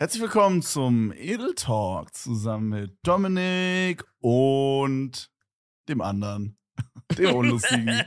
Herzlich 0.00 0.22
willkommen 0.22 0.62
zum 0.62 1.12
Edel 1.12 1.54
Talk 1.54 2.14
zusammen 2.14 2.68
mit 2.68 2.96
Dominik 3.02 4.04
und 4.20 5.28
dem 5.88 6.00
anderen, 6.00 6.56
dem 7.18 7.34
Unlustigen. 7.34 7.86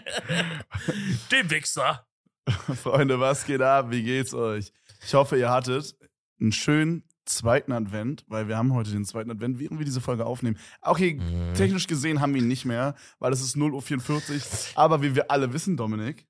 Dem 1.31 1.49
Wichser. 1.49 2.05
Freunde, 2.47 3.19
was 3.19 3.46
geht 3.46 3.62
ab? 3.62 3.88
Wie 3.91 4.04
geht's 4.04 4.33
euch? 4.33 4.71
Ich 5.04 5.13
hoffe, 5.13 5.38
ihr 5.38 5.49
hattet 5.49 5.96
einen 6.39 6.54
schönen 6.54 7.04
zweiten 7.25 7.74
Advent, 7.74 8.23
weil 8.28 8.47
wir 8.47 8.58
haben 8.58 8.73
heute 8.73 8.92
den 8.92 9.03
zweiten 9.05 9.29
Advent, 9.29 9.60
während 9.60 9.78
wir 9.79 9.85
diese 9.85 9.99
Folge 10.01 10.26
aufnehmen. 10.26 10.58
Okay, 10.81 11.15
Mhm. 11.15 11.53
technisch 11.55 11.87
gesehen 11.87 12.21
haben 12.21 12.33
wir 12.33 12.42
ihn 12.42 12.47
nicht 12.47 12.63
mehr, 12.65 12.96
weil 13.19 13.33
es 13.33 13.42
ist 13.42 13.58
0.44 13.58 14.31
Uhr. 14.35 14.81
Aber 14.81 15.01
wie 15.01 15.13
wir 15.15 15.29
alle 15.29 15.51
wissen, 15.53 15.76
Dominik, 15.76 16.26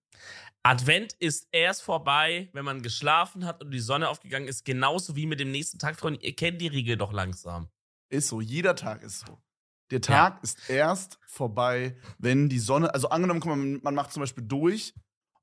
Advent 0.63 1.13
ist 1.13 1.47
erst 1.51 1.81
vorbei, 1.81 2.49
wenn 2.53 2.65
man 2.65 2.81
geschlafen 2.83 3.45
hat 3.45 3.63
und 3.63 3.71
die 3.71 3.79
Sonne 3.79 4.09
aufgegangen 4.09 4.47
ist. 4.47 4.63
Genauso 4.65 5.15
wie 5.15 5.25
mit 5.25 5.39
dem 5.39 5.51
nächsten 5.51 5.79
Tag, 5.79 5.99
Freunde. 5.99 6.19
Ihr 6.21 6.35
kennt 6.35 6.61
die 6.61 6.67
Regel 6.67 6.97
doch 6.97 7.11
langsam. 7.13 7.69
ist 8.09 8.27
so, 8.27 8.41
jeder 8.41 8.75
Tag 8.75 9.03
ist 9.03 9.25
so. 9.25 9.41
Der 9.89 10.01
Tag 10.01 10.43
ist 10.43 10.69
erst 10.69 11.17
vorbei, 11.25 11.95
wenn 12.17 12.49
die 12.49 12.59
Sonne, 12.59 12.93
also 12.93 13.07
angenommen, 13.09 13.39
guck 13.39 13.51
mal, 13.51 13.55
man- 13.55 13.79
man 13.83 13.95
macht 13.95 14.11
zum 14.11 14.19
Beispiel 14.21 14.43
durch 14.43 14.93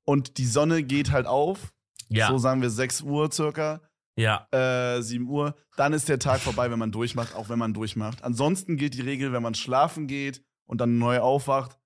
und 0.05 0.37
die 0.37 0.45
Sonne 0.45 0.83
geht 0.83 1.09
halt 1.11 1.25
auf, 1.25 1.73
Ja. 2.09 2.27
so 2.27 2.37
sagen 2.37 2.61
wir 2.61 2.69
6 2.69 3.01
Uhr 3.01 3.31
circa, 3.31 3.81
ja. 4.15 4.47
äh, 4.51 5.01
7 5.01 5.27
Uhr, 5.27 5.55
dann 5.77 5.93
ist 5.93 6.09
der 6.09 6.19
Tag 6.19 6.41
vorbei, 6.41 6.69
wenn 6.69 6.77
man 6.77 6.91
durchmacht, 6.91 7.33
auch 7.33 7.49
wenn 7.49 7.57
man 7.57 7.73
durchmacht. 7.73 8.23
Ansonsten 8.23 8.77
gilt 8.77 8.93
die 8.93 9.01
Regel, 9.01 9.33
wenn 9.33 9.41
man 9.41 9.55
schlafen 9.55 10.05
geht 10.05 10.43
und 10.67 10.79
dann 10.79 10.99
neu 10.99 11.19
aufwacht, 11.21 11.78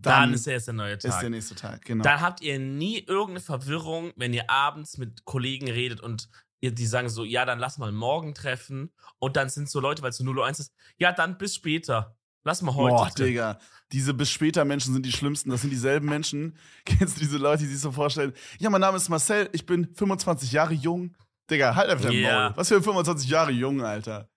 Dann, 0.00 0.22
dann, 0.22 0.34
ist 0.34 0.46
erst 0.46 0.68
der 0.68 0.74
neue 0.74 0.94
ist 0.94 1.02
Tag. 1.02 1.20
der 1.20 1.30
nächste 1.30 1.54
Tag. 1.56 1.84
Genau. 1.84 2.04
Dann 2.04 2.20
habt 2.20 2.40
ihr 2.40 2.58
nie 2.58 3.00
irgendeine 3.00 3.40
Verwirrung, 3.40 4.12
wenn 4.16 4.32
ihr 4.32 4.48
abends 4.48 4.96
mit 4.96 5.24
Kollegen 5.24 5.68
redet 5.68 6.00
und 6.00 6.28
ihr, 6.60 6.72
die 6.72 6.86
sagen 6.86 7.08
so, 7.08 7.24
ja, 7.24 7.44
dann 7.44 7.58
lass 7.58 7.78
mal 7.78 7.90
morgen 7.90 8.34
treffen. 8.34 8.92
Und 9.18 9.36
dann 9.36 9.48
sind 9.48 9.68
so 9.68 9.80
Leute, 9.80 10.02
weil 10.02 10.10
es 10.10 10.16
so 10.16 10.24
0 10.24 10.38
Uhr 10.38 10.46
1 10.46 10.60
ist, 10.60 10.72
ja, 10.98 11.12
dann 11.12 11.36
bis 11.36 11.56
später. 11.56 12.16
Lass 12.44 12.62
mal 12.62 12.74
heute. 12.74 12.94
Boah. 12.94 13.10
Digga. 13.10 13.58
Diese 13.90 14.14
bis 14.14 14.30
später 14.30 14.64
Menschen 14.64 14.94
sind 14.94 15.04
die 15.04 15.12
schlimmsten. 15.12 15.50
Das 15.50 15.62
sind 15.62 15.70
dieselben 15.70 16.08
Menschen. 16.08 16.56
Kennst 16.84 17.16
du 17.16 17.20
diese 17.20 17.38
Leute, 17.38 17.64
die 17.64 17.68
sich 17.68 17.80
so 17.80 17.90
vorstellen? 17.90 18.32
Ja, 18.58 18.70
mein 18.70 18.80
Name 18.80 18.96
ist 18.96 19.08
Marcel, 19.08 19.48
ich 19.52 19.66
bin 19.66 19.92
25 19.94 20.52
Jahre 20.52 20.74
jung. 20.74 21.16
Digga, 21.50 21.74
halt 21.74 21.90
einfach 21.90 22.04
dein 22.04 22.14
Ja. 22.14 22.48
Maul. 22.50 22.56
Was 22.56 22.68
für 22.68 22.80
25 22.82 23.28
Jahre 23.28 23.50
jung, 23.50 23.82
Alter. 23.82 24.30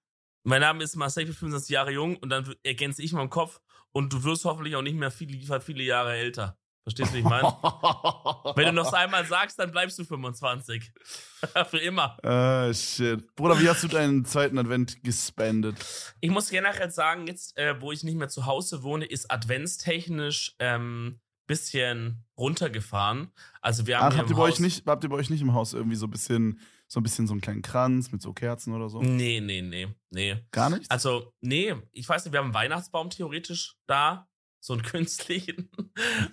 Mein 0.43 0.61
Name 0.61 0.83
ist 0.83 0.95
Marcel, 0.95 1.23
ich 1.23 1.29
bin 1.29 1.35
25 1.35 1.69
Jahre 1.69 1.91
jung 1.91 2.15
und 2.17 2.29
dann 2.29 2.51
ergänze 2.63 3.03
ich 3.03 3.13
meinen 3.13 3.29
Kopf 3.29 3.61
und 3.91 4.13
du 4.13 4.23
wirst 4.23 4.45
hoffentlich 4.45 4.75
auch 4.75 4.81
nicht 4.81 4.95
mehr 4.95 5.11
viele, 5.11 5.61
viele 5.61 5.83
Jahre 5.83 6.13
älter. 6.13 6.57
Verstehst 6.83 7.11
du, 7.11 7.15
wie 7.15 7.19
ich 7.19 7.25
meine? 7.25 7.43
Wenn 8.55 8.65
du 8.65 8.73
noch 8.73 8.91
einmal 8.91 9.23
sagst, 9.25 9.59
dann 9.59 9.69
bleibst 9.71 9.99
du 9.99 10.03
25. 10.03 10.91
Für 11.69 11.77
immer. 11.77 12.17
Ah, 12.23 12.73
shit. 12.73 13.35
Bruder, 13.35 13.59
wie 13.59 13.69
hast 13.69 13.83
du 13.83 13.87
deinen 13.87 14.25
zweiten 14.25 14.57
Advent 14.57 15.03
gespendet? 15.03 15.75
Ich 16.21 16.31
muss 16.31 16.49
generell 16.49 16.89
sagen, 16.89 17.27
jetzt, 17.27 17.55
äh, 17.55 17.79
wo 17.79 17.91
ich 17.91 18.03
nicht 18.03 18.17
mehr 18.17 18.29
zu 18.29 18.47
Hause 18.47 18.81
wohne, 18.81 19.05
ist 19.05 19.29
adventstechnisch 19.29 20.55
ähm, 20.57 21.19
bisschen 21.45 22.23
runtergefahren. 22.37 23.31
Also 23.61 23.85
wir 23.85 23.99
haben 23.99 24.07
Ach, 24.07 24.11
hier 24.13 24.19
habt 24.19 24.29
im 24.31 24.37
ihr, 24.37 24.39
bei 24.39 24.43
euch 24.43 24.59
nicht, 24.59 24.87
habt 24.87 25.03
ihr 25.03 25.09
bei 25.09 25.17
euch 25.17 25.29
nicht 25.29 25.41
im 25.41 25.53
Haus 25.53 25.73
irgendwie 25.73 25.97
so 25.97 26.07
ein 26.07 26.11
bisschen, 26.11 26.59
so 26.91 26.99
ein 26.99 27.03
bisschen 27.03 27.25
so 27.25 27.31
einen 27.31 27.39
kleinen 27.39 27.61
Kranz 27.61 28.11
mit 28.11 28.21
so 28.21 28.33
Kerzen 28.33 28.73
oder 28.73 28.89
so? 28.89 29.01
Nee, 29.01 29.39
nee, 29.39 29.61
nee, 29.61 29.87
nee. 30.09 30.35
Gar 30.51 30.71
nichts? 30.71 30.89
Also, 30.89 31.33
nee, 31.39 31.73
ich 31.93 32.09
weiß 32.09 32.25
nicht, 32.25 32.33
wir 32.33 32.39
haben 32.39 32.47
einen 32.47 32.53
Weihnachtsbaum 32.53 33.09
theoretisch 33.09 33.77
da, 33.87 34.27
so 34.59 34.73
einen 34.73 34.81
künstlichen. 34.83 35.71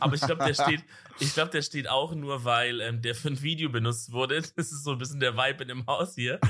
Aber 0.00 0.16
ich 0.16 0.20
glaube, 0.20 0.44
der 0.44 0.54
steht, 0.60 0.82
ich 1.20 1.32
glaube, 1.32 1.52
der 1.52 1.62
steht 1.62 1.88
auch 1.88 2.12
nur, 2.12 2.42
weil 2.44 2.80
ähm, 2.80 3.00
der 3.02 3.14
für 3.14 3.28
ein 3.28 3.40
Video 3.40 3.70
benutzt 3.70 4.10
wurde. 4.10 4.42
Das 4.56 4.72
ist 4.72 4.82
so 4.82 4.90
ein 4.90 4.98
bisschen 4.98 5.20
der 5.20 5.36
Vibe 5.36 5.62
in 5.62 5.68
dem 5.68 5.86
Haus 5.86 6.16
hier. 6.16 6.40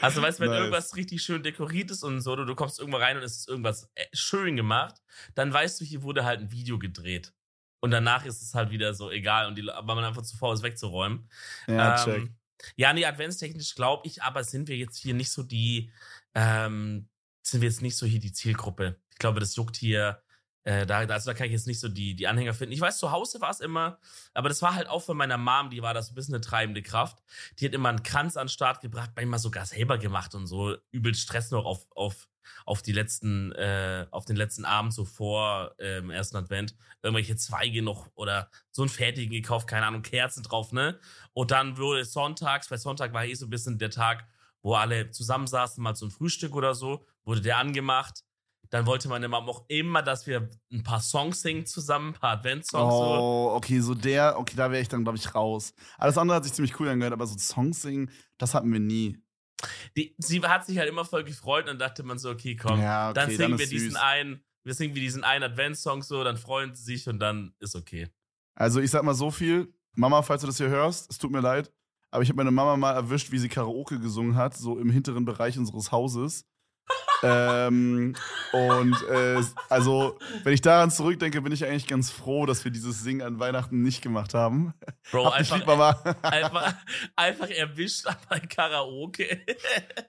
Also, 0.00 0.22
weißt 0.22 0.38
du, 0.38 0.44
wenn 0.44 0.50
Nice. 0.50 0.58
irgendwas 0.60 0.96
richtig 0.96 1.22
schön 1.22 1.42
dekoriert 1.42 1.90
ist 1.90 2.04
und 2.04 2.22
so, 2.22 2.36
du, 2.36 2.46
du 2.46 2.54
kommst 2.54 2.78
irgendwo 2.78 2.98
rein 2.98 3.18
und 3.18 3.22
es 3.22 3.36
ist 3.36 3.48
irgendwas 3.48 3.90
äh, 3.96 4.06
schön 4.14 4.56
gemacht, 4.56 4.94
dann 5.34 5.52
weißt 5.52 5.78
du, 5.78 5.84
hier 5.84 6.02
wurde 6.02 6.24
halt 6.24 6.40
ein 6.40 6.50
Video 6.50 6.78
gedreht. 6.78 7.34
Und 7.80 7.90
danach 7.90 8.24
ist 8.24 8.40
es 8.40 8.54
halt 8.54 8.70
wieder 8.70 8.94
so 8.94 9.10
egal, 9.10 9.46
und 9.46 9.58
die, 9.58 9.66
weil 9.66 9.94
man 9.94 10.04
einfach 10.04 10.22
zu 10.22 10.38
faul 10.38 10.54
ist, 10.54 10.62
wegzuräumen. 10.62 11.28
ja, 11.66 12.02
check. 12.02 12.30
Ja, 12.76 12.92
nee, 12.92 13.04
adventstechnisch 13.04 13.74
glaube 13.74 14.06
ich, 14.06 14.22
aber 14.22 14.44
sind 14.44 14.68
wir 14.68 14.76
jetzt 14.76 14.98
hier 14.98 15.14
nicht 15.14 15.30
so 15.30 15.42
die, 15.42 15.90
ähm, 16.34 17.08
sind 17.42 17.60
wir 17.60 17.68
jetzt 17.68 17.82
nicht 17.82 17.96
so 17.96 18.06
hier 18.06 18.20
die 18.20 18.32
Zielgruppe. 18.32 19.00
Ich 19.10 19.18
glaube, 19.18 19.40
das 19.40 19.56
juckt 19.56 19.76
hier, 19.76 20.22
äh, 20.64 20.84
da, 20.84 20.98
also 20.98 21.30
da 21.30 21.34
kann 21.34 21.46
ich 21.46 21.52
jetzt 21.52 21.68
nicht 21.68 21.78
so 21.78 21.88
die, 21.88 22.16
die 22.16 22.26
Anhänger 22.26 22.52
finden. 22.52 22.72
Ich 22.72 22.80
weiß, 22.80 22.98
zu 22.98 23.12
Hause 23.12 23.40
war 23.40 23.50
es 23.50 23.60
immer, 23.60 24.00
aber 24.34 24.48
das 24.48 24.62
war 24.62 24.74
halt 24.74 24.88
auch 24.88 25.02
von 25.02 25.16
meiner 25.16 25.38
Mom, 25.38 25.70
die 25.70 25.80
war 25.80 25.94
das 25.94 26.10
ein 26.10 26.14
bisschen 26.14 26.34
eine 26.34 26.40
treibende 26.40 26.82
Kraft. 26.82 27.22
Die 27.58 27.66
hat 27.66 27.72
immer 27.72 27.90
einen 27.90 28.02
Kranz 28.02 28.36
an 28.36 28.46
den 28.46 28.52
Start 28.52 28.80
gebracht, 28.80 29.12
manchmal 29.14 29.38
sogar 29.38 29.64
selber 29.64 29.96
gemacht 29.96 30.34
und 30.34 30.48
so 30.48 30.76
übel 30.90 31.14
Stress 31.14 31.52
noch 31.52 31.64
auf, 31.64 31.86
auf, 31.92 32.28
auf 32.64 32.82
die 32.82 32.92
letzten, 32.92 33.52
äh, 33.52 34.06
auf 34.10 34.24
den 34.24 34.36
letzten 34.36 34.64
Abend 34.64 34.92
so 34.92 35.04
vor 35.04 35.74
ähm, 35.78 36.10
ersten 36.10 36.36
Advent. 36.36 36.74
Irgendwelche 37.02 37.36
Zweige 37.36 37.82
noch 37.82 38.08
oder 38.14 38.50
so 38.70 38.82
einen 38.82 38.88
fertigen 38.88 39.32
gekauft, 39.32 39.68
keine 39.68 39.86
Ahnung, 39.86 40.02
Kerzen 40.02 40.42
drauf, 40.42 40.72
ne? 40.72 40.98
Und 41.32 41.50
dann 41.50 41.76
wurde 41.78 42.04
sonntags, 42.04 42.70
weil 42.70 42.78
Sonntag 42.78 43.12
war 43.12 43.24
eh 43.24 43.34
so 43.34 43.46
ein 43.46 43.50
bisschen 43.50 43.78
der 43.78 43.90
Tag, 43.90 44.26
wo 44.62 44.74
alle 44.74 45.10
zusammensaßen, 45.10 45.82
mal 45.82 45.94
zum 45.94 46.10
Frühstück 46.10 46.54
oder 46.56 46.74
so, 46.74 47.06
wurde 47.24 47.40
der 47.40 47.58
angemacht. 47.58 48.24
Dann 48.70 48.86
wollte 48.86 49.08
meine 49.08 49.28
Mama 49.28 49.48
auch 49.48 49.64
immer, 49.68 50.02
dass 50.02 50.26
wir 50.26 50.50
ein 50.72 50.82
paar 50.82 51.00
Songs 51.00 51.42
singen 51.42 51.66
zusammen, 51.66 52.08
ein 52.10 52.14
paar 52.14 52.32
Adventssongs. 52.32 52.92
So. 52.92 53.00
Oh, 53.00 53.52
okay, 53.54 53.78
so 53.80 53.94
der, 53.94 54.38
okay, 54.38 54.54
da 54.56 54.70
wäre 54.70 54.82
ich 54.82 54.88
dann, 54.88 55.04
glaube 55.04 55.18
ich, 55.18 55.34
raus. 55.34 55.72
Alles 55.98 56.18
andere 56.18 56.36
hat 56.36 56.44
sich 56.44 56.52
ziemlich 56.52 56.78
cool 56.80 56.88
angehört, 56.88 57.12
aber 57.12 57.26
so 57.26 57.38
Songs 57.38 57.82
singen, 57.82 58.10
das 58.38 58.54
hatten 58.54 58.72
wir 58.72 58.80
nie. 58.80 59.18
Die, 59.96 60.14
sie 60.18 60.42
hat 60.42 60.66
sich 60.66 60.78
halt 60.78 60.88
immer 60.88 61.04
voll 61.04 61.24
gefreut 61.24 61.62
und 61.62 61.68
dann 61.68 61.78
dachte 61.78 62.02
man 62.02 62.18
so, 62.18 62.30
okay, 62.30 62.56
komm, 62.56 62.80
ja, 62.80 63.10
okay, 63.10 63.14
dann 63.14 63.30
singen 63.30 63.52
ist 63.54 63.58
wir 63.60 63.66
diesen 63.68 63.90
süß. 63.92 64.00
einen, 64.00 64.44
wir 64.64 64.74
singen 64.74 64.94
wir 64.94 65.02
diesen 65.02 65.24
einen 65.24 65.44
Adventssong 65.44 66.02
so, 66.02 66.22
dann 66.24 66.36
freuen 66.36 66.74
sie 66.74 66.82
sich 66.82 67.08
und 67.08 67.18
dann 67.18 67.54
ist 67.58 67.74
okay. 67.74 68.08
Also 68.54 68.80
ich 68.80 68.90
sag 68.90 69.02
mal 69.02 69.14
so 69.14 69.30
viel, 69.30 69.72
Mama, 69.94 70.22
falls 70.22 70.42
du 70.42 70.46
das 70.46 70.58
hier 70.58 70.68
hörst, 70.68 71.10
es 71.10 71.18
tut 71.18 71.30
mir 71.30 71.40
leid, 71.40 71.72
aber 72.10 72.22
ich 72.22 72.28
habe 72.28 72.36
meine 72.36 72.50
Mama 72.50 72.76
mal 72.76 72.92
erwischt, 72.92 73.32
wie 73.32 73.38
sie 73.38 73.48
Karaoke 73.48 73.98
gesungen 73.98 74.36
hat, 74.36 74.56
so 74.56 74.78
im 74.78 74.90
hinteren 74.90 75.24
Bereich 75.24 75.58
unseres 75.58 75.92
Hauses. 75.92 76.44
Ähm, 77.22 78.14
und 78.52 79.02
äh, 79.08 79.42
also, 79.68 80.18
wenn 80.44 80.52
ich 80.52 80.60
daran 80.60 80.90
zurückdenke, 80.90 81.40
bin 81.42 81.52
ich 81.52 81.64
eigentlich 81.64 81.86
ganz 81.86 82.10
froh, 82.10 82.46
dass 82.46 82.64
wir 82.64 82.70
dieses 82.70 83.02
Singen 83.02 83.22
an 83.22 83.38
Weihnachten 83.38 83.82
nicht 83.82 84.02
gemacht 84.02 84.34
haben. 84.34 84.74
Bro, 85.10 85.26
Hab 85.26 85.34
einfach, 85.34 86.04
lieb, 86.04 86.16
einfach, 86.22 86.74
einfach 87.16 87.48
erwischt 87.48 88.06
bei 88.28 88.40
Karaoke. 88.40 89.40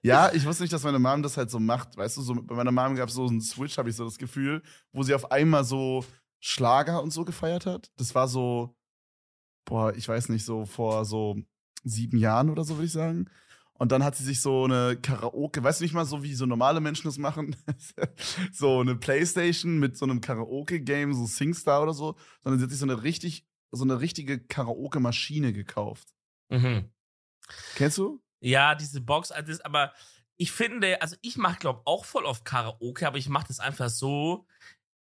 Ja, 0.01 0.31
ich 0.33 0.45
wusste 0.45 0.63
nicht, 0.63 0.73
dass 0.73 0.83
meine 0.83 0.99
Mom 0.99 1.23
das 1.23 1.37
halt 1.37 1.49
so 1.49 1.59
macht. 1.59 1.97
Weißt 1.97 2.17
du, 2.17 2.21
so 2.21 2.35
bei 2.35 2.55
meiner 2.55 2.71
Mom 2.71 2.95
gab 2.95 3.09
es 3.09 3.15
so 3.15 3.27
einen 3.27 3.41
Switch, 3.41 3.77
habe 3.77 3.89
ich 3.89 3.95
so 3.95 4.05
das 4.05 4.17
Gefühl, 4.17 4.61
wo 4.91 5.03
sie 5.03 5.13
auf 5.13 5.31
einmal 5.31 5.63
so 5.63 6.05
Schlager 6.39 7.01
und 7.01 7.11
so 7.11 7.25
gefeiert 7.25 7.65
hat. 7.65 7.89
Das 7.97 8.13
war 8.13 8.27
so, 8.27 8.75
boah, 9.65 9.93
ich 9.95 10.07
weiß 10.07 10.29
nicht, 10.29 10.45
so 10.45 10.65
vor 10.65 11.05
so 11.05 11.37
sieben 11.83 12.17
Jahren 12.17 12.49
oder 12.49 12.63
so, 12.63 12.75
würde 12.75 12.85
ich 12.85 12.91
sagen. 12.91 13.29
Und 13.77 13.91
dann 13.91 14.03
hat 14.03 14.15
sie 14.15 14.23
sich 14.23 14.41
so 14.41 14.63
eine 14.63 14.97
Karaoke, 14.97 15.63
weißt 15.63 15.79
du 15.79 15.83
nicht 15.83 15.93
mal 15.93 16.05
so, 16.05 16.23
wie 16.23 16.33
so 16.33 16.45
normale 16.45 16.79
Menschen 16.79 17.05
das 17.05 17.17
machen? 17.17 17.55
so 18.51 18.79
eine 18.79 18.95
Playstation 18.95 19.77
mit 19.77 19.97
so 19.97 20.05
einem 20.05 20.21
Karaoke-Game, 20.21 21.13
so 21.13 21.25
Singstar 21.25 21.83
oder 21.83 21.93
so, 21.93 22.15
sondern 22.41 22.59
sie 22.59 22.63
hat 22.63 22.71
sich 22.71 22.79
so 22.79 22.85
eine 22.85 23.03
richtig, 23.03 23.45
so 23.71 23.83
eine 23.83 23.99
richtige 23.99 24.39
Karaoke-Maschine 24.39 25.53
gekauft. 25.53 26.09
Mhm. 26.49 26.89
Kennst 27.75 27.97
du? 27.99 28.21
Ja, 28.39 28.75
diese 28.75 29.01
Box, 29.01 29.31
also 29.31 29.51
das, 29.51 29.61
aber 29.61 29.93
ich 30.37 30.51
finde, 30.51 31.01
also 31.01 31.15
ich 31.21 31.37
mache, 31.37 31.59
glaube 31.59 31.81
auch 31.85 32.05
voll 32.05 32.25
oft 32.25 32.45
Karaoke, 32.45 33.07
aber 33.07 33.17
ich 33.17 33.29
mache 33.29 33.47
das 33.47 33.59
einfach 33.59 33.89
so, 33.89 34.47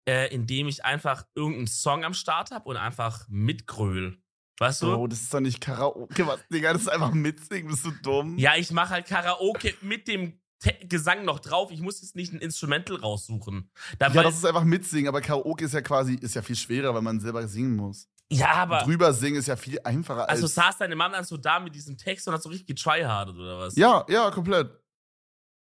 äh, 0.07 0.33
indem 0.33 0.67
ich 0.67 0.85
einfach 0.85 1.25
irgendeinen 1.35 1.67
Song 1.67 2.03
am 2.03 2.13
Start 2.13 2.51
habe 2.51 2.69
und 2.69 2.77
einfach 2.77 3.27
mitgröl. 3.29 4.22
Weißt 4.63 4.81
du? 4.81 4.95
Oh, 4.95 5.07
das 5.07 5.19
ist 5.19 5.33
doch 5.33 5.41
nicht 5.41 5.59
Karaoke, 5.59 6.25
was, 6.25 6.39
Digga, 6.47 6.71
das 6.71 6.83
ist 6.83 6.87
einfach 6.87 7.11
mitsingen, 7.11 7.67
bist 7.67 7.83
du 7.85 7.91
dumm? 8.01 8.37
Ja, 8.37 8.55
ich 8.55 8.71
mache 8.71 8.91
halt 8.91 9.05
Karaoke 9.07 9.73
mit 9.81 10.07
dem 10.07 10.39
Te 10.59 10.73
Gesang 10.87 11.25
noch 11.25 11.39
drauf. 11.39 11.69
Ich 11.71 11.81
muss 11.81 12.01
jetzt 12.01 12.15
nicht 12.15 12.31
ein 12.31 12.39
Instrumental 12.39 12.95
raussuchen. 12.95 13.69
Da, 13.99 14.07
Ja, 14.07 14.23
das 14.23 14.35
ist 14.35 14.45
einfach 14.45 14.63
mitsingen, 14.63 15.09
aber 15.09 15.19
Karaoke 15.19 15.65
ist 15.65 15.73
ja 15.73 15.81
quasi, 15.81 16.15
ist 16.15 16.35
ja 16.35 16.41
viel 16.41 16.55
schwerer, 16.55 16.93
weil 16.95 17.01
man 17.01 17.19
selber 17.19 17.45
singen 17.45 17.75
muss. 17.75 18.07
ja 18.31 18.53
aber. 18.53 18.83
Drüber 18.83 19.11
singen 19.13 19.35
ist 19.35 19.47
ja 19.47 19.57
viel 19.57 19.79
einfacher 19.83 20.29
als. 20.29 20.41
Also 20.41 20.47
saß 20.47 20.77
deine 20.77 20.95
Mama 20.95 21.17
dann 21.17 21.25
so 21.25 21.35
da 21.35 21.59
mit 21.59 21.75
diesem 21.75 21.97
Text 21.97 22.25
und 22.29 22.33
hat 22.33 22.41
so 22.41 22.47
richtig 22.47 22.67
getryhardet 22.67 23.35
oder 23.35 23.59
was? 23.59 23.75
ja, 23.75 24.05
ja, 24.07 24.31
komplett. 24.31 24.71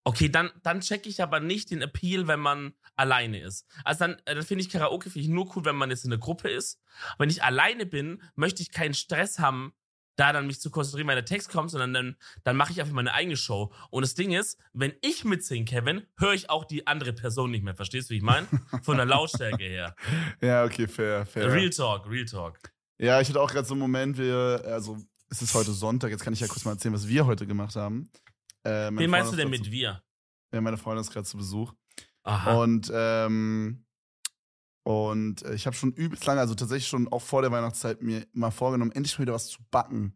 Okay, 0.04 0.28
dann, 0.28 0.50
dann 0.62 0.80
check 0.80 1.06
ich 1.06 1.22
aber 1.22 1.40
nicht 1.40 1.70
den 1.70 1.82
Appeal, 1.82 2.26
wenn 2.26 2.40
man 2.40 2.72
alleine 2.96 3.40
ist. 3.40 3.66
Also 3.84 4.00
dann, 4.00 4.12
äh, 4.24 4.34
dann 4.34 4.42
finde 4.42 4.62
ich 4.62 4.70
Karaoke 4.70 5.10
finde 5.10 5.26
ich 5.26 5.28
nur 5.28 5.54
cool, 5.54 5.64
wenn 5.64 5.76
man 5.76 5.90
jetzt 5.90 6.04
in 6.04 6.12
einer 6.12 6.20
Gruppe 6.20 6.48
ist. 6.48 6.80
Wenn 7.18 7.28
ich 7.28 7.42
alleine 7.42 7.86
bin, 7.86 8.22
möchte 8.34 8.62
ich 8.62 8.70
keinen 8.70 8.94
Stress 8.94 9.38
haben, 9.38 9.74
da 10.16 10.32
dann 10.32 10.46
mich 10.46 10.60
zu 10.60 10.70
konzentrieren, 10.70 11.08
wenn 11.08 11.16
der 11.16 11.24
Text 11.24 11.50
kommt, 11.50 11.70
sondern 11.70 11.94
dann, 11.94 12.16
dann 12.44 12.56
mache 12.56 12.72
ich 12.72 12.80
einfach 12.80 12.92
meine 12.92 13.14
eigene 13.14 13.36
Show. 13.36 13.72
Und 13.90 14.02
das 14.02 14.14
Ding 14.14 14.32
ist, 14.32 14.58
wenn 14.74 14.92
ich 15.00 15.24
mitsinge, 15.24 15.64
Kevin, 15.64 16.06
höre 16.18 16.34
ich 16.34 16.50
auch 16.50 16.64
die 16.64 16.86
andere 16.86 17.14
Person 17.14 17.50
nicht 17.50 17.64
mehr. 17.64 17.74
Verstehst 17.74 18.10
du, 18.10 18.12
wie 18.12 18.18
ich 18.18 18.22
meine? 18.22 18.46
Von 18.82 18.98
der 18.98 19.06
Lautstärke 19.06 19.64
her. 19.64 19.94
Ja, 20.42 20.64
okay, 20.64 20.88
fair, 20.88 21.26
fair. 21.26 21.52
Real 21.52 21.70
Talk, 21.70 22.08
Real 22.08 22.24
Talk. 22.24 22.58
Ja, 22.98 23.20
ich 23.20 23.28
hatte 23.28 23.40
auch 23.40 23.50
gerade 23.50 23.66
so 23.66 23.74
einen 23.74 23.80
Moment, 23.80 24.18
wir, 24.18 24.62
also 24.66 24.98
es 25.30 25.42
ist 25.42 25.54
heute 25.54 25.72
Sonntag, 25.72 26.10
jetzt 26.10 26.22
kann 26.22 26.32
ich 26.32 26.40
ja 26.40 26.46
kurz 26.46 26.64
mal 26.64 26.72
erzählen, 26.72 26.94
was 26.94 27.08
wir 27.08 27.26
heute 27.26 27.46
gemacht 27.46 27.76
haben. 27.76 28.10
Äh, 28.64 28.90
Wen 28.92 29.10
meinst 29.10 29.32
du 29.32 29.36
denn 29.36 29.50
mit 29.50 29.70
wir? 29.70 30.02
Zu, 30.50 30.56
ja, 30.56 30.60
meine 30.60 30.76
Freundin 30.76 31.02
ist 31.02 31.12
gerade 31.12 31.26
zu 31.26 31.36
Besuch. 31.36 31.72
Aha. 32.22 32.54
Und, 32.62 32.90
ähm, 32.94 33.84
und 34.82 35.42
äh, 35.42 35.54
ich 35.54 35.66
habe 35.66 35.76
schon 35.76 35.92
übelst 35.92 36.26
lange, 36.26 36.40
also 36.40 36.54
tatsächlich 36.54 36.88
schon 36.88 37.08
auch 37.08 37.22
vor 37.22 37.42
der 37.42 37.50
Weihnachtszeit, 37.52 38.02
mir 38.02 38.26
mal 38.32 38.50
vorgenommen, 38.50 38.92
endlich 38.92 39.18
mal 39.18 39.22
wieder 39.22 39.34
was 39.34 39.48
zu 39.48 39.60
backen. 39.70 40.14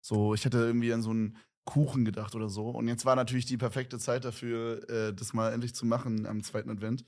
So, 0.00 0.34
ich 0.34 0.44
hätte 0.44 0.58
irgendwie 0.58 0.92
an 0.92 1.02
so 1.02 1.10
einen 1.10 1.36
Kuchen 1.64 2.04
gedacht 2.04 2.34
oder 2.34 2.48
so. 2.48 2.70
Und 2.70 2.88
jetzt 2.88 3.04
war 3.04 3.16
natürlich 3.16 3.46
die 3.46 3.56
perfekte 3.56 3.98
Zeit 3.98 4.24
dafür, 4.24 4.88
äh, 4.88 5.14
das 5.14 5.32
mal 5.32 5.52
endlich 5.52 5.74
zu 5.74 5.84
machen 5.86 6.26
am 6.26 6.42
zweiten 6.42 6.70
Advent. 6.70 7.04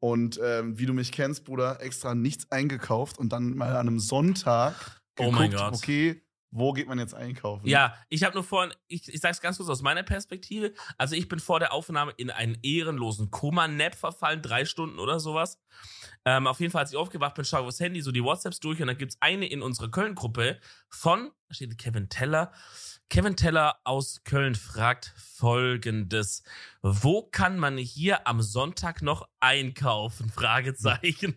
Und 0.00 0.40
ähm, 0.42 0.78
wie 0.78 0.86
du 0.86 0.94
mich 0.94 1.12
kennst, 1.12 1.44
Bruder, 1.44 1.80
extra 1.82 2.14
nichts 2.14 2.50
eingekauft 2.50 3.18
und 3.18 3.32
dann 3.32 3.54
mal 3.56 3.76
an 3.76 3.86
einem 3.86 4.00
Sonntag 4.00 5.02
Oh 5.18 5.24
geguckt, 5.24 5.38
mein 5.38 5.52
Gott. 5.52 5.74
okay, 5.74 6.22
wo 6.50 6.72
geht 6.72 6.88
man 6.88 6.98
jetzt 6.98 7.14
einkaufen? 7.14 7.66
Ja, 7.66 7.94
ich 8.08 8.24
habe 8.24 8.34
nur 8.34 8.44
vorhin, 8.44 8.74
ich, 8.88 9.08
ich 9.08 9.20
sag's 9.20 9.40
ganz 9.40 9.58
kurz 9.58 9.68
aus 9.68 9.82
meiner 9.82 10.02
Perspektive. 10.02 10.72
Also 10.98 11.14
ich 11.14 11.28
bin 11.28 11.38
vor 11.38 11.60
der 11.60 11.72
Aufnahme 11.72 12.12
in 12.16 12.30
einen 12.30 12.58
ehrenlosen 12.62 13.30
Koma-Nap 13.30 13.94
verfallen, 13.94 14.42
drei 14.42 14.64
Stunden 14.64 14.98
oder 14.98 15.20
sowas. 15.20 15.62
Ähm, 16.24 16.46
auf 16.46 16.60
jeden 16.60 16.72
Fall, 16.72 16.82
als 16.82 16.90
ich 16.90 16.96
aufgewacht 16.96 17.34
bin, 17.34 17.44
schaue 17.44 17.60
ich 17.60 17.66
aufs 17.68 17.80
Handy, 17.80 18.00
so 18.02 18.10
die 18.10 18.24
WhatsApps 18.24 18.60
durch 18.60 18.80
und 18.80 18.88
dann 18.88 18.98
gibt's 18.98 19.16
eine 19.20 19.46
in 19.46 19.62
unserer 19.62 19.90
Köln-Gruppe 19.90 20.60
von, 20.88 21.30
da 21.48 21.54
steht 21.54 21.78
Kevin 21.78 22.08
Teller. 22.08 22.52
Kevin 23.10 23.34
Teller 23.36 23.76
aus 23.84 24.22
Köln 24.24 24.54
fragt 24.54 25.12
folgendes. 25.16 26.42
Wo 26.80 27.22
kann 27.22 27.58
man 27.58 27.76
hier 27.76 28.26
am 28.28 28.40
Sonntag 28.40 29.02
noch 29.02 29.28
einkaufen? 29.40 30.30
Fragezeichen. 30.34 31.34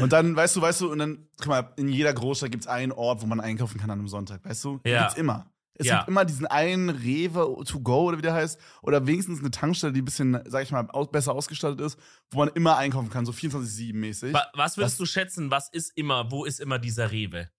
Und 0.00 0.12
dann, 0.12 0.34
weißt 0.34 0.56
du, 0.56 0.62
weißt 0.62 0.80
du, 0.80 0.90
und 0.90 0.98
dann, 0.98 1.28
guck 1.38 1.46
mal, 1.48 1.72
in 1.76 1.88
jeder 1.88 2.12
Großstadt 2.14 2.50
gibt 2.50 2.64
es 2.64 2.68
einen 2.68 2.90
Ort, 2.92 3.20
wo 3.22 3.26
man 3.26 3.38
einkaufen 3.40 3.78
kann 3.78 3.90
an 3.90 3.98
einem 3.98 4.08
Sonntag, 4.08 4.44
weißt 4.44 4.64
du? 4.64 4.80
Ja. 4.86 5.00
gibt's 5.02 5.14
immer. 5.18 5.50
Es 5.74 5.86
Ja. 5.86 5.98
gibt 5.98 6.08
immer 6.08 6.24
diesen 6.24 6.46
einen 6.46 6.90
Rewe 6.90 7.54
to 7.66 7.80
go 7.80 8.08
oder 8.08 8.18
wie 8.18 8.22
der 8.22 8.34
heißt, 8.34 8.58
oder 8.82 9.06
wenigstens 9.06 9.40
eine 9.40 9.50
Tankstelle, 9.50 9.92
die 9.92 10.02
ein 10.02 10.04
bisschen, 10.06 10.40
sag 10.46 10.62
ich 10.62 10.72
mal, 10.72 10.88
aus, 10.90 11.10
besser 11.10 11.32
ausgestattet 11.34 11.80
ist, 11.80 11.98
wo 12.30 12.38
man 12.40 12.48
immer 12.48 12.76
einkaufen 12.76 13.08
kann, 13.10 13.24
so 13.26 13.32
24-7 13.32 13.94
mäßig. 13.94 14.32
Wa- 14.34 14.50
was 14.54 14.76
würdest 14.78 14.98
du 15.00 15.06
schätzen, 15.06 15.50
was 15.50 15.68
ist 15.70 15.96
immer, 15.96 16.30
wo 16.30 16.44
ist 16.44 16.60
immer 16.60 16.78
dieser 16.78 17.10
Rewe? 17.12 17.50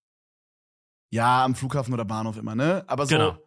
Ja, 1.13 1.43
am 1.43 1.55
Flughafen 1.55 1.93
oder 1.93 2.05
Bahnhof 2.05 2.37
immer, 2.37 2.55
ne? 2.55 2.83
Aber 2.87 3.05
so, 3.05 3.15
Genau. 3.15 3.37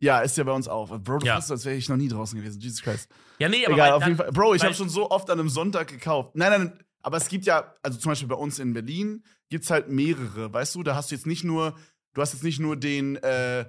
Ja, 0.00 0.20
ist 0.20 0.36
ja 0.36 0.44
bei 0.44 0.52
uns 0.52 0.68
auch. 0.68 0.88
Bro, 1.00 1.18
du 1.18 1.26
Ja. 1.26 1.34
findest, 1.34 1.50
als 1.50 1.64
wäre 1.64 1.76
ich 1.76 1.88
noch 1.88 1.96
nie 1.96 2.08
draußen 2.08 2.38
gewesen. 2.38 2.60
Jesus 2.60 2.82
Christ. 2.82 3.08
Ja, 3.38 3.48
nee, 3.48 3.64
aber 3.64 3.74
Egal, 3.74 3.92
auf 3.92 4.00
dann- 4.00 4.10
jeden 4.10 4.18
Fall. 4.22 4.32
Bro, 4.32 4.54
ich 4.54 4.62
habe 4.64 4.74
schon 4.74 4.88
so 4.88 5.10
oft 5.10 5.28
an 5.30 5.38
einem 5.40 5.48
Sonntag 5.48 5.88
gekauft. 5.88 6.30
Nein, 6.34 6.50
nein, 6.50 6.84
aber 7.02 7.16
es 7.16 7.28
gibt 7.28 7.46
ja, 7.46 7.74
also 7.82 7.98
zum 7.98 8.10
Beispiel 8.12 8.28
bei 8.28 8.34
uns 8.36 8.58
in 8.58 8.72
Berlin 8.72 9.24
gibt's 9.48 9.70
halt 9.70 9.88
mehrere, 9.88 10.52
weißt 10.52 10.74
du? 10.74 10.82
Da 10.82 10.94
hast 10.94 11.10
du 11.10 11.14
jetzt 11.14 11.26
nicht 11.26 11.44
nur, 11.44 11.76
du 12.14 12.20
hast 12.20 12.32
jetzt 12.32 12.42
nicht 12.44 12.60
nur 12.60 12.76
den, 12.76 13.16
äh, 13.16 13.64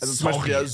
also 0.00 0.12
zum 0.14 0.32
Sorry. 0.32 0.50
Beispiel 0.50 0.52
der, 0.52 0.70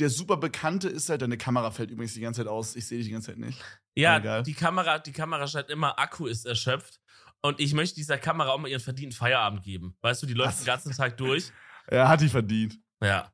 der 0.00 0.10
super 0.10 0.36
bekannte 0.36 0.88
ist 0.88 1.08
halt, 1.08 1.22
deine 1.22 1.38
Kamera 1.38 1.70
fällt 1.70 1.90
übrigens 1.90 2.14
die 2.14 2.20
ganze 2.20 2.40
Zeit 2.42 2.48
aus. 2.48 2.74
Ich 2.76 2.86
sehe 2.86 2.98
dich 2.98 3.06
die 3.06 3.12
ganze 3.12 3.28
Zeit 3.28 3.38
nicht. 3.38 3.60
Ja, 3.94 4.18
egal. 4.18 4.42
die 4.42 4.54
Kamera, 4.54 4.98
die 4.98 5.12
Kamera 5.12 5.46
schreibt 5.46 5.70
immer, 5.70 5.98
Akku 5.98 6.26
ist 6.26 6.46
erschöpft. 6.46 6.98
Und 7.42 7.60
ich 7.60 7.74
möchte 7.74 7.94
dieser 7.96 8.16
Kamera 8.18 8.50
auch 8.50 8.58
mal 8.58 8.68
ihren 8.68 8.80
verdienten 8.80 9.16
Feierabend 9.16 9.62
geben. 9.62 9.96
Weißt 10.00 10.22
du, 10.22 10.26
die 10.26 10.32
läuft 10.32 10.60
den 10.60 10.64
ganzen 10.66 10.92
Tag 10.92 11.16
durch. 11.16 11.50
Er 11.86 12.08
hat 12.08 12.22
die 12.22 12.30
verdient. 12.30 12.78
Ja. 13.02 13.30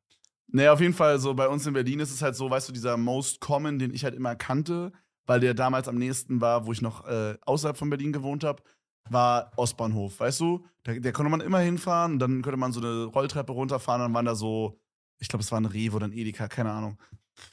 Nee, 0.52 0.68
auf 0.68 0.80
jeden 0.80 0.94
Fall, 0.94 1.18
so 1.18 1.34
bei 1.34 1.48
uns 1.48 1.66
in 1.66 1.74
Berlin 1.74 2.00
ist 2.00 2.10
es 2.10 2.22
halt 2.22 2.34
so, 2.34 2.50
weißt 2.50 2.68
du, 2.68 2.72
dieser 2.72 2.96
Most 2.96 3.40
Common, 3.40 3.78
den 3.78 3.94
ich 3.94 4.04
halt 4.04 4.14
immer 4.14 4.34
kannte, 4.34 4.92
weil 5.26 5.40
der 5.40 5.54
damals 5.54 5.86
am 5.86 5.96
nächsten 5.96 6.40
war, 6.40 6.66
wo 6.66 6.72
ich 6.72 6.82
noch 6.82 7.06
äh, 7.06 7.36
außerhalb 7.46 7.76
von 7.76 7.90
Berlin 7.90 8.12
gewohnt 8.12 8.42
habe, 8.42 8.62
war 9.08 9.52
Ostbahnhof, 9.56 10.18
weißt 10.18 10.40
du? 10.40 10.64
Da, 10.82 10.94
der 10.94 11.12
konnte 11.12 11.30
man 11.30 11.40
immer 11.40 11.60
hinfahren 11.60 12.14
und 12.14 12.18
dann 12.18 12.42
konnte 12.42 12.56
man 12.56 12.72
so 12.72 12.80
eine 12.80 13.04
Rolltreppe 13.04 13.52
runterfahren, 13.52 14.00
dann 14.00 14.14
waren 14.14 14.24
da 14.24 14.34
so, 14.34 14.80
ich 15.18 15.28
glaube, 15.28 15.42
es 15.42 15.52
war 15.52 15.60
ein 15.60 15.66
Rewe 15.66 15.96
oder 15.96 16.06
ein 16.06 16.12
Edeka, 16.12 16.48
keine 16.48 16.72
Ahnung. 16.72 16.98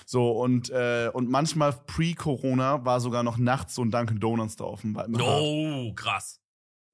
So, 0.06 0.32
und, 0.32 0.70
äh, 0.70 1.10
und 1.14 1.30
manchmal 1.30 1.74
pre-Corona 1.74 2.84
war 2.84 3.00
sogar 3.00 3.24
noch 3.24 3.38
nachts 3.38 3.76
so 3.76 3.84
ein 3.84 3.92
Dunkin' 3.92 4.20
Donuts 4.20 4.56
da 4.56 4.66
offen. 4.66 4.98
Oh, 5.20 5.94
krass. 5.94 6.42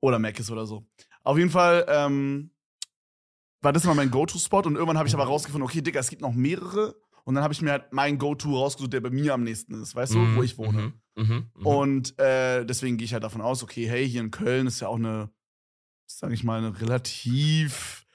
Oder 0.02 0.20
Mc's 0.20 0.52
oder 0.52 0.66
so. 0.66 0.86
Auf 1.24 1.38
jeden 1.38 1.50
Fall 1.50 1.86
ähm, 1.88 2.52
war 3.64 3.74
das 3.74 3.86
immer 3.86 3.96
mein 3.96 4.12
Go-To-Spot 4.12 4.60
und 4.60 4.76
irgendwann 4.76 4.98
habe 4.98 5.08
ich 5.08 5.14
aber 5.14 5.26
rausgefunden, 5.26 5.68
okay, 5.68 5.82
Digga, 5.82 6.00
es 6.00 6.10
gibt 6.10 6.22
noch 6.22 6.34
mehrere. 6.34 6.96
Und 7.26 7.36
dann 7.36 7.44
habe 7.44 7.54
ich 7.54 7.62
mir 7.62 7.72
halt 7.72 7.94
meinen 7.94 8.18
Go-To 8.18 8.58
rausgesucht, 8.58 8.92
der 8.92 9.00
bei 9.00 9.10
mir 9.10 9.34
am 9.34 9.44
nächsten 9.44 9.82
ist, 9.82 9.96
weißt 9.96 10.14
du, 10.14 10.20
Mhm, 10.20 10.36
wo 10.36 10.44
ich 10.44 10.58
wohne. 10.58 10.94
Mhm, 11.16 11.24
mhm, 11.24 11.46
mhm. 11.56 11.66
Und 11.66 12.20
äh, 12.20 12.66
deswegen 12.66 12.98
gehe 12.98 13.06
ich 13.06 13.14
halt 13.14 13.24
davon 13.24 13.42
aus, 13.42 13.64
okay, 13.64 13.88
hey, 13.88 14.08
hier 14.08 14.20
in 14.20 14.30
Köln 14.32 14.68
ist 14.68 14.82
ja 14.82 14.90
auch 14.90 14.98
eine, 14.98 15.30
sage 16.06 16.34
ich 16.34 16.44
mal, 16.44 16.58
eine 16.58 16.82
relativ 16.82 18.06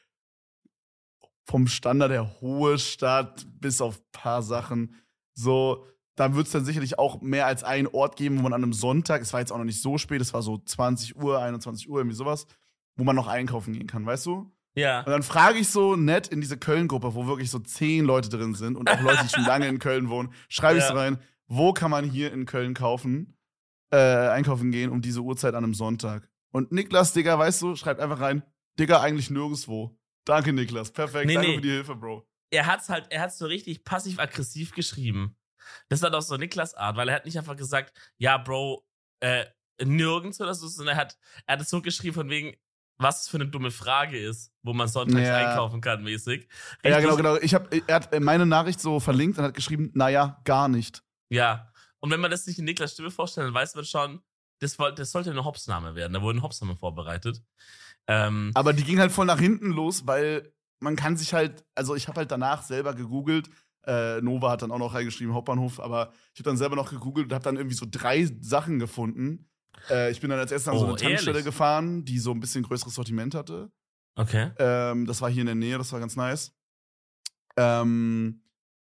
vom 1.47 1.67
Standard 1.67 2.11
her 2.11 2.41
hohe 2.43 2.79
Stadt, 2.79 3.47
bis 3.59 3.81
auf 3.81 3.99
ein 3.99 4.07
paar 4.13 4.43
Sachen. 4.43 4.95
So, 5.35 5.87
da 6.15 6.35
wird 6.35 6.47
es 6.47 6.53
dann 6.53 6.67
sicherlich 6.67 6.99
auch 6.99 7.23
mehr 7.23 7.47
als 7.47 7.65
einen 7.65 7.87
Ort 7.87 8.17
geben, 8.17 8.37
wo 8.39 8.43
man 8.43 8.53
an 8.53 8.63
einem 8.63 8.75
Sonntag, 8.75 9.23
es 9.23 9.33
war 9.33 9.41
jetzt 9.41 9.53
auch 9.53 9.59
noch 9.59 9.65
nicht 9.65 9.81
so 9.81 9.97
spät, 9.97 10.21
es 10.21 10.35
war 10.35 10.43
so 10.43 10.59
20 10.59 11.17
Uhr, 11.17 11.41
21 11.41 11.89
Uhr, 11.89 12.01
irgendwie 12.01 12.17
sowas, 12.17 12.47
wo 12.97 13.05
man 13.05 13.17
noch 13.17 13.29
einkaufen 13.29 13.73
gehen 13.73 13.87
kann, 13.87 14.05
weißt 14.05 14.27
du? 14.27 14.53
Ja. 14.75 15.01
Und 15.01 15.11
dann 15.11 15.23
frage 15.23 15.59
ich 15.59 15.69
so 15.69 15.97
nett 15.97 16.29
in 16.29 16.41
diese 16.41 16.57
Köln-Gruppe, 16.57 17.15
wo 17.15 17.27
wirklich 17.27 17.51
so 17.51 17.59
zehn 17.59 18.05
Leute 18.05 18.29
drin 18.29 18.55
sind 18.55 18.77
und 18.77 18.89
auch 18.91 19.01
Leute, 19.01 19.23
die 19.25 19.29
schon 19.29 19.45
lange 19.45 19.67
in 19.69 19.79
Köln 19.79 20.09
wohnen, 20.09 20.33
schreibe 20.49 20.79
ich 20.79 20.85
so 20.85 20.95
Ja. 20.95 21.01
rein, 21.01 21.19
wo 21.47 21.73
kann 21.73 21.91
man 21.91 22.05
hier 22.05 22.33
in 22.33 22.47
Köln 22.47 22.75
kaufen, 22.75 23.37
äh, 23.91 23.97
einkaufen 23.97 24.71
gehen 24.71 24.91
um 24.91 25.01
diese 25.01 25.21
Uhrzeit 25.21 25.55
an 25.55 25.65
einem 25.65 25.75
Sonntag? 25.75 26.29
Und 26.53 26.73
Niklas, 26.73 27.13
Digga, 27.13 27.39
weißt 27.39 27.63
du, 27.63 27.77
schreibt 27.77 28.01
einfach 28.01 28.21
rein, 28.21 28.43
Digga, 28.79 29.01
eigentlich 29.01 29.31
nirgendwo. 29.31 29.99
Danke, 30.25 30.53
Niklas. 30.53 30.91
Perfekt. 30.93 31.27
Nee, 31.27 31.35
Danke 31.35 31.49
nee. 31.49 31.55
für 31.57 31.63
die 31.63 31.71
Hilfe, 31.71 31.95
Bro. 31.97 32.27
Er 32.51 32.67
hat's 32.67 32.89
halt, 32.89 33.07
er 33.11 33.23
hat's 33.23 33.39
so 33.39 33.47
richtig 33.47 33.85
passiv-aggressiv 33.85 34.73
geschrieben. 34.73 35.37
Das 35.89 36.01
war 36.03 36.11
doch 36.11 36.23
so 36.23 36.37
Niklas 36.37 36.75
Art, 36.75 36.97
weil 36.97 37.09
er 37.09 37.17
hat 37.17 37.25
nicht 37.27 37.37
einfach 37.39 37.57
gesagt, 37.57 37.93
ja, 38.17 38.39
Bro, 38.39 38.87
äh, 39.21 39.45
nirgends 39.85 40.41
oder 40.41 40.55
so, 40.55 40.67
sondern 40.69 40.97
er 40.97 41.01
hat, 41.01 41.19
er 41.47 41.55
hat 41.55 41.61
es 41.61 41.69
so 41.71 41.83
geschrieben 41.83 42.15
von 42.15 42.31
wegen, 42.31 42.57
was 42.99 43.23
es 43.23 43.29
für 43.29 43.37
eine 43.37 43.47
dumme 43.47 43.71
Frage 43.71 44.19
ist, 44.19 44.53
wo 44.63 44.73
man 44.75 44.89
sonntags 44.89 45.27
Ja. 45.29 45.37
einkaufen 45.37 45.81
kann, 45.81 46.03
mäßig. 46.03 46.49
Ja, 46.85 46.97
Richtig- 46.97 47.03
genau, 47.05 47.17
genau. 47.17 47.37
Ich 47.37 47.55
hab, 47.55 47.73
er 47.73 47.95
hat 47.95 48.21
meine 48.21 48.45
Nachricht 48.47 48.81
so 48.81 49.01
verlinkt 49.01 49.39
und 49.39 49.45
hat 49.45 49.55
geschrieben, 49.55 49.91
naja, 49.95 50.41
gar 50.45 50.69
nicht. 50.69 51.03
Ja. 51.31 51.73
Und 52.01 52.11
wenn 52.11 52.21
man 52.21 52.31
das 52.31 52.45
sich 52.45 52.59
in 52.59 52.65
Niklas 52.65 52.93
Stimme 52.93 53.11
vorstellt, 53.11 53.47
dann 53.49 53.55
weiß 53.55 53.75
man 53.75 53.85
schon, 53.85 54.21
das, 54.61 54.77
das 54.97 55.13
sollte 55.13 55.31
eine 55.31 55.45
Hopsname 55.45 55.95
werden. 55.95 56.13
Da 56.13 56.23
wurde 56.23 56.39
ein 56.39 56.43
Hopsname 56.43 56.77
vorbereitet. 56.77 57.43
Ähm, 58.07 58.51
Aber 58.55 58.73
die 58.73 58.85
ging 58.85 58.99
halt 58.99 59.13
voll 59.13 59.27
nach 59.27 59.39
hinten 59.39 59.71
los, 59.71 60.07
weil 60.07 60.53
man 60.81 60.97
kann 60.97 61.17
sich 61.17 61.35
halt, 61.35 61.65
also 61.75 61.95
ich 61.95 62.09
habe 62.09 62.19
halt 62.19 62.31
danach 62.31 62.63
selber 62.63 62.95
gegoogelt. 62.95 63.51
Äh, 63.87 64.21
Nova 64.21 64.51
hat 64.51 64.63
dann 64.63 64.71
auch 64.71 64.79
noch 64.79 64.95
reingeschrieben, 64.95 65.35
Hauptbahnhof, 65.35 65.81
aber 65.81 66.13
ich 66.35 66.41
habe 66.41 66.51
dann 66.51 66.57
selber 66.57 66.77
noch 66.77 66.91
gegoogelt 66.91 67.27
und 67.27 67.33
habe 67.35 67.45
dann 67.45 67.57
irgendwie 67.57 67.77
so 67.77 67.87
drei 67.91 68.29
Sachen 68.41 68.79
gefunden. 68.79 69.49
Äh, 69.91 70.11
ich 70.11 70.21
bin 70.21 70.31
dann 70.31 70.39
als 70.39 70.53
erstes 70.53 70.69
an 70.73 70.79
so 70.79 70.85
Oh, 70.85 70.89
eine 70.89 70.97
Tankstelle 70.97 71.39
ehrlich? 71.39 71.45
gefahren, 71.45 72.05
die 72.05 72.19
so 72.19 72.31
ein 72.33 72.41
bisschen 72.41 72.63
größeres 72.65 72.95
Sortiment 72.95 73.35
hatte. 73.35 73.71
okay. 74.17 74.51
Ähm, 74.59 75.07
das 75.07 75.21
war 75.21 75.31
hier 75.31 75.41
in 75.43 75.47
der 75.47 75.55
Nähe, 75.55 75.79
das 75.79 75.93
war 75.93 76.01
ganz 76.01 76.17
nice. 76.17 76.53
Ähm, 77.57 78.43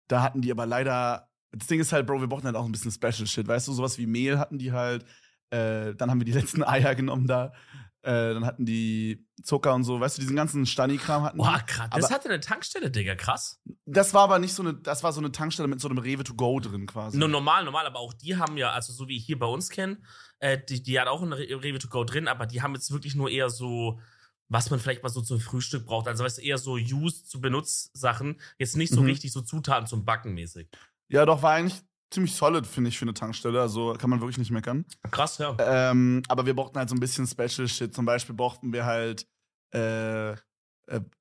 da 0.08 0.22
hatten 0.22 0.40
die 0.42 0.50
aber 0.50 0.66
leider. 0.66 1.28
Das 1.52 1.66
Ding 1.66 1.80
ist 1.80 1.92
halt, 1.92 2.06
Bro, 2.06 2.20
wir 2.20 2.28
brauchten 2.28 2.46
halt 2.46 2.56
auch 2.56 2.64
ein 2.64 2.72
bisschen 2.72 2.92
Special 2.92 3.26
Shit, 3.26 3.48
weißt 3.48 3.66
du? 3.68 3.72
Sowas 3.72 3.98
wie 3.98 4.06
Mehl 4.06 4.38
hatten 4.38 4.58
die 4.58 4.72
halt. 4.72 5.04
Äh, 5.50 5.94
dann 5.96 6.10
haben 6.10 6.20
wir 6.20 6.24
die 6.24 6.32
letzten 6.38 6.62
Eier 6.62 6.94
genommen 6.94 7.26
da. 7.26 7.52
Äh, 8.02 8.32
dann 8.32 8.46
hatten 8.46 8.64
die 8.64 9.26
Zucker 9.42 9.74
und 9.74 9.84
so, 9.84 10.00
weißt 10.00 10.16
du, 10.16 10.22
diesen 10.22 10.34
ganzen 10.36 10.64
Stani-Kram 10.64 11.22
hatten. 11.22 11.36
Boah, 11.36 11.60
krass. 11.66 11.90
Das 11.92 12.04
Aber- 12.06 12.14
hatte 12.14 12.28
eine 12.30 12.40
Tankstelle, 12.40 12.90
Digga, 12.90 13.14
krass. 13.14 13.60
Das 13.84 14.14
war 14.14 14.22
aber 14.22 14.38
nicht 14.38 14.54
so 14.54 14.62
eine, 14.62 14.72
das 14.74 15.02
war 15.02 15.12
so 15.12 15.20
eine 15.20 15.32
Tankstelle 15.32 15.68
mit 15.68 15.80
so 15.80 15.88
einem 15.88 15.98
Rewe 15.98 16.24
to 16.24 16.32
go 16.34 16.58
drin 16.60 16.86
quasi. 16.86 17.18
Nur 17.18 17.28
normal, 17.28 17.64
normal, 17.64 17.86
aber 17.86 17.98
auch 17.98 18.14
die 18.14 18.36
haben 18.36 18.56
ja, 18.56 18.70
also 18.70 18.92
so 18.94 19.06
wie 19.08 19.16
ich 19.18 19.26
hier 19.26 19.38
bei 19.38 19.46
uns 19.46 19.68
kenne, 19.68 19.98
äh, 20.38 20.58
die, 20.66 20.82
die 20.82 20.98
hat 20.98 21.08
auch 21.08 21.20
ein 21.22 21.32
Re 21.34 21.42
Rewe 21.62 21.78
to 21.78 21.88
go 21.88 22.04
drin, 22.04 22.26
aber 22.26 22.46
die 22.46 22.62
haben 22.62 22.74
jetzt 22.74 22.90
wirklich 22.90 23.14
nur 23.14 23.28
eher 23.28 23.50
so, 23.50 24.00
was 24.48 24.70
man 24.70 24.80
vielleicht 24.80 25.02
mal 25.02 25.10
so 25.10 25.20
zum 25.20 25.38
Frühstück 25.38 25.84
braucht. 25.84 26.08
Also 26.08 26.24
weißt 26.24 26.38
du, 26.38 26.42
eher 26.42 26.56
so 26.58 26.76
used 26.76 27.28
zu 27.30 27.40
Benutzsachen, 27.42 28.40
jetzt 28.58 28.76
nicht 28.78 28.92
so 28.94 29.00
Mhm. 29.02 29.06
richtig 29.08 29.30
so 29.32 29.42
Zutaten 29.42 29.86
zum 29.86 30.06
Backen 30.06 30.32
mäßig. 30.32 30.68
Ja, 31.08 31.26
doch, 31.26 31.42
war 31.42 31.52
eigentlich 31.52 31.82
ziemlich 32.10 32.34
solid, 32.34 32.66
finde 32.66 32.88
ich, 32.88 32.98
für 32.98 33.04
eine 33.04 33.14
Tankstelle. 33.14 33.60
Also 33.60 33.94
kann 33.94 34.10
man 34.10 34.20
wirklich 34.20 34.38
nicht 34.38 34.50
meckern. 34.50 34.84
Krass, 35.10 35.38
ja. 35.38 35.56
Ähm, 35.60 36.22
aber 36.28 36.44
wir 36.46 36.54
brauchten 36.54 36.78
halt 36.78 36.88
so 36.88 36.94
ein 36.96 37.00
bisschen 37.00 37.26
Special 37.26 37.68
Shit. 37.68 37.94
Zum 37.94 38.04
Beispiel 38.04 38.34
brauchten 38.34 38.72
wir 38.72 38.84
halt 38.84 39.26
äh, 39.72 40.32
äh, 40.32 40.36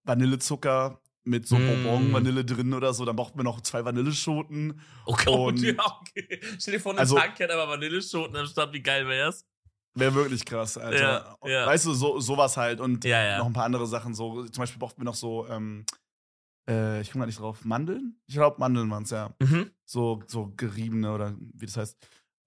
Vanillezucker 0.03 0.99
mit 1.23 1.47
so 1.47 1.57
Mm. 1.59 1.67
Bonbon-Vanille 1.83 2.43
drin 2.45 2.73
oder 2.73 2.93
so. 2.93 3.05
Dann 3.05 3.15
brauchten 3.15 3.37
wir 3.37 3.43
noch 3.43 3.61
zwei 3.61 3.85
Vanilleschoten. 3.85 4.79
Okay, 5.05 5.29
Und- 5.29 5.61
ja, 5.61 5.73
okay. 6.01 6.39
Stell 6.57 6.73
dir 6.73 6.79
vor, 6.79 6.93
eine 6.93 7.01
Also- 7.01 7.17
Tankkette, 7.17 7.53
aber 7.53 7.69
Vanilleschoten 7.71 8.35
am 8.35 8.47
Start, 8.47 8.73
wie 8.73 8.81
geil 8.81 9.07
wär's? 9.07 9.45
Wäre 9.95 10.13
wirklich 10.15 10.45
krass, 10.45 10.77
Alter. 10.77 11.37
Ja, 11.43 11.49
ja. 11.49 11.65
Weißt 11.67 11.85
du, 11.85 11.93
so, 11.93 12.19
sowas 12.19 12.57
halt. 12.57 12.79
Und 12.79 13.03
ja. 13.05 13.37
noch 13.39 13.47
ein 13.47 13.53
paar 13.53 13.65
andere 13.65 13.85
Sachen. 13.85 14.13
So, 14.13 14.43
zum 14.45 14.61
Beispiel 14.61 14.79
brauchten 14.79 15.01
wir 15.01 15.05
noch 15.05 15.15
so, 15.15 15.47
ähm, 15.47 15.85
äh, 16.69 17.01
ich 17.01 17.11
komme 17.11 17.23
gar 17.23 17.27
nicht 17.27 17.39
drauf, 17.39 17.65
Mandeln? 17.65 18.21
Ich 18.27 18.35
glaube, 18.35 18.59
Mandeln 18.59 18.89
waren 18.89 19.03
es, 19.03 19.09
ja. 19.09 19.33
Mhm. 19.41 19.71
so, 19.85 20.21
so 20.27 20.53
geriebene 20.55 21.11
oder 21.11 21.35
wie 21.53 21.65
das 21.65 21.77
heißt. 21.77 21.97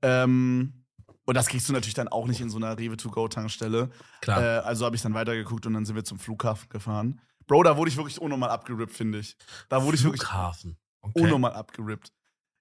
Ähm, 0.03 0.85
und 1.25 1.37
das 1.37 1.49
kriegst 1.49 1.69
du 1.69 1.73
natürlich 1.73 1.95
dann 1.95 2.09
auch 2.09 2.27
nicht 2.27 2.41
in 2.41 2.51
so 2.51 2.57
einer 2.57 2.79
Rewe-to-go-Tankstelle. 2.79 3.91
Klar. 4.21 4.43
Äh, 4.43 4.59
also 4.61 4.85
habe 4.85 4.97
ich 4.97 5.03
dann 5.03 5.15
weitergeguckt 5.15 5.67
und 5.67 5.75
dann 5.75 5.85
sind 5.85 5.97
wir 5.97 6.05
zum 6.05 6.19
Flughafen 6.19 6.69
gefahren. 6.69 7.21
Bro, 7.47 7.65
da 7.65 7.77
wurde 7.77 7.91
ich 7.91 7.97
wirklich 7.97 8.21
unnormal 8.21 8.51
abgerippt, 8.51 8.93
finde 8.93 9.19
ich. 9.19 9.37
Da 9.69 9.85
wurde 9.85 9.97
ich 9.97 10.05
wirklich 10.05 10.23
Flughafen. 10.23 10.77
Okay. 11.01 11.23
unnormal 11.23 11.53
abgerippt. 11.53 12.13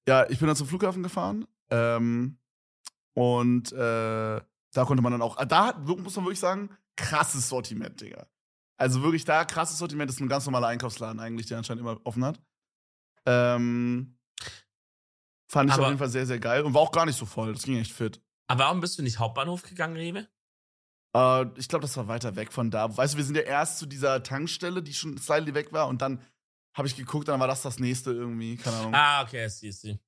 Ja, 0.07 0.27
ich 0.29 0.39
bin 0.39 0.47
dann 0.47 0.55
zum 0.55 0.67
Flughafen 0.67 1.03
gefahren. 1.03 1.45
Ähm, 1.69 2.37
und 3.13 3.71
äh, 3.71 4.41
da 4.73 4.85
konnte 4.85 5.03
man 5.03 5.11
dann 5.11 5.21
auch, 5.21 5.43
da 5.45 5.73
muss 5.77 6.15
man 6.15 6.25
wirklich 6.25 6.39
sagen, 6.39 6.69
krasses 6.95 7.49
Sortiment, 7.49 7.99
Digga. 8.01 8.27
Also 8.81 9.03
wirklich 9.03 9.25
da, 9.25 9.45
krasses 9.45 9.77
Sortiment, 9.77 10.09
das 10.09 10.15
ist 10.15 10.21
ein 10.21 10.27
ganz 10.27 10.45
normaler 10.45 10.67
Einkaufsladen 10.67 11.19
eigentlich, 11.19 11.45
der 11.45 11.59
anscheinend 11.59 11.81
immer 11.81 11.99
offen 12.03 12.25
hat. 12.25 12.39
Ähm, 13.27 14.17
fand 15.51 15.69
ich 15.69 15.73
Aber- 15.75 15.83
auf 15.83 15.89
jeden 15.89 15.99
Fall 15.99 16.09
sehr, 16.09 16.25
sehr 16.25 16.39
geil 16.39 16.63
und 16.63 16.73
war 16.73 16.81
auch 16.81 16.91
gar 16.91 17.05
nicht 17.05 17.17
so 17.17 17.27
voll. 17.27 17.53
Das 17.53 17.63
ging 17.63 17.77
echt 17.77 17.91
fit. 17.91 18.19
Aber 18.47 18.63
warum 18.63 18.81
bist 18.81 18.97
du 18.97 19.03
nicht 19.03 19.19
Hauptbahnhof 19.19 19.61
gegangen, 19.61 19.95
Rewe? 19.95 20.27
Äh, 21.15 21.45
ich 21.59 21.67
glaube, 21.67 21.83
das 21.83 21.95
war 21.95 22.07
weiter 22.07 22.35
weg 22.35 22.51
von 22.51 22.71
da. 22.71 22.97
Weißt 22.97 23.13
du, 23.13 23.17
wir 23.17 23.23
sind 23.23 23.35
ja 23.35 23.43
erst 23.43 23.77
zu 23.77 23.85
dieser 23.85 24.23
Tankstelle, 24.23 24.81
die 24.81 24.93
schon 24.93 25.17
slightly 25.19 25.53
weg 25.53 25.71
war, 25.71 25.87
und 25.87 26.01
dann 26.01 26.19
habe 26.75 26.87
ich 26.87 26.95
geguckt, 26.95 27.27
dann 27.27 27.39
war 27.39 27.47
das 27.47 27.61
das 27.61 27.79
nächste 27.79 28.11
irgendwie. 28.11 28.57
Keine 28.57 28.77
Ahnung. 28.77 28.95
Ah, 28.95 29.21
okay, 29.21 29.45
I 29.45 29.49
see, 29.49 29.67
I 29.67 29.71
see. 29.71 29.99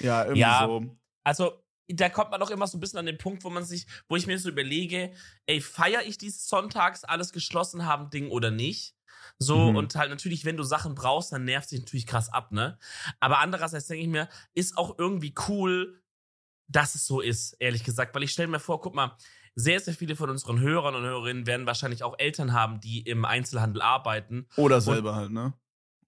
ja, 0.00 0.22
irgendwie 0.22 0.40
ja. 0.40 0.64
so. 0.66 0.96
Also, 1.24 1.62
da 1.94 2.08
kommt 2.08 2.30
man 2.30 2.40
doch 2.40 2.50
immer 2.50 2.66
so 2.66 2.76
ein 2.76 2.80
bisschen 2.80 2.98
an 2.98 3.06
den 3.06 3.18
Punkt, 3.18 3.44
wo 3.44 3.50
man 3.50 3.64
sich, 3.64 3.86
wo 4.08 4.16
ich 4.16 4.26
mir 4.26 4.38
so 4.38 4.48
überlege, 4.48 5.12
ey, 5.46 5.60
feiere 5.60 6.02
ich 6.02 6.18
dieses 6.18 6.48
Sonntags 6.48 7.04
alles 7.04 7.32
geschlossen 7.32 7.86
haben 7.86 8.10
Ding 8.10 8.30
oder 8.30 8.50
nicht? 8.50 8.94
So, 9.38 9.70
Mhm. 9.70 9.76
und 9.76 9.94
halt 9.94 10.10
natürlich, 10.10 10.44
wenn 10.44 10.56
du 10.56 10.62
Sachen 10.62 10.94
brauchst, 10.94 11.32
dann 11.32 11.44
nervt 11.44 11.68
sich 11.68 11.80
natürlich 11.80 12.06
krass 12.06 12.32
ab, 12.32 12.52
ne? 12.52 12.78
Aber 13.20 13.38
andererseits 13.38 13.86
denke 13.86 14.02
ich 14.02 14.08
mir, 14.08 14.28
ist 14.54 14.76
auch 14.76 14.98
irgendwie 14.98 15.34
cool, 15.48 16.02
dass 16.68 16.94
es 16.94 17.06
so 17.06 17.20
ist, 17.20 17.54
ehrlich 17.54 17.84
gesagt. 17.84 18.14
Weil 18.14 18.22
ich 18.22 18.32
stelle 18.32 18.48
mir 18.48 18.60
vor, 18.60 18.80
guck 18.80 18.94
mal, 18.94 19.16
sehr, 19.54 19.80
sehr 19.80 19.94
viele 19.94 20.16
von 20.16 20.30
unseren 20.30 20.60
Hörern 20.60 20.94
und 20.94 21.02
Hörerinnen 21.02 21.46
werden 21.46 21.66
wahrscheinlich 21.66 22.02
auch 22.02 22.18
Eltern 22.18 22.52
haben, 22.52 22.80
die 22.80 23.02
im 23.02 23.24
Einzelhandel 23.24 23.82
arbeiten. 23.82 24.48
Oder 24.56 24.80
selber 24.80 25.14
halt, 25.14 25.30
ne? 25.30 25.52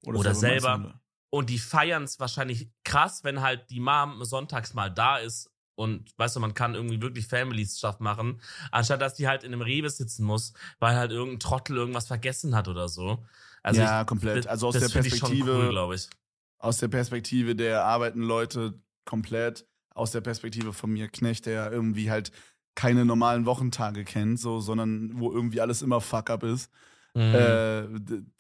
Oder 0.03 0.35
selber. 0.35 0.79
Meister. 0.79 1.01
Und 1.31 1.51
die 1.51 1.59
feiern 1.59 2.05
es 2.05 2.21
wahrscheinlich 2.21 2.71
krass, 2.85 3.25
wenn 3.25 3.41
halt 3.41 3.69
die 3.71 3.81
Mom 3.81 4.25
sonntags 4.25 4.73
mal 4.73 4.89
da 4.89 5.19
ist 5.19 5.51
und 5.75 6.11
weißt 6.19 6.37
du, 6.37 6.41
man 6.41 6.55
kann 6.55 6.75
irgendwie 6.75 7.01
wirklich 7.01 7.27
Family-Stuff 7.27 8.01
machen, 8.01 8.41
anstatt 8.71 9.01
dass 9.01 9.15
die 9.15 9.27
halt 9.29 9.43
in 9.45 9.53
einem 9.53 9.63
Rewe 9.63 9.91
sitzen 9.91 10.25
muss, 10.25 10.53
weil 10.79 10.97
halt 10.97 11.11
irgendein 11.11 11.41
Trottel 11.41 11.77
irgendwas 11.77 12.07
vergessen 12.07 12.55
hat 12.55 12.69
oder 12.69 12.89
so. 12.89 13.25
Also 13.63 13.81
ja, 13.81 14.03
ich, 14.03 14.07
komplett. 14.07 14.47
Also 14.47 14.69
aus 14.69 14.79
der 14.79 14.89
Perspektive, 14.89 15.51
cool, 15.53 15.99
aus 16.59 16.79
der 16.79 16.89
Perspektive 16.89 17.57
der 17.57 17.85
arbeiten 17.85 18.23
Leute 18.23 18.81
komplett, 19.05 19.67
aus 19.95 20.13
der 20.13 20.21
Perspektive 20.21 20.73
von 20.73 20.91
mir 20.91 21.09
Knecht, 21.09 21.47
der 21.47 21.71
irgendwie 21.71 22.11
halt 22.11 22.33
keine 22.75 23.05
normalen 23.05 23.47
Wochentage 23.47 24.05
kennt, 24.05 24.41
so, 24.41 24.61
sondern 24.61 25.19
wo 25.19 25.33
irgendwie 25.33 25.61
alles 25.61 25.83
immer 25.83 26.01
fuck 26.01 26.31
up 26.31 26.43
ist, 26.43 26.71
Mhm. 27.15 27.33
äh, 27.33 27.89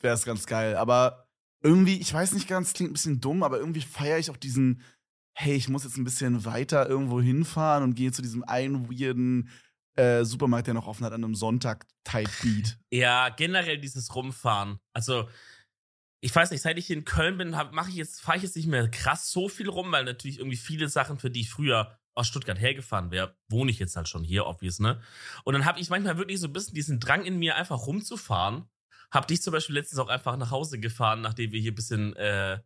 wäre 0.01 0.15
es 0.15 0.25
ganz 0.25 0.47
geil. 0.47 0.75
Aber 0.77 1.29
irgendwie, 1.63 1.99
ich 1.99 2.13
weiß 2.13 2.33
nicht 2.33 2.49
ganz, 2.49 2.73
klingt 2.73 2.91
ein 2.91 2.95
bisschen 2.95 3.21
dumm, 3.21 3.43
aber 3.45 3.59
irgendwie 3.59 3.81
feiere 3.83 4.19
ich 4.19 4.31
auch 4.31 4.37
diesen, 4.37 4.83
hey, 5.35 5.55
ich 5.55 5.69
muss 5.69 5.85
jetzt 5.85 5.97
ein 5.97 6.05
bisschen 6.05 6.45
weiter 6.45 6.89
irgendwo 6.89 7.21
hinfahren 7.21 7.83
und 7.83 7.95
gehe 7.95 8.13
zu 8.13 8.23
diesem 8.23 8.45
einen 8.45 8.89
weirden 8.89 9.51
äh, 9.97 10.25
Supermarkt, 10.25 10.67
der 10.67 10.75
noch 10.75 10.87
offen 10.87 11.05
hat 11.05 11.13
an 11.13 11.25
einem 11.25 11.35
Sonntag 11.35 11.87
Tight 12.05 12.31
Beat. 12.43 12.79
Ja, 12.91 13.29
generell 13.29 13.79
dieses 13.79 14.15
Rumfahren. 14.15 14.79
Also, 14.93 15.29
ich 16.21 16.35
weiß 16.35 16.51
nicht, 16.51 16.63
seit 16.63 16.79
ich 16.79 16.91
in 16.91 17.05
Köln 17.05 17.37
bin, 17.37 17.51
mache 17.51 17.91
ich 17.91 17.97
jetzt, 17.97 18.21
fahre 18.21 18.39
ich 18.39 18.45
jetzt 18.45 18.57
nicht 18.57 18.67
mehr 18.67 18.89
krass 18.89 19.31
so 19.31 19.49
viel 19.49 19.69
rum, 19.69 19.93
weil 19.93 20.05
natürlich 20.05 20.39
irgendwie 20.39 20.57
viele 20.57 20.89
Sachen, 20.89 21.19
für 21.19 21.31
die 21.31 21.43
ich 21.43 21.51
früher 21.51 21.99
aus 22.15 22.29
Stuttgart 22.29 22.61
hergefahren 22.61 23.11
wäre, 23.11 23.37
wohne 23.49 23.71
ich 23.71 23.79
jetzt 23.79 23.97
halt 23.97 24.09
schon 24.09 24.25
hier, 24.25 24.47
obvious, 24.47 24.79
ne? 24.79 25.01
Und 25.45 25.55
dann 25.55 25.65
habe 25.65 25.81
ich 25.81 25.91
manchmal 25.91 26.17
wirklich 26.17 26.41
so 26.41 26.47
ein 26.47 26.53
bisschen 26.53 26.75
diesen 26.75 27.01
Drang 27.01 27.25
in 27.25 27.39
mir, 27.39 27.57
einfach 27.57 27.87
rumzufahren. 27.87 28.69
Hab 29.11 29.29
dich 29.29 29.43
zum 29.43 29.53
Beispiel 29.53 29.75
letztens 29.75 29.99
auch 29.99 30.09
einfach 30.09 30.37
nach 30.37 30.51
Hause 30.51 30.79
gefahren, 30.79 31.21
nachdem 31.21 31.53
wir 31.53 31.61
hier 31.61 31.73
ein 31.73 31.77
bisschen, 31.77 32.15
äh, 32.17 32.61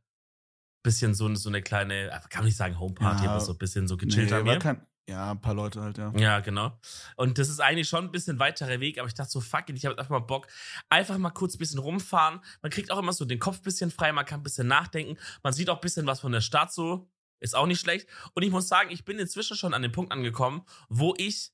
bisschen 0.88 1.14
so, 1.14 1.32
so 1.34 1.48
eine 1.48 1.62
kleine, 1.62 2.08
kann 2.30 2.40
man 2.40 2.44
nicht 2.46 2.56
sagen 2.56 2.78
Homeparty, 2.78 3.24
Ja. 3.24 3.30
aber 3.30 3.40
so 3.40 3.52
ein 3.52 3.58
bisschen 3.58 3.86
so 3.88 3.96
gechillt 3.96 4.30
Nee, 4.30 4.36
haben 4.36 4.46
hier. 4.48 4.58
kein, 4.58 4.86
ja, 5.08 5.30
ein 5.32 5.40
paar 5.40 5.54
Leute 5.54 5.80
halt, 5.80 5.96
ja. 5.98 6.12
Ja, 6.16 6.40
genau. 6.40 6.78
Und 7.16 7.38
das 7.38 7.48
ist 7.48 7.60
eigentlich 7.60 7.88
schon 7.88 8.04
ein 8.04 8.10
bisschen 8.12 8.38
weiterer 8.38 8.78
Weg, 8.80 8.98
aber 8.98 9.08
ich 9.08 9.14
dachte 9.14 9.30
so, 9.30 9.40
fuck 9.40 9.68
it, 9.68 9.76
ich 9.76 9.84
habe 9.84 9.92
jetzt 9.92 10.00
einfach 10.00 10.10
mal 10.20 10.26
Bock, 10.26 10.46
einfach 10.90 11.16
mal 11.18 11.30
kurz 11.30 11.54
ein 11.54 11.58
bisschen 11.58 11.78
rumfahren. 11.80 12.40
Man 12.62 12.70
kriegt 12.70 12.90
auch 12.90 12.98
immer 12.98 13.12
so 13.12 13.24
den 13.24 13.38
Kopf 13.38 13.58
ein 13.58 13.62
bisschen 13.62 13.90
frei, 13.90 14.12
man 14.12 14.26
kann 14.26 14.40
ein 14.40 14.42
bisschen 14.42 14.66
nachdenken. 14.66 15.16
Man 15.42 15.52
sieht 15.52 15.70
auch 15.70 15.76
ein 15.76 15.80
bisschen 15.80 16.06
was 16.06 16.20
von 16.20 16.32
der 16.32 16.40
Stadt 16.42 16.72
so. 16.72 17.08
Ist 17.40 17.54
auch 17.54 17.66
nicht 17.66 17.80
schlecht. 17.80 18.08
Und 18.34 18.42
ich 18.42 18.50
muss 18.50 18.66
sagen, 18.68 18.90
ich 18.90 19.04
bin 19.04 19.18
inzwischen 19.18 19.56
schon 19.56 19.72
an 19.72 19.82
den 19.82 19.92
Punkt 19.92 20.10
angekommen, 20.12 20.62
wo 20.88 21.14
ich 21.16 21.52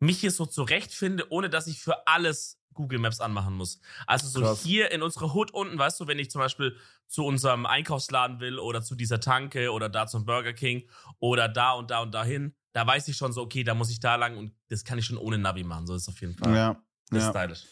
mich 0.00 0.18
hier 0.20 0.30
so 0.30 0.46
zurechtfinde, 0.46 1.26
ohne 1.30 1.50
dass 1.50 1.66
ich 1.66 1.80
für 1.80 2.06
alles 2.06 2.60
Google 2.74 2.98
Maps 2.98 3.20
anmachen 3.20 3.54
muss. 3.54 3.80
Also 4.06 4.26
so 4.26 4.40
Krass. 4.40 4.62
hier 4.62 4.90
in 4.90 5.02
unserer 5.02 5.32
Hood 5.34 5.52
unten, 5.52 5.78
weißt 5.78 6.00
du, 6.00 6.06
wenn 6.06 6.18
ich 6.18 6.30
zum 6.30 6.40
Beispiel 6.40 6.76
zu 7.06 7.24
unserem 7.24 7.66
Einkaufsladen 7.66 8.40
will 8.40 8.58
oder 8.58 8.82
zu 8.82 8.96
dieser 8.96 9.20
Tanke 9.20 9.70
oder 9.72 9.88
da 9.88 10.06
zum 10.06 10.24
Burger 10.24 10.52
King 10.52 10.88
oder 11.20 11.48
da 11.48 11.72
und 11.72 11.90
da 11.90 12.02
und 12.02 12.12
dahin, 12.12 12.54
da 12.72 12.86
weiß 12.86 13.06
ich 13.08 13.16
schon 13.16 13.32
so, 13.32 13.42
okay, 13.42 13.62
da 13.62 13.74
muss 13.74 13.90
ich 13.90 14.00
da 14.00 14.16
lang 14.16 14.36
und 14.36 14.52
das 14.68 14.84
kann 14.84 14.98
ich 14.98 15.06
schon 15.06 15.16
ohne 15.16 15.38
Navi 15.38 15.62
machen. 15.62 15.86
So 15.86 15.94
ist 15.94 16.02
es 16.02 16.08
auf 16.08 16.20
jeden 16.20 16.34
Fall. 16.34 16.54
Ja, 16.54 16.82
Das 17.10 17.20
ist 17.20 17.24
ja. 17.26 17.30
stylisch. 17.30 17.64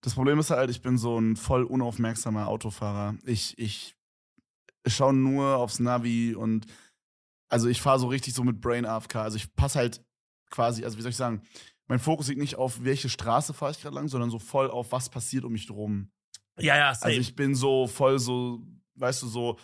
Das 0.00 0.14
Problem 0.14 0.38
ist 0.38 0.50
halt, 0.50 0.70
ich 0.70 0.80
bin 0.80 0.96
so 0.98 1.18
ein 1.18 1.36
voll 1.36 1.64
unaufmerksamer 1.64 2.48
Autofahrer. 2.48 3.16
Ich, 3.24 3.58
ich 3.58 3.96
schaue 4.86 5.12
nur 5.12 5.56
aufs 5.56 5.78
Navi 5.80 6.34
und 6.34 6.66
also 7.48 7.68
ich 7.68 7.80
fahre 7.80 7.98
so 7.98 8.08
richtig 8.08 8.34
so 8.34 8.44
mit 8.44 8.60
Brain 8.60 8.86
AFK. 8.86 9.16
Also 9.16 9.36
ich 9.36 9.54
passe 9.54 9.78
halt 9.78 10.04
quasi, 10.50 10.84
also 10.84 10.96
wie 10.98 11.02
soll 11.02 11.10
ich 11.10 11.16
sagen, 11.16 11.42
mein 11.88 11.98
Fokus 11.98 12.28
liegt 12.28 12.40
nicht 12.40 12.56
auf, 12.56 12.82
welche 12.84 13.08
Straße 13.08 13.54
fahre 13.54 13.72
ich 13.72 13.80
gerade 13.80 13.94
lang, 13.94 14.08
sondern 14.08 14.30
so 14.30 14.38
voll 14.38 14.70
auf, 14.70 14.90
was 14.92 15.08
passiert 15.08 15.44
um 15.44 15.52
mich 15.52 15.66
drum. 15.66 16.10
Ja, 16.58 16.76
ja, 16.76 16.94
safe. 16.94 17.06
Also 17.06 17.20
ich 17.20 17.36
bin 17.36 17.54
so 17.54 17.86
voll 17.86 18.18
so, 18.18 18.60
weißt 18.96 19.22
du, 19.22 19.28
so, 19.28 19.58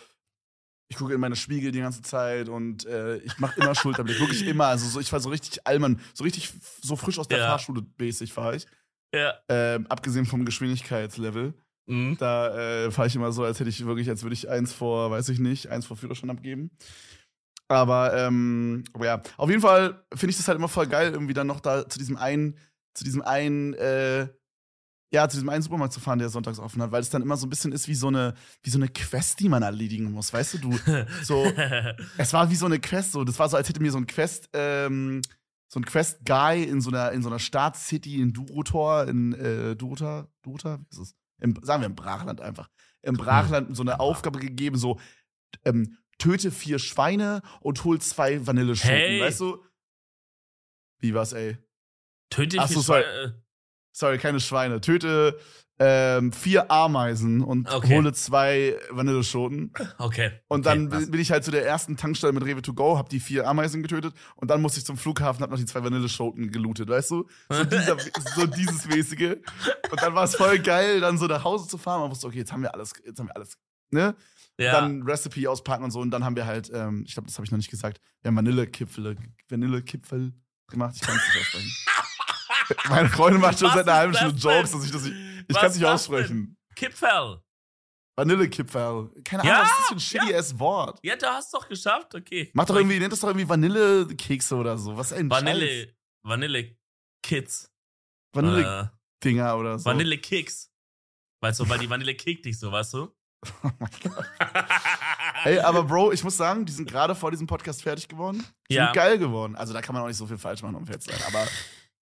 ich 0.89 0.97
gucke 0.97 1.13
in 1.13 1.19
meine 1.19 1.35
Spiegel 1.35 1.71
die 1.71 1.79
ganze 1.79 2.01
Zeit 2.01 2.49
und 2.49 2.85
äh, 2.85 3.17
ich 3.17 3.39
mache 3.39 3.59
immer 3.59 3.73
Schulterblick, 3.75 4.19
wirklich 4.19 4.45
immer. 4.45 4.67
Also 4.67 4.87
so, 4.87 4.99
ich 4.99 5.09
fahre 5.09 5.21
so 5.21 5.29
richtig 5.29 5.65
Allmann, 5.65 5.99
so 6.13 6.23
richtig 6.23 6.51
so 6.81 6.95
frisch 6.95 7.17
aus 7.19 7.27
der 7.27 7.39
Ja. 7.39 7.47
Fahrschule 7.47 7.83
mäßig 7.97 8.31
fahre 8.31 8.55
ich. 8.57 8.67
ja. 9.13 9.33
Ähm, 9.49 9.87
abgesehen 9.87 10.25
vom 10.25 10.45
Geschwindigkeitslevel. 10.45 11.53
Mhm. 11.87 12.15
Da 12.17 12.85
äh, 12.85 12.91
fahre 12.91 13.07
ich 13.07 13.15
immer 13.15 13.31
so, 13.33 13.43
als 13.43 13.59
hätte 13.59 13.69
ich 13.69 13.85
wirklich, 13.85 14.07
als 14.09 14.23
würde 14.23 14.35
ich 14.35 14.47
eins 14.49 14.71
vor, 14.71 15.11
weiß 15.11 15.27
ich 15.29 15.39
nicht, 15.39 15.67
eins 15.67 15.85
vor 15.85 15.97
Führerschein 15.97 16.29
abgeben. 16.29 16.71
Aber, 17.75 18.15
ähm, 18.15 18.83
aber 18.93 19.05
ja, 19.05 19.21
auf 19.37 19.49
jeden 19.49 19.61
Fall 19.61 20.03
finde 20.13 20.31
ich 20.31 20.37
das 20.37 20.47
halt 20.47 20.57
immer 20.57 20.67
voll 20.67 20.87
geil, 20.87 21.11
irgendwie 21.11 21.33
dann 21.33 21.47
noch 21.47 21.59
da 21.59 21.87
zu 21.87 21.99
diesem 21.99 22.17
einen, 22.17 22.57
zu 22.93 23.03
diesem 23.03 23.21
einen, 23.21 23.73
äh, 23.73 24.27
ja, 25.11 25.29
zu 25.29 25.37
diesem 25.37 25.49
einen 25.49 25.61
Supermarkt 25.61 25.93
zu 25.93 25.99
fahren, 25.99 26.19
der 26.19 26.29
sonntags 26.29 26.59
offen 26.59 26.81
hat, 26.81 26.91
weil 26.91 27.01
es 27.01 27.09
dann 27.09 27.21
immer 27.21 27.37
so 27.37 27.45
ein 27.45 27.49
bisschen 27.49 27.71
ist 27.71 27.87
wie 27.87 27.95
so 27.95 28.07
eine, 28.07 28.33
wie 28.63 28.69
so 28.69 28.79
eine 28.79 28.87
Quest, 28.87 29.39
die 29.39 29.49
man 29.49 29.61
erledigen 29.61 30.11
muss, 30.11 30.33
weißt 30.33 30.55
du, 30.55 30.57
du, 30.57 30.77
so, 31.23 31.45
es 32.17 32.33
war 32.33 32.49
wie 32.49 32.55
so 32.55 32.65
eine 32.65 32.79
Quest, 32.79 33.11
so, 33.11 33.23
das 33.23 33.37
war 33.37 33.47
so, 33.47 33.57
als 33.57 33.69
hätte 33.69 33.81
mir 33.81 33.91
so 33.91 33.99
ein 33.99 34.07
Quest, 34.07 34.49
ähm, 34.53 35.21
so 35.67 35.79
ein 35.79 35.85
Quest-Guy 35.85 36.63
in 36.63 36.81
so 36.81 36.89
einer, 36.89 37.11
in 37.11 37.23
so 37.23 37.29
einer 37.29 37.39
Start-City 37.39 38.21
in 38.21 38.33
Durotor, 38.33 39.07
in, 39.07 39.33
äh, 39.33 39.75
Durota, 39.75 40.27
Durota, 40.43 40.79
wie 40.79 40.85
ist 40.91 40.99
es? 40.99 41.15
Im, 41.41 41.59
sagen 41.63 41.81
wir 41.81 41.87
im 41.87 41.95
Brachland 41.95 42.41
einfach. 42.41 42.69
Im 43.01 43.17
Brachland 43.17 43.75
so 43.75 43.81
eine 43.81 43.99
Aufgabe 43.99 44.39
gegeben, 44.39 44.77
so, 44.77 44.99
ähm, 45.65 45.97
töte 46.17 46.51
vier 46.51 46.79
Schweine 46.79 47.41
und 47.61 47.83
hol 47.83 47.99
zwei 47.99 48.45
Vanilleschoten, 48.45 48.95
Hey. 48.95 49.21
weißt 49.21 49.39
du? 49.41 49.63
Wie 50.99 51.13
war's, 51.13 51.33
ey? 51.33 51.57
Töte 52.29 52.55
ich 52.57 52.61
Ach 52.61 52.67
so, 52.67 52.79
die 52.79 52.85
sorry. 52.85 53.03
Schweine- 53.03 53.43
Sorry, 53.95 54.17
keine 54.17 54.39
Schweine. 54.39 54.81
Töte 54.81 55.37
ähm, 55.79 56.31
vier 56.31 56.71
Ameisen 56.71 57.41
und 57.41 57.71
Okay. 57.71 57.95
hole 57.95 58.11
zwei 58.13 58.79
Vanilleschoten. 58.89 59.71
Okay. 59.99 60.31
Und 60.47 60.65
okay, 60.65 60.77
dann 60.77 60.89
krass. 60.89 61.01
bin 61.03 61.11
bin 61.11 61.19
ich 61.21 61.31
halt 61.31 61.43
zu 61.43 61.51
der 61.51 61.65
ersten 61.65 61.95
Tankstelle 61.95 62.33
mit 62.33 62.43
Rewe 62.43 62.61
to 62.63 62.73
go, 62.73 62.97
hab 62.97 63.09
die 63.09 63.19
vier 63.19 63.47
Ameisen 63.47 63.83
getötet 63.83 64.15
und 64.35 64.49
dann 64.49 64.61
musste 64.63 64.79
ich 64.79 64.85
zum 64.85 64.97
Flughafen, 64.97 65.43
hab 65.43 65.51
noch 65.51 65.57
die 65.59 65.65
zwei 65.65 65.83
Vanilleschoten 65.83 66.51
gelootet, 66.51 66.89
weißt 66.89 67.11
du? 67.11 67.27
So, 67.49 67.63
dieser, 67.65 67.97
so 68.35 68.47
dieses 68.47 68.85
mäßige. 68.87 69.37
Und 69.91 70.01
dann 70.01 70.15
war 70.15 70.23
es 70.23 70.35
voll 70.35 70.57
geil, 70.59 70.99
dann 71.01 71.17
so 71.19 71.27
nach 71.27 71.43
Hause 71.43 71.67
zu 71.67 71.77
fahren. 71.77 72.01
Man 72.01 72.09
wusste, 72.11 72.25
okay, 72.27 72.39
jetzt 72.39 72.51
haben 72.51 72.61
wir 72.63 72.73
alles, 72.73 72.93
jetzt 73.05 73.19
haben 73.19 73.27
wir 73.27 73.35
alles, 73.35 73.57
ne? 73.91 74.15
Ja. 74.59 74.71
Dann 74.73 75.03
Recipe 75.03 75.47
auspacken 75.49 75.83
und 75.83 75.91
so. 75.91 75.99
Und 75.99 76.11
dann 76.11 76.23
haben 76.23 76.35
wir 76.35 76.45
halt, 76.45 76.69
ähm, 76.73 77.03
ich 77.07 77.13
glaube, 77.13 77.27
das 77.27 77.37
habe 77.37 77.45
ich 77.45 77.51
noch 77.51 77.57
nicht 77.57 77.69
gesagt, 77.71 77.99
wir 78.21 78.29
haben 78.29 78.35
Vanillekipfel, 78.35 79.17
Vanillekipfel 79.49 80.33
gemacht. 80.69 80.95
Ich 80.95 81.01
kann 81.01 81.15
es 81.15 81.27
nicht 81.27 81.41
aussprechen. 81.41 81.71
Meine 82.89 83.09
Freundin 83.09 83.41
macht 83.41 83.59
schon 83.59 83.67
Was 83.69 83.75
seit 83.75 83.89
einer 83.89 84.11
ist 84.11 84.19
halben 84.21 84.37
Stunde? 84.39 84.57
Jokes, 84.57 84.71
dass 84.71 84.85
ich 84.85 84.91
das 84.91 85.03
nicht, 85.03 85.15
ich 85.47 85.55
kann 85.55 85.65
es 85.67 85.73
nicht 85.75 85.83
ist 85.83 85.89
aussprechen. 85.89 86.57
Kipferl. 86.75 87.41
Vanillekipferl. 88.15 89.11
Keine 89.23 89.43
Ja, 89.45 89.55
Ahnung, 89.61 89.65
ist 89.65 89.77
das 89.79 89.87
für 89.87 89.93
ein 89.95 89.99
shitty 89.99 90.35
ass 90.35 90.59
Wort? 90.59 90.99
Ja, 91.03 91.15
du 91.15 91.25
hast 91.25 91.53
doch 91.53 91.67
geschafft, 91.67 92.13
okay. 92.15 92.51
Mach 92.53 92.65
doch 92.65 92.75
irgendwie, 92.75 92.99
nennt 92.99 93.11
das 93.11 93.19
doch 93.19 93.29
irgendwie 93.29 93.49
Vanillekekse 93.49 94.55
oder 94.55 94.77
so. 94.77 94.95
Was 94.95 95.11
ein 95.13 95.29
Scheiß. 95.29 95.43
Vanille, 95.43 95.95
Vanille 96.23 96.77
Kids. 97.23 97.71
Vanille-Dinger 98.33 99.49
Äh, 99.49 99.53
oder 99.55 99.79
so. 99.79 99.85
Vanille 99.85 100.17
Kicks. 100.19 100.71
Weißt 101.41 101.59
du, 101.59 101.67
weil 101.69 101.79
die 101.79 101.89
Vanille 101.89 102.15
kickt 102.15 102.45
dich 102.45 102.57
so, 102.57 102.71
weißt 102.71 102.93
du? 102.93 103.13
Oh 103.63 103.69
mein 103.79 103.89
Gott. 104.03 104.25
Ey, 105.45 105.59
aber 105.59 105.83
Bro, 105.83 106.11
ich 106.11 106.23
muss 106.23 106.37
sagen, 106.37 106.65
die 106.65 106.71
sind 106.71 106.89
gerade 106.89 107.15
vor 107.15 107.31
diesem 107.31 107.47
Podcast 107.47 107.81
fertig 107.83 108.07
geworden. 108.07 108.45
Die 108.69 108.75
Ja. 108.75 108.85
sind 108.85 108.95
geil 108.95 109.17
geworden. 109.17 109.55
Also 109.55 109.73
da 109.73 109.81
kann 109.81 109.93
man 109.93 110.03
auch 110.03 110.07
nicht 110.07 110.17
so 110.17 110.25
viel 110.27 110.37
falsch 110.37 110.61
machen, 110.61 110.75
um 110.75 110.85
fett 110.85 111.03
zu 111.03 111.11
sein. 111.11 111.19
Aber 111.27 111.47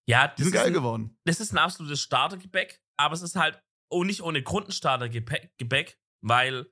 ja, 0.06 0.28
die 0.28 0.42
sind 0.42 0.52
geil 0.52 0.66
ein, 0.66 0.72
geworden. 0.72 1.16
das 1.24 1.40
ist 1.40 1.52
ein 1.52 1.58
absolutes 1.58 2.00
Startergebäck, 2.00 2.80
aber 2.96 3.14
es 3.14 3.22
ist 3.22 3.36
halt 3.36 3.60
oh, 3.90 4.04
nicht 4.04 4.22
ohne 4.22 4.42
Grund 4.42 4.68
ein 4.68 4.72
Startergebäck, 4.72 5.50
Gebäck, 5.58 5.98
weil 6.22 6.66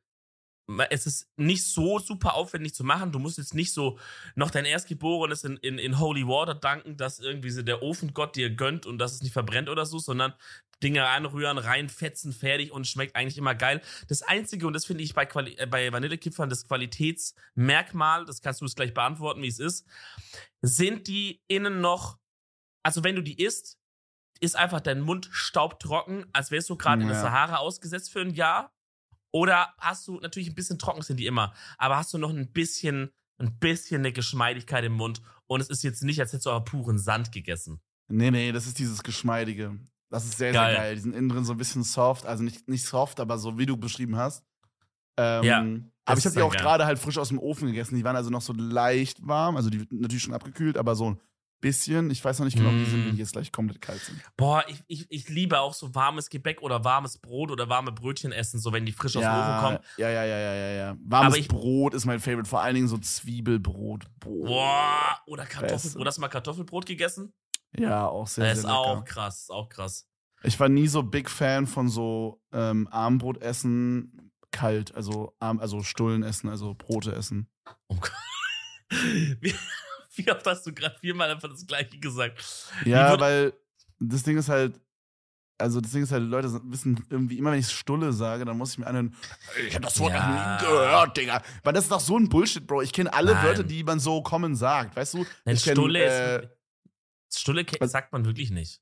es 0.91 1.07
ist 1.07 1.29
nicht 1.37 1.65
so 1.65 1.99
super 1.99 2.35
aufwendig 2.35 2.75
zu 2.75 2.85
machen. 2.85 3.13
Du 3.13 3.19
musst 3.19 3.39
jetzt 3.39 3.55
nicht 3.55 3.73
so 3.73 3.99
noch 4.35 4.51
dein 4.51 4.65
Erstgeborenes 4.65 5.45
in, 5.45 5.57
in, 5.59 5.79
in 5.79 5.99
Holy 5.99 6.27
Water 6.27 6.55
danken, 6.55 6.97
dass 6.97 7.19
irgendwie 7.19 7.51
so 7.51 7.63
der 7.63 7.83
Ofengott 7.83 8.37
dir 8.37 8.51
gönnt 8.51 8.87
und 8.87 8.99
dass 8.99 9.13
es 9.13 9.23
nicht 9.23 9.33
verbrennt 9.33 9.69
oder 9.69 9.87
so, 9.87 9.99
sondern 9.99 10.35
Dinge 10.83 11.07
anrühren, 11.07 11.59
reinfetzen, 11.59 12.33
fertig 12.33 12.73
und 12.73 12.87
schmeckt 12.87 13.17
eigentlich 13.17 13.39
immer 13.39 13.55
geil. 13.55 13.83
Das 14.09 14.23
Einzige, 14.23 14.67
und 14.67 14.73
das 14.73 14.87
finde 14.87 15.05
ich 15.05 15.15
bei, 15.15 15.27
Quali 15.27 15.55
äh, 15.59 15.67
bei 15.67 15.93
Vanillekipferl 15.93 16.49
das 16.49 16.67
Qualitätsmerkmal, 16.67 18.25
das 18.25 18.41
kannst 18.41 18.61
du 18.61 18.65
es 18.65 18.75
gleich 18.75 18.95
beantworten, 18.95 19.43
wie 19.43 19.49
es 19.49 19.59
ist, 19.59 19.87
sind 20.63 21.07
die 21.07 21.43
innen 21.49 21.81
noch, 21.81 22.19
also 22.83 23.05
wenn 23.05 23.17
du 23.17 23.23
die 23.23 23.43
isst, 23.43 23.79
ist 24.41 24.57
einfach 24.57 24.81
dein 24.81 25.01
Mund 25.01 25.29
staubtrocken, 25.31 26.25
als 26.33 26.51
wärst 26.51 26.71
du 26.71 26.77
gerade 26.77 27.03
ja. 27.03 27.09
in 27.09 27.13
der 27.13 27.21
Sahara 27.21 27.57
ausgesetzt 27.57 28.11
für 28.11 28.21
ein 28.21 28.31
Jahr. 28.31 28.73
Oder 29.33 29.75
hast 29.79 30.09
du, 30.09 30.19
natürlich 30.21 30.49
ein 30.49 30.55
bisschen 30.55 30.79
trocken 30.79 31.03
sind 31.03 31.19
die 31.19 31.27
immer, 31.27 31.55
aber 31.79 31.97
hast 31.97 32.13
du 32.13 32.19
noch 32.19 32.31
ein 32.31 32.53
bisschen, 32.53 33.11
ein 33.39 33.59
bisschen 33.59 34.01
eine 34.01 34.13
Geschmeidigkeit 34.13 34.85
im 34.85 34.95
Mund 34.95 35.23
und 35.47 35.61
es 35.61 35.71
ist 35.71 35.83
jetzt 35.83 36.03
nicht, 36.03 36.21
als 36.21 36.33
hättest 36.33 36.47
du 36.47 36.51
aber 36.51 36.65
puren 36.65 36.99
Sand 36.99 37.33
gegessen. 37.33 37.81
Nee, 38.09 38.31
nee, 38.31 38.53
das 38.53 38.67
ist 38.67 38.79
dieses 38.79 39.03
Geschmeidige. 39.03 39.79
Das 40.11 40.25
ist 40.25 40.39
sehr, 40.39 40.53
geil. 40.53 40.75
sehr 40.75 40.83
geil. 40.83 40.95
Die 40.97 41.01
sind 41.01 41.15
innen 41.15 41.29
drin 41.29 41.45
so 41.45 41.53
ein 41.53 41.59
bisschen 41.59 41.85
soft, 41.85 42.27
also 42.27 42.43
nicht, 42.43 42.69
nicht 42.69 42.85
soft, 42.85 43.21
aber 43.21 43.39
so 43.39 43.57
wie 43.59 43.67
du 43.67 43.77
beschrieben 43.77 44.17
hast. 44.17 44.45
Ähm, 45.17 45.45
ja. 45.45 45.61
Aber 46.05 46.19
ich 46.19 46.25
habe 46.25 46.35
die 46.35 46.43
auch 46.43 46.55
gerade 46.55 46.87
halt 46.87 46.99
frisch 46.99 47.19
aus 47.19 47.29
dem 47.29 47.39
Ofen 47.39 47.69
gegessen. 47.69 47.95
Die 47.95 48.05
waren 48.05 48.17
also 48.17 48.31
noch 48.31 48.43
so 48.43 48.53
leicht 48.53 49.25
warm, 49.27 49.57
also 49.57 49.71
die 49.71 49.87
natürlich 49.91 50.23
schon 50.25 50.35
abgekühlt, 50.35 50.77
aber 50.77 50.97
so 50.97 51.17
bisschen. 51.61 52.11
Ich 52.11 52.25
weiß 52.25 52.39
noch 52.39 52.47
nicht 52.47 52.57
genau, 52.57 52.71
wie 52.71 52.79
die 52.79 52.91
sind, 52.91 53.05
wenn 53.05 53.11
die 53.11 53.17
mm. 53.17 53.21
jetzt 53.21 53.33
gleich 53.33 53.53
komplett 53.53 53.81
kalt 53.81 54.01
sind. 54.01 54.21
Boah, 54.37 54.65
ich, 54.69 54.83
ich, 54.87 55.07
ich 55.11 55.29
liebe 55.29 55.61
auch 55.61 55.75
so 55.75 55.95
warmes 55.95 56.31
Gebäck 56.31 56.63
oder 56.63 56.85
warmes 56.85 57.19
Brot 57.19 57.51
oder 57.51 57.69
warme 57.69 57.93
Brötchen 57.93 58.33
essen, 58.33 58.59
so 58.59 58.73
wenn 58.73 58.87
die 58.87 58.93
frisch 58.93 59.15
ja, 59.15 59.21
aus 59.21 59.25
dem 59.27 59.41
Ofen 59.41 59.65
kommen. 59.65 59.79
Ja, 59.97 60.11
ja, 60.11 60.25
ja, 60.25 60.39
ja, 60.39 60.55
ja, 60.55 60.71
ja. 60.71 60.97
Warmes 61.05 61.37
ich, 61.37 61.49
Brot 61.49 61.95
ist 61.95 62.07
mein 62.07 62.21
Favorite, 62.21 62.49
vor 62.49 62.63
allen 62.63 62.75
Dingen 62.75 62.89
so 62.89 62.99
Zwiebelbrot. 62.99 64.05
Boah, 64.21 64.47
Boah 64.47 65.19
oder 65.27 65.47
Kartoffelbrot. 65.47 66.07
Hast 66.07 66.17
du 66.19 66.21
mal 66.21 66.29
Kartoffelbrot 66.29 66.87
gegessen? 66.87 67.33
Ja, 67.77 68.07
auch 68.07 68.27
sehr, 68.27 68.47
das 68.47 68.63
sehr 68.63 68.71
ist 68.71 68.75
auch 68.75 69.05
krass, 69.05 69.49
auch 69.51 69.69
krass. 69.69 70.09
Ich 70.43 70.59
war 70.59 70.69
nie 70.69 70.89
so 70.89 71.03
Big 71.03 71.29
Fan 71.29 71.67
von 71.67 71.89
so 71.89 72.41
ähm, 72.53 72.89
Armbrotessen 72.91 74.33
kalt, 74.51 74.95
also 74.95 75.35
Arm, 75.39 75.61
also 75.61 75.83
Stullen 75.83 76.23
essen, 76.23 76.49
also 76.49 76.75
Brote 76.75 77.15
essen. 77.15 77.49
Oh 77.89 77.97
Gott. 77.97 78.13
Wie 80.17 80.31
oft 80.31 80.47
hast 80.47 80.67
du 80.67 80.73
gerade 80.73 80.99
viermal 80.99 81.31
einfach 81.31 81.49
das 81.49 81.67
Gleiche 81.67 81.99
gesagt? 81.99 82.43
Ja, 82.85 83.19
weil 83.21 83.53
das 83.99 84.23
Ding 84.23 84.37
ist 84.39 84.49
halt, 84.49 84.81
also 85.59 85.81
das 85.81 85.93
Ding 85.93 86.03
ist 86.03 86.13
halt, 86.13 86.25
Leute 86.25 86.61
wissen 86.65 87.05
irgendwie, 87.11 87.39
immer 87.39 87.53
wenn 87.53 87.61
ich 87.61 87.71
Stulle 87.71 88.13
sage, 88.13 88.45
dann 88.45 88.57
muss 88.57 88.73
ich 88.73 88.79
mir 88.79 88.87
anhören, 88.87 89.15
ich 89.67 89.75
hab 89.75 89.83
das 89.83 89.99
Wort 90.01 90.13
ja. 90.13 90.27
noch 90.27 90.61
nie 90.61 90.67
gehört, 90.67 91.17
Digga. 91.17 91.43
Weil 91.63 91.73
das 91.73 91.85
ist 91.85 91.93
doch 91.93 92.01
so 92.01 92.19
ein 92.19 92.29
Bullshit, 92.29 92.67
Bro. 92.67 92.83
Ich 92.83 92.93
kenne 92.93 93.13
alle 93.13 93.35
Nein. 93.35 93.45
Wörter, 93.45 93.65
die 93.65 93.85
man 93.85 94.01
so 94.01 94.23
kommen 94.23 94.57
sagt, 94.57 94.97
weißt 94.97 95.15
du? 95.15 95.27
Nein, 95.45 95.57
ich 95.57 95.65
kenn, 95.65 95.75
Stulle 95.75 95.99
äh, 96.05 96.49
ist, 97.29 97.41
Stulle 97.41 97.65
sagt 97.83 98.13
man 98.13 98.25
wirklich 98.25 98.51
nicht. 98.51 98.81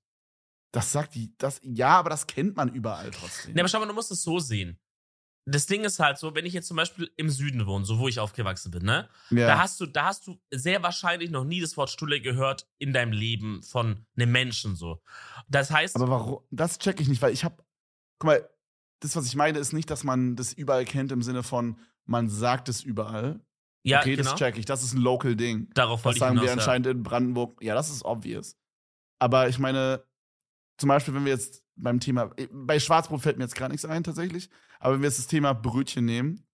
Das 0.72 0.92
sagt 0.92 1.14
die, 1.14 1.34
das, 1.38 1.60
ja, 1.62 1.98
aber 1.98 2.10
das 2.10 2.26
kennt 2.26 2.56
man 2.56 2.72
überall 2.72 3.10
trotzdem. 3.10 3.54
Nee, 3.54 3.60
aber 3.60 3.68
schau 3.68 3.80
mal, 3.80 3.86
du 3.86 3.94
musst 3.94 4.10
es 4.10 4.22
so 4.22 4.38
sehen 4.38 4.78
das 5.50 5.66
Ding 5.66 5.84
ist 5.84 5.98
halt 5.98 6.18
so, 6.18 6.34
wenn 6.34 6.44
ich 6.44 6.52
jetzt 6.52 6.68
zum 6.68 6.76
Beispiel 6.76 7.10
im 7.16 7.30
Süden 7.30 7.66
wohne, 7.66 7.84
so 7.84 7.98
wo 7.98 8.08
ich 8.08 8.20
aufgewachsen 8.20 8.70
bin, 8.70 8.84
ne? 8.84 9.08
Ja. 9.30 9.46
Da 9.46 9.58
hast 9.58 9.80
du, 9.80 9.86
da 9.86 10.04
hast 10.04 10.26
du 10.26 10.38
sehr 10.50 10.82
wahrscheinlich 10.82 11.30
noch 11.30 11.44
nie 11.44 11.60
das 11.60 11.76
Wort 11.76 11.90
Stulle 11.90 12.20
gehört 12.20 12.66
in 12.78 12.92
deinem 12.92 13.12
Leben 13.12 13.62
von 13.62 14.04
einem 14.16 14.32
Menschen 14.32 14.76
so. 14.76 15.00
Das 15.48 15.70
heißt. 15.70 15.96
Aber 15.96 16.08
warum? 16.08 16.40
Das 16.50 16.78
check 16.78 17.00
ich 17.00 17.08
nicht, 17.08 17.22
weil 17.22 17.32
ich 17.32 17.44
hab. 17.44 17.64
Guck 18.18 18.26
mal, 18.26 18.50
das, 19.00 19.16
was 19.16 19.26
ich 19.26 19.36
meine, 19.36 19.58
ist 19.58 19.72
nicht, 19.72 19.90
dass 19.90 20.04
man 20.04 20.36
das 20.36 20.52
überall 20.52 20.84
kennt 20.84 21.12
im 21.12 21.22
Sinne 21.22 21.42
von, 21.42 21.78
man 22.04 22.28
sagt 22.28 22.68
es 22.68 22.82
überall. 22.82 23.40
Ja, 23.84 24.00
okay, 24.00 24.16
genau. 24.16 24.30
das 24.30 24.38
check 24.38 24.58
ich. 24.58 24.66
Das 24.66 24.82
ist 24.82 24.92
ein 24.92 25.00
Local 25.00 25.36
Ding. 25.36 25.70
Darauf 25.72 26.04
wollte 26.04 26.18
Das 26.18 26.26
sagen 26.26 26.38
hinaus, 26.38 26.46
wir 26.46 26.52
anscheinend 26.52 26.86
ja. 26.86 26.92
in 26.92 27.02
Brandenburg. 27.02 27.62
Ja, 27.62 27.74
das 27.74 27.90
ist 27.90 28.04
obvious. 28.04 28.56
Aber 29.20 29.48
ich 29.48 29.58
meine, 29.58 30.04
zum 30.78 30.88
Beispiel, 30.88 31.14
wenn 31.14 31.24
wir 31.24 31.32
jetzt 31.32 31.62
beim 31.76 32.00
Thema, 32.00 32.30
bei 32.50 32.78
Schwarzbrot 32.80 33.22
fällt 33.22 33.38
mir 33.38 33.44
jetzt 33.44 33.54
gar 33.54 33.68
nichts 33.68 33.84
ein 33.84 34.04
tatsächlich, 34.04 34.50
aber 34.78 34.94
wenn 34.94 35.02
wir 35.02 35.08
jetzt 35.08 35.18
das 35.18 35.26
Thema 35.26 35.52
Brötchen 35.52 36.04
nehmen, 36.04 36.44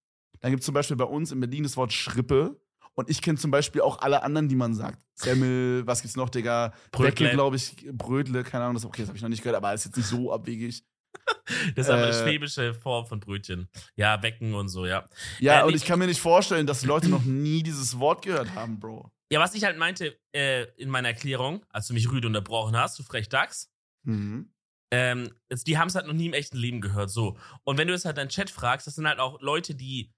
dann 0.40 0.50
gibt 0.50 0.60
es 0.60 0.66
zum 0.66 0.74
Beispiel 0.74 0.96
bei 0.96 1.04
uns 1.04 1.32
in 1.32 1.40
Berlin 1.40 1.62
das 1.62 1.76
Wort 1.76 1.92
Schrippe. 1.92 2.60
Und 2.96 3.10
ich 3.10 3.22
kenne 3.22 3.38
zum 3.38 3.50
Beispiel 3.50 3.80
auch 3.80 4.02
alle 4.02 4.22
anderen, 4.22 4.48
die 4.48 4.54
man 4.54 4.74
sagt. 4.74 5.04
Semmel, 5.14 5.84
was 5.86 6.02
gibt's 6.02 6.16
noch, 6.16 6.28
Digga? 6.28 6.72
Brötle, 6.92 7.30
glaube 7.30 7.56
ich. 7.56 7.74
Brötle, 7.92 8.44
keine 8.44 8.64
Ahnung. 8.64 8.74
Das, 8.74 8.84
okay, 8.84 9.02
das 9.02 9.08
habe 9.08 9.16
ich 9.16 9.22
noch 9.22 9.30
nicht 9.30 9.42
gehört, 9.42 9.56
aber 9.56 9.74
ist 9.74 9.84
jetzt 9.84 9.96
nicht 9.96 10.06
so 10.06 10.32
abwegig. 10.32 10.84
das 11.74 11.86
ist 11.86 11.90
aber 11.90 12.04
eine 12.04 12.10
äh, 12.10 12.22
schwäbische 12.22 12.74
Form 12.74 13.06
von 13.06 13.20
Brötchen. 13.20 13.68
Ja, 13.96 14.22
wecken 14.22 14.54
und 14.54 14.68
so, 14.68 14.86
ja. 14.86 15.06
Ja, 15.38 15.62
äh, 15.62 15.64
und 15.64 15.74
ich 15.74 15.84
kann 15.84 15.98
mir 15.98 16.06
nicht 16.06 16.20
vorstellen, 16.20 16.66
dass 16.66 16.84
Leute 16.84 17.08
noch 17.08 17.24
nie 17.24 17.62
dieses 17.62 17.98
Wort 17.98 18.22
gehört 18.22 18.54
haben, 18.54 18.78
Bro. 18.78 19.10
Ja, 19.30 19.40
was 19.40 19.54
ich 19.54 19.64
halt 19.64 19.78
meinte 19.78 20.16
äh, 20.32 20.66
in 20.76 20.90
meiner 20.90 21.08
Erklärung, 21.08 21.64
als 21.70 21.88
du 21.88 21.94
mich 21.94 22.10
rüde 22.10 22.26
unterbrochen 22.26 22.76
hast, 22.76 22.98
du 22.98 23.02
frech 23.02 23.28
Dachs, 23.28 23.72
mhm. 24.02 24.50
Ähm, 24.94 25.34
die 25.66 25.76
haben 25.76 25.88
es 25.88 25.96
halt 25.96 26.06
noch 26.06 26.14
nie 26.14 26.26
im 26.26 26.34
echten 26.34 26.56
Leben 26.56 26.80
gehört, 26.80 27.10
so. 27.10 27.36
Und 27.64 27.78
wenn 27.78 27.88
du 27.88 27.94
jetzt 27.94 28.04
halt 28.04 28.16
deinen 28.16 28.28
Chat 28.28 28.48
fragst, 28.48 28.86
das 28.86 28.94
sind 28.94 29.08
halt 29.08 29.18
auch 29.18 29.40
Leute, 29.40 29.74
die 29.74 30.12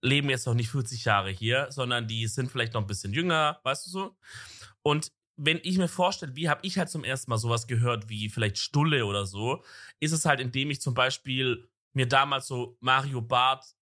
leben 0.00 0.30
jetzt 0.30 0.46
noch 0.46 0.54
nicht 0.54 0.70
40 0.70 1.04
Jahre 1.04 1.30
hier, 1.30 1.66
sondern 1.70 2.06
die 2.06 2.28
sind 2.28 2.50
vielleicht 2.50 2.74
noch 2.74 2.82
ein 2.82 2.86
bisschen 2.86 3.12
jünger, 3.12 3.60
weißt 3.64 3.86
du 3.86 3.90
so? 3.90 4.16
Und 4.82 5.12
wenn 5.36 5.58
ich 5.64 5.76
mir 5.76 5.88
vorstelle, 5.88 6.36
wie 6.36 6.48
habe 6.48 6.60
ich 6.64 6.78
halt 6.78 6.88
zum 6.88 7.02
ersten 7.02 7.30
Mal 7.30 7.38
sowas 7.38 7.66
gehört 7.66 8.08
wie 8.08 8.28
vielleicht 8.28 8.58
Stulle 8.58 9.06
oder 9.06 9.26
so, 9.26 9.64
ist 9.98 10.12
es 10.12 10.24
halt, 10.24 10.38
indem 10.38 10.70
ich 10.70 10.80
zum 10.80 10.94
Beispiel 10.94 11.68
mir 11.92 12.06
damals 12.06 12.46
so 12.46 12.76
Mario 12.80 13.22
Barth 13.22 13.74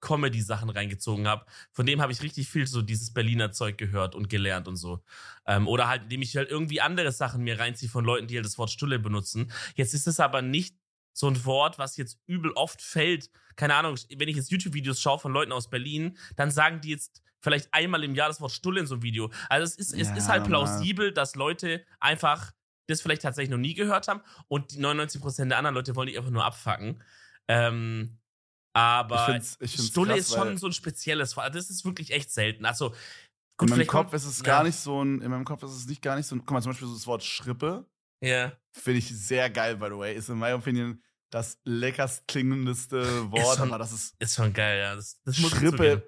Comedy-Sachen 0.00 0.70
reingezogen 0.70 1.28
habe. 1.28 1.44
Von 1.72 1.86
dem 1.86 2.00
habe 2.00 2.12
ich 2.12 2.22
richtig 2.22 2.48
viel 2.48 2.66
so 2.66 2.82
dieses 2.82 3.12
Berliner 3.12 3.52
Zeug 3.52 3.78
gehört 3.78 4.14
und 4.14 4.28
gelernt 4.28 4.68
und 4.68 4.76
so. 4.76 5.02
Ähm, 5.46 5.68
oder 5.68 5.88
halt, 5.88 6.04
indem 6.04 6.22
ich 6.22 6.36
halt 6.36 6.50
irgendwie 6.50 6.80
andere 6.80 7.12
Sachen 7.12 7.42
mir 7.42 7.58
reinziehe 7.58 7.90
von 7.90 8.04
Leuten, 8.04 8.26
die 8.26 8.36
halt 8.36 8.46
das 8.46 8.58
Wort 8.58 8.70
Stulle 8.70 8.98
benutzen. 8.98 9.52
Jetzt 9.76 9.94
ist 9.94 10.06
es 10.06 10.20
aber 10.20 10.42
nicht 10.42 10.76
so 11.12 11.28
ein 11.28 11.44
Wort, 11.44 11.78
was 11.78 11.96
jetzt 11.96 12.18
übel 12.26 12.52
oft 12.52 12.80
fällt. 12.80 13.30
Keine 13.56 13.74
Ahnung, 13.74 13.96
wenn 14.16 14.28
ich 14.28 14.36
jetzt 14.36 14.50
YouTube-Videos 14.50 15.00
schaue 15.00 15.18
von 15.18 15.32
Leuten 15.32 15.52
aus 15.52 15.68
Berlin, 15.68 16.16
dann 16.36 16.50
sagen 16.50 16.80
die 16.80 16.90
jetzt 16.90 17.22
vielleicht 17.40 17.72
einmal 17.72 18.04
im 18.04 18.14
Jahr 18.14 18.28
das 18.28 18.40
Wort 18.40 18.52
Stulle 18.52 18.80
in 18.80 18.86
so 18.86 18.94
einem 18.94 19.02
Video. 19.02 19.30
Also 19.48 19.64
es 19.64 19.76
ist, 19.76 19.92
ja, 19.94 20.00
es 20.00 20.16
ist 20.16 20.28
halt 20.28 20.44
plausibel, 20.44 21.12
dass 21.12 21.34
Leute 21.34 21.84
einfach 21.98 22.52
das 22.86 23.02
vielleicht 23.02 23.22
tatsächlich 23.22 23.50
noch 23.50 23.58
nie 23.58 23.74
gehört 23.74 24.08
haben 24.08 24.20
und 24.48 24.72
die 24.72 24.78
99% 24.78 25.48
der 25.48 25.58
anderen 25.58 25.74
Leute 25.74 25.94
wollen 25.96 26.08
die 26.08 26.18
einfach 26.18 26.30
nur 26.30 26.44
abfacken. 26.44 27.02
Ähm, 27.48 28.19
aber 28.72 29.16
ich 29.16 29.32
find's, 29.32 29.58
ich 29.60 29.72
find's 29.72 29.90
Stulle 29.90 30.14
krass, 30.14 30.20
ist 30.20 30.34
schon 30.34 30.56
so 30.58 30.66
ein 30.68 30.72
spezielles 30.72 31.34
Fall. 31.34 31.50
Das 31.50 31.70
ist 31.70 31.84
wirklich 31.84 32.12
echt 32.12 32.30
selten. 32.30 32.64
Also, 32.64 32.90
gut, 33.56 33.70
in 33.70 33.76
meinem 33.76 33.86
Kopf 33.86 34.12
ist 34.12 34.24
es 34.24 34.38
ja. 34.38 34.44
gar 34.44 34.64
nicht 34.64 34.76
so 34.76 35.02
ein, 35.02 35.20
in 35.20 35.30
meinem 35.30 35.44
Kopf 35.44 35.62
ist 35.62 35.72
es 35.72 35.86
nicht 35.86 36.02
gar 36.02 36.16
nicht 36.16 36.26
so 36.26 36.36
ein, 36.36 36.40
guck 36.40 36.52
mal, 36.52 36.62
zum 36.62 36.72
Beispiel 36.72 36.88
so 36.88 36.94
das 36.94 37.06
Wort 37.06 37.24
Schrippe. 37.24 37.86
Ja. 38.22 38.52
Finde 38.72 38.98
ich 38.98 39.08
sehr 39.08 39.50
geil, 39.50 39.76
by 39.76 39.86
the 39.86 39.96
way. 39.96 40.14
Ist 40.14 40.28
in 40.28 40.38
meiner 40.38 40.56
Opinion 40.56 41.02
das 41.30 41.58
leckerst 41.64 42.26
klingendeste 42.28 43.02
Wort, 43.30 43.56
schon, 43.56 43.68
aber 43.68 43.78
das 43.78 43.92
ist. 43.92 44.14
Ist 44.18 44.34
schon 44.34 44.52
geil, 44.52 44.78
ja. 44.78 44.94
Das, 44.94 45.20
das 45.24 45.36
Schrippe. 45.36 46.02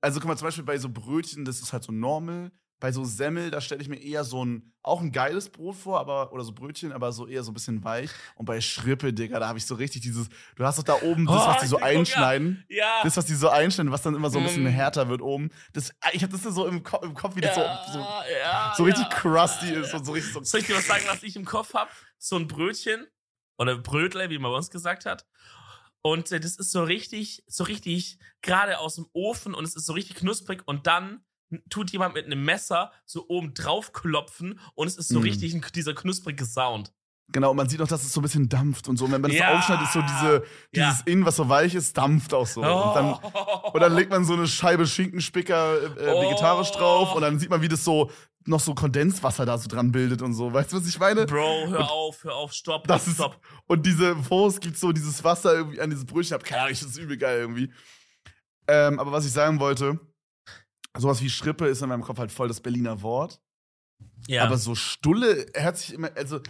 Also 0.00 0.20
guck 0.20 0.28
mal, 0.28 0.36
zum 0.36 0.46
Beispiel 0.46 0.64
bei 0.64 0.76
so 0.78 0.88
Brötchen, 0.88 1.44
das 1.44 1.60
ist 1.60 1.72
halt 1.72 1.84
so 1.84 1.92
normal 1.92 2.52
bei 2.80 2.92
so 2.92 3.04
Semmel, 3.04 3.50
da 3.50 3.60
stelle 3.60 3.80
ich 3.80 3.88
mir 3.88 4.00
eher 4.00 4.24
so 4.24 4.44
ein, 4.44 4.74
auch 4.82 5.00
ein 5.00 5.12
geiles 5.12 5.48
Brot 5.48 5.76
vor, 5.76 5.98
aber, 6.00 6.32
oder 6.32 6.44
so 6.44 6.52
Brötchen, 6.52 6.92
aber 6.92 7.12
so 7.12 7.26
eher 7.26 7.42
so 7.42 7.50
ein 7.50 7.54
bisschen 7.54 7.82
weich. 7.82 8.10
Und 8.34 8.44
bei 8.44 8.60
Schrippe, 8.60 9.12
Digga, 9.12 9.38
da 9.38 9.48
habe 9.48 9.58
ich 9.58 9.64
so 9.64 9.74
richtig 9.74 10.02
dieses, 10.02 10.28
du 10.56 10.64
hast 10.64 10.78
doch 10.78 10.82
da 10.82 11.00
oben 11.02 11.24
das, 11.26 11.46
was 11.46 11.60
die 11.62 11.66
so 11.66 11.78
oh, 11.78 11.82
einschneiden. 11.82 12.64
Ja. 12.68 12.76
ja. 12.76 13.00
Das, 13.02 13.16
was 13.16 13.26
die 13.26 13.34
so 13.34 13.48
einschneiden, 13.48 13.90
was 13.90 14.02
dann 14.02 14.14
immer 14.14 14.28
so 14.28 14.38
ein 14.38 14.44
bisschen 14.44 14.64
mm. 14.64 14.68
härter 14.68 15.08
wird 15.08 15.22
oben. 15.22 15.50
Das, 15.72 15.94
ich 16.12 16.22
habe 16.22 16.32
das 16.32 16.42
so 16.42 16.66
im, 16.66 16.82
Kopf, 16.82 17.04
im 17.04 17.14
Kopf, 17.14 17.36
wie 17.36 17.40
das 17.40 17.56
ja, 17.56 17.84
so, 17.86 17.92
so, 17.92 17.98
ja, 17.98 18.74
so 18.76 18.84
richtig 18.84 19.08
crusty 19.10 19.70
ist 19.70 19.94
und 19.94 20.04
so 20.04 20.12
richtig 20.12 20.32
so. 20.32 20.42
Soll 20.42 20.60
ich 20.60 20.66
dir 20.66 20.76
was 20.76 20.86
sagen, 20.86 21.04
was 21.08 21.22
ich 21.22 21.36
im 21.36 21.44
Kopf 21.44 21.72
habe? 21.74 21.90
So 22.18 22.36
ein 22.36 22.48
Brötchen 22.48 23.06
oder 23.56 23.78
Brötle, 23.78 24.28
wie 24.30 24.38
man 24.38 24.50
bei 24.50 24.56
uns 24.56 24.70
gesagt 24.70 25.06
hat. 25.06 25.24
Und 26.02 26.30
äh, 26.32 26.40
das 26.40 26.56
ist 26.56 26.70
so 26.70 26.84
richtig, 26.84 27.44
so 27.46 27.64
richtig 27.64 28.18
gerade 28.42 28.78
aus 28.78 28.96
dem 28.96 29.06
Ofen 29.14 29.54
und 29.54 29.64
es 29.64 29.74
ist 29.74 29.86
so 29.86 29.94
richtig 29.94 30.16
knusprig 30.16 30.62
und 30.66 30.86
dann 30.86 31.24
tut 31.70 31.90
jemand 31.90 32.14
mit 32.14 32.26
einem 32.26 32.44
Messer 32.44 32.92
so 33.04 33.26
oben 33.28 33.54
drauf 33.54 33.92
klopfen 33.92 34.58
und 34.74 34.86
es 34.86 34.96
ist 34.96 35.08
so 35.08 35.20
mm. 35.20 35.22
richtig 35.22 35.54
ein, 35.54 35.64
dieser 35.74 35.94
knusprige 35.94 36.44
Sound. 36.44 36.92
Genau, 37.32 37.54
man 37.54 37.68
sieht 37.68 37.80
auch, 37.80 37.88
dass 37.88 38.04
es 38.04 38.12
so 38.12 38.20
ein 38.20 38.22
bisschen 38.22 38.48
dampft 38.50 38.86
und 38.86 38.98
so. 38.98 39.06
Und 39.06 39.12
wenn 39.12 39.20
man 39.20 39.30
das 39.30 39.40
ja. 39.40 39.56
aufschneidet, 39.56 39.86
ist 39.86 39.94
so 39.94 40.02
diese, 40.02 40.44
dieses 40.74 40.98
ja. 40.98 41.02
Innen, 41.06 41.24
was 41.24 41.36
so 41.36 41.48
weich 41.48 41.74
ist, 41.74 41.96
dampft 41.96 42.34
auch 42.34 42.46
so. 42.46 42.62
Oh. 42.62 42.88
Und, 42.88 42.94
dann, 42.94 43.14
und, 43.72 43.80
dann, 43.80 43.94
legt 43.94 44.10
man 44.10 44.24
so 44.24 44.34
eine 44.34 44.46
Scheibe 44.46 44.86
Schinkenspicker 44.86 45.96
äh, 45.96 46.12
oh. 46.12 46.22
vegetarisch 46.22 46.70
drauf 46.72 47.14
und 47.14 47.22
dann 47.22 47.38
sieht 47.38 47.48
man, 47.48 47.62
wie 47.62 47.68
das 47.68 47.82
so 47.82 48.10
noch 48.46 48.60
so 48.60 48.74
Kondenswasser 48.74 49.46
da 49.46 49.56
so 49.56 49.68
dran 49.68 49.90
bildet 49.90 50.20
und 50.20 50.34
so. 50.34 50.52
Weißt 50.52 50.72
du, 50.72 50.76
was 50.76 50.86
ich 50.86 50.98
meine? 50.98 51.24
Bro, 51.24 51.68
hör 51.68 51.78
und 51.78 51.88
auf, 51.88 52.24
hör 52.24 52.34
auf, 52.34 52.52
stopp, 52.52 52.86
das 52.86 53.10
stopp. 53.10 53.32
Ist, 53.32 53.40
und 53.68 53.86
diese 53.86 54.30
Wurst 54.30 54.60
gibt 54.60 54.76
so 54.76 54.92
dieses 54.92 55.24
Wasser 55.24 55.54
irgendwie 55.54 55.80
an 55.80 55.88
dieses 55.88 56.04
Brötchen. 56.04 56.38
Keine 56.40 56.62
Ahnung, 56.62 56.76
das 56.78 56.82
ist 56.82 56.98
übel 56.98 57.16
geil 57.16 57.40
irgendwie. 57.40 57.72
Ähm, 58.68 59.00
aber 59.00 59.12
was 59.12 59.24
ich 59.24 59.32
sagen 59.32 59.60
wollte, 59.60 59.98
sowas 60.96 61.20
wie 61.22 61.30
Schrippe 61.30 61.66
ist 61.66 61.82
in 61.82 61.88
meinem 61.88 62.02
Kopf 62.02 62.18
halt 62.18 62.32
voll 62.32 62.48
das 62.48 62.60
Berliner 62.60 63.02
Wort. 63.02 63.40
Ja. 64.26 64.44
Aber 64.44 64.58
so 64.58 64.74
Stulle 64.74 65.46
hört 65.54 65.76
sich 65.76 65.94
immer, 65.94 66.10
also 66.16 66.40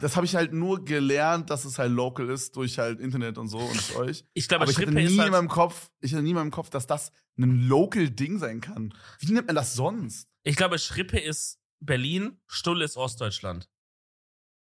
das 0.00 0.16
habe 0.16 0.26
ich 0.26 0.34
halt 0.34 0.52
nur 0.52 0.84
gelernt, 0.84 1.50
dass 1.50 1.64
es 1.64 1.78
halt 1.78 1.92
local 1.92 2.28
ist 2.28 2.56
durch 2.56 2.78
halt 2.78 2.98
Internet 3.00 3.38
und 3.38 3.48
so 3.48 3.58
und 3.58 3.96
euch. 3.96 4.24
Ich 4.34 4.48
glaube, 4.48 4.62
Aber 4.62 4.70
ich 4.70 4.76
hatte 4.76 4.86
Schrippe 4.88 5.00
nie 5.00 5.06
ist 5.06 5.12
in 5.12 5.20
halt, 5.20 5.32
meinem 5.32 5.48
Kopf, 5.48 5.90
ich 6.00 6.12
hatte 6.12 6.22
nie 6.22 6.30
in 6.30 6.36
meinem 6.36 6.50
Kopf, 6.50 6.70
dass 6.70 6.86
das 6.86 7.12
ein 7.38 7.68
local 7.68 8.10
Ding 8.10 8.38
sein 8.38 8.60
kann. 8.60 8.92
Wie 9.20 9.32
nennt 9.32 9.46
man 9.46 9.56
das 9.56 9.74
sonst? 9.74 10.28
ich 10.46 10.56
glaube, 10.56 10.78
Schrippe 10.78 11.18
ist 11.18 11.58
Berlin, 11.80 12.38
Stulle 12.46 12.84
ist 12.84 12.96
Ostdeutschland. 12.96 13.70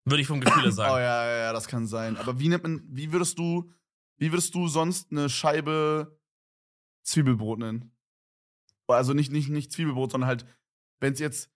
Würde 0.05 0.21
ich 0.23 0.27
vom 0.27 0.41
Gefühl 0.41 0.63
her 0.63 0.69
Oh 0.73 0.75
sagen. 0.75 0.95
ja, 1.03 1.27
ja, 1.27 1.39
ja, 1.39 1.53
das 1.53 1.69
kann 1.69 1.87
sein. 1.87 2.17
Aber 2.17 2.39
wie 2.41 2.49
nennt 2.49 2.63
man, 2.63 2.83
wie 2.89 3.13
würdest 3.13 3.39
du, 3.39 3.73
wie 4.19 4.33
würdest 4.33 4.55
du 4.55 4.69
sonst 4.69 5.11
eine 5.11 5.29
Scheibe 5.29 6.19
Zwiebelbrot 7.05 7.61
nennen? 7.61 7.93
Also 8.97 9.13
nicht, 9.13 9.31
nicht, 9.33 9.49
nicht 9.49 9.73
Zwiebelbrot, 9.73 10.13
sondern 10.13 10.29
halt, 10.29 10.47
wenn 11.01 11.13
es 11.13 11.19
jetzt, 11.19 11.51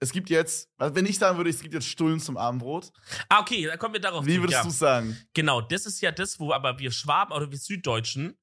es 0.00 0.12
gibt 0.12 0.30
jetzt, 0.30 0.70
also 0.78 0.94
wenn 0.94 1.06
ich 1.06 1.18
sagen 1.18 1.36
würde, 1.36 1.50
es 1.50 1.60
gibt 1.60 1.74
jetzt 1.74 1.86
Stullen 1.86 2.20
zum 2.20 2.36
Abendbrot, 2.36 2.92
Ah, 3.28 3.40
okay, 3.40 3.66
dann 3.66 3.78
kommen 3.78 3.94
wir 3.94 4.00
darauf 4.00 4.24
wie 4.26 4.40
würdest 4.40 4.58
ja. 4.58 4.64
du 4.64 4.70
sagen? 4.70 5.16
Genau, 5.34 5.60
das 5.60 5.86
ist 5.86 6.00
ja 6.00 6.12
das, 6.12 6.40
wo 6.40 6.52
aber 6.52 6.78
wir 6.78 6.90
Schwaben 6.90 7.32
oder 7.32 7.50
wir 7.50 7.58
Süddeutschen 7.58 8.38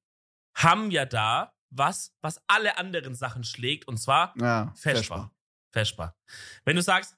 haben 0.56 0.90
ja 0.90 1.04
da 1.04 1.52
was, 1.70 2.14
was 2.22 2.40
alle 2.46 2.78
anderen 2.78 3.14
Sachen 3.14 3.44
schlägt, 3.44 3.86
und 3.86 3.98
zwar 3.98 4.34
Ja, 4.38 4.72
Feschbar. 4.76 5.32
Feschbar. 5.72 6.16
Wenn 6.64 6.76
du 6.76 6.82
sagst, 6.82 7.16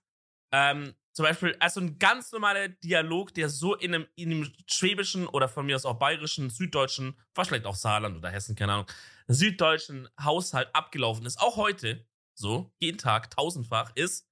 ähm, 0.53 0.95
zum 1.13 1.25
Beispiel, 1.25 1.57
also 1.61 1.81
ein 1.81 1.99
ganz 1.99 2.33
normaler 2.33 2.69
Dialog, 2.69 3.35
der 3.35 3.49
so 3.49 3.75
in 3.75 3.95
einem, 3.95 4.07
in 4.15 4.33
einem 4.33 4.53
schwäbischen 4.67 5.27
oder 5.27 5.49
von 5.49 5.67
mir 5.67 5.77
aus 5.77 5.85
auch 5.85 5.99
bayerischen, 5.99 6.51
süddeutschen, 6.51 7.17
vielleicht 7.35 7.67
auch 7.67 7.75
Saarland 7.75 8.17
oder 8.17 8.31
Hessen, 8.31 8.55
keine 8.55 8.73
Ahnung, 8.73 8.87
süddeutschen 9.33 10.09
Haushalt 10.23 10.69
abgelaufen 10.75 11.27
ist, 11.27 11.41
auch 11.41 11.57
heute, 11.57 12.07
so, 12.35 12.73
jeden 12.79 12.99
Tag, 12.99 13.31
tausendfach, 13.31 13.93
ist, 13.95 14.29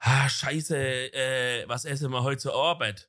ah, 0.00 0.28
scheiße, 0.28 0.76
äh, 0.76 1.68
was 1.68 1.84
essen 1.84 2.10
wir 2.10 2.22
heute 2.22 2.38
zur 2.42 2.54
Arbeit? 2.54 3.08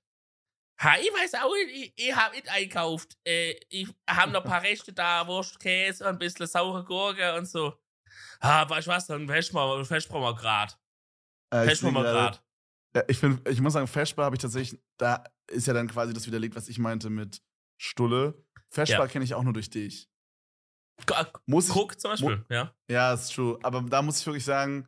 Ha, 0.81 0.95
ich 0.99 1.07
weiß 1.09 1.35
auch 1.35 1.53
nicht, 1.53 1.93
ich, 1.95 2.07
ich 2.09 2.15
hab 2.15 2.33
nicht 2.33 2.49
einkauft. 2.49 3.15
Äh, 3.25 3.55
ich 3.69 3.87
hab 4.09 4.31
noch 4.31 4.43
ein 4.43 4.49
paar 4.49 4.63
Reste 4.63 4.91
da, 4.91 5.25
Wurst, 5.27 5.59
Käse, 5.59 6.07
ein 6.07 6.17
bisschen 6.17 6.47
saure 6.47 6.83
Gurke 6.83 7.35
und 7.35 7.45
so. 7.45 7.73
Ah, 8.39 8.67
weißt 8.69 8.87
du 8.87 8.91
was, 8.91 9.07
dann 9.07 9.27
fesch 9.27 9.53
mal, 9.53 9.85
fesch 9.85 10.09
mal 10.09 10.35
grad. 10.35 10.77
Äh, 11.53 11.63
ich 11.65 11.69
Fesch 11.71 11.81
mal 11.83 11.93
sehe 11.93 12.01
gerade- 12.01 12.13
grad. 12.37 12.43
Ja, 12.95 13.03
ich, 13.07 13.17
find, 13.17 13.47
ich 13.49 13.59
muss 13.59 13.73
sagen, 13.73 13.87
Feschbar 13.87 14.25
habe 14.25 14.35
ich 14.35 14.41
tatsächlich, 14.41 14.79
da 14.99 15.23
ist 15.49 15.65
ja 15.65 15.73
dann 15.73 15.87
quasi 15.87 16.13
das 16.13 16.27
widerlegt, 16.27 16.55
was 16.55 16.69
ich 16.69 16.77
meinte 16.77 17.09
mit 17.09 17.41
Stulle. 17.81 18.45
Feschbar 18.69 19.05
Ja. 19.05 19.07
kenne 19.07 19.25
ich 19.25 19.33
auch 19.33 19.41
nur 19.41 19.53
durch 19.53 19.71
dich. 19.71 20.09
Muss 21.45 21.67
ich, 21.67 21.73
Guck 21.73 21.99
zum 21.99 22.11
Beispiel, 22.11 22.45
ja. 22.49 22.73
ja, 22.89 23.13
ist 23.13 23.33
true. 23.33 23.57
Aber 23.63 23.81
da 23.81 24.01
muss 24.01 24.19
ich 24.19 24.25
wirklich 24.25 24.45
sagen, 24.45 24.87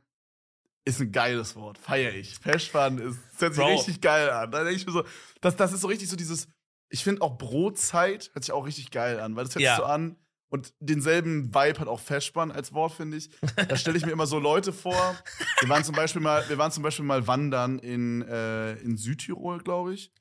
ist 0.85 1.01
ein 1.01 1.11
geiles 1.11 1.55
Wort. 1.55 1.77
Feier 1.77 2.13
ich. 2.13 2.35
Feschbahn 2.39 2.99
ist, 2.99 3.17
das 3.33 3.41
hört 3.41 3.53
sich 3.55 3.63
Bro. 3.63 3.71
richtig 3.73 4.01
geil 4.01 4.29
an. 4.29 4.51
Da 4.51 4.59
denke 4.63 4.75
ich 4.75 4.85
mir 4.85 4.93
so, 4.93 5.03
das, 5.41 5.55
das 5.55 5.73
ist 5.73 5.81
so 5.81 5.87
richtig 5.87 6.07
so 6.09 6.15
dieses, 6.15 6.47
ich 6.89 7.03
finde 7.03 7.21
auch 7.23 7.37
Brotzeit 7.37 8.29
hört 8.33 8.45
sich 8.45 8.53
auch 8.53 8.65
richtig 8.65 8.91
geil 8.91 9.19
an, 9.19 9.35
weil 9.35 9.45
das 9.45 9.55
hört 9.55 9.63
Ja. 9.63 9.75
sich 9.75 9.83
so 9.83 9.85
an 9.85 10.15
und 10.49 10.73
denselben 10.79 11.47
Vibe 11.53 11.79
hat 11.79 11.87
auch 11.87 11.99
Feschbahn 11.99 12.51
als 12.51 12.71
Wort, 12.73 12.93
finde 12.93 13.17
ich. 13.17 13.31
Da 13.67 13.75
stelle 13.75 13.97
ich 13.97 14.05
mir 14.05 14.11
immer 14.11 14.27
so 14.27 14.37
Leute 14.39 14.71
vor. 14.71 15.15
Wir 15.59 15.69
waren 15.69 15.83
zum 15.83 15.95
Beispiel 15.95 16.21
mal, 16.21 16.47
wir 16.47 16.57
waren 16.59 16.71
zum 16.71 16.83
Beispiel 16.83 17.03
mal 17.03 17.25
wandern 17.27 17.79
in, 17.79 18.21
äh, 18.21 18.73
in 18.75 18.95
Südtirol, 18.95 19.63
glaube 19.63 19.95
ich. 19.95 20.11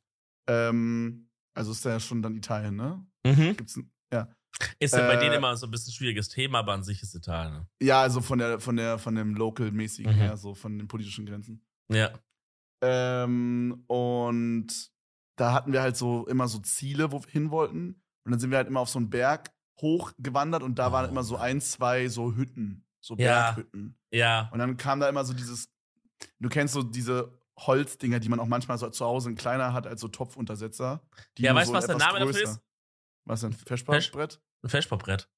Ähm, 0.49 1.29
also 1.55 1.73
ist 1.73 1.85
ja 1.85 2.01
schon 2.01 2.23
dann 2.23 2.35
Italien, 2.35 2.75
ne? 2.75 3.07
Mhm. 3.25 3.57
Gibt's 3.57 3.79
ja. 4.12 4.29
Ist 4.79 4.95
ja 4.95 5.01
bei 5.07 5.14
Äh, 5.14 5.21
denen 5.21 5.35
immer 5.35 5.57
so 5.57 5.67
ein 5.67 5.71
bisschen 5.71 5.93
schwieriges 5.93 6.29
Thema, 6.29 6.61
aber 6.61 6.73
an 6.75 6.83
sich 6.85 7.03
ist 7.03 7.14
Italien. 7.14 7.55
ne? 7.55 7.67
Ja, 7.83 8.01
also 8.03 8.21
von 8.21 8.38
der, 8.38 8.61
von 8.61 8.77
der, 8.77 8.99
von 8.99 9.14
dem 9.14 9.35
Local-mäßigen 9.35 10.12
Mhm. 10.12 10.17
her, 10.17 10.37
so 10.37 10.55
von 10.55 10.79
den 10.79 10.87
politischen 10.88 11.27
Grenzen. 11.27 11.64
Ja. 11.88 12.11
Ähm, 12.83 13.85
und 13.87 14.67
da 15.37 15.53
hatten 15.53 15.73
wir 15.73 15.83
halt 15.83 15.97
so 15.97 16.27
immer 16.27 16.49
so 16.49 16.59
Ziele, 16.61 17.11
wo 17.12 17.23
wir 17.25 17.31
hin 17.31 17.51
wollten. 17.51 18.01
Und 18.25 18.31
dann 18.33 18.38
sind 18.40 18.51
wir 18.51 18.59
halt 18.59 18.69
immer 18.69 18.81
auf 18.81 18.88
so 18.88 18.99
einen 18.99 19.11
Berg 19.11 19.51
hochgewandert 19.81 20.62
und 20.62 20.79
da 20.79 20.93
waren 20.93 21.07
Oh. 21.07 21.11
immer 21.11 21.25
so 21.25 21.37
ein, 21.37 21.61
zwei 21.61 22.09
so 22.09 22.35
Hütten, 22.35 22.85
so. 23.01 23.17
Berghütten. 23.17 23.99
Ja. 24.12 24.49
Und 24.53 24.59
dann 24.61 24.77
kam 24.77 25.01
da 25.01 25.09
immer 25.09 25.25
so 25.25 25.35
dieses, 25.35 25.69
du 26.38 26.49
kennst 26.49 26.75
so 26.75 26.83
diese 26.83 27.33
Holzdinger, 27.59 28.21
die 28.21 28.29
man 28.29 28.40
auch 28.40 28.47
manchmal 28.47 28.79
so 28.79 28.88
zu 28.90 29.05
Hause 29.05 29.31
in 29.31 29.37
kleiner 29.37 29.73
hat 29.73 29.87
als 29.87 30.01
so 30.01 30.09
Topfuntersetzer. 30.09 31.03
Ja, 31.38 31.55
weißt 31.55 31.71
du, 31.71 31.75
was 31.75 31.87
der 31.87 31.97
Name 31.97 32.21
dafür 32.21 32.43
ist? 32.43 32.61
Was 33.24 33.40
denn? 33.40 33.52
Feschbrett? 33.52 34.40
Ein 34.62 34.68
Feschbarbrett. 34.68 35.28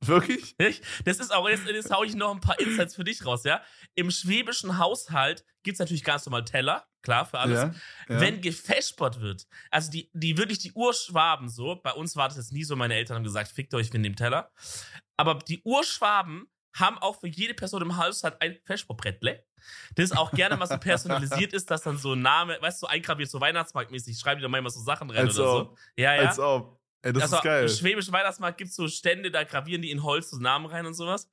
Wirklich? 0.00 0.56
Nicht? 0.58 0.84
Das 1.04 1.18
ist 1.18 1.34
auch, 1.34 1.48
jetzt, 1.48 1.66
jetzt 1.66 1.90
hau 1.90 2.04
ich 2.04 2.14
noch 2.14 2.34
ein 2.34 2.40
paar 2.40 2.58
Insights 2.60 2.94
für 2.94 3.04
dich 3.04 3.24
raus, 3.24 3.44
ja. 3.44 3.62
Im 3.94 4.10
schwäbischen 4.10 4.78
Haushalt 4.78 5.44
gibt's 5.62 5.80
natürlich 5.80 6.04
ganz 6.04 6.26
normal 6.26 6.44
Teller, 6.44 6.86
klar, 7.02 7.24
für 7.24 7.38
alles. 7.38 7.58
Ja, 7.58 7.74
ja. 8.14 8.20
Wenn 8.20 8.40
gefespert 8.42 9.20
wird, 9.20 9.46
also 9.70 9.90
die, 9.90 10.10
die 10.12 10.36
wirklich 10.36 10.58
die 10.58 10.72
Urschwaben 10.72 11.48
so, 11.48 11.76
bei 11.76 11.92
uns 11.92 12.14
war 12.14 12.28
das 12.28 12.36
jetzt 12.36 12.52
nie 12.52 12.64
so, 12.64 12.76
meine 12.76 12.94
Eltern 12.94 13.16
haben 13.16 13.24
gesagt, 13.24 13.50
fickt 13.50 13.74
euch, 13.74 13.92
wir 13.92 14.00
nehmen 14.00 14.16
Teller. 14.16 14.52
Aber 15.16 15.36
die 15.36 15.62
Urschwaben 15.62 16.46
haben 16.74 16.98
auch 16.98 17.20
für 17.20 17.28
jede 17.28 17.54
Person 17.54 17.80
im 17.80 17.96
Haushalt 17.96 18.40
ein 18.42 18.58
Feschbarbrettle. 18.64 19.44
Das 19.94 20.12
auch 20.12 20.30
gerne 20.32 20.56
mal 20.56 20.66
so 20.66 20.76
personalisiert 20.76 21.54
ist, 21.54 21.70
dass 21.70 21.82
dann 21.82 21.96
so 21.96 22.12
ein 22.12 22.20
Name, 22.20 22.58
weißt 22.60 22.82
du, 22.82 22.86
so 22.86 22.86
eingraviert, 22.86 23.30
so 23.30 23.40
Weihnachtsmarktmäßig, 23.40 24.18
schreiben 24.18 24.38
die 24.38 24.42
da 24.42 24.48
manchmal 24.48 24.70
so 24.70 24.80
Sachen 24.80 25.10
rein 25.10 25.26
Als 25.26 25.38
oder 25.38 25.48
so. 25.48 25.60
ob. 25.60 25.78
Ja, 25.96 26.14
ja. 26.14 26.28
Als 26.28 26.38
ob. 26.38 26.75
Ey, 27.02 27.12
das 27.12 27.24
also 27.24 27.36
ist 27.36 27.42
geil. 27.42 27.62
Im 27.62 27.68
schwäbischen 27.68 28.12
Weihnachtsmarkt 28.12 28.58
gibt 28.58 28.70
es 28.70 28.76
so 28.76 28.88
Stände, 28.88 29.30
da 29.30 29.44
gravieren 29.44 29.82
die 29.82 29.90
in 29.90 30.02
Holz 30.02 30.30
so 30.30 30.38
Namen 30.38 30.66
rein 30.66 30.86
und 30.86 30.94
sowas. 30.94 31.28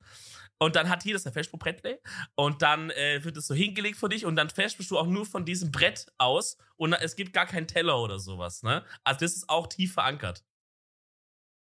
Und 0.58 0.76
dann 0.76 0.88
hat 0.88 1.04
jedes 1.04 1.26
ein 1.26 1.32
Festbrettle 1.32 2.00
und 2.36 2.62
dann 2.62 2.90
äh, 2.90 3.22
wird 3.24 3.36
es 3.36 3.48
so 3.48 3.54
hingelegt 3.54 3.98
für 3.98 4.08
dich 4.08 4.24
und 4.24 4.36
dann 4.36 4.50
festbist 4.50 4.90
du 4.90 4.98
auch 4.98 5.06
nur 5.06 5.26
von 5.26 5.44
diesem 5.44 5.72
Brett 5.72 6.06
aus 6.16 6.56
und 6.76 6.92
es 6.92 7.16
gibt 7.16 7.32
gar 7.32 7.46
keinen 7.46 7.66
Teller 7.66 7.98
oder 8.00 8.18
sowas, 8.18 8.62
ne? 8.62 8.84
Also 9.02 9.20
das 9.20 9.34
ist 9.34 9.48
auch 9.48 9.66
tief 9.66 9.94
verankert. 9.94 10.44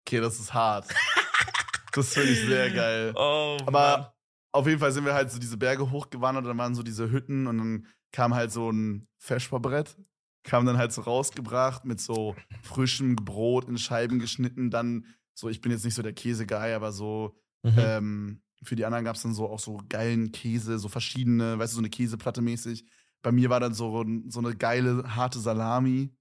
Okay, 0.08 0.20
das 0.20 0.40
ist 0.40 0.54
hart. 0.54 0.88
das 1.94 2.14
finde 2.14 2.32
ich 2.32 2.40
sehr 2.40 2.72
geil. 2.72 3.14
Oh, 3.16 3.58
Aber 3.68 3.98
Mann. 3.98 4.08
auf 4.54 4.68
jeden 4.68 4.80
Fall 4.80 4.92
sind 4.92 5.06
wir 5.06 5.14
halt 5.14 5.32
so 5.32 5.38
diese 5.38 5.58
Berge 5.58 5.92
hochgewandert 5.92 6.46
und 6.46 6.50
dann 6.50 6.58
waren 6.58 6.74
so 6.76 6.82
diese 6.82 7.12
Hütten 7.12 7.46
und 7.46 7.58
dann 7.60 7.88
kam 8.12 8.34
halt 8.34 8.52
so 8.52 8.72
ein 8.72 9.08
Feschbarbrett, 9.20 9.96
kam 10.44 10.66
dann 10.66 10.78
halt 10.78 10.92
so 10.94 11.02
rausgebracht 11.02 11.86
mit 11.86 12.00
so 12.02 12.36
frischem 12.64 13.16
Brot 13.16 13.68
in 13.68 13.78
Scheiben 13.78 14.20
geschnitten, 14.20 14.70
dann 14.72 15.06
so, 15.34 15.50
ich 15.50 15.62
bin 15.62 15.72
jetzt 15.72 15.86
nicht 15.86 15.96
so 15.96 16.02
der 16.02 16.14
Käseguy, 16.14 16.74
aber 16.74 16.92
so, 16.92 17.36
Mhm. 17.64 17.74
ähm, 17.78 18.42
für 18.64 18.76
die 18.76 18.86
anderen 18.86 19.06
gab 19.06 19.16
es 19.16 19.22
dann 19.22 19.34
so 19.34 19.50
auch 19.50 19.60
so 19.60 19.80
geilen 19.90 20.32
Käse, 20.32 20.80
so 20.80 20.88
verschiedene, 20.90 21.60
weißt 21.60 21.74
du, 21.74 21.76
so 21.76 21.82
eine 21.82 21.90
Käseplatte 21.90 22.42
mäßig. 22.42 22.86
Bei 23.22 23.32
mir 23.32 23.50
war 23.50 23.60
dann 23.60 23.74
so, 23.74 24.06
so 24.28 24.40
eine 24.40 24.56
geile, 24.56 25.16
harte 25.16 25.40
Salami, 25.40 26.14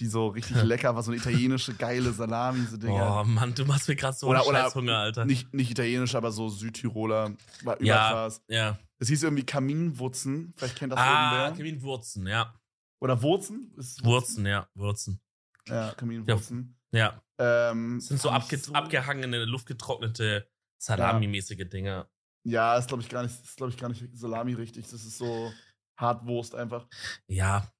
die 0.00 0.06
so 0.06 0.28
richtig 0.28 0.56
lecker 0.62 0.94
war, 0.94 1.02
so 1.02 1.10
eine 1.10 1.18
italienische 1.20 1.74
geile 1.74 2.12
Salami, 2.12 2.64
so 2.66 2.76
Dinger. 2.76 3.20
Oh 3.20 3.24
Mann, 3.28 3.54
du 3.54 3.64
machst 3.64 3.88
mir 3.88 3.96
gerade 3.96 4.16
so 4.16 4.28
Oder- 4.28 4.46
oder 4.46 4.64
Scheißhunger, 4.64 4.96
Alter. 4.96 5.24
Nicht, 5.24 5.52
nicht 5.54 5.70
italienisch, 5.70 6.14
aber 6.14 6.30
so 6.32 6.48
Südtiroler. 6.48 7.32
War 7.64 7.82
Ja. 7.82 8.10
überkrass. 8.10 8.42
ja. 8.48 8.78
Es 8.98 9.08
hieß 9.08 9.24
irgendwie 9.24 9.44
Kaminwurzen. 9.44 10.54
Vielleicht 10.56 10.76
kennt 10.76 10.92
das 10.92 10.98
Ah, 11.00 11.46
irgendwer. 11.46 11.56
Kevin 11.64 11.82
Wurzen, 11.82 12.26
ja. 12.26 12.54
Oder 13.00 13.20
Wurzen? 13.22 13.72
Ist 13.76 14.04
Wurzen, 14.04 14.46
ja. 14.46 14.68
Wurzen. 14.74 15.20
Ja, 15.68 15.92
Kaminwurzen. 15.94 16.78
Ja. 16.92 17.20
Ähm, 17.38 17.98
Das 17.98 18.08
sind 18.08 18.20
so, 18.20 18.30
abge 18.30 18.56
so 18.56 18.72
abgehangene, 18.72 19.44
luftgetrocknete 19.44 20.48
Salami-mäßige 20.80 21.68
Dinger. 21.68 22.08
Ja, 22.44 22.76
ist 22.76 22.88
glaube 22.88 23.02
ich 23.02 23.08
gar 23.08 23.22
nicht, 23.22 23.34
ist 23.42 23.56
glaube 23.56 23.72
ich 23.72 23.78
gar 23.78 23.88
nicht 23.88 24.04
Salami 24.16 24.54
richtig. 24.54 24.84
Das 24.88 25.04
ist 25.04 25.18
so 25.18 25.52
Hartwurst 25.98 26.54
einfach. 26.54 26.86
Ja. 27.26 27.70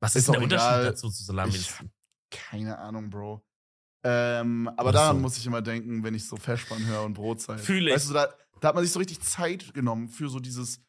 Was 0.00 0.14
Ist 0.16 0.28
ist, 0.28 0.34
der 0.34 0.42
Unterschied 0.42 0.66
egal. 0.66 0.84
dazu 0.84 1.10
zu 1.10 1.22
Salami? 1.24 1.54
Ich- 1.56 1.72
Keine 2.30 2.78
Ahnung, 2.78 3.10
Bro. 3.10 3.44
Ähm, 4.04 4.68
aber 4.76 4.90
Oder 4.90 4.92
daran 4.92 5.16
so. 5.16 5.22
muss 5.22 5.36
ich 5.36 5.46
immer 5.46 5.60
denken, 5.62 6.02
wenn 6.04 6.14
ich 6.14 6.26
so 6.26 6.36
Feschbahn 6.36 6.84
höre 6.86 7.02
und 7.02 7.14
Brotzeit. 7.14 7.60
Fühl 7.60 7.88
ich. 7.88 7.94
Weißt 7.94 8.08
du, 8.10 8.14
da, 8.14 8.28
da 8.60 8.68
hat 8.68 8.74
man 8.74 8.84
sich 8.84 8.92
so 8.92 8.98
richtig 8.98 9.20
Zeit 9.20 9.74
genommen 9.74 10.08
für 10.08 10.28
so 10.30 10.38
dieses, 10.40 10.80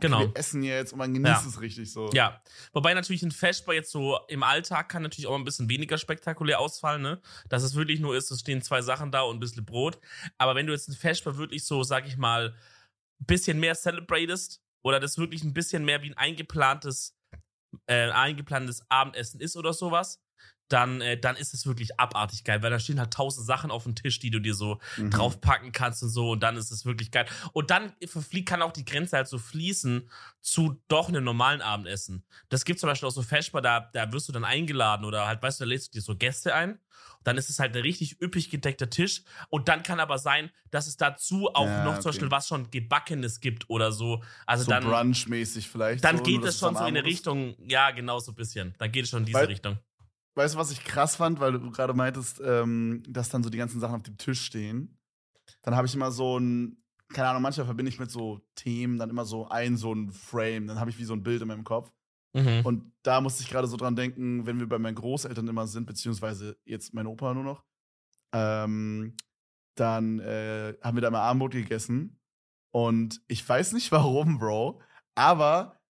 Genau. 0.00 0.20
wir 0.20 0.30
essen 0.36 0.62
jetzt 0.62 0.92
und 0.92 0.98
man 0.98 1.12
genießt 1.14 1.42
Ja. 1.42 1.48
es 1.48 1.60
richtig 1.60 1.92
so. 1.92 2.10
Ja, 2.12 2.42
wobei 2.72 2.94
natürlich 2.94 3.22
ein 3.22 3.30
Feschbar 3.30 3.74
jetzt 3.74 3.90
so 3.90 4.18
im 4.28 4.42
Alltag 4.42 4.88
kann 4.88 5.02
natürlich 5.02 5.26
auch 5.26 5.34
ein 5.36 5.44
bisschen 5.44 5.68
weniger 5.68 5.98
spektakulär 5.98 6.60
ausfallen, 6.60 7.02
ne? 7.02 7.20
Dass 7.48 7.62
es 7.62 7.74
wirklich 7.74 8.00
nur 8.00 8.16
ist, 8.16 8.30
es 8.30 8.40
stehen 8.40 8.62
zwei 8.62 8.82
Sachen 8.82 9.10
da 9.12 9.22
und 9.22 9.36
ein 9.36 9.40
bisschen 9.40 9.64
Brot. 9.64 9.98
Aber 10.38 10.54
wenn 10.54 10.66
du 10.66 10.72
jetzt 10.72 10.88
ein 10.88 10.94
Feschbar 10.94 11.36
wirklich 11.36 11.64
so, 11.64 11.82
sag 11.82 12.06
ich 12.06 12.16
mal, 12.16 12.54
ein 13.20 13.26
bisschen 13.26 13.60
mehr 13.60 13.74
celebratest 13.74 14.62
oder 14.82 14.98
das 15.00 15.18
wirklich 15.18 15.44
ein 15.44 15.52
bisschen 15.52 15.84
mehr 15.84 16.02
wie 16.02 16.10
ein 16.10 16.16
eingeplantes, 16.16 17.16
äh, 17.86 18.10
eingeplantes 18.10 18.84
Abendessen 18.88 19.40
ist 19.40 19.56
oder 19.56 19.72
sowas, 19.72 20.20
dann, 20.72 21.00
äh, 21.00 21.18
dann 21.18 21.36
ist 21.36 21.52
es 21.54 21.66
wirklich 21.66 21.98
abartig 22.00 22.44
geil, 22.44 22.62
weil 22.62 22.70
da 22.70 22.78
stehen 22.78 22.98
halt 23.00 23.12
tausend 23.12 23.46
Sachen 23.46 23.70
auf 23.70 23.84
dem 23.84 23.94
Tisch, 23.94 24.18
die 24.18 24.30
du 24.30 24.40
dir 24.40 24.54
so 24.54 24.78
Mhm. 24.96 25.10
draufpacken 25.10 25.72
kannst 25.72 26.02
und 26.02 26.08
so 26.10 26.30
und 26.30 26.40
dann 26.42 26.56
ist 26.56 26.70
es 26.70 26.84
wirklich 26.86 27.10
geil. 27.10 27.26
Und 27.52 27.70
dann 27.70 27.92
kann 28.46 28.62
auch 28.62 28.72
die 28.72 28.84
Grenze 28.84 29.16
halt 29.16 29.28
so 29.28 29.38
fließen 29.38 30.08
zu 30.40 30.80
doch 30.88 31.08
einem 31.08 31.24
normalen 31.24 31.60
Abendessen. 31.60 32.24
Das 32.48 32.64
gibt 32.64 32.80
zum 32.80 32.88
Beispiel 32.88 33.08
auch 33.08 33.12
so 33.12 33.22
Feschbar, 33.22 33.60
da, 33.62 33.80
da 33.92 34.12
wirst 34.12 34.28
du 34.28 34.32
dann 34.32 34.44
eingeladen 34.44 35.04
oder 35.04 35.26
halt, 35.26 35.42
weißt 35.42 35.60
du, 35.60 35.64
da 35.64 35.68
lädst 35.68 35.88
du 35.88 35.98
dir 35.98 36.02
so 36.02 36.16
Gäste 36.16 36.54
ein. 36.54 36.78
Dann 37.24 37.36
ist 37.36 37.50
es 37.50 37.58
halt 37.58 37.76
ein 37.76 37.82
richtig 37.82 38.20
üppig 38.22 38.48
gedeckter 38.50 38.88
Tisch. 38.88 39.22
Und 39.50 39.68
dann 39.68 39.82
kann 39.82 40.00
aber 40.00 40.16
sein, 40.18 40.50
dass 40.70 40.86
es 40.86 40.96
dazu 40.96 41.48
auch 41.52 41.66
Ja, 41.66 41.84
noch 41.84 41.92
zum 41.94 41.98
okay. 42.00 42.08
Beispiel 42.08 42.30
was 42.30 42.48
schon 42.48 42.70
Gebackenes 42.70 43.40
gibt 43.40 43.68
oder 43.68 43.92
so. 43.92 44.22
Also 44.46 44.64
so 44.64 44.70
dann, 44.70 44.84
brunch-mäßig 44.84 45.68
vielleicht. 45.68 46.02
dann 46.02 46.18
so, 46.18 46.22
geht 46.22 46.42
es 46.44 46.58
schon 46.58 46.74
so 46.74 46.80
in 46.80 46.86
eine. 46.96 47.04
Richtung, 47.04 47.56
ja, 47.68 47.90
genau 47.90 48.18
so 48.20 48.32
ein 48.32 48.36
bisschen. 48.36 48.74
Dann 48.78 48.90
geht 48.90 49.04
es 49.04 49.10
schon 49.10 49.20
in 49.20 49.26
diese 49.26 49.38
Weil- 49.38 49.46
Richtung. 49.46 49.78
Weißt 50.40 50.54
du, 50.54 50.58
was 50.58 50.70
ich 50.70 50.84
krass 50.84 51.16
fand, 51.16 51.38
weil 51.38 51.52
du 51.52 51.70
gerade 51.70 51.92
meintest, 51.92 52.40
ähm, 52.42 53.02
dass 53.06 53.28
dann 53.28 53.42
so 53.42 53.50
die 53.50 53.58
ganzen 53.58 53.78
Sachen 53.78 53.96
auf 53.96 54.02
dem 54.02 54.16
Tisch 54.16 54.40
stehen. 54.40 54.98
Dann 55.60 55.76
habe 55.76 55.86
ich 55.86 55.94
immer 55.94 56.10
so 56.12 56.38
ein, 56.38 56.82
keine 57.12 57.28
Ahnung, 57.28 57.42
manchmal 57.42 57.66
verbinde 57.66 57.90
ich 57.90 58.00
mit 58.00 58.10
so 58.10 58.40
Themen 58.54 58.98
dann 58.98 59.10
immer 59.10 59.26
so 59.26 59.48
ein, 59.48 59.76
so 59.76 59.92
ein 59.92 60.10
Frame. 60.10 60.66
Dann 60.66 60.80
habe 60.80 60.88
ich 60.88 60.98
wie 60.98 61.04
so 61.04 61.12
ein 61.12 61.22
Bild 61.22 61.42
in 61.42 61.48
meinem 61.48 61.64
Kopf. 61.64 61.92
Mhm. 62.32 62.62
Und 62.64 62.92
da 63.02 63.20
musste 63.20 63.42
ich 63.42 63.50
gerade 63.50 63.68
so 63.68 63.76
dran 63.76 63.96
denken, 63.96 64.46
wenn 64.46 64.58
wir 64.58 64.66
bei 64.66 64.78
meinen 64.78 64.94
Großeltern 64.94 65.46
immer 65.46 65.66
sind, 65.66 65.86
beziehungsweise 65.86 66.56
jetzt 66.64 66.94
mein 66.94 67.06
Opa 67.06 67.34
nur 67.34 67.44
noch, 67.44 67.64
ähm, 68.32 69.16
dann 69.74 70.20
äh, 70.20 70.74
haben 70.80 70.96
wir 70.96 71.02
da 71.02 71.10
mal 71.10 71.20
Abendbrot 71.20 71.52
gegessen. 71.52 72.18
Und 72.72 73.20
ich 73.28 73.46
weiß 73.46 73.74
nicht 73.74 73.92
warum, 73.92 74.38
Bro, 74.38 74.80
aber 75.14 75.82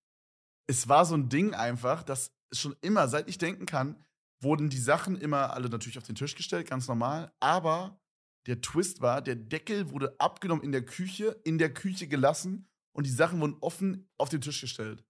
es 0.66 0.88
war 0.88 1.04
so 1.04 1.14
ein 1.14 1.28
Ding 1.28 1.54
einfach, 1.54 2.02
dass 2.02 2.34
schon 2.52 2.74
immer, 2.80 3.06
seit 3.06 3.28
ich 3.28 3.38
denken 3.38 3.66
kann, 3.66 4.04
wurden 4.40 4.70
die 4.70 4.78
Sachen 4.78 5.16
immer 5.16 5.52
alle 5.52 5.68
natürlich 5.68 5.98
auf 5.98 6.06
den 6.06 6.14
Tisch 6.14 6.34
gestellt, 6.34 6.68
ganz 6.68 6.88
normal. 6.88 7.32
Aber 7.40 8.00
der 8.46 8.60
Twist 8.60 9.00
war, 9.00 9.20
der 9.20 9.36
Deckel 9.36 9.90
wurde 9.90 10.14
abgenommen 10.18 10.64
in 10.64 10.72
der 10.72 10.84
Küche, 10.84 11.40
in 11.44 11.58
der 11.58 11.72
Küche 11.72 12.08
gelassen 12.08 12.68
und 12.92 13.06
die 13.06 13.10
Sachen 13.10 13.40
wurden 13.40 13.56
offen 13.60 14.08
auf 14.18 14.28
den 14.28 14.40
Tisch 14.40 14.60
gestellt. 14.60 15.04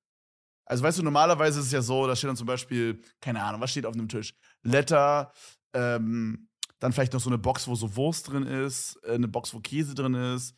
Also 0.67 0.85
weißt 0.85 0.99
du, 0.99 1.03
normalerweise 1.03 1.61
ist 1.61 1.67
es 1.67 1.73
ja 1.73 1.83
so, 1.83 2.07
da 2.07 2.15
steht 2.15 2.29
dann 2.29 2.37
zum 2.37 2.47
Beispiel, 2.47 3.03
keine 3.21 3.43
Ahnung, 3.43 3.61
was 3.61 3.71
steht 3.71 3.87
auf 3.87 3.95
einem 3.95 4.09
Tisch? 4.09 4.35
Letter, 4.63 5.33
ähm, 5.75 6.49
dann 6.79 6.93
vielleicht 6.93 7.13
noch 7.13 7.21
so 7.21 7.31
eine 7.31 7.39
Box, 7.39 7.67
wo 7.67 7.75
so 7.75 7.97
Wurst 7.97 8.31
drin 8.31 8.47
ist, 8.47 8.99
äh, 9.05 9.15
eine 9.15 9.29
Box, 9.29 9.53
wo 9.53 9.61
Käse 9.61 9.95
drin 9.95 10.15
ist, 10.15 10.57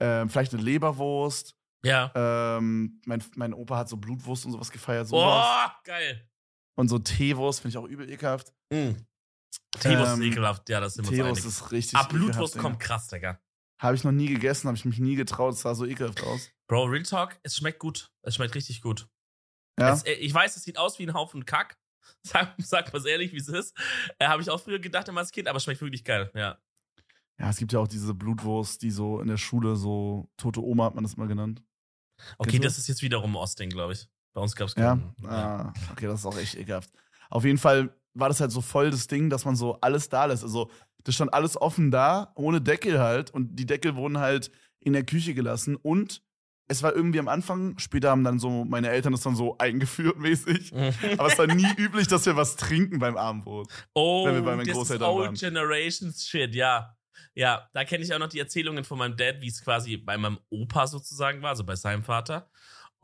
ähm, 0.00 0.28
vielleicht 0.28 0.52
eine 0.54 0.62
Leberwurst. 0.62 1.56
Ja. 1.82 2.10
Ähm, 2.14 3.00
mein, 3.04 3.22
mein 3.36 3.52
Opa 3.52 3.78
hat 3.78 3.88
so 3.88 3.96
Blutwurst 3.96 4.46
und 4.46 4.52
sowas 4.52 4.70
gefeiert. 4.70 5.08
Sowas. 5.08 5.22
Boah, 5.22 5.76
geil. 5.84 6.28
Und 6.76 6.88
so 6.88 6.98
Teewurst 6.98 7.60
finde 7.60 7.70
ich 7.70 7.84
auch 7.84 7.88
übel 7.88 8.08
ekelhaft. 8.10 8.52
Mhm. 8.72 9.06
Teewurst 9.80 10.14
Ähm, 10.14 10.22
ist 10.22 10.28
ekelhaft, 10.28 10.68
ja, 10.68 10.80
das 10.80 10.94
sind 10.94 11.04
wir 11.10 11.26
uns 11.26 11.40
Teewurst 11.40 11.62
ist 11.62 11.72
richtig 11.72 11.98
Ah, 11.98 12.04
Blutwurst 12.04 12.58
kommt 12.58 12.76
Digga. 12.76 12.86
krass, 12.86 13.08
Digga. 13.08 13.40
Habe 13.80 13.96
ich 13.96 14.04
noch 14.04 14.12
nie 14.12 14.28
gegessen, 14.28 14.68
habe 14.68 14.76
ich 14.76 14.84
mich 14.84 14.98
nie 14.98 15.16
getraut. 15.16 15.54
Es 15.54 15.60
sah 15.60 15.74
so 15.74 15.84
ekelhaft 15.84 16.22
aus. 16.22 16.50
Bro, 16.68 16.84
Real 16.84 17.02
Talk, 17.02 17.38
es 17.42 17.56
schmeckt 17.56 17.78
gut. 17.78 18.10
Es 18.22 18.36
schmeckt 18.36 18.54
richtig 18.54 18.80
gut. 18.82 19.08
Ja, 19.78 19.92
Es, 19.92 20.04
äh, 20.04 20.12
ich 20.12 20.32
weiß, 20.32 20.56
es 20.56 20.62
sieht 20.62 20.78
aus 20.78 20.98
wie 20.98 21.06
ein 21.06 21.14
Haufen 21.14 21.44
Kack. 21.44 21.78
Sag, 22.22 22.54
sag 22.58 22.92
mal 22.92 23.06
ehrlich, 23.06 23.32
wie 23.32 23.38
es 23.38 23.48
ist. 23.48 23.76
Äh, 24.18 24.26
Habe 24.26 24.42
ich 24.42 24.50
auch 24.50 24.60
früher 24.60 24.78
gedacht, 24.78 25.08
immer 25.08 25.20
als 25.20 25.30
Kind, 25.32 25.48
aber 25.48 25.56
es 25.56 25.64
schmeckt 25.64 25.80
wirklich 25.80 26.04
geil, 26.04 26.30
ja. 26.34 26.58
ja, 27.38 27.50
es 27.50 27.56
gibt 27.56 27.72
ja 27.72 27.78
auch 27.78 27.88
diese 27.88 28.12
Blutwurst, 28.14 28.82
die 28.82 28.90
so 28.90 29.20
in 29.20 29.28
der 29.28 29.38
Schule 29.38 29.74
so 29.76 30.28
tote 30.36 30.62
Oma 30.62 30.84
hat 30.84 30.94
man 30.94 31.04
das 31.04 31.16
mal 31.16 31.26
genannt. 31.26 31.62
Okay, 32.38 32.50
Kennst 32.50 32.58
du 32.58 32.68
das 32.68 32.78
ist 32.78 32.88
jetzt 32.88 33.02
wiederum 33.02 33.36
Osting, 33.36 33.70
glaube 33.70 33.94
ich. 33.94 34.06
Bei 34.34 34.40
uns 34.40 34.54
gab 34.54 34.68
es 34.68 34.74
Ja, 34.74 34.96
keinen. 34.96 35.14
ah, 35.26 35.72
okay, 35.92 36.06
das 36.06 36.20
ist 36.20 36.26
auch 36.26 36.36
echt 36.36 36.56
ekelhaft. 36.56 36.90
Auf 37.30 37.44
jeden 37.44 37.58
Fall 37.58 37.94
war 38.12 38.28
das 38.28 38.40
halt 38.40 38.50
so 38.52 38.60
voll 38.60 38.90
das 38.90 39.06
Ding, 39.06 39.30
dass 39.30 39.44
man 39.44 39.56
so 39.56 39.78
alles 39.80 40.08
da 40.08 40.26
lässt. 40.26 40.42
Also, 40.42 40.70
das 41.04 41.14
stand 41.14 41.32
alles 41.32 41.60
offen 41.60 41.90
da, 41.90 42.32
ohne 42.34 42.60
Deckel 42.60 42.98
halt. 43.00 43.30
Und 43.30 43.56
die 43.56 43.66
Deckel 43.66 43.96
wurden 43.96 44.18
halt 44.18 44.50
in 44.80 44.92
der 44.92 45.04
Küche 45.04 45.34
gelassen. 45.34 45.76
Und 45.76 46.22
es 46.66 46.82
war 46.82 46.94
irgendwie 46.94 47.18
am 47.18 47.28
Anfang, 47.28 47.78
später 47.78 48.10
haben 48.10 48.24
dann 48.24 48.38
so 48.38 48.64
meine 48.64 48.88
Eltern 48.88 49.12
das 49.12 49.20
dann 49.22 49.36
so 49.36 49.58
eingeführt 49.58 50.18
mäßig. 50.18 50.72
Aber 51.18 51.28
es 51.28 51.38
war 51.38 51.46
nie 51.46 51.66
üblich, 51.76 52.06
dass 52.08 52.24
wir 52.26 52.36
was 52.36 52.56
trinken 52.56 52.98
beim 52.98 53.16
Abendbrot. 53.16 53.68
oh, 53.94 54.26
wenn 54.26 54.34
wir 54.34 54.42
bei 54.42 54.56
meinen 54.56 54.66
das 54.66 54.78
ist 54.78 54.90
Old 54.90 55.00
waren. 55.00 55.34
Generations 55.34 56.26
Shit, 56.26 56.54
ja. 56.54 56.96
Ja, 57.34 57.68
da 57.72 57.84
kenne 57.84 58.04
ich 58.04 58.14
auch 58.14 58.18
noch 58.18 58.28
die 58.28 58.38
Erzählungen 58.38 58.84
von 58.84 58.96
meinem 58.98 59.16
Dad, 59.16 59.40
wie 59.40 59.48
es 59.48 59.62
quasi 59.62 59.96
bei 59.96 60.16
meinem 60.16 60.38
Opa 60.50 60.86
sozusagen 60.86 61.42
war, 61.42 61.50
also 61.50 61.64
bei 61.64 61.74
seinem 61.76 62.02
Vater. 62.04 62.48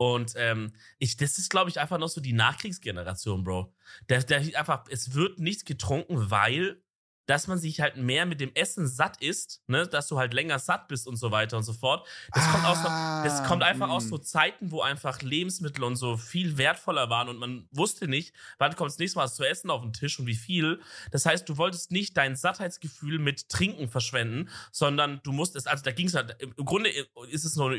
Und 0.01 0.33
ähm, 0.35 0.73
ich, 0.97 1.15
das 1.15 1.37
ist, 1.37 1.51
glaube 1.51 1.69
ich, 1.69 1.79
einfach 1.79 1.99
noch 1.99 2.07
so 2.07 2.21
die 2.21 2.33
Nachkriegsgeneration, 2.33 3.43
Bro. 3.43 3.71
Der, 4.09 4.23
der 4.23 4.39
einfach, 4.57 4.85
es 4.89 5.13
wird 5.13 5.37
nichts 5.37 5.63
getrunken, 5.63 6.31
weil 6.31 6.81
dass 7.27 7.47
man 7.47 7.59
sich 7.59 7.79
halt 7.79 7.97
mehr 7.97 8.25
mit 8.25 8.41
dem 8.41 8.53
Essen 8.55 8.87
satt 8.87 9.21
isst, 9.21 9.61
ne, 9.67 9.87
dass 9.87 10.07
du 10.07 10.17
halt 10.17 10.33
länger 10.33 10.59
satt 10.59 10.87
bist 10.87 11.07
und 11.07 11.15
so 11.15 11.31
weiter 11.31 11.55
und 11.55 11.63
so 11.63 11.71
fort. 11.71 12.05
Das 12.33 12.45
kommt 12.51 12.65
aus, 12.65 12.77
Ah, 12.83 13.23
das 13.23 13.43
kommt 13.47 13.63
einfach 13.63 13.89
aus 13.89 14.05
mm. 14.05 14.09
so 14.09 14.17
Zeiten, 14.17 14.71
wo 14.71 14.81
einfach 14.81 15.21
Lebensmittel 15.21 15.83
und 15.83 15.95
so 15.95 16.17
viel 16.17 16.57
wertvoller 16.57 17.09
waren 17.09 17.29
und 17.29 17.37
man 17.37 17.69
wusste 17.71 18.07
nicht, 18.07 18.33
wann 18.57 18.75
kommt 18.75 18.89
das 18.89 18.97
nächste 18.97 19.19
Mal 19.19 19.25
was 19.25 19.35
zu 19.35 19.47
essen 19.47 19.69
auf 19.69 19.81
den 19.81 19.93
Tisch 19.93 20.19
und 20.19 20.25
wie 20.25 20.35
viel. 20.35 20.81
Das 21.11 21.25
heißt, 21.25 21.47
du 21.47 21.57
wolltest 21.57 21.91
nicht 21.91 22.17
dein 22.17 22.35
Sattheitsgefühl 22.35 23.19
mit 23.19 23.47
Trinken 23.49 23.87
verschwenden, 23.87 24.49
sondern 24.71 25.21
du 25.23 25.31
musstest, 25.31 25.67
also 25.67 25.83
da 25.83 25.91
ging 25.91 26.07
es 26.07 26.15
halt, 26.15 26.35
im 26.41 26.53
Grunde 26.65 26.89
ist 27.29 27.45
es 27.45 27.55
nur 27.55 27.67
eine 27.67 27.77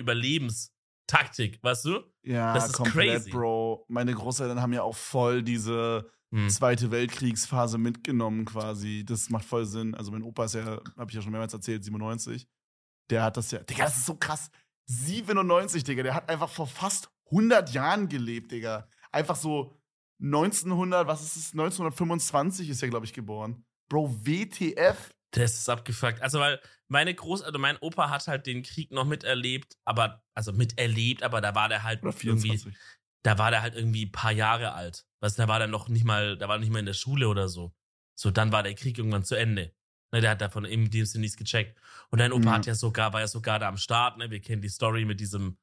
Überlebenstaktik, 1.13 1.63
weißt 1.63 1.85
du? 1.85 2.01
Ja, 2.23 2.55
Das 2.55 2.67
ist 2.67 2.73
komplett, 2.75 3.17
crazy. 3.25 3.31
Bro. 3.31 3.85
Meine 3.89 4.15
Großeltern 4.15 4.61
haben 4.61 4.73
ja 4.73 4.83
auch 4.83 4.97
voll 4.97 5.43
diese 5.43 6.11
Hm. 6.35 6.49
Zweite 6.49 6.91
Weltkriegsphase 6.91 7.77
mitgenommen 7.77 8.47
quasi. 8.47 9.05
Das 9.05 9.29
macht 9.29 9.45
voll 9.45 9.67
Sinn. 9.67 9.95
Also 9.95 10.11
mein 10.11 10.23
Opa 10.23 10.47
ist 10.47 10.55
ja, 10.55 10.81
habe 10.97 11.11
ich 11.11 11.13
ja 11.15 11.21
schon 11.21 11.31
mehrmals 11.31 11.53
erzählt, 11.53 11.85
97. 11.85 12.49
Der 13.11 13.25
hat 13.25 13.37
das 13.37 13.51
ja, 13.51 13.59
Digga, 13.59 13.85
das 13.85 13.99
ist 13.99 14.07
so 14.07 14.15
krass. 14.15 14.51
97, 14.87 15.85
Digga, 15.85 16.03
der 16.03 16.15
hat 16.15 16.31
einfach 16.31 16.49
vor 16.49 16.67
fast 16.67 17.11
100 17.27 17.75
Jahren 17.75 18.09
gelebt, 18.09 18.51
Digga. 18.51 18.89
Einfach 19.11 19.37
so 19.37 19.77
1900, 20.23 21.07
was 21.07 21.23
ist 21.23 21.37
es? 21.37 21.53
1925 21.53 22.71
ist 22.71 22.83
er, 22.83 22.89
glaube 22.89 23.05
ich, 23.05 23.13
geboren. 23.13 23.67
Bro, 23.91 24.25
WTF? 24.25 25.11
Das 25.33 25.55
ist 25.55 25.69
abgefuckt. 25.69 26.23
Also, 26.23 26.41
weil 26.41 26.61
meine 26.89 27.13
Groß-, 27.13 27.43
also 27.43 27.59
mein 27.59 27.77
Opa 27.79 28.11
hat 28.11 28.27
halt 28.29 28.47
den 28.47 28.63
Krieg 28.63 28.91
noch 28.93 29.05
miterlebt, 29.07 29.77
aber, 29.85 30.23
also 30.35 30.53
miterlebt, 30.53 31.23
aber 31.23 31.41
da 31.41 31.55
war 31.55 31.69
der 31.69 31.83
halt 31.83 32.03
irgendwie 32.03 32.19
24. 32.59 32.75
da 33.25 33.39
war 33.39 33.51
der 33.51 33.63
halt 33.63 33.75
irgendwie 33.75 34.07
ein 34.07 34.13
paar 34.13 34.33
Jahre 34.33 34.73
alt. 34.73 35.07
Weißt 35.21 35.39
du, 35.39 35.43
da 35.43 35.49
war 35.49 35.59
der 35.59 35.69
noch 35.69 35.89
nicht 35.89 36.05
mal, 36.05 36.37
da 36.37 36.49
war 36.49 36.59
nicht 36.59 36.71
mal 36.71 36.81
in 36.81 36.87
der 36.87 36.93
Schule 36.93 37.29
oder 37.29 37.49
so. 37.49 37.73
So, 38.15 38.31
dann 38.31 38.53
war 38.53 38.63
der 38.63 38.75
Krieg 38.75 38.99
irgendwann 38.99 39.25
zu 39.25 39.35
Ende. 39.37 39.73
Ne, 40.13 40.21
der 40.21 40.33
hat 40.33 40.41
davon 40.43 40.67
in 40.67 40.91
dem 40.91 41.07
Sinne 41.07 41.23
nichts 41.23 41.39
gecheckt. 41.39 41.79
Und 42.11 42.19
dein 42.19 42.33
Opa 42.33 42.51
Mhm. 42.51 42.53
hat 42.55 42.67
ja 42.67 42.75
sogar, 42.75 43.13
war 43.15 43.21
ja 43.21 43.29
sogar 43.29 43.59
da 43.59 43.69
am 43.69 43.79
Start, 43.79 44.19
ne? 44.19 44.31
Wir 44.31 44.41
kennen 44.41 44.61
die 44.61 44.69
Story 44.69 45.07
mit 45.07 45.21
diesem, 45.21 45.57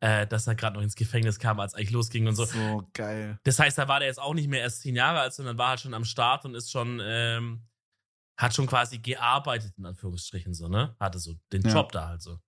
äh, 0.00 0.24
dass 0.28 0.46
er 0.46 0.54
gerade 0.54 0.76
noch 0.76 0.82
ins 0.82 0.94
Gefängnis 0.94 1.40
kam, 1.40 1.58
als 1.58 1.74
eigentlich 1.74 1.90
losging 1.90 2.28
und 2.28 2.36
so. 2.36 2.44
So 2.44 2.88
geil. 2.94 3.40
Das 3.42 3.58
heißt, 3.58 3.76
da 3.78 3.88
war 3.88 3.98
der 3.98 4.06
jetzt 4.06 4.20
auch 4.20 4.34
nicht 4.34 4.48
mehr 4.48 4.60
erst 4.60 4.82
zehn 4.82 4.94
Jahre 4.94 5.18
alt, 5.18 5.32
sondern 5.34 5.58
war 5.58 5.70
halt 5.70 5.80
schon 5.80 5.94
am 5.94 6.04
Start 6.04 6.44
und 6.44 6.54
ist 6.54 6.70
schon, 6.70 7.00
ähm, 7.02 7.62
hat 8.38 8.54
schon 8.54 8.66
quasi 8.66 8.98
gearbeitet, 8.98 9.74
in 9.76 9.84
Anführungsstrichen, 9.84 10.54
so, 10.54 10.68
ne? 10.68 10.96
Hatte 11.00 11.18
so 11.18 11.34
den 11.52 11.62
Ja. 11.62 11.72
Job 11.74 11.92
da 11.92 12.08
halt 12.08 12.22
so. 12.22 12.38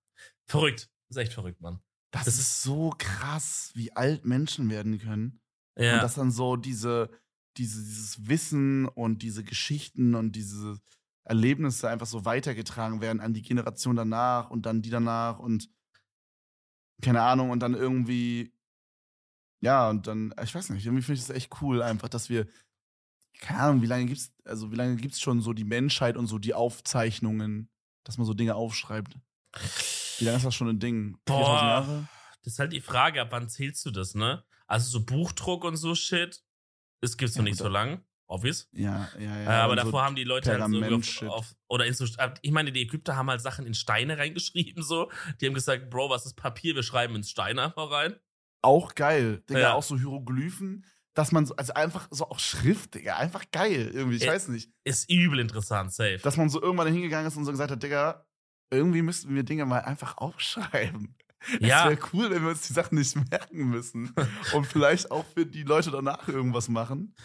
Verrückt. 0.47 0.89
ist 1.09 1.17
echt 1.17 1.33
verrückt, 1.33 1.59
Mann. 1.61 1.81
Das, 2.11 2.25
Das 2.25 2.39
ist 2.39 2.63
so 2.63 2.93
krass, 2.97 3.71
wie 3.75 3.95
alt 3.95 4.25
Menschen 4.25 4.69
werden 4.69 4.97
können. 4.99 5.41
Ja. 5.77 5.95
Und 5.95 6.03
dass 6.03 6.15
dann 6.15 6.31
so 6.31 6.55
diese, 6.55 7.09
diese, 7.57 7.83
dieses 7.83 8.27
Wissen 8.27 8.87
und 8.87 9.21
diese 9.21 9.43
Geschichten 9.43 10.15
und 10.15 10.31
diese 10.33 10.79
Erlebnisse 11.25 11.89
einfach 11.89 12.07
so 12.07 12.25
weitergetragen 12.25 13.01
werden 13.01 13.19
an 13.21 13.33
die 13.33 13.41
Generation 13.41 13.95
danach 13.95 14.49
und 14.49 14.65
dann 14.65 14.81
die 14.81 14.89
danach 14.89 15.39
und 15.39 15.69
keine 17.01 17.21
Ahnung 17.21 17.49
und 17.49 17.59
dann 17.59 17.73
irgendwie, 17.73 18.53
ja, 19.61 19.89
und 19.89 20.07
dann, 20.07 20.33
ich 20.41 20.53
weiß 20.55 20.69
nicht, 20.69 20.85
irgendwie 20.85 21.03
finde 21.03 21.19
ich 21.19 21.27
das 21.27 21.35
echt 21.35 21.61
cool 21.61 21.81
einfach, 21.81 22.09
dass 22.09 22.29
wir, 22.29 22.47
keine 23.41 23.59
Ahnung, 23.59 23.81
wie 23.81 23.87
lange 23.87 24.05
gibt's, 24.05 24.31
also 24.45 24.71
wie 24.71 24.75
lange 24.75 24.95
gibt's 24.95 25.19
schon 25.19 25.41
so 25.41 25.51
die 25.51 25.63
Menschheit 25.65 26.15
und 26.15 26.27
so 26.27 26.37
die 26.39 26.53
Aufzeichnungen, 26.53 27.69
dass 28.05 28.17
man 28.17 28.25
so 28.25 28.33
Dinge 28.33 28.55
aufschreibt? 28.55 29.15
Wie 30.19 30.25
lange 30.25 30.37
ist 30.37 30.45
das 30.45 30.55
schon 30.55 30.69
ein 30.69 30.79
Ding? 30.79 31.17
Boah. 31.25 31.37
4000 31.37 31.61
Jahre? 31.61 32.07
Das 32.43 32.53
ist 32.53 32.59
halt 32.59 32.71
die 32.73 32.81
Frage, 32.81 33.21
ab 33.21 33.27
wann 33.31 33.49
zählst 33.49 33.85
du 33.85 33.91
das, 33.91 34.15
ne? 34.15 34.43
Also 34.67 34.89
so 34.89 35.05
Buchdruck 35.05 35.63
und 35.65 35.75
so 35.75 35.95
Shit, 35.95 36.41
das 37.01 37.17
gibt's 37.17 37.35
noch 37.35 37.43
Ja, 37.43 37.49
nicht 37.49 37.57
so 37.57 37.67
lang, 37.67 38.03
obvious. 38.27 38.69
Ja, 38.71 39.09
ja, 39.19 39.37
ja. 39.37 39.43
äh, 39.43 39.47
aber 39.61 39.75
davor 39.75 39.91
so, 39.91 40.01
haben 40.01 40.15
die 40.15 40.23
Leute 40.23 40.51
halt 40.51 40.71
so 41.19 41.25
auf, 41.27 41.37
auf 41.37 41.55
oder 41.67 41.85
in 41.85 41.93
so, 41.93 42.05
ich 42.41 42.51
meine, 42.51 42.71
die 42.71 42.81
Ägypter 42.81 43.15
haben 43.15 43.29
halt 43.29 43.41
Sachen 43.41 43.65
in 43.65 43.73
Steine 43.73 44.17
reingeschrieben, 44.17 44.81
so. 44.83 45.11
Die 45.39 45.47
haben 45.47 45.53
gesagt, 45.53 45.89
Bro, 45.89 46.09
was 46.09 46.25
ist 46.25 46.35
Papier? 46.35 46.75
Wir 46.75 46.83
schreiben 46.83 47.15
ins 47.15 47.29
Stein 47.29 47.59
einfach 47.59 47.91
rein. 47.91 48.15
Auch 48.63 48.95
geil. 48.95 49.43
Digga, 49.49 49.59
Ja. 49.59 49.73
auch 49.73 49.83
so 49.83 49.97
Hieroglyphen, 49.97 50.85
dass 51.13 51.31
man 51.31 51.45
so, 51.45 51.55
also 51.55 51.73
einfach 51.73 52.07
so 52.11 52.25
auch 52.29 52.39
Schrift, 52.39 52.95
Digga, 52.95 53.17
einfach 53.17 53.43
geil 53.51 53.91
irgendwie. 53.93 54.17
Ich 54.17 54.23
Ja. 54.23 54.31
weiß 54.33 54.47
nicht. 54.49 54.71
Ist 54.83 55.09
übel 55.09 55.39
interessant, 55.39 55.93
safe. 55.93 56.19
Dass 56.23 56.37
man 56.37 56.49
so 56.49 56.61
irgendwann 56.61 56.91
hingegangen 56.91 57.27
ist 57.27 57.35
und 57.37 57.45
so 57.45 57.51
gesagt 57.51 57.71
hat, 57.71 57.83
Digga, 57.83 58.25
irgendwie 58.71 59.01
müssten 59.01 59.35
wir 59.35 59.43
Dinge 59.43 59.65
mal 59.65 59.79
einfach 59.81 60.17
aufschreiben. 60.17 61.15
Es 61.59 61.67
ja, 61.67 61.85
wäre 61.89 61.97
cool, 62.13 62.29
wenn 62.29 62.43
wir 62.43 62.49
uns 62.51 62.67
die 62.67 62.73
Sachen 62.73 62.97
nicht 62.99 63.15
merken 63.31 63.69
müssen. 63.69 64.13
und 64.53 64.65
vielleicht 64.67 65.09
auch 65.11 65.25
für 65.25 65.45
die 65.45 65.63
Leute 65.63 65.89
danach 65.91 66.27
irgendwas 66.27 66.69
machen. 66.69 67.15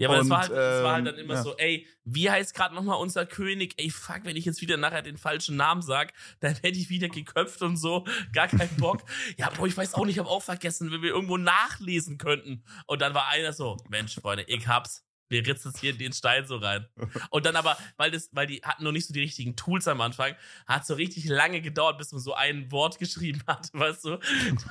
Ja, 0.00 0.08
aber 0.08 0.16
das, 0.16 0.24
Und, 0.24 0.30
war 0.30 0.40
halt, 0.40 0.50
das 0.50 0.82
war 0.82 0.92
halt 0.94 0.98
ähm, 1.00 1.04
dann 1.04 1.18
immer 1.18 1.34
ja. 1.34 1.42
so, 1.42 1.56
ey, 1.58 1.86
wie 2.04 2.30
heißt 2.30 2.54
gerade 2.54 2.74
nochmal 2.74 2.96
unser 2.96 3.26
König? 3.26 3.74
Ey, 3.76 3.90
fuck, 3.90 4.20
wenn 4.24 4.34
ich 4.34 4.46
jetzt 4.46 4.62
wieder 4.62 4.78
nachher 4.78 5.02
den 5.02 5.18
falschen 5.18 5.56
Namen 5.56 5.82
sag, 5.82 6.14
dann 6.40 6.54
werde 6.62 6.78
ich 6.78 6.88
wieder 6.88 7.10
geköpft 7.10 7.60
und 7.60 7.76
so. 7.76 8.06
Gar 8.32 8.48
keinen 8.48 8.74
Bock. 8.78 9.02
ja, 9.36 9.50
Bro, 9.50 9.66
ich 9.66 9.76
weiß 9.76 9.92
auch 9.92 10.06
nicht, 10.06 10.14
ich 10.14 10.18
habe 10.18 10.30
auch 10.30 10.42
vergessen, 10.42 10.90
wenn 10.90 11.02
wir 11.02 11.10
irgendwo 11.10 11.36
nachlesen 11.36 12.16
könnten. 12.16 12.64
Und 12.86 13.02
dann 13.02 13.12
war 13.12 13.28
einer 13.28 13.52
so, 13.52 13.76
Mensch, 13.90 14.14
Freunde, 14.14 14.44
ich 14.44 14.66
hab's. 14.66 15.04
Wir 15.28 15.46
ritzen 15.46 15.72
hier 15.78 15.92
den 15.92 16.14
Stein 16.14 16.46
so 16.46 16.56
rein. 16.56 16.88
Und 17.30 17.44
dann 17.44 17.54
aber, 17.54 17.76
weil 17.98 18.10
das, 18.10 18.30
weil 18.32 18.46
die 18.46 18.62
hatten 18.62 18.82
noch 18.82 18.92
nicht 18.92 19.06
so 19.06 19.12
die 19.12 19.20
richtigen 19.20 19.54
Tools 19.54 19.86
am 19.86 20.00
Anfang, 20.00 20.34
hat 20.66 20.86
so 20.86 20.94
richtig 20.94 21.26
lange 21.26 21.60
gedauert, 21.60 21.98
bis 21.98 22.10
man 22.10 22.22
so 22.22 22.32
ein 22.32 22.72
Wort 22.72 22.98
geschrieben 22.98 23.42
hat, 23.46 23.68
weißt 23.74 24.06
du? 24.06 24.18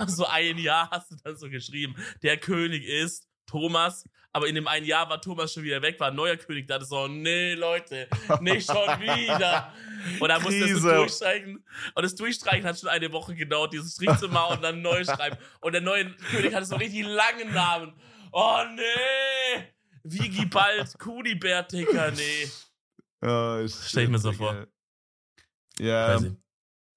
So 0.07 0.25
ein 0.25 0.57
Jahr 0.57 0.89
hast 0.89 1.11
du 1.11 1.15
dann 1.23 1.37
so 1.37 1.49
geschrieben. 1.49 1.95
Der 2.23 2.37
König 2.37 2.83
ist 2.83 3.28
Thomas, 3.49 4.05
aber 4.31 4.47
in 4.47 4.55
dem 4.55 4.67
einen 4.67 4.85
Jahr 4.85 5.09
war 5.09 5.19
Thomas 5.19 5.53
schon 5.53 5.63
wieder 5.63 5.81
weg, 5.81 5.99
war 5.99 6.09
ein 6.09 6.15
neuer 6.15 6.37
König, 6.37 6.67
da 6.67 6.75
dachte 6.75 6.87
so, 6.87 7.07
nee, 7.07 7.55
Leute, 7.55 8.07
nicht 8.41 8.67
schon 8.67 8.77
wieder. 8.99 9.73
Und 10.19 10.29
dann 10.29 10.41
musste 10.43 10.59
das 10.59 10.69
Krise. 10.69 10.95
durchstreichen. 10.95 11.65
Und 11.95 12.03
das 12.03 12.15
Durchstreichen 12.15 12.65
hat 12.65 12.79
schon 12.79 12.89
eine 12.89 13.11
Woche 13.11 13.35
gedauert, 13.35 13.73
dieses 13.73 13.95
Strich 13.95 14.15
zu 14.17 14.29
machen 14.29 14.55
und 14.55 14.63
dann 14.63 14.81
neu 14.81 15.03
schreiben. 15.03 15.37
Und 15.59 15.73
der 15.73 15.81
neue 15.81 16.15
König 16.31 16.53
hatte 16.53 16.65
so 16.65 16.77
richtig 16.77 17.05
langen 17.05 17.53
Namen. 17.53 17.93
Oh, 18.31 18.61
nee! 18.75 19.65
Vigi 20.03 20.45
Bald, 20.45 20.97
Kunibert, 20.97 21.73
Dicker, 21.73 22.11
nee. 22.11 22.49
Ja, 23.21 23.67
Stell 23.67 24.05
ich 24.05 24.09
mir 24.09 24.19
so 24.19 24.31
vor. 24.31 24.67
Ja, 25.79 26.13
Crazy. 26.13 26.37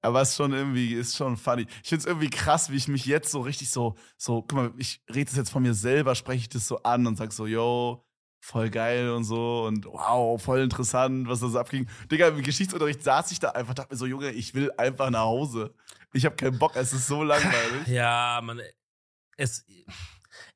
Aber 0.02 0.20
es 0.20 0.30
ist 0.30 0.36
schon 0.36 0.52
irgendwie, 0.52 0.94
ist 0.94 1.16
schon 1.16 1.36
funny. 1.36 1.66
Ich 1.82 1.88
finde 1.88 2.00
es 2.02 2.06
irgendwie 2.06 2.30
krass, 2.30 2.70
wie 2.70 2.76
ich 2.76 2.88
mich 2.88 3.06
jetzt 3.06 3.30
so 3.30 3.40
richtig 3.40 3.70
so, 3.70 3.96
so, 4.16 4.42
guck 4.42 4.52
mal, 4.52 4.72
ich 4.76 5.00
rede 5.08 5.26
das 5.26 5.36
jetzt 5.36 5.50
von 5.50 5.62
mir 5.62 5.74
selber, 5.74 6.14
spreche 6.14 6.40
ich 6.40 6.48
das 6.48 6.66
so 6.66 6.82
an 6.82 7.06
und 7.06 7.16
sag 7.16 7.32
so, 7.32 7.46
yo, 7.46 8.04
voll 8.40 8.68
geil 8.70 9.10
und 9.10 9.24
so 9.24 9.64
und 9.66 9.86
wow, 9.86 10.42
voll 10.42 10.60
interessant, 10.60 11.28
was 11.28 11.40
da 11.40 11.48
so 11.48 11.58
abging. 11.58 11.88
Digga, 12.10 12.28
im 12.28 12.42
Geschichtsunterricht 12.42 13.02
saß 13.02 13.30
ich 13.30 13.38
da 13.38 13.50
einfach, 13.50 13.74
dachte 13.74 13.94
mir 13.94 13.98
so, 13.98 14.06
Junge, 14.06 14.32
ich 14.32 14.54
will 14.54 14.72
einfach 14.76 15.10
nach 15.10 15.20
Hause. 15.20 15.74
Ich 16.12 16.26
habe 16.26 16.34
keinen 16.34 16.58
Bock, 16.58 16.74
es 16.74 16.92
ist 16.92 17.06
so 17.06 17.22
langweilig. 17.22 17.86
Ja, 17.86 18.40
man, 18.42 18.60
es, 19.36 19.64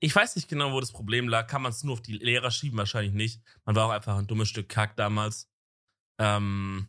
ich 0.01 0.15
weiß 0.15 0.35
nicht 0.37 0.49
genau, 0.49 0.73
wo 0.73 0.81
das 0.81 0.93
Problem 0.93 1.29
lag. 1.29 1.47
Kann 1.47 1.63
man 1.63 1.71
es 1.71 1.85
nur 1.85 1.95
auf 1.95 2.03
die 2.03 2.19
Lehrer 2.19 2.51
schieben? 2.51 2.79
Wahrscheinlich 2.79 3.15
nicht. 3.15 3.41
Man 3.65 3.77
war 3.77 3.87
auch 3.87 3.91
einfach 3.91 4.19
ein 4.19 4.27
dummes 4.27 4.49
Stück 4.49 4.69
Kack 4.69 4.97
damals. 4.97 5.49
Ähm, 6.19 6.89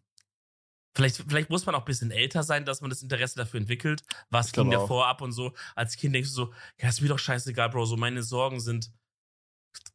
vielleicht, 0.98 1.18
vielleicht 1.30 1.50
muss 1.50 1.66
man 1.66 1.76
auch 1.76 1.80
ein 1.82 1.86
bisschen 1.86 2.12
älter 2.12 2.44
sein, 2.44 2.66
dass 2.66 2.82
man 2.82 2.90
das 2.90 3.04
Interesse 3.04 3.38
dafür 3.38 3.60
entwickelt. 3.60 4.04
Was 4.30 4.52
ging 4.52 4.72
glaube 4.72 4.78
auch. 4.78 4.82
davor 4.82 5.08
ab 5.08 5.22
und 5.22 5.32
so. 5.32 5.54
Als 5.76 5.96
Kind 5.96 6.16
denkst 6.16 6.30
du 6.30 6.36
so, 6.36 6.54
ja, 6.82 6.90
ist 6.90 7.02
mir 7.02 7.08
doch 7.10 7.20
scheißegal, 7.20 7.70
Bro. 7.70 7.86
So 7.86 7.98
meine 7.98 8.24
Sorgen 8.24 8.60
sind, 8.60 8.92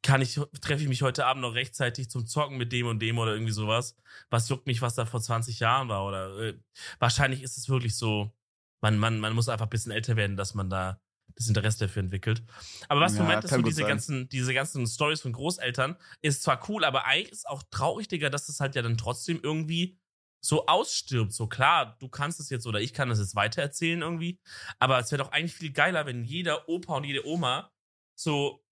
kann 0.02 0.20
ich, 0.22 0.40
treffe 0.60 0.82
ich 0.82 0.88
mich 0.88 1.02
heute 1.02 1.26
Abend 1.26 1.42
noch 1.42 1.54
rechtzeitig 1.54 2.10
zum 2.10 2.26
Zocken 2.26 2.56
mit 2.56 2.72
dem 2.72 2.86
und 2.86 3.00
dem 3.00 3.18
oder 3.18 3.32
irgendwie 3.32 3.52
sowas? 3.52 3.96
Was 4.30 4.48
juckt 4.48 4.66
mich, 4.66 4.82
was 4.82 4.94
da 4.94 5.06
vor 5.06 5.20
20 5.20 5.60
Jahren 5.60 5.88
war? 5.88 6.06
Oder 6.06 6.38
äh, 6.38 6.58
wahrscheinlich 6.98 7.42
ist 7.42 7.58
es 7.58 7.68
wirklich 7.68 7.96
so, 7.96 8.32
man, 8.80 8.98
man, 8.98 9.20
man 9.20 9.34
muss 9.34 9.48
einfach 9.48 9.66
ein 9.66 9.70
bisschen 9.70 9.92
älter 9.92 10.16
werden, 10.16 10.36
dass 10.36 10.54
man 10.54 10.70
da 10.70 11.00
das 11.36 11.48
Interesse 11.48 11.78
dafür 11.86 12.02
entwickelt. 12.02 12.42
Aber 12.88 13.00
was 13.00 13.12
du 13.16 13.22
Ja, 13.22 13.28
meintest, 13.28 13.54
so 13.54 13.62
gut 13.62 13.66
diese 13.70 13.80
sein. 13.80 13.88
ganzen, 13.88 14.28
diese 14.28 14.52
ganzen 14.54 14.86
Stories 14.86 15.20
von 15.22 15.32
Großeltern, 15.32 15.96
ist 16.20 16.42
zwar 16.42 16.68
cool, 16.68 16.84
aber 16.84 17.06
eigentlich 17.06 17.32
ist 17.32 17.48
auch 17.48 17.62
traurig, 17.70 18.08
Digga, 18.08 18.28
dass 18.28 18.46
das 18.46 18.60
halt 18.60 18.74
ja 18.74 18.82
dann 18.82 18.98
trotzdem 18.98 19.40
irgendwie 19.42 19.98
so 20.42 20.66
ausstirbt. 20.66 21.32
So 21.32 21.46
klar, 21.46 21.96
du 21.98 22.08
kannst 22.08 22.40
es 22.40 22.50
jetzt 22.50 22.66
oder 22.66 22.80
ich 22.80 22.92
kann 22.92 23.10
es 23.10 23.18
jetzt 23.18 23.36
weitererzählen 23.36 24.02
irgendwie, 24.02 24.40
aber 24.78 24.98
es 24.98 25.10
wäre 25.10 25.22
doch 25.22 25.32
eigentlich 25.32 25.54
viel 25.54 25.72
geiler, 25.72 26.04
wenn 26.04 26.24
jeder 26.24 26.68
Opa 26.68 26.96
und 26.96 27.04
jede 27.04 27.26
Oma 27.26 27.72
so 28.14 28.64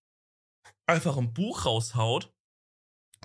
einfach 0.87 1.17
ein 1.17 1.33
Buch 1.33 1.65
raushaut 1.65 2.33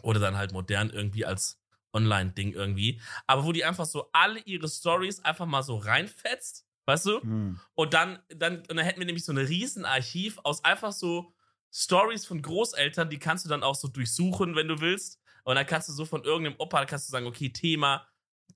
oder 0.04 0.20
dann 0.20 0.38
halt 0.38 0.54
modern 0.54 0.92
irgendwie 0.92 1.26
als 1.26 1.60
Online-Ding 1.94 2.54
irgendwie, 2.54 3.02
aber 3.26 3.46
wo 3.46 3.52
die 3.52 3.66
einfach 3.66 3.86
so 3.86 4.10
alle 4.12 4.40
ihre 4.42 4.68
Stories 4.70 5.22
einfach 5.22 5.46
mal 5.46 5.64
so 5.64 5.78
reinfetzt, 5.78 6.68
weißt 6.86 7.06
du? 7.08 7.22
Hm. 7.22 7.60
Und 7.74 7.94
dann, 7.94 8.20
dann, 8.30 8.58
und 8.58 8.76
dann 8.76 8.86
hätten 8.86 9.00
wir 9.00 9.06
nämlich 9.06 9.26
so 9.26 9.32
ein 9.32 9.38
Riesenarchiv 9.38 10.40
aus 10.44 10.64
einfach 10.64 10.92
so 10.92 11.34
Stories 11.74 12.26
von 12.26 12.42
Großeltern, 12.42 13.10
die 13.10 13.18
kannst 13.18 13.46
du 13.46 13.50
dann 13.50 13.64
auch 13.64 13.76
so 13.76 13.88
durchsuchen, 13.88 14.56
wenn 14.56 14.68
du 14.68 14.80
willst. 14.82 15.20
Und 15.44 15.56
dann 15.56 15.66
kannst 15.66 15.90
du 15.90 15.94
so 15.94 16.06
von 16.06 16.24
irgendeinem 16.24 16.60
Opa, 16.60 16.86
kannst 16.86 17.08
du 17.08 17.12
sagen, 17.12 17.28
okay, 17.28 17.50
Thema, 17.50 18.08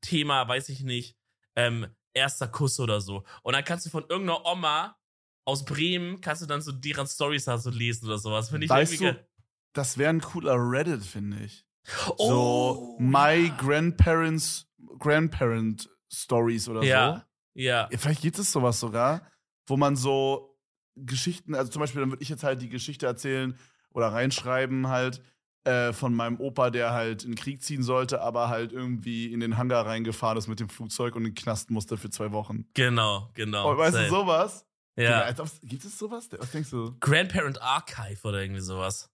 Thema, 0.01 0.47
weiß 0.47 0.69
ich 0.69 0.81
nicht, 0.81 1.15
ähm, 1.55 1.87
erster 2.13 2.47
Kuss 2.47 2.79
oder 2.79 3.01
so. 3.01 3.23
Und 3.43 3.53
dann 3.53 3.63
kannst 3.63 3.85
du 3.85 3.89
von 3.89 4.03
irgendeiner 4.09 4.45
Oma 4.45 4.97
aus 5.45 5.65
Bremen, 5.65 6.21
kannst 6.21 6.41
du 6.41 6.45
dann 6.45 6.61
so 6.61 6.71
deren 6.71 7.07
Stories 7.07 7.45
da 7.45 7.57
so 7.57 7.69
lesen 7.69 8.05
oder 8.05 8.17
sowas. 8.17 8.49
Finde 8.49 8.65
ich 8.65 8.69
Weißt 8.69 8.93
irgendwie 8.93 9.13
du, 9.13 9.27
Das 9.73 9.97
wäre 9.97 10.09
ein 10.09 10.21
cooler 10.21 10.55
Reddit, 10.57 11.03
finde 11.03 11.39
ich. 11.43 11.65
ge- 11.85 12.13
so 12.17 12.95
Oh, 12.97 12.97
My 12.99 13.47
ja. 13.47 13.55
Grandparents, 13.57 14.67
Grandparent 14.99 15.89
Stories 16.11 16.67
oder 16.69 16.83
Ja. 16.83 17.13
so. 17.13 17.21
Ja. 17.61 17.87
Ja, 17.91 17.97
vielleicht 17.97 18.21
gibt 18.21 18.39
es 18.39 18.51
sowas 18.51 18.79
sogar, 18.79 19.27
wo 19.67 19.75
man 19.75 19.95
so 19.95 20.57
Geschichten, 20.95 21.55
also 21.55 21.71
zum 21.71 21.79
Beispiel, 21.81 22.01
dann 22.01 22.09
würde 22.11 22.23
ich 22.23 22.29
jetzt 22.29 22.43
halt 22.43 22.61
die 22.61 22.69
Geschichte 22.69 23.05
erzählen 23.05 23.57
oder 23.91 24.07
reinschreiben 24.13 24.87
halt 24.87 25.21
äh, 25.69 25.93
von 25.93 26.13
meinem 26.15 26.39
Opa, 26.39 26.71
der 26.71 26.91
halt 26.91 27.23
in 27.23 27.31
den 27.31 27.35
Krieg 27.35 27.61
ziehen 27.61 27.83
sollte, 27.83 28.21
aber 28.21 28.49
halt 28.49 28.71
irgendwie 28.71 29.31
in 29.31 29.39
den 29.39 29.57
Hangar 29.57 29.85
reingefahren 29.85 30.37
ist 30.37 30.47
mit 30.47 30.59
dem 30.59 30.69
Flugzeug 30.69 31.15
und 31.15 31.25
in 31.25 31.31
den 31.31 31.35
Knast 31.35 31.69
musste 31.69 31.95
für 31.97 32.09
zwei 32.09 32.31
Wochen. 32.31 32.65
Genau, 32.73 33.29
genau. 33.35 33.71
oh, 33.71 33.77
weißt 33.77 33.93
Same. 33.93 34.07
du, 34.07 34.15
sowas? 34.15 34.65
Ja. 34.97 35.31
gibt 35.63 35.85
es 35.85 35.97
sowas? 35.97 36.27
Was 36.31 36.51
denkst 36.51 36.71
du? 36.71 36.95
Grandparent 36.99 37.61
Archive 37.61 38.27
oder 38.27 38.41
irgendwie 38.41 38.61
sowas. 38.61 39.09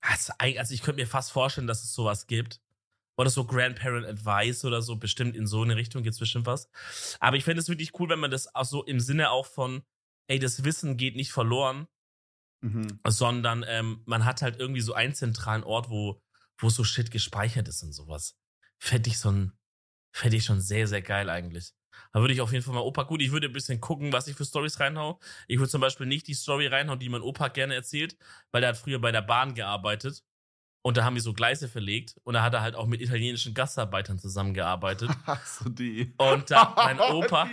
Also, 0.00 0.32
also 0.38 0.74
ich 0.74 0.82
könnte 0.82 1.00
mir 1.00 1.06
fast 1.06 1.30
vorstellen, 1.30 1.66
dass 1.66 1.84
es 1.84 1.94
sowas 1.94 2.26
gibt. 2.26 2.60
Oder 3.18 3.30
so 3.30 3.44
Grandparent 3.44 4.06
Advice 4.06 4.64
oder 4.64 4.80
so, 4.80 4.96
bestimmt 4.96 5.36
in 5.36 5.46
so 5.46 5.62
eine 5.62 5.76
Richtung 5.76 6.04
gibt 6.04 6.14
es 6.14 6.20
bestimmt 6.20 6.46
was. 6.46 6.70
Aber 7.18 7.36
ich 7.36 7.44
fände 7.44 7.60
es 7.60 7.68
wirklich 7.68 7.98
cool, 7.98 8.08
wenn 8.08 8.20
man 8.20 8.30
das 8.30 8.54
auch 8.54 8.64
so 8.64 8.84
im 8.84 9.00
Sinne 9.00 9.30
auch 9.30 9.46
von, 9.46 9.82
ey, 10.28 10.38
das 10.38 10.64
Wissen 10.64 10.96
geht 10.96 11.16
nicht 11.16 11.32
verloren, 11.32 11.88
Mhm. 12.60 12.98
sondern 13.06 13.64
ähm, 13.68 14.02
man 14.04 14.24
hat 14.24 14.42
halt 14.42 14.58
irgendwie 14.58 14.80
so 14.80 14.92
einen 14.92 15.14
zentralen 15.14 15.62
Ort, 15.62 15.90
wo, 15.90 16.20
wo 16.58 16.68
so 16.70 16.82
Shit 16.82 17.10
gespeichert 17.10 17.68
ist 17.68 17.82
und 17.82 17.92
sowas. 17.92 18.36
Fände 18.78 19.10
ich 19.10 19.18
so 19.18 19.30
ein, 19.30 19.52
fände 20.12 20.36
ich 20.36 20.44
schon 20.44 20.60
sehr, 20.60 20.88
sehr 20.88 21.02
geil 21.02 21.30
eigentlich. 21.30 21.72
Da 22.12 22.20
würde 22.20 22.34
ich 22.34 22.40
auf 22.40 22.52
jeden 22.52 22.64
Fall 22.64 22.74
mal 22.74 22.80
Opa, 22.80 23.04
gut, 23.04 23.22
ich 23.22 23.32
würde 23.32 23.48
ein 23.48 23.52
bisschen 23.52 23.80
gucken, 23.80 24.12
was 24.12 24.26
ich 24.28 24.36
für 24.36 24.44
Stories 24.44 24.80
reinhau. 24.80 25.20
Ich 25.46 25.58
würde 25.58 25.70
zum 25.70 25.80
Beispiel 25.80 26.06
nicht 26.06 26.26
die 26.26 26.34
Story 26.34 26.66
reinhauen, 26.66 26.98
die 26.98 27.08
mein 27.08 27.22
Opa 27.22 27.48
gerne 27.48 27.74
erzählt, 27.74 28.16
weil 28.50 28.62
er 28.62 28.70
hat 28.70 28.76
früher 28.76 29.00
bei 29.00 29.12
der 29.12 29.22
Bahn 29.22 29.54
gearbeitet 29.54 30.24
und 30.82 30.96
da 30.96 31.04
haben 31.04 31.14
wir 31.14 31.22
so 31.22 31.32
Gleise 31.34 31.68
verlegt 31.68 32.16
und 32.24 32.34
da 32.34 32.42
hat 32.42 32.54
er 32.54 32.62
halt 32.62 32.74
auch 32.74 32.86
mit 32.86 33.00
italienischen 33.00 33.54
Gastarbeitern 33.54 34.18
zusammengearbeitet. 34.18 35.10
Ach 35.26 35.44
so, 35.44 35.68
die. 35.68 36.14
Und 36.18 36.50
da, 36.50 36.72
mein 36.76 37.00
Opa, 37.14 37.50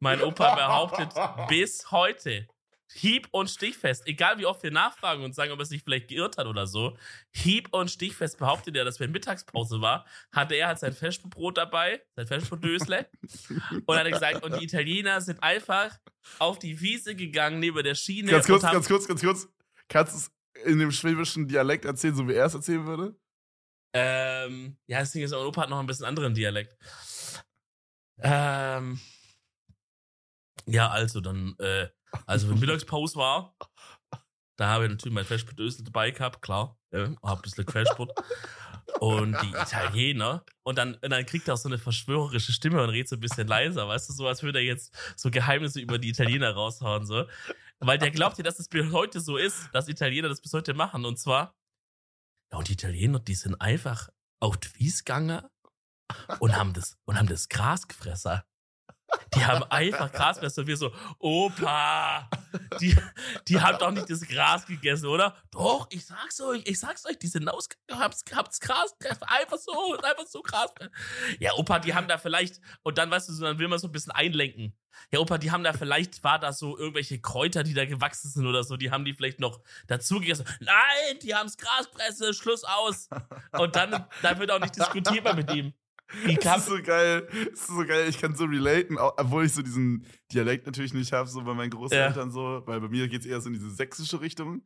mein 0.00 0.22
Opa 0.22 0.54
behauptet 0.54 1.12
bis 1.48 1.90
heute, 1.90 2.46
hieb- 2.92 3.28
und 3.32 3.50
stichfest, 3.50 4.06
egal 4.06 4.38
wie 4.38 4.46
oft 4.46 4.62
wir 4.62 4.70
nachfragen 4.70 5.22
und 5.22 5.34
sagen, 5.34 5.52
ob 5.52 5.58
er 5.58 5.64
sich 5.64 5.82
vielleicht 5.82 6.08
geirrt 6.08 6.38
hat 6.38 6.46
oder 6.46 6.66
so, 6.66 6.96
hieb- 7.30 7.72
und 7.72 7.90
stichfest 7.90 8.38
behauptet 8.38 8.76
er, 8.76 8.84
dass 8.84 8.98
wenn 9.00 9.10
Mittagspause 9.10 9.80
war, 9.80 10.06
hatte 10.32 10.54
er 10.54 10.68
halt 10.68 10.78
sein 10.78 10.92
Festbrot 10.92 11.58
dabei, 11.58 12.02
sein 12.16 12.26
Festbrotdösle. 12.26 13.08
und 13.86 13.96
hat 13.96 14.06
gesagt, 14.06 14.42
und 14.42 14.58
die 14.58 14.64
Italiener 14.64 15.20
sind 15.20 15.42
einfach 15.42 15.98
auf 16.38 16.58
die 16.58 16.80
Wiese 16.80 17.14
gegangen 17.14 17.60
neben 17.60 17.82
der 17.82 17.94
Schiene. 17.94 18.30
Ganz 18.30 18.46
kurz, 18.46 18.62
ganz 18.62 18.88
kurz, 18.88 19.06
ganz 19.06 19.20
kurz. 19.20 19.48
Kannst 19.88 20.12
du 20.12 20.18
es 20.18 20.64
in 20.66 20.78
dem 20.78 20.92
schwäbischen 20.92 21.46
Dialekt 21.48 21.84
erzählen, 21.84 22.14
so 22.14 22.28
wie 22.28 22.34
er 22.34 22.46
es 22.46 22.54
erzählen 22.54 22.86
würde? 22.86 23.16
Ähm, 23.94 24.76
ja, 24.86 25.00
das 25.00 25.12
Ding 25.12 25.22
ist, 25.22 25.30
mein 25.30 25.40
Opa 25.40 25.62
hat 25.62 25.70
noch 25.70 25.78
ein 25.78 25.86
bisschen 25.86 26.04
anderen 26.04 26.34
Dialekt. 26.34 26.76
Ähm, 28.20 29.00
ja, 30.66 30.90
also 30.90 31.20
dann, 31.20 31.54
äh, 31.58 31.88
also 32.26 32.48
wenn 32.48 32.58
Mittagspause 32.58 33.16
war, 33.16 33.54
da 34.56 34.68
habe 34.68 34.84
ich 34.84 34.90
natürlich 34.90 35.14
mein 35.14 35.24
Festbrötel 35.24 35.84
dabei 35.84 36.10
gehabt, 36.10 36.42
klar, 36.42 36.76
ja, 36.92 37.10
hab 37.22 37.38
ein 37.38 37.42
bisschen 37.42 37.64
Quellsport. 37.64 38.12
Und 39.00 39.36
die 39.42 39.50
Italiener, 39.50 40.44
und 40.64 40.76
dann, 40.76 40.94
und 40.94 41.10
dann 41.10 41.24
kriegt 41.26 41.46
er 41.46 41.54
auch 41.54 41.58
so 41.58 41.68
eine 41.68 41.78
verschwörerische 41.78 42.52
Stimme 42.52 42.82
und 42.82 42.88
redet 42.88 43.08
so 43.08 43.16
ein 43.16 43.20
bisschen 43.20 43.46
leiser, 43.46 43.86
weißt 43.86 44.08
du, 44.08 44.12
so 44.14 44.26
als 44.26 44.42
würde 44.42 44.58
er 44.58 44.64
jetzt 44.64 44.96
so 45.16 45.30
Geheimnisse 45.30 45.80
über 45.80 45.98
die 45.98 46.08
Italiener 46.08 46.52
raushauen, 46.52 47.06
so. 47.06 47.26
Weil 47.80 47.98
der 47.98 48.10
glaubt 48.10 48.38
ja, 48.38 48.44
dass 48.44 48.58
es 48.58 48.68
bis 48.68 48.90
heute 48.92 49.20
so 49.20 49.36
ist, 49.36 49.68
dass 49.72 49.88
Italiener 49.88 50.28
das 50.28 50.40
bis 50.40 50.52
heute 50.52 50.74
machen. 50.74 51.04
Und 51.04 51.18
zwar, 51.18 51.54
ja, 52.50 52.58
und 52.58 52.66
die 52.66 52.72
Italiener, 52.72 53.20
die 53.20 53.34
sind 53.34 53.60
einfach 53.60 54.08
auf 54.40 54.56
die 54.56 54.74
Wies 54.74 55.04
gegangen 55.04 55.42
und 56.40 56.56
haben 56.56 56.72
das, 56.72 56.98
und 57.04 57.16
haben 57.18 57.28
das 57.28 57.48
Gras 57.48 57.86
gefressen. 57.86 58.40
Die 59.34 59.44
haben 59.44 59.62
einfach 59.64 60.12
Grasfresse 60.12 60.60
und 60.62 60.66
wir 60.66 60.76
so, 60.76 60.92
Opa, 61.18 62.28
die, 62.80 62.96
die 63.46 63.60
haben 63.60 63.78
doch 63.78 63.90
nicht 63.90 64.10
das 64.10 64.26
Gras 64.26 64.66
gegessen, 64.66 65.06
oder? 65.06 65.36
Doch, 65.50 65.86
ich 65.90 66.04
sag's 66.04 66.40
euch, 66.40 66.62
ich 66.64 66.78
sag's 66.78 67.06
euch, 67.06 67.18
die 67.18 67.26
sind 67.26 67.48
habt's, 67.90 68.24
habt's 68.34 68.60
Gras, 68.60 68.94
einfach 69.20 69.58
so, 69.58 69.96
einfach 69.96 70.26
so 70.26 70.42
Gras. 70.42 70.72
Ja, 71.38 71.52
Opa, 71.54 71.78
die 71.78 71.94
haben 71.94 72.08
da 72.08 72.18
vielleicht, 72.18 72.60
und 72.82 72.98
dann, 72.98 73.10
weißt 73.10 73.28
du, 73.28 73.40
dann 73.40 73.58
will 73.58 73.68
man 73.68 73.78
so 73.78 73.88
ein 73.88 73.92
bisschen 73.92 74.12
einlenken. 74.12 74.74
Ja, 75.10 75.20
Opa, 75.20 75.38
die 75.38 75.50
haben 75.50 75.64
da 75.64 75.72
vielleicht, 75.72 76.24
war 76.24 76.38
da 76.38 76.52
so 76.52 76.76
irgendwelche 76.76 77.20
Kräuter, 77.20 77.62
die 77.62 77.74
da 77.74 77.84
gewachsen 77.84 78.30
sind 78.30 78.46
oder 78.46 78.64
so, 78.64 78.76
die 78.76 78.90
haben 78.90 79.04
die 79.04 79.14
vielleicht 79.14 79.40
noch 79.40 79.60
dazu 79.86 80.20
gegessen. 80.20 80.44
Nein, 80.60 81.18
die 81.22 81.34
haben's 81.34 81.56
Graspresse, 81.56 82.34
Schluss 82.34 82.64
aus. 82.64 83.08
Und 83.52 83.76
dann, 83.76 84.06
dann 84.22 84.38
wird 84.38 84.50
auch 84.50 84.60
nicht 84.60 84.76
diskutiert 84.76 85.34
mit 85.36 85.50
ihm. 85.52 85.72
Wie 86.24 86.34
das 86.36 86.58
ist 86.58 86.66
so 86.68 86.82
geil. 86.82 87.28
Das 87.50 87.60
ist 87.60 87.66
so 87.66 87.84
geil. 87.86 88.08
Ich 88.08 88.18
kann 88.18 88.34
so 88.34 88.44
relaten, 88.44 88.98
obwohl 88.98 89.44
ich 89.44 89.52
so 89.52 89.62
diesen 89.62 90.06
Dialekt 90.32 90.66
natürlich 90.66 90.94
nicht 90.94 91.12
habe, 91.12 91.28
so 91.28 91.42
bei 91.42 91.54
meinen 91.54 91.70
Großeltern 91.70 92.28
ja. 92.28 92.32
so, 92.32 92.62
weil 92.66 92.80
bei 92.80 92.88
mir 92.88 93.08
geht 93.08 93.20
es 93.20 93.26
eher 93.26 93.40
so 93.40 93.48
in 93.48 93.54
diese 93.54 93.70
sächsische 93.70 94.20
Richtung. 94.20 94.62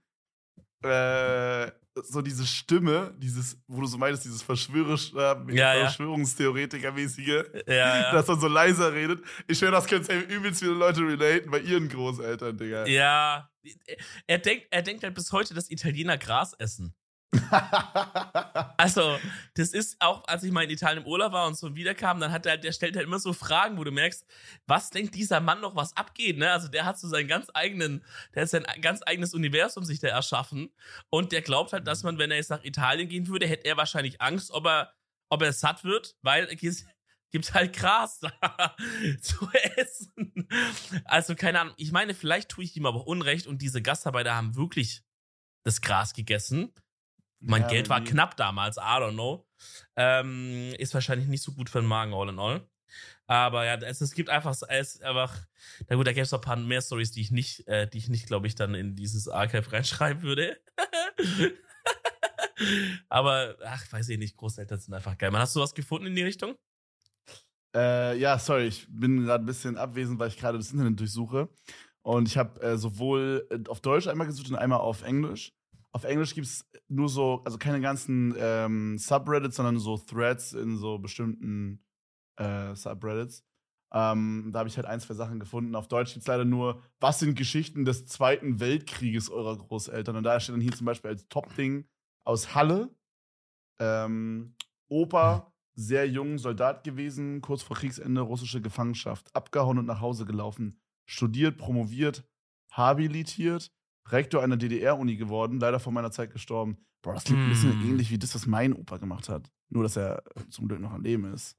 Äh, 0.83 1.71
so 1.95 2.23
diese 2.23 2.47
Stimme, 2.47 3.15
dieses, 3.19 3.59
wo 3.67 3.81
du 3.83 3.87
so 3.87 3.99
meinst, 3.99 4.25
dieses 4.25 4.43
Verschwörungs 4.43 5.13
äh, 5.15 5.55
ja, 5.55 5.75
Verschwörungstheoretiker-mäßige, 5.75 7.45
ja, 7.67 8.13
dass 8.13 8.27
man 8.27 8.41
so 8.41 8.49
leiser 8.49 8.93
redet. 8.93 9.23
Ich 9.47 9.59
schwöre, 9.59 9.73
das 9.73 9.87
können 9.87 10.05
übelst 10.29 10.61
viele 10.61 10.73
Leute 10.73 11.01
relaten 11.01 11.51
bei 11.51 11.61
ihren 11.61 11.89
Großeltern, 11.89 12.57
Digga. 12.57 12.87
Ja. 12.87 13.51
Er 14.27 14.39
denkt, 14.39 14.67
er 14.71 14.83
denkt 14.83 15.05
halt 15.05 15.15
bis 15.15 15.31
heute, 15.33 15.55
dass 15.55 15.71
Italiener 15.71 16.19
Gras 16.19 16.55
essen. 16.55 16.95
also, 18.77 19.19
das 19.55 19.71
ist 19.71 19.97
auch, 20.01 20.23
als 20.27 20.43
ich 20.43 20.53
mal 20.53 20.65
in 20.65 20.71
Italien 20.71 21.03
im 21.03 21.09
Urlaub 21.09 21.33
war 21.33 21.47
und 21.47 21.57
so 21.57 21.75
wiederkam, 21.75 22.21
dann 22.21 22.31
hat 22.31 22.45
er, 22.45 22.59
der 22.59 22.73
stellt 22.73 22.95
halt 22.97 23.07
immer 23.07 23.19
so 23.19 23.33
Fragen, 23.33 23.79
wo 23.79 23.85
du 23.85 23.91
merkst, 23.91 24.27
was 24.67 24.91
denkt 24.91 25.15
dieser 25.15 25.41
Mann 25.41 25.61
noch, 25.61 25.75
was 25.75 25.97
abgeht, 25.97 26.37
ne? 26.37 26.51
Also, 26.51 26.69
der 26.69 26.85
hat 26.85 26.99
so 26.99 27.09
seinen 27.09 27.29
ganz 27.29 27.49
eigenen, 27.55 28.05
der 28.35 28.43
hat 28.43 28.51
sein 28.51 28.67
ganz 28.83 29.01
eigenes 29.07 29.33
Universum 29.33 29.85
sich 29.85 29.99
da 29.99 30.09
erschaffen 30.09 30.71
und 31.09 31.33
der 31.33 31.41
glaubt 31.41 31.73
halt, 31.73 31.87
dass 31.87 32.03
man, 32.03 32.19
wenn 32.19 32.31
er 32.31 32.37
jetzt 32.37 32.51
nach 32.51 32.65
Italien 32.65 33.09
gehen 33.09 33.29
würde, 33.29 33.47
hätte 33.47 33.67
er 33.67 33.79
wahrscheinlich 33.79 34.21
Angst, 34.21 34.51
ob 34.51 34.67
er, 34.67 34.93
ob 35.31 35.43
er 35.43 35.53
satt 35.55 35.85
wird, 35.85 36.17
weil 36.21 36.47
es 36.61 36.85
gibt 37.31 37.55
halt 37.55 37.75
Gras 37.75 38.21
da 38.21 38.77
zu 39.23 39.49
essen. 39.77 40.49
Also, 41.07 41.35
keine 41.35 41.61
Ahnung. 41.61 41.75
Ich 41.79 41.93
meine, 41.93 42.13
vielleicht 42.13 42.51
tue 42.51 42.65
ich 42.65 42.77
ihm 42.77 42.85
aber 42.85 43.07
Unrecht 43.07 43.47
und 43.47 43.63
diese 43.63 43.81
Gastarbeiter 43.81 44.35
haben 44.35 44.55
wirklich 44.55 45.03
das 45.65 45.81
Gras 45.81 46.13
gegessen 46.13 46.75
mein 47.43 47.63
ja, 47.63 47.69
Geld 47.69 47.89
war 47.89 48.03
knapp 48.03 48.37
damals, 48.37 48.77
I 48.77 48.81
don't 48.81 49.13
know. 49.13 49.47
Ähm, 49.97 50.75
ist 50.79 50.95
wahrscheinlich 50.95 51.29
nicht 51.29 51.43
so 51.43 51.53
gut 51.53 51.69
für 51.69 51.81
den 51.81 51.89
Magen, 51.89 52.15
all 52.15 52.29
in 52.29 52.39
all. 52.39 52.67
Aber 53.27 53.65
ja, 53.65 53.77
es, 53.77 54.01
es 54.01 54.15
gibt 54.15 54.29
einfach, 54.29 54.55
es 54.69 55.01
einfach, 55.01 55.39
na 55.89 55.97
gut, 55.97 56.07
da 56.07 56.13
gäbe 56.13 56.23
es 56.23 56.33
noch 56.33 56.41
ein 56.41 56.45
paar 56.45 56.57
mehr 56.57 56.83
Stories, 56.83 57.13
die 57.13 57.21
ich 57.21 57.31
nicht, 57.31 57.67
äh, 57.67 57.89
die 57.89 57.99
ich 57.99 58.09
nicht, 58.09 58.27
glaube 58.27 58.47
ich, 58.47 58.55
dann 58.55 58.75
in 58.75 58.95
dieses 58.95 59.29
Archive 59.29 59.73
reinschreiben 59.73 60.23
würde. 60.23 60.59
Aber, 63.09 63.57
ach, 63.65 63.91
weiß 63.91 64.09
ich 64.11 64.19
nicht, 64.19 64.37
Großeltern 64.37 64.79
sind 64.79 64.95
einfach 64.95 65.17
geil. 65.19 65.31
Man, 65.31 65.41
hast 65.41 65.57
du 65.57 65.61
was 65.61 65.75
gefunden 65.75 66.09
in 66.09 66.17
die 66.17 66.23
Richtung? 66.23 66.55
Äh, 67.75 68.19
ja, 68.19 68.39
sorry, 68.39 68.67
ich 68.67 68.87
bin 68.89 69.25
gerade 69.25 69.43
ein 69.43 69.47
bisschen 69.47 69.77
abwesend, 69.79 70.19
weil 70.19 70.29
ich 70.29 70.37
gerade 70.37 70.59
das 70.59 70.71
Internet 70.71 71.01
durchsuche. 71.01 71.49
Und 72.03 72.29
ich 72.29 72.37
habe 72.37 72.61
äh, 72.61 72.77
sowohl 72.77 73.47
äh, 73.51 73.69
auf 73.69 73.81
Deutsch 73.81 74.09
einmal 74.09 74.27
gesucht 74.27 74.51
und 74.51 74.57
einmal 74.57 74.81
auf 74.81 75.03
Englisch 75.03 75.53
auf 75.93 76.05
Englisch 76.05 76.35
gibt 76.35 76.47
es 76.47 76.69
nur 76.89 77.09
so, 77.09 77.43
also 77.45 77.59
keine 77.59 77.81
ganzen 77.81 78.35
ähm, 78.39 78.99
Subreddits, 78.99 79.57
sondern 79.57 79.79
so 79.79 79.99
Threads 79.99 80.55
in 80.55 80.77
so 80.77 80.99
bestimmten 80.99 81.85
äh, 82.37 82.75
Subreddits. 82.75 83.45
Ähm, 83.95 84.51
da 84.53 84.61
habe 84.61 84.71
ich 84.71 84.77
halt 84.77 84.87
ein, 84.87 85.01
zwei 85.01 85.15
Sachen 85.15 85.39
gefunden. 85.39 85.75
Auf 85.75 85.87
Deutsch 85.87 86.15
gibt 86.15 86.23
es 86.23 86.27
leider 86.27 86.47
nur, 86.47 86.83
was 86.99 87.19
sind 87.19 87.37
Geschichten 87.37 87.85
des 87.85 88.07
Zweiten 88.07 88.59
Weltkrieges 88.59 89.29
eurer 89.29 89.59
Großeltern? 89.59 90.17
Und 90.17 90.25
da 90.25 90.41
steht 90.41 90.55
dann 90.55 90.63
hier 90.63 90.73
zum 90.73 90.87
Beispiel 90.87 91.11
als 91.11 91.29
Top-Ding 91.29 91.87
aus 92.25 92.55
Halle. 92.55 92.89
Ähm, 93.79 94.55
Opa, 94.89 95.53
sehr 95.75 96.09
jung, 96.09 96.39
Soldat 96.39 96.85
gewesen, 96.85 97.43
kurz 97.43 97.63
vor 97.63 97.77
Kriegsende 97.77 98.23
russische 98.23 98.63
Gefangenschaft, 98.63 99.35
abgehauen 99.35 99.79
und 99.79 99.87
nach 99.87 100.01
Hause 100.01 100.25
gelaufen, 100.25 100.81
studiert, 101.07 101.59
promoviert, 101.59 102.25
habilitiert, 102.71 103.71
Rektor 104.09 104.43
einer 104.43 104.57
DDR-Uni 104.57 105.17
geworden, 105.17 105.61
leider 105.61 105.81
vor 105.81 105.93
meiner 105.93 106.11
Zeit 106.11 106.33
gestorben. 106.33 106.85
Bro, 107.03 107.15
das 107.15 107.25
klingt 107.25 107.41
mm. 107.41 107.45
ein 107.45 107.49
bisschen 107.51 107.73
hm. 107.73 107.91
ähnlich 107.91 108.11
wie 108.11 108.19
das, 108.19 108.35
was 108.35 108.47
mein 108.47 108.73
Opa 108.73 108.99
gemacht 108.99 109.29
hat. 109.29 109.51
Nur, 109.69 109.83
dass 109.83 109.97
er 109.97 110.23
zum 110.51 110.69
Glück 110.69 110.81
noch 110.81 110.93
am 110.93 111.03
Leben 111.03 111.33
ist. 111.33 111.57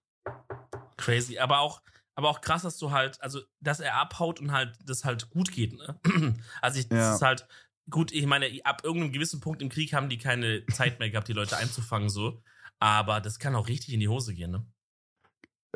Crazy, 0.98 1.38
aber 1.38 1.60
auch, 1.60 1.82
aber 2.16 2.30
auch 2.30 2.42
krass, 2.42 2.62
dass 2.62 2.78
du 2.78 2.92
halt, 2.92 3.22
also, 3.22 3.42
dass 3.60 3.80
er 3.80 3.96
abhaut 3.96 4.40
und 4.40 4.52
halt, 4.52 4.78
das 4.86 5.04
halt 5.04 5.30
gut 5.32 5.52
geht, 5.52 5.74
ne? 5.74 6.00
Also, 6.62 6.80
ich, 6.80 6.88
das 6.88 6.98
ja. 6.98 7.16
ist 7.16 7.22
halt, 7.22 7.48
gut, 7.90 8.12
ich 8.12 8.26
meine, 8.26 8.48
ab 8.64 8.82
irgendeinem 8.84 9.12
gewissen 9.12 9.42
Punkt 9.42 9.62
im 9.62 9.70
Krieg 9.70 9.94
haben 9.94 10.10
die 10.10 10.18
keine 10.18 10.66
Zeit 10.68 11.00
mehr 11.00 11.10
gehabt, 11.10 11.28
die 11.28 11.34
Leute 11.34 11.58
einzufangen, 11.58 12.10
so. 12.10 12.42
Aber 12.80 13.20
das 13.20 13.40
kann 13.40 13.56
auch 13.56 13.68
richtig 13.68 13.94
in 13.94 14.00
die 14.00 14.10
Hose 14.10 14.34
gehen, 14.34 14.52
ne? 14.52 14.66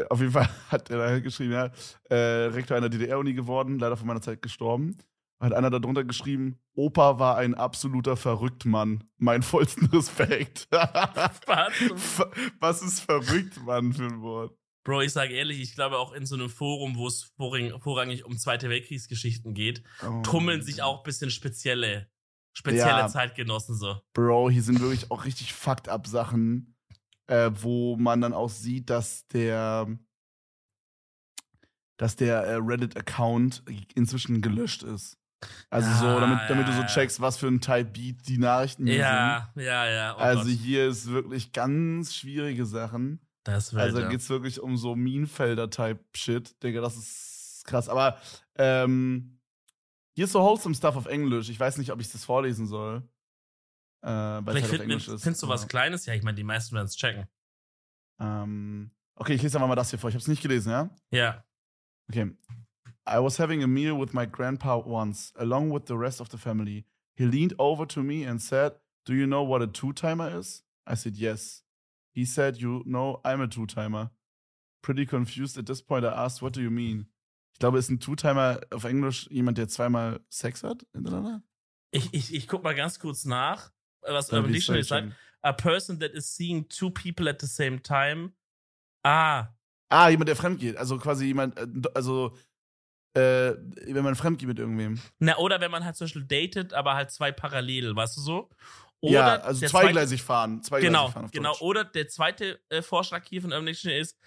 Auf 0.10 0.20
jeden 0.20 0.32
Fall 0.32 0.48
hat 0.70 0.90
er 0.92 0.98
da 0.98 1.20
geschrieben, 1.20 1.54
ja, 1.54 1.72
äh, 2.10 2.46
Rektor 2.46 2.78
einer 2.78 2.90
DDR-Uni 2.90 3.34
geworden, 3.34 3.80
leider 3.80 3.98
vor 3.98 4.08
meiner 4.08 4.22
Zeit 4.22 4.42
gestorben 4.42 4.98
hat 5.40 5.54
einer 5.54 5.70
darunter 5.70 6.04
geschrieben, 6.04 6.60
Opa 6.74 7.20
war 7.20 7.38
ein 7.38 7.54
absoluter 7.54 8.18
Verrücktmann. 8.18 9.04
Mein 9.18 9.44
vollsten 9.44 9.86
Respekt. 9.94 10.68
Was? 10.72 12.28
Was 12.60 12.82
ist 12.82 13.02
Verrücktmann 13.02 13.94
für 13.94 14.06
ein 14.06 14.22
Wort? 14.22 14.58
Bro, 14.84 15.02
ich 15.02 15.12
sage 15.12 15.34
ehrlich, 15.34 15.62
ich 15.62 15.76
glaube 15.76 15.98
auch 15.98 16.14
in 16.14 16.26
so 16.26 16.36
einem 16.36 16.50
Forum, 16.50 16.96
wo 16.96 17.08
es 17.08 17.34
vorrangig 17.36 18.26
um 18.26 18.38
Zweite 18.38 18.70
Weltkriegsgeschichten 18.70 19.54
geht, 19.54 19.84
oh, 20.02 20.22
tummeln 20.22 20.62
sich 20.62 20.82
auch 20.82 21.00
ein 21.00 21.04
bisschen 21.04 21.30
spezielle, 21.30 22.10
spezielle 22.54 23.00
ja, 23.00 23.08
Zeitgenossen 23.10 23.76
so. 23.76 23.98
Bro, 24.14 24.50
hier 24.50 24.64
sind 24.64 24.80
wirklich 24.80 25.12
auch 25.12 25.26
richtig 25.26 25.54
fucked 25.54 25.90
up 25.90 26.08
Sachen, 26.08 26.78
äh, 27.28 27.52
wo 27.54 27.98
man 27.98 28.22
dann 28.22 28.34
auch 28.34 28.50
sieht, 28.50 28.90
dass 28.90 29.28
der 29.28 29.88
dass 31.98 32.16
der 32.16 32.44
äh, 32.44 32.56
Reddit-Account 32.56 33.64
inzwischen 33.96 34.42
gelöscht 34.42 34.84
ist. 34.84 35.18
Also 35.70 35.90
ah, 35.90 36.00
so, 36.00 36.20
damit, 36.20 36.40
damit 36.50 36.68
du 36.68 36.74
so 36.74 36.84
checkst, 36.84 37.22
was 37.22 37.38
für 37.38 37.48
ein 37.48 37.62
Type 37.62 37.86
Beat 37.86 38.28
die 38.28 38.38
Nachrichten 38.38 38.88
hier 38.88 38.98
ja, 38.98 39.52
sind. 39.54 39.64
Ja, 39.64 39.86
ja, 39.86 39.92
ja. 39.92 40.16
Oh 40.16 40.20
also 40.20 40.44
Gott. 40.44 40.52
hier 40.52 40.88
ist 40.88 41.08
wirklich 41.08 41.52
ganz 41.52 42.16
schwierige 42.16 42.66
Sachen. 42.66 43.20
Das 43.44 43.74
wird, 43.74 43.84
Also 43.84 43.98
da 43.98 44.04
ja. 44.04 44.10
geht's 44.10 44.30
wirklich 44.30 44.60
um 44.60 44.78
so 44.78 44.96
Minenfelder-Type-Shit. 44.96 46.62
Digga, 46.64 46.82
das 46.82 46.98
ist 46.98 47.64
krass. 47.66 47.88
Aber 47.88 48.18
ähm, 48.56 49.40
hier 50.16 50.26
ist 50.26 50.32
so 50.32 50.42
wholesome 50.42 50.76
Stuff 50.76 50.96
auf 50.96 51.06
Englisch. 51.06 51.50
Ich 51.50 51.60
weiß 51.60 51.78
nicht, 51.78 51.92
ob 51.92 52.02
ich 52.02 52.12
das 52.12 52.26
vorlesen 52.26 52.66
soll. 52.66 53.08
Äh, 54.02 54.10
weil 54.10 54.44
Vielleicht 54.46 54.72
halt 54.72 54.82
find, 54.82 55.08
ist. 55.08 55.24
Findest 55.24 55.44
du 55.44 55.48
was 55.48 55.68
Kleines? 55.68 56.06
Ja, 56.06 56.14
ich 56.14 56.24
meine, 56.24 56.36
die 56.36 56.44
meisten 56.44 56.76
werden 56.76 56.88
es 56.88 56.96
checken. 56.96 57.28
Ähm, 58.20 58.92
okay, 59.16 59.34
ich 59.34 59.42
lese 59.42 59.58
einfach 59.58 59.68
mal 59.68 59.76
das 59.76 59.92
hier 59.92 60.00
vor. 60.00 60.10
Ich 60.10 60.16
habe 60.16 60.22
es 60.22 60.28
nicht 60.28 60.42
gelesen, 60.42 60.72
ja? 60.72 60.90
Ja. 61.12 61.44
Okay. 62.10 62.36
I 63.08 63.20
was 63.20 63.38
having 63.38 63.64
a 63.64 63.68
meal 63.68 63.96
with 63.96 64.14
my 64.14 64.26
grandpa 64.26 64.80
once, 64.80 65.32
along 65.38 65.70
with 65.70 65.86
the 65.86 65.98
rest 65.98 66.20
of 66.20 66.30
the 66.30 66.38
family. 66.38 66.86
He 67.16 67.26
leaned 67.26 67.54
over 67.58 67.86
to 67.88 68.04
me 68.04 68.24
and 68.24 68.42
said, 68.42 68.74
Do 69.06 69.16
you 69.16 69.26
know 69.26 69.44
what 69.44 69.62
a 69.62 69.68
two 69.68 69.94
timer 69.94 70.38
is? 70.38 70.64
I 70.86 70.96
said, 70.96 71.16
Yes. 71.16 71.64
He 72.12 72.26
said, 72.26 72.58
You 72.58 72.84
know, 72.86 73.22
I'm 73.24 73.42
a 73.42 73.48
two 73.48 73.66
timer. 73.66 74.12
Pretty 74.82 75.06
confused 75.06 75.58
at 75.58 75.66
this 75.66 75.82
point, 75.82 76.06
I 76.06 76.26
asked, 76.26 76.42
What 76.42 76.54
do 76.54 76.62
you 76.62 76.70
mean? 76.70 77.08
Ich 77.58 77.60
glaube, 77.60 77.80
ist 77.80 77.90
ein 77.90 78.00
Two-Timer 78.00 78.62
auf 78.70 78.84
Englisch 78.84 79.28
jemand, 79.32 79.58
der 79.58 79.68
zweimal 79.68 80.20
Sex 80.30 80.62
hat 80.62 80.86
hintereinander? 80.94 81.42
Ich, 81.90 82.14
ich, 82.14 82.32
ich 82.32 82.48
guck 82.48 82.64
mal 82.64 82.76
ganz 82.76 83.00
kurz 83.00 83.26
nach, 83.26 83.72
was 84.02 84.32
Urban 84.32 84.54
Dictionary 84.54 84.84
sagt. 84.84 85.12
A 85.42 85.54
person 85.54 86.00
that 86.00 86.12
is 86.12 86.28
seeing 86.28 86.70
two 86.70 86.92
people 86.92 87.28
at 87.28 87.42
the 87.42 87.48
same 87.48 87.82
time. 87.82 88.34
Ah. 89.04 89.48
Ah, 89.90 90.10
jemand, 90.10 90.28
der 90.28 90.36
fremd 90.36 90.60
geht. 90.60 90.78
Also 90.78 91.00
quasi 91.00 91.26
jemand, 91.26 91.58
äh, 91.58 91.66
also 91.96 92.38
äh, 93.18 93.58
wenn 93.94 94.04
man 94.04 94.16
fremd 94.16 94.40
geht 94.40 94.48
mit 94.48 94.60
irgendwem. 94.60 95.00
Na, 95.20 95.38
oder 95.38 95.60
wenn 95.60 95.72
man 95.72 95.84
halt 95.84 95.96
zum 95.96 96.06
Beispiel 96.06 96.24
datet, 96.24 96.74
aber 96.74 96.94
halt 96.94 97.12
zwei 97.12 97.32
parallel, 97.32 97.96
weißt 97.96 98.18
du 98.18 98.22
so? 98.22 98.50
Oder 99.00 99.14
ja, 99.14 99.36
also 99.38 99.66
zweigleisig 99.66 100.20
zweite, 100.22 100.26
fahren. 100.26 100.64
Zweigleisig 100.64 100.88
genau, 100.88 101.10
fahren 101.10 101.30
genau. 101.32 101.52
Deutsch. 101.52 101.62
Oder 101.62 101.84
der 101.84 102.08
zweite 102.08 102.60
äh, 102.70 102.82
Vorschlag 102.82 103.24
hier 103.28 103.42
von 103.42 103.52
Dictionary 103.66 104.00
ist, 104.00 104.18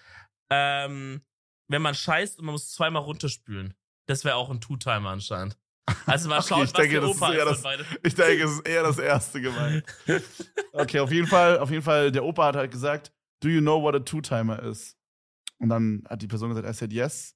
ähm, 0.49 1.21
wenn 1.67 1.81
man 1.81 1.93
scheißt 1.93 2.39
und 2.39 2.45
man 2.45 2.53
muss 2.53 2.71
zweimal 2.71 3.03
runterspülen. 3.03 3.73
Das 4.07 4.25
wäre 4.25 4.35
auch 4.35 4.49
ein 4.49 4.59
Two-Timer 4.59 5.09
anscheinend. 5.09 5.57
Also 6.05 6.29
mal 6.29 6.41
schauen, 6.43 6.61
okay, 6.61 6.65
ich 6.65 6.73
denke, 6.73 7.01
was 7.01 7.17
der 7.17 7.47
Opa 7.47 7.51
ist. 7.51 7.63
Das, 7.63 7.87
ich 8.03 8.15
denke, 8.15 8.43
es 8.43 8.51
ist 8.51 8.67
eher 8.67 8.83
das 8.83 8.97
erste 8.99 9.41
gemeint. 9.41 9.85
okay, 10.73 10.99
auf 10.99 11.11
jeden 11.11 11.27
Fall, 11.27 11.59
auf 11.59 11.69
jeden 11.69 11.83
Fall, 11.83 12.11
der 12.11 12.23
Opa 12.23 12.47
hat 12.47 12.55
halt 12.55 12.71
gesagt, 12.71 13.11
do 13.41 13.49
you 13.49 13.61
know 13.61 13.81
what 13.81 13.95
a 13.95 13.99
Two-Timer 13.99 14.61
is? 14.63 14.97
Und 15.59 15.69
dann 15.69 16.03
hat 16.09 16.21
die 16.21 16.27
Person 16.27 16.49
gesagt, 16.49 16.67
I 16.67 16.73
said 16.73 16.91
yes. 16.91 17.35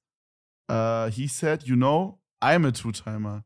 Uh, 0.68 1.10
he 1.10 1.26
said, 1.26 1.66
You 1.66 1.76
know, 1.76 2.18
I'm 2.40 2.64
a 2.64 2.72
two 2.72 2.92
timer. 2.92 3.44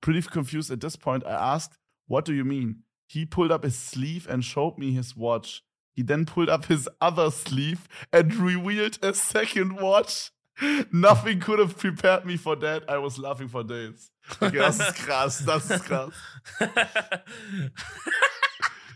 Pretty 0.00 0.22
confused 0.22 0.70
at 0.70 0.80
this 0.80 0.96
point, 0.96 1.24
I 1.26 1.54
asked, 1.54 1.76
What 2.06 2.24
do 2.24 2.32
you 2.32 2.44
mean? 2.44 2.82
He 3.06 3.26
pulled 3.26 3.50
up 3.50 3.64
his 3.64 3.76
sleeve 3.76 4.26
and 4.28 4.44
showed 4.44 4.78
me 4.78 4.92
his 4.92 5.16
watch. 5.16 5.62
He 5.92 6.02
then 6.02 6.24
pulled 6.24 6.48
up 6.48 6.66
his 6.66 6.88
other 7.00 7.30
sleeve 7.30 7.88
and 8.12 8.32
revealed 8.34 8.98
a 9.02 9.12
second 9.12 9.80
watch. 9.80 10.30
Nothing 10.92 11.40
could 11.40 11.58
have 11.58 11.76
prepared 11.76 12.24
me 12.24 12.36
for 12.36 12.54
that. 12.56 12.88
I 12.88 12.98
was 12.98 13.18
laughing 13.18 13.48
for 13.48 13.64
days. 13.64 14.10
Okay, 14.40 14.58
das 14.58 14.78
ist 14.78 14.94
krass, 14.96 15.44
das 15.44 15.70
ist 15.70 15.84
krass. 15.84 16.12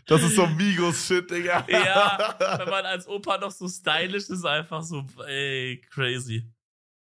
Das 0.07 0.21
ist 0.21 0.35
so 0.35 0.45
Migos-Shit, 0.45 1.31
Digga. 1.31 1.65
ja, 1.67 2.35
wenn 2.59 2.69
man 2.69 2.85
als 2.85 3.07
Opa 3.07 3.39
noch 3.39 3.49
so 3.49 3.67
stylisch 3.67 4.29
ist, 4.29 4.45
einfach 4.45 4.83
so, 4.83 5.03
ey, 5.25 5.81
crazy. 5.89 6.43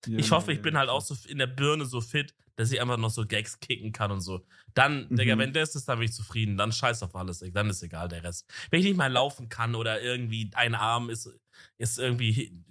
Ich 0.06 0.30
hoffe, 0.30 0.52
ich 0.52 0.62
bin 0.62 0.76
halt 0.76 0.88
auch 0.88 1.00
so 1.00 1.16
in 1.28 1.38
der 1.38 1.46
Birne 1.46 1.84
so 1.84 2.00
fit, 2.00 2.34
dass 2.56 2.70
ich 2.70 2.80
einfach 2.80 2.96
noch 2.96 3.10
so 3.10 3.26
Gags 3.26 3.60
kicken 3.60 3.92
kann 3.92 4.10
und 4.10 4.20
so. 4.20 4.44
Dann, 4.74 5.08
mhm. 5.08 5.16
Digga, 5.16 5.38
wenn 5.38 5.52
das 5.52 5.74
ist, 5.74 5.88
dann 5.88 5.98
bin 5.98 6.06
ich 6.06 6.14
zufrieden. 6.14 6.56
Dann 6.56 6.72
scheiß 6.72 7.02
auf 7.02 7.14
alles, 7.14 7.44
dann 7.52 7.70
ist 7.70 7.82
egal 7.82 8.08
der 8.08 8.22
Rest. 8.22 8.46
Wenn 8.70 8.80
ich 8.80 8.86
nicht 8.86 8.96
mal 8.96 9.10
laufen 9.12 9.48
kann 9.48 9.74
oder 9.74 10.00
irgendwie 10.00 10.50
ein 10.54 10.74
Arm 10.74 11.10
ist, 11.10 11.30
ist 11.78 11.98
irgendwie 11.98 12.62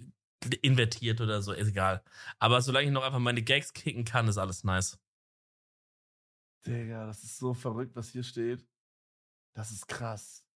invertiert 0.62 1.20
oder 1.20 1.42
so, 1.42 1.52
ist 1.52 1.68
egal. 1.68 2.02
Aber 2.38 2.60
solange 2.60 2.86
ich 2.86 2.92
noch 2.92 3.02
einfach 3.02 3.18
meine 3.18 3.42
Gags 3.42 3.72
kicken 3.72 4.04
kann, 4.04 4.28
ist 4.28 4.38
alles 4.38 4.64
nice. 4.64 4.98
Digga, 6.66 7.06
das 7.06 7.22
ist 7.24 7.38
so 7.38 7.54
verrückt, 7.54 7.94
was 7.94 8.10
hier 8.10 8.22
steht. 8.22 8.66
Das 9.54 9.70
ist 9.70 9.86
krass. 9.86 10.46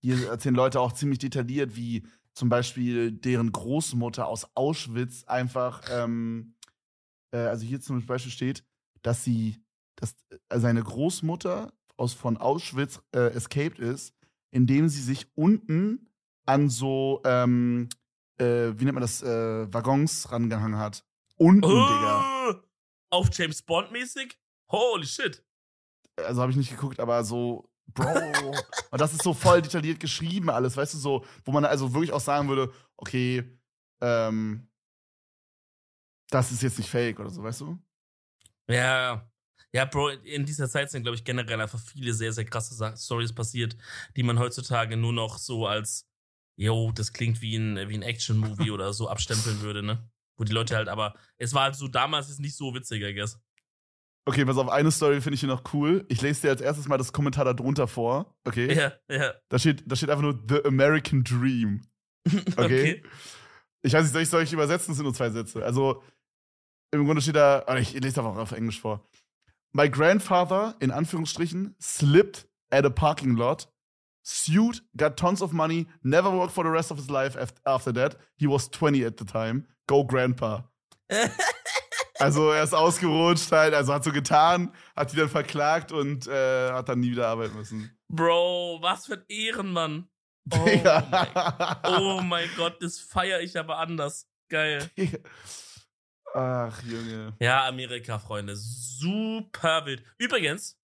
Hier 0.00 0.28
erzählen 0.28 0.54
Leute 0.54 0.80
auch 0.80 0.92
ziemlich 0.92 1.18
detailliert, 1.18 1.74
wie 1.74 2.06
zum 2.38 2.48
Beispiel 2.48 3.10
deren 3.10 3.50
Großmutter 3.50 4.28
aus 4.28 4.46
Auschwitz 4.54 5.24
einfach, 5.24 5.82
ähm, 5.90 6.54
äh, 7.32 7.38
also 7.38 7.66
hier 7.66 7.80
zum 7.80 8.06
Beispiel 8.06 8.30
steht, 8.30 8.64
dass 9.02 9.24
sie, 9.24 9.60
dass 9.96 10.14
äh, 10.48 10.60
seine 10.60 10.82
Großmutter 10.82 11.72
aus 11.96 12.14
von 12.14 12.36
Auschwitz 12.36 13.02
äh, 13.12 13.32
escaped 13.34 13.80
ist, 13.80 14.14
indem 14.52 14.88
sie 14.88 15.02
sich 15.02 15.26
unten 15.34 16.08
an 16.46 16.70
so, 16.70 17.20
ähm, 17.24 17.88
äh, 18.38 18.72
wie 18.76 18.84
nennt 18.84 18.94
man 18.94 19.02
das, 19.02 19.20
äh, 19.20 19.72
Waggons 19.72 20.30
rangehangen 20.30 20.78
hat. 20.78 21.04
Unten, 21.36 21.64
oh, 21.64 21.68
Digga. 21.68 22.62
Auf 23.10 23.30
James 23.32 23.62
Bond 23.62 23.90
mäßig? 23.90 24.38
Holy 24.70 25.06
shit 25.06 25.44
also 26.24 26.40
habe 26.40 26.50
ich 26.50 26.56
nicht 26.56 26.70
geguckt, 26.70 27.00
aber 27.00 27.24
so, 27.24 27.68
Bro. 27.94 28.54
und 28.90 29.00
das 29.00 29.12
ist 29.12 29.22
so 29.22 29.34
voll 29.34 29.62
detailliert 29.62 30.00
geschrieben 30.00 30.50
alles, 30.50 30.76
weißt 30.76 30.94
du, 30.94 30.98
so, 30.98 31.24
wo 31.44 31.52
man 31.52 31.64
also 31.64 31.92
wirklich 31.92 32.12
auch 32.12 32.20
sagen 32.20 32.48
würde, 32.48 32.72
okay, 32.96 33.58
ähm, 34.00 34.68
das 36.30 36.52
ist 36.52 36.62
jetzt 36.62 36.78
nicht 36.78 36.90
fake 36.90 37.18
oder 37.20 37.30
so, 37.30 37.42
weißt 37.42 37.62
du? 37.62 37.78
Ja, 38.68 39.28
ja, 39.72 39.84
Bro, 39.84 40.08
in 40.08 40.46
dieser 40.46 40.68
Zeit 40.68 40.90
sind, 40.90 41.02
glaube 41.02 41.16
ich, 41.16 41.24
generell 41.24 41.60
einfach 41.60 41.78
viele 41.78 42.14
sehr, 42.14 42.32
sehr 42.32 42.44
krasse 42.44 42.96
Stories 42.96 43.34
passiert, 43.34 43.76
die 44.16 44.22
man 44.22 44.38
heutzutage 44.38 44.96
nur 44.96 45.12
noch 45.12 45.38
so 45.38 45.66
als, 45.66 46.08
yo, 46.56 46.90
das 46.92 47.12
klingt 47.12 47.40
wie 47.42 47.56
ein, 47.56 47.88
wie 47.88 47.94
ein 47.94 48.02
Action-Movie 48.02 48.70
oder 48.70 48.92
so 48.92 49.08
abstempeln 49.08 49.60
würde, 49.60 49.82
ne? 49.82 50.08
Wo 50.36 50.44
die 50.44 50.52
Leute 50.52 50.76
halt 50.76 50.88
aber, 50.88 51.14
es 51.36 51.52
war 51.52 51.64
halt 51.64 51.76
so 51.76 51.88
damals 51.88 52.30
ist 52.30 52.40
nicht 52.40 52.56
so 52.56 52.72
witzig, 52.74 53.02
I 53.02 53.12
guess. 53.12 53.38
Okay, 54.28 54.44
pass 54.44 54.58
auf, 54.58 54.68
eine 54.68 54.90
Story 54.90 55.22
finde 55.22 55.36
ich 55.36 55.40
hier 55.40 55.48
noch 55.48 55.72
cool. 55.72 56.04
Ich 56.10 56.20
lese 56.20 56.42
dir 56.42 56.50
als 56.50 56.60
erstes 56.60 56.86
mal 56.86 56.98
das 56.98 57.14
Kommentar 57.14 57.46
da 57.46 57.54
drunter 57.54 57.88
vor. 57.88 58.36
Okay? 58.44 58.74
Ja, 58.74 58.92
ja. 59.10 59.32
Da 59.48 59.58
steht, 59.58 59.84
da 59.86 59.96
steht 59.96 60.10
einfach 60.10 60.22
nur 60.22 60.38
The 60.46 60.66
American 60.66 61.24
Dream. 61.24 61.80
Okay? 62.58 62.58
okay. 62.58 63.02
Ich 63.80 63.94
weiß 63.94 64.02
nicht, 64.02 64.12
soll 64.12 64.22
ich, 64.22 64.28
soll 64.28 64.42
ich 64.42 64.52
übersetzen? 64.52 64.88
Das 64.88 64.96
sind 64.96 65.04
nur 65.04 65.14
zwei 65.14 65.30
Sätze. 65.30 65.64
Also, 65.64 66.02
im 66.90 67.06
Grunde 67.06 67.22
steht 67.22 67.36
da, 67.36 67.64
oh, 67.68 67.74
ich 67.76 67.94
lese 67.94 68.20
einfach 68.20 68.36
auf 68.36 68.52
Englisch 68.52 68.78
vor. 68.78 69.08
My 69.72 69.88
grandfather, 69.88 70.76
in 70.78 70.90
Anführungsstrichen, 70.90 71.74
slipped 71.80 72.46
at 72.68 72.84
a 72.84 72.90
parking 72.90 73.34
lot, 73.34 73.72
sued, 74.22 74.82
got 74.94 75.16
tons 75.16 75.40
of 75.40 75.52
money, 75.52 75.86
never 76.02 76.30
worked 76.30 76.52
for 76.52 76.64
the 76.64 76.70
rest 76.70 76.90
of 76.90 76.98
his 76.98 77.08
life 77.08 77.34
after 77.64 77.94
that. 77.94 78.18
He 78.36 78.46
was 78.46 78.68
20 78.68 79.06
at 79.06 79.16
the 79.16 79.24
time. 79.24 79.66
Go 79.86 80.04
grandpa. 80.04 80.64
Also 82.18 82.50
er 82.50 82.64
ist 82.64 82.74
ausgerutscht 82.74 83.52
halt, 83.52 83.74
also 83.74 83.92
hat 83.94 84.04
so 84.04 84.12
getan, 84.12 84.72
hat 84.96 85.12
die 85.12 85.16
dann 85.16 85.28
verklagt 85.28 85.92
und 85.92 86.26
äh, 86.26 86.72
hat 86.72 86.88
dann 86.88 87.00
nie 87.00 87.12
wieder 87.12 87.28
arbeiten 87.28 87.56
müssen. 87.56 87.96
Bro, 88.08 88.78
was 88.80 89.06
für 89.06 89.14
ein 89.14 89.24
Ehrenmann. 89.28 90.08
Oh, 90.50 90.64
mein, 90.64 91.84
oh 91.84 92.20
mein 92.22 92.48
Gott, 92.56 92.82
das 92.82 92.98
feiere 92.98 93.40
ich 93.42 93.58
aber 93.58 93.76
anders. 93.76 94.30
Geil. 94.48 94.90
Ach, 96.34 96.82
Junge. 96.84 97.34
Ja, 97.38 97.66
Amerika, 97.66 98.18
Freunde. 98.18 98.54
Super 98.56 99.84
wild. 99.84 100.02
Übrigens, 100.16 100.80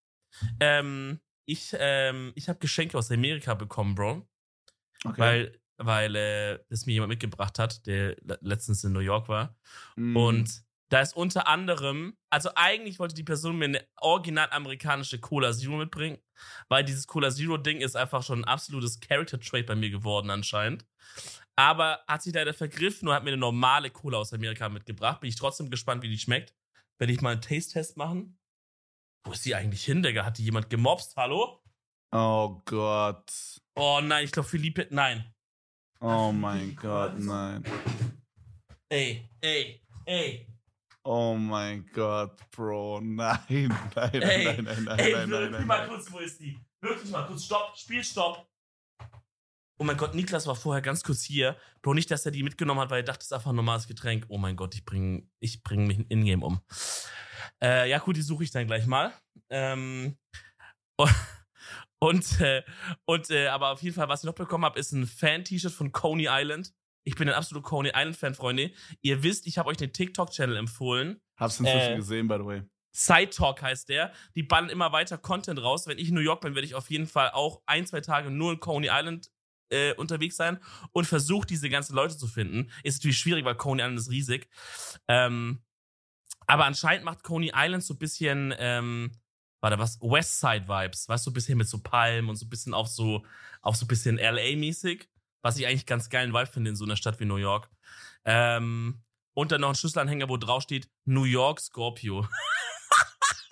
ähm, 0.60 1.20
ich, 1.46 1.74
ähm, 1.78 2.32
ich 2.34 2.48
habe 2.48 2.58
Geschenke 2.58 2.98
aus 2.98 3.10
Amerika 3.10 3.54
bekommen, 3.54 3.94
Bro. 3.94 4.28
Okay. 5.04 5.20
Weil, 5.20 5.60
weil 5.78 6.16
äh, 6.16 6.58
das 6.68 6.86
mir 6.86 6.92
jemand 6.92 7.10
mitgebracht 7.10 7.58
hat, 7.58 7.86
der 7.86 8.16
letztens 8.40 8.84
in 8.84 8.92
New 8.92 9.00
York 9.00 9.28
war. 9.28 9.56
Mm. 9.96 10.16
Und 10.16 10.63
da 10.90 11.00
ist 11.00 11.16
unter 11.16 11.48
anderem, 11.48 12.16
also 12.30 12.50
eigentlich 12.54 12.98
wollte 12.98 13.14
die 13.14 13.24
Person 13.24 13.58
mir 13.58 13.64
eine 13.66 13.86
original 13.96 14.48
amerikanische 14.50 15.18
Cola 15.18 15.52
Zero 15.52 15.76
mitbringen, 15.76 16.18
weil 16.68 16.84
dieses 16.84 17.06
Cola 17.06 17.30
Zero 17.30 17.56
Ding 17.56 17.80
ist 17.80 17.96
einfach 17.96 18.22
schon 18.22 18.40
ein 18.40 18.44
absolutes 18.44 19.00
Character 19.00 19.40
Trait 19.40 19.66
bei 19.66 19.74
mir 19.74 19.90
geworden 19.90 20.30
anscheinend. 20.30 20.86
Aber 21.56 22.04
hat 22.08 22.22
sich 22.22 22.34
leider 22.34 22.52
vergriffen 22.52 23.08
und 23.08 23.14
hat 23.14 23.24
mir 23.24 23.30
eine 23.30 23.38
normale 23.38 23.90
Cola 23.90 24.18
aus 24.18 24.32
Amerika 24.32 24.68
mitgebracht. 24.68 25.20
Bin 25.20 25.28
ich 25.28 25.36
trotzdem 25.36 25.70
gespannt, 25.70 26.02
wie 26.02 26.08
die 26.08 26.18
schmeckt. 26.18 26.54
Werde 26.98 27.12
ich 27.12 27.20
mal 27.20 27.32
einen 27.32 27.42
Taste-Test 27.42 27.96
machen. 27.96 28.38
Wo 29.24 29.32
ist 29.32 29.44
die 29.44 29.54
eigentlich 29.54 29.84
hin, 29.84 30.02
Digga? 30.02 30.24
Hat 30.24 30.38
die 30.38 30.44
jemand 30.44 30.68
gemobst? 30.68 31.16
Hallo? 31.16 31.62
Oh 32.12 32.60
Gott. 32.64 33.60
Oh 33.74 34.00
nein, 34.02 34.24
ich 34.24 34.32
glaube 34.32 34.48
Philippe, 34.48 34.86
nein. 34.90 35.32
Oh 36.00 36.30
mein 36.32 36.76
Gott, 36.76 37.18
nein. 37.18 37.64
Ey, 38.88 39.28
ey, 39.40 39.82
ey. 40.04 40.53
Oh 41.06 41.34
mein 41.34 41.86
Gott, 41.92 42.32
Bro. 42.50 43.00
Nein, 43.04 43.38
nein, 43.94 44.10
ey, 44.14 44.44
nein, 44.44 44.64
nein, 44.64 44.84
nein, 44.84 44.98
ey, 44.98 45.12
nein, 45.12 45.28
nein, 45.28 45.50
nein, 45.52 45.66
mal 45.66 45.86
kurz, 45.86 46.10
wo 46.10 46.18
ist 46.18 46.40
die? 46.40 46.58
Wirklich 46.80 47.10
mal 47.10 47.26
kurz, 47.26 47.44
stopp, 47.44 47.76
Spielstopp. 47.76 48.48
Oh 49.78 49.84
mein 49.84 49.98
Gott, 49.98 50.14
Niklas 50.14 50.46
war 50.46 50.54
vorher 50.54 50.80
ganz 50.80 51.02
kurz 51.02 51.22
hier. 51.22 51.58
Bro, 51.82 51.94
nicht, 51.94 52.10
dass 52.10 52.24
er 52.24 52.32
die 52.32 52.42
mitgenommen 52.42 52.80
hat, 52.80 52.90
weil 52.90 53.00
er 53.00 53.04
dachte, 53.04 53.18
das 53.18 53.26
ist 53.26 53.32
einfach 53.32 53.50
ein 53.50 53.56
normales 53.56 53.86
Getränk. 53.86 54.24
Oh 54.28 54.38
mein 54.38 54.56
Gott, 54.56 54.74
ich 54.74 54.84
bringe 54.86 55.28
ich 55.40 55.62
bring 55.62 55.86
mich 55.86 55.98
in 55.98 56.06
Ingame 56.08 56.46
um. 56.46 56.60
Äh, 57.62 57.90
ja, 57.90 57.98
gut, 57.98 58.16
die 58.16 58.22
suche 58.22 58.44
ich 58.44 58.50
dann 58.50 58.66
gleich 58.66 58.86
mal. 58.86 59.12
Ähm, 59.50 60.16
und, 61.98 62.40
äh, 62.40 62.62
und 63.04 63.30
äh, 63.30 63.48
aber 63.48 63.72
auf 63.72 63.82
jeden 63.82 63.94
Fall, 63.94 64.08
was 64.08 64.22
ich 64.22 64.26
noch 64.26 64.34
bekommen 64.34 64.64
habe, 64.64 64.78
ist 64.78 64.92
ein 64.92 65.06
Fan-T-Shirt 65.06 65.72
von 65.72 65.92
Coney 65.92 66.28
Island. 66.30 66.72
Ich 67.04 67.16
bin 67.16 67.28
ein 67.28 67.34
absoluter 67.34 67.66
Coney 67.66 67.90
Island-Fan, 67.94 68.34
Freunde. 68.34 68.72
Ihr 69.02 69.22
wisst, 69.22 69.46
ich 69.46 69.58
habe 69.58 69.68
euch 69.68 69.76
den 69.76 69.92
TikTok-Channel 69.92 70.56
empfohlen. 70.56 71.20
Hab's 71.36 71.60
inzwischen 71.60 71.92
äh, 71.92 71.96
gesehen, 71.96 72.28
by 72.28 72.36
the 72.38 72.44
way. 72.44 72.62
Side 72.92 73.30
Talk 73.30 73.60
heißt 73.60 73.88
der. 73.88 74.12
Die 74.34 74.42
ballen 74.42 74.70
immer 74.70 74.92
weiter 74.92 75.18
Content 75.18 75.60
raus. 75.60 75.86
Wenn 75.86 75.98
ich 75.98 76.08
in 76.08 76.14
New 76.14 76.20
York 76.20 76.40
bin, 76.40 76.54
werde 76.54 76.66
ich 76.66 76.74
auf 76.74 76.90
jeden 76.90 77.06
Fall 77.06 77.30
auch 77.30 77.62
ein, 77.66 77.86
zwei 77.86 78.00
Tage 78.00 78.30
nur 78.30 78.52
in 78.52 78.60
Coney 78.60 78.88
Island 78.90 79.30
äh, 79.70 79.94
unterwegs 79.94 80.36
sein 80.36 80.58
und 80.92 81.06
versuche, 81.06 81.46
diese 81.46 81.68
ganzen 81.68 81.94
Leute 81.94 82.16
zu 82.16 82.26
finden. 82.26 82.70
Ist 82.84 82.98
natürlich 83.00 83.18
schwierig, 83.18 83.44
weil 83.44 83.56
Coney 83.56 83.82
Island 83.82 83.98
ist 83.98 84.10
riesig. 84.10 84.48
Ähm, 85.08 85.62
aber 86.46 86.66
anscheinend 86.66 87.04
macht 87.04 87.24
Coney 87.24 87.52
Island 87.54 87.82
so 87.82 87.94
ein 87.94 87.98
bisschen, 87.98 88.54
ähm, 88.58 89.10
warte, 89.60 89.78
was? 89.78 89.98
Westside 90.00 90.68
Vibes. 90.68 91.08
Weißt 91.08 91.26
du, 91.26 91.30
so 91.30 91.32
ein 91.32 91.34
bisschen 91.34 91.58
mit 91.58 91.68
so 91.68 91.82
Palmen 91.82 92.30
und 92.30 92.36
so 92.36 92.46
ein 92.46 92.50
bisschen 92.50 92.74
auf 92.74 92.88
so, 92.88 93.24
auf 93.60 93.76
so 93.76 93.86
ein 93.86 93.88
bisschen 93.88 94.18
LA-mäßig 94.18 95.08
was 95.44 95.58
ich 95.58 95.66
eigentlich 95.66 95.84
ganz 95.84 96.08
geilen 96.08 96.32
Vibe 96.32 96.46
finde 96.46 96.70
in 96.70 96.76
so 96.76 96.86
einer 96.86 96.96
Stadt 96.96 97.20
wie 97.20 97.26
New 97.26 97.36
York. 97.36 97.68
Ähm, 98.24 99.02
und 99.34 99.52
dann 99.52 99.60
noch 99.60 99.68
ein 99.68 99.74
Schlüsselanhänger, 99.74 100.30
wo 100.30 100.38
drauf 100.38 100.62
steht 100.62 100.88
New 101.04 101.24
York 101.24 101.60
Scorpio. 101.60 102.26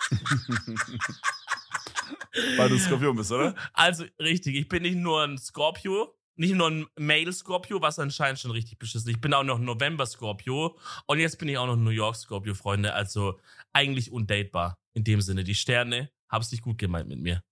Weil 2.57 2.69
du 2.69 2.79
Scorpio 2.79 3.13
bist, 3.13 3.31
oder? 3.31 3.53
Also 3.73 4.05
richtig, 4.19 4.55
ich 4.55 4.67
bin 4.67 4.81
nicht 4.81 4.97
nur 4.97 5.23
ein 5.23 5.37
Scorpio, 5.37 6.17
nicht 6.35 6.55
nur 6.55 6.71
ein 6.71 6.87
Male 6.97 7.31
Scorpio, 7.31 7.79
was 7.79 7.99
anscheinend 7.99 8.39
schon 8.39 8.49
richtig 8.49 8.79
beschissen 8.79 9.09
ist. 9.09 9.15
Ich 9.15 9.21
bin 9.21 9.35
auch 9.35 9.43
noch 9.43 9.59
November 9.59 10.07
Scorpio 10.07 10.79
und 11.05 11.19
jetzt 11.19 11.37
bin 11.37 11.47
ich 11.47 11.59
auch 11.59 11.67
noch 11.67 11.75
New 11.75 11.91
York 11.91 12.15
Scorpio, 12.15 12.55
Freunde. 12.55 12.95
Also 12.95 13.39
eigentlich 13.71 14.11
undatebar 14.11 14.79
in 14.93 15.03
dem 15.03 15.21
Sinne. 15.21 15.43
Die 15.43 15.53
Sterne 15.53 16.09
haben 16.27 16.41
es 16.41 16.51
nicht 16.51 16.63
gut 16.63 16.79
gemeint 16.79 17.07
mit 17.07 17.19
mir. 17.19 17.43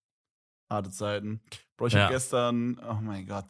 Harte 0.67 0.89
Zeiten. 0.89 1.43
Bro, 1.77 1.87
ich 1.87 1.93
ja. 1.93 2.05
habe 2.05 2.13
gestern, 2.13 2.79
oh 2.79 2.97
mein 3.01 3.27
Gott, 3.27 3.45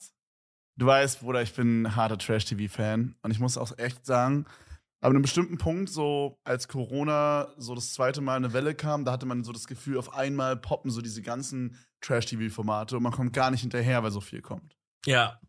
Du 0.78 0.86
weißt, 0.86 1.20
Bruder, 1.20 1.42
ich 1.42 1.54
bin 1.54 1.84
ein 1.84 1.96
harter 1.96 2.18
Trash-TV-Fan. 2.18 3.16
Und 3.22 3.32
ich 3.32 3.40
muss 3.40 3.58
auch 3.58 3.78
echt 3.78 4.06
sagen, 4.06 4.46
aber 5.02 5.10
an 5.10 5.16
einem 5.16 5.24
bestimmten 5.24 5.58
Punkt, 5.58 5.90
so 5.90 6.40
als 6.44 6.68
Corona 6.68 7.54
so 7.58 7.74
das 7.74 7.94
zweite 7.94 8.22
Mal 8.22 8.36
eine 8.36 8.54
Welle 8.54 8.76
kam, 8.76 9.04
da 9.04 9.12
hatte 9.12 9.26
man 9.26 9.44
so 9.44 9.52
das 9.52 9.66
Gefühl, 9.66 9.98
auf 9.98 10.14
einmal 10.14 10.56
poppen 10.56 10.92
so 10.92 11.02
diese 11.02 11.24
ganzen 11.24 11.78
Trash-TV-Formate 12.02 12.98
und 12.98 13.04
man 13.04 13.12
kommt 13.12 13.34
gar 13.34 13.50
nicht 13.50 13.62
hinterher, 13.62 14.04
weil 14.04 14.12
so 14.12 14.22
viel 14.22 14.42
kommt. 14.42 14.78
Ja. 15.06 15.40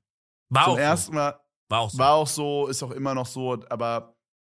War 0.49 0.65
zum 0.65 0.73
auch 0.73 0.79
ersten 0.79 1.15
Mal. 1.15 1.39
War 1.69 1.81
auch 1.81 1.91
so. 1.91 1.99
War 1.99 2.13
auch 2.13 2.27
so, 2.27 2.67
ist 2.67 2.83
auch 2.83 2.91
immer 2.93 3.15
noch 3.15 3.27
so, 3.27 3.63
aber 3.69 4.17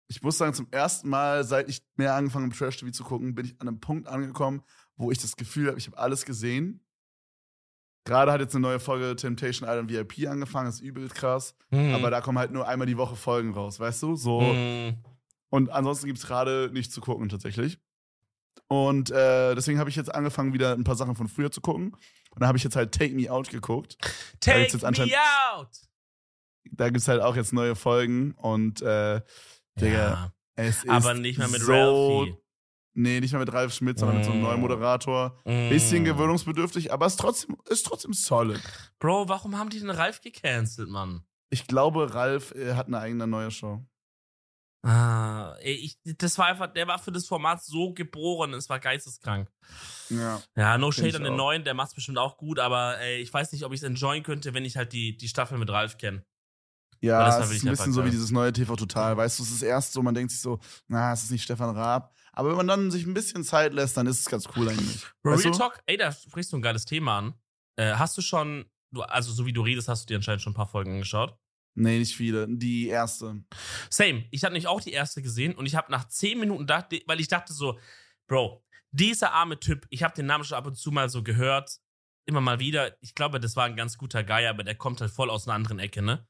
ich 0.10 0.22
muss 0.22 0.38
sagen, 0.38 0.54
zum 0.54 0.68
ersten 0.70 1.10
Mal, 1.10 1.44
seit 1.44 1.70
ich 1.70 1.84
mehr 1.96 2.14
angefangen 2.14 2.46
habe, 2.46 2.56
Trash-TV 2.56 2.92
zu 2.92 3.04
gucken, 3.04 3.34
bin 3.34 3.46
ich 3.46 3.60
an 3.60 3.68
einem 3.68 3.80
Punkt 3.80 4.08
angekommen, 4.08 4.64
wo 4.96 5.10
ich 5.10 5.18
das 5.18 5.36
Gefühl 5.36 5.70
habe, 5.70 5.80
ich 5.80 5.88
habe 5.88 5.98
alles 5.98 6.24
gesehen 6.24 6.83
Gerade 8.06 8.32
hat 8.32 8.42
jetzt 8.42 8.54
eine 8.54 8.62
neue 8.62 8.80
Folge 8.80 9.16
Temptation 9.16 9.68
Island 9.70 9.90
VIP 9.90 10.28
angefangen, 10.30 10.68
ist 10.70 10.82
übel 10.82 11.08
krass. 11.10 11.56
Mhm. 11.70 11.96
Aber 11.96 12.12
da 12.12 12.20
kommen 12.22 12.38
halt 12.38 12.52
nur 12.52 12.68
einmal 12.68 12.88
die 12.88 12.98
Woche 12.98 13.16
Folgen 13.16 13.54
raus, 13.54 13.80
weißt 13.80 14.04
du? 14.04 14.16
So. 14.16 14.42
Mhm. 14.42 14.98
Und 15.50 15.70
ansonsten 15.70 16.08
gibt 16.08 16.20
es 16.20 16.26
gerade 16.28 16.70
nichts 16.74 16.94
zu 16.94 17.00
gucken, 17.00 17.30
tatsächlich. 17.30 17.80
Und 18.68 19.12
äh, 19.12 19.56
deswegen 19.56 19.80
habe 19.80 19.90
ich 19.90 19.96
jetzt 19.96 20.14
angefangen, 20.14 20.54
wieder 20.54 20.74
ein 20.74 20.84
paar 20.84 20.96
Sachen 20.96 21.16
von 21.16 21.28
früher 21.28 21.52
zu 21.52 21.62
gucken. 21.62 21.96
Und 22.32 22.42
da 22.42 22.48
habe 22.48 22.58
ich 22.58 22.64
jetzt 22.64 22.76
halt 22.76 22.92
Take 22.92 23.14
Me 23.14 23.32
Out 23.32 23.50
geguckt. 23.50 23.98
Take 24.40 24.62
jetzt 24.62 24.82
me 24.82 24.90
out! 25.54 25.70
Da 26.72 26.86
gibt 26.88 26.98
es 26.98 27.08
halt 27.08 27.22
auch 27.22 27.36
jetzt 27.36 27.54
neue 27.54 27.76
Folgen. 27.76 28.32
Und 28.34 28.82
äh, 28.82 29.22
Digga, 29.80 29.94
Ja, 29.94 30.34
es 30.56 30.84
ist. 30.84 30.90
aber 30.90 31.14
nicht 31.14 31.38
mehr 31.38 31.48
mit 31.50 31.62
so, 31.62 32.20
Ralphie. 32.22 32.36
Nee, 32.96 33.20
nicht 33.20 33.32
mehr 33.32 33.40
mit 33.40 33.52
Ralf 33.52 33.74
Schmidt, 33.74 33.98
sondern 33.98 34.18
mit 34.18 34.26
so 34.26 34.32
einem 34.32 34.42
Mm. 34.42 34.44
neuen 34.44 34.62
Moderator. 34.62 35.40
Mhm. 35.46 35.70
Bisschen 35.70 36.04
gewöhnungsbedürftig, 36.04 36.94
aber 36.94 37.08
es 37.08 37.14
ist 37.14 37.20
trotzdem, 37.20 37.58
ist 37.70 37.86
trotzdem 37.88 38.14
solid. 38.14 38.62
Bro, 39.00 39.28
warum 39.30 39.58
haben 39.58 39.70
die 39.70 39.80
den 39.80 39.90
Ralf 39.90 40.22
gecancelt, 40.22 40.90
Mann? 40.90 41.24
Ich 41.50 41.66
glaube, 41.68 42.14
Ralf 42.14 42.52
äh, 42.54 42.76
hat 42.76 42.88
eine 42.88 43.00
eigene 43.00 43.26
neue 43.28 43.50
Show. 43.52 43.84
Ah, 44.86 45.56
ey, 45.62 45.76
ich, 45.76 45.98
das 46.18 46.38
war 46.38 46.48
einfach, 46.48 46.68
der 46.68 46.88
war 46.88 47.00
für 47.00 47.12
das 47.14 47.26
Format 47.26 47.64
so 47.64 47.94
geboren, 47.94 48.54
es 48.54 48.68
war 48.68 48.80
geisteskrank. 48.82 49.50
Ja. 50.10 50.42
Ja, 50.58 50.78
no 50.78 50.92
shade 50.92 51.16
an 51.16 51.24
den 51.24 51.34
auch. 51.34 51.38
neuen, 51.38 51.64
der 51.64 51.74
macht's 51.74 51.96
bestimmt 51.96 52.18
auch 52.18 52.36
gut, 52.38 52.60
aber 52.60 53.00
ey, 53.00 53.22
ich 53.22 53.34
weiß 53.34 53.54
nicht, 53.54 53.64
ob 53.64 53.72
ich 53.72 53.80
es 53.80 53.84
enjoyen 53.84 54.24
könnte, 54.24 54.54
wenn 54.54 54.66
ich 54.66 54.76
halt 54.76 54.92
die, 54.92 55.16
die 55.16 55.30
Staffel 55.30 55.58
mit 55.58 55.70
Ralf 55.70 55.98
kenne. 55.98 56.26
Ja, 57.00 57.26
das 57.26 57.50
es 57.50 57.58
ist 57.58 57.64
ein 57.66 57.70
bisschen 57.70 57.94
so 57.94 58.04
wie 58.06 58.10
dieses 58.12 58.32
neue 58.32 58.52
TV 58.54 58.76
Total. 58.76 59.16
Weißt 59.16 59.40
du, 59.40 59.44
es 59.44 59.52
ist 59.52 59.62
erst 59.62 59.94
so, 59.94 60.02
man 60.02 60.16
denkt 60.16 60.32
sich 60.32 60.42
so, 60.42 60.60
na, 60.88 61.12
es 61.14 61.24
ist 61.24 61.32
nicht 61.32 61.44
Stefan 61.44 61.76
Raab. 61.76 62.14
Aber 62.34 62.50
wenn 62.50 62.58
man 62.58 62.68
dann 62.68 62.92
sich 62.92 63.06
ein 63.06 63.14
bisschen 63.14 63.44
Zeit 63.44 63.74
lässt, 63.74 63.96
dann 63.96 64.08
ist 64.08 64.20
es 64.20 64.26
ganz 64.26 64.48
cool 64.56 64.68
eigentlich. 64.68 65.06
Real 65.24 65.36
Weißt 65.36 65.46
du? 65.46 65.52
Talk, 65.52 65.82
ey, 65.86 65.98
da 65.98 66.12
sprichst 66.12 66.52
du 66.52 66.58
ein 66.58 66.62
geiles 66.62 66.86
Thema 66.86 67.20
an. 67.20 67.34
Äh, 67.76 67.94
hast 67.94 68.18
du 68.18 68.22
schon, 68.22 68.66
du, 68.92 69.04
also 69.04 69.32
so 69.32 69.46
wie 69.46 69.54
du 69.54 69.62
redest, 69.62 69.88
hast 69.88 70.04
du 70.04 70.08
dir 70.08 70.18
anscheinend 70.18 70.42
schon 70.42 70.52
ein 70.52 70.56
paar 70.56 70.68
Folgen 70.68 70.94
angeschaut? 70.94 71.38
Nee, 71.76 72.00
nicht 72.00 72.16
viele. 72.16 72.48
Die 72.50 72.88
erste. 72.88 73.44
Same. 73.90 74.26
Ich 74.32 74.44
habe 74.44 74.54
nämlich 74.54 74.68
auch 74.68 74.82
die 74.82 74.92
erste 74.92 75.22
gesehen 75.22 75.56
und 75.56 75.66
ich 75.66 75.76
habe 75.76 75.92
nach 75.92 76.08
zehn 76.08 76.40
Minuten 76.40 76.62
gedacht, 76.62 76.88
weil 77.08 77.20
ich 77.20 77.28
dachte 77.28 77.54
so, 77.54 77.80
Bro, 78.28 78.64
dieser 78.92 79.34
arme 79.34 79.60
Typ, 79.60 79.86
ich 79.90 80.04
habe 80.04 80.14
den 80.14 80.26
Namen 80.26 80.44
schon 80.44 80.58
ab 80.58 80.68
und 80.68 80.76
zu 80.76 80.92
mal 80.92 81.10
so 81.10 81.24
gehört, 81.24 81.80
immer 82.26 82.42
mal 82.42 82.60
wieder. 82.60 82.96
Ich 83.02 83.16
glaube, 83.16 83.40
das 83.40 83.56
war 83.56 83.66
ein 83.66 83.76
ganz 83.76 83.98
guter 83.98 84.24
Guy, 84.24 84.48
aber 84.48 84.64
der 84.64 84.76
kommt 84.76 85.02
halt 85.02 85.12
voll 85.12 85.30
aus 85.30 85.48
einer 85.48 85.56
anderen 85.56 85.80
Ecke, 85.80 86.02
ne? 86.02 86.28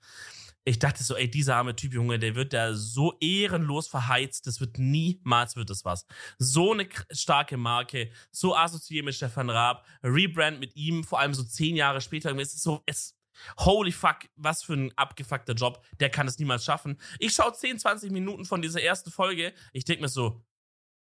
Ich 0.65 0.79
dachte 0.79 1.03
so, 1.03 1.15
ey, 1.17 1.29
dieser 1.29 1.57
arme 1.57 1.75
Typ, 1.75 1.93
Junge, 1.93 2.19
der 2.19 2.35
wird 2.35 2.53
da 2.53 2.73
so 2.73 3.17
ehrenlos 3.19 3.87
verheizt, 3.87 4.47
das 4.47 4.61
wird 4.61 4.77
niemals 4.77 5.57
wird 5.57 5.69
das 5.69 5.83
was. 5.83 6.05
So 6.37 6.71
eine 6.71 6.87
starke 7.11 7.57
Marke, 7.57 8.11
so 8.31 8.55
assoziiert 8.55 9.03
mit 9.03 9.15
Stefan 9.15 9.49
Raab, 9.49 9.85
Rebrand 10.03 10.61
mit 10.61 10.75
ihm, 10.77 11.03
vor 11.03 11.19
allem 11.19 11.33
so 11.33 11.43
zehn 11.43 11.75
Jahre 11.75 11.99
später, 11.99 12.33
es 12.37 12.53
ist 12.53 12.63
so, 12.63 12.81
es, 12.85 13.17
holy 13.57 13.91
fuck, 13.91 14.29
was 14.35 14.63
für 14.63 14.73
ein 14.73 14.97
abgefuckter 14.97 15.53
Job, 15.53 15.83
der 15.99 16.09
kann 16.09 16.27
es 16.27 16.39
niemals 16.39 16.63
schaffen. 16.63 16.97
Ich 17.19 17.33
schaue 17.33 17.51
10, 17.51 17.79
20 17.79 18.11
Minuten 18.11 18.45
von 18.45 18.61
dieser 18.61 18.81
ersten 18.81 19.11
Folge, 19.11 19.53
ich 19.73 19.83
denke 19.83 20.03
mir 20.03 20.09
so, 20.09 20.45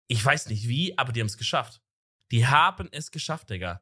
ich 0.07 0.23
weiß 0.23 0.47
nicht 0.47 0.69
wie, 0.69 0.97
aber 0.97 1.11
die 1.11 1.19
haben 1.19 1.27
es 1.27 1.37
geschafft. 1.37 1.81
Die 2.31 2.47
haben 2.47 2.87
es 2.91 3.11
geschafft, 3.11 3.49
Digga. 3.49 3.81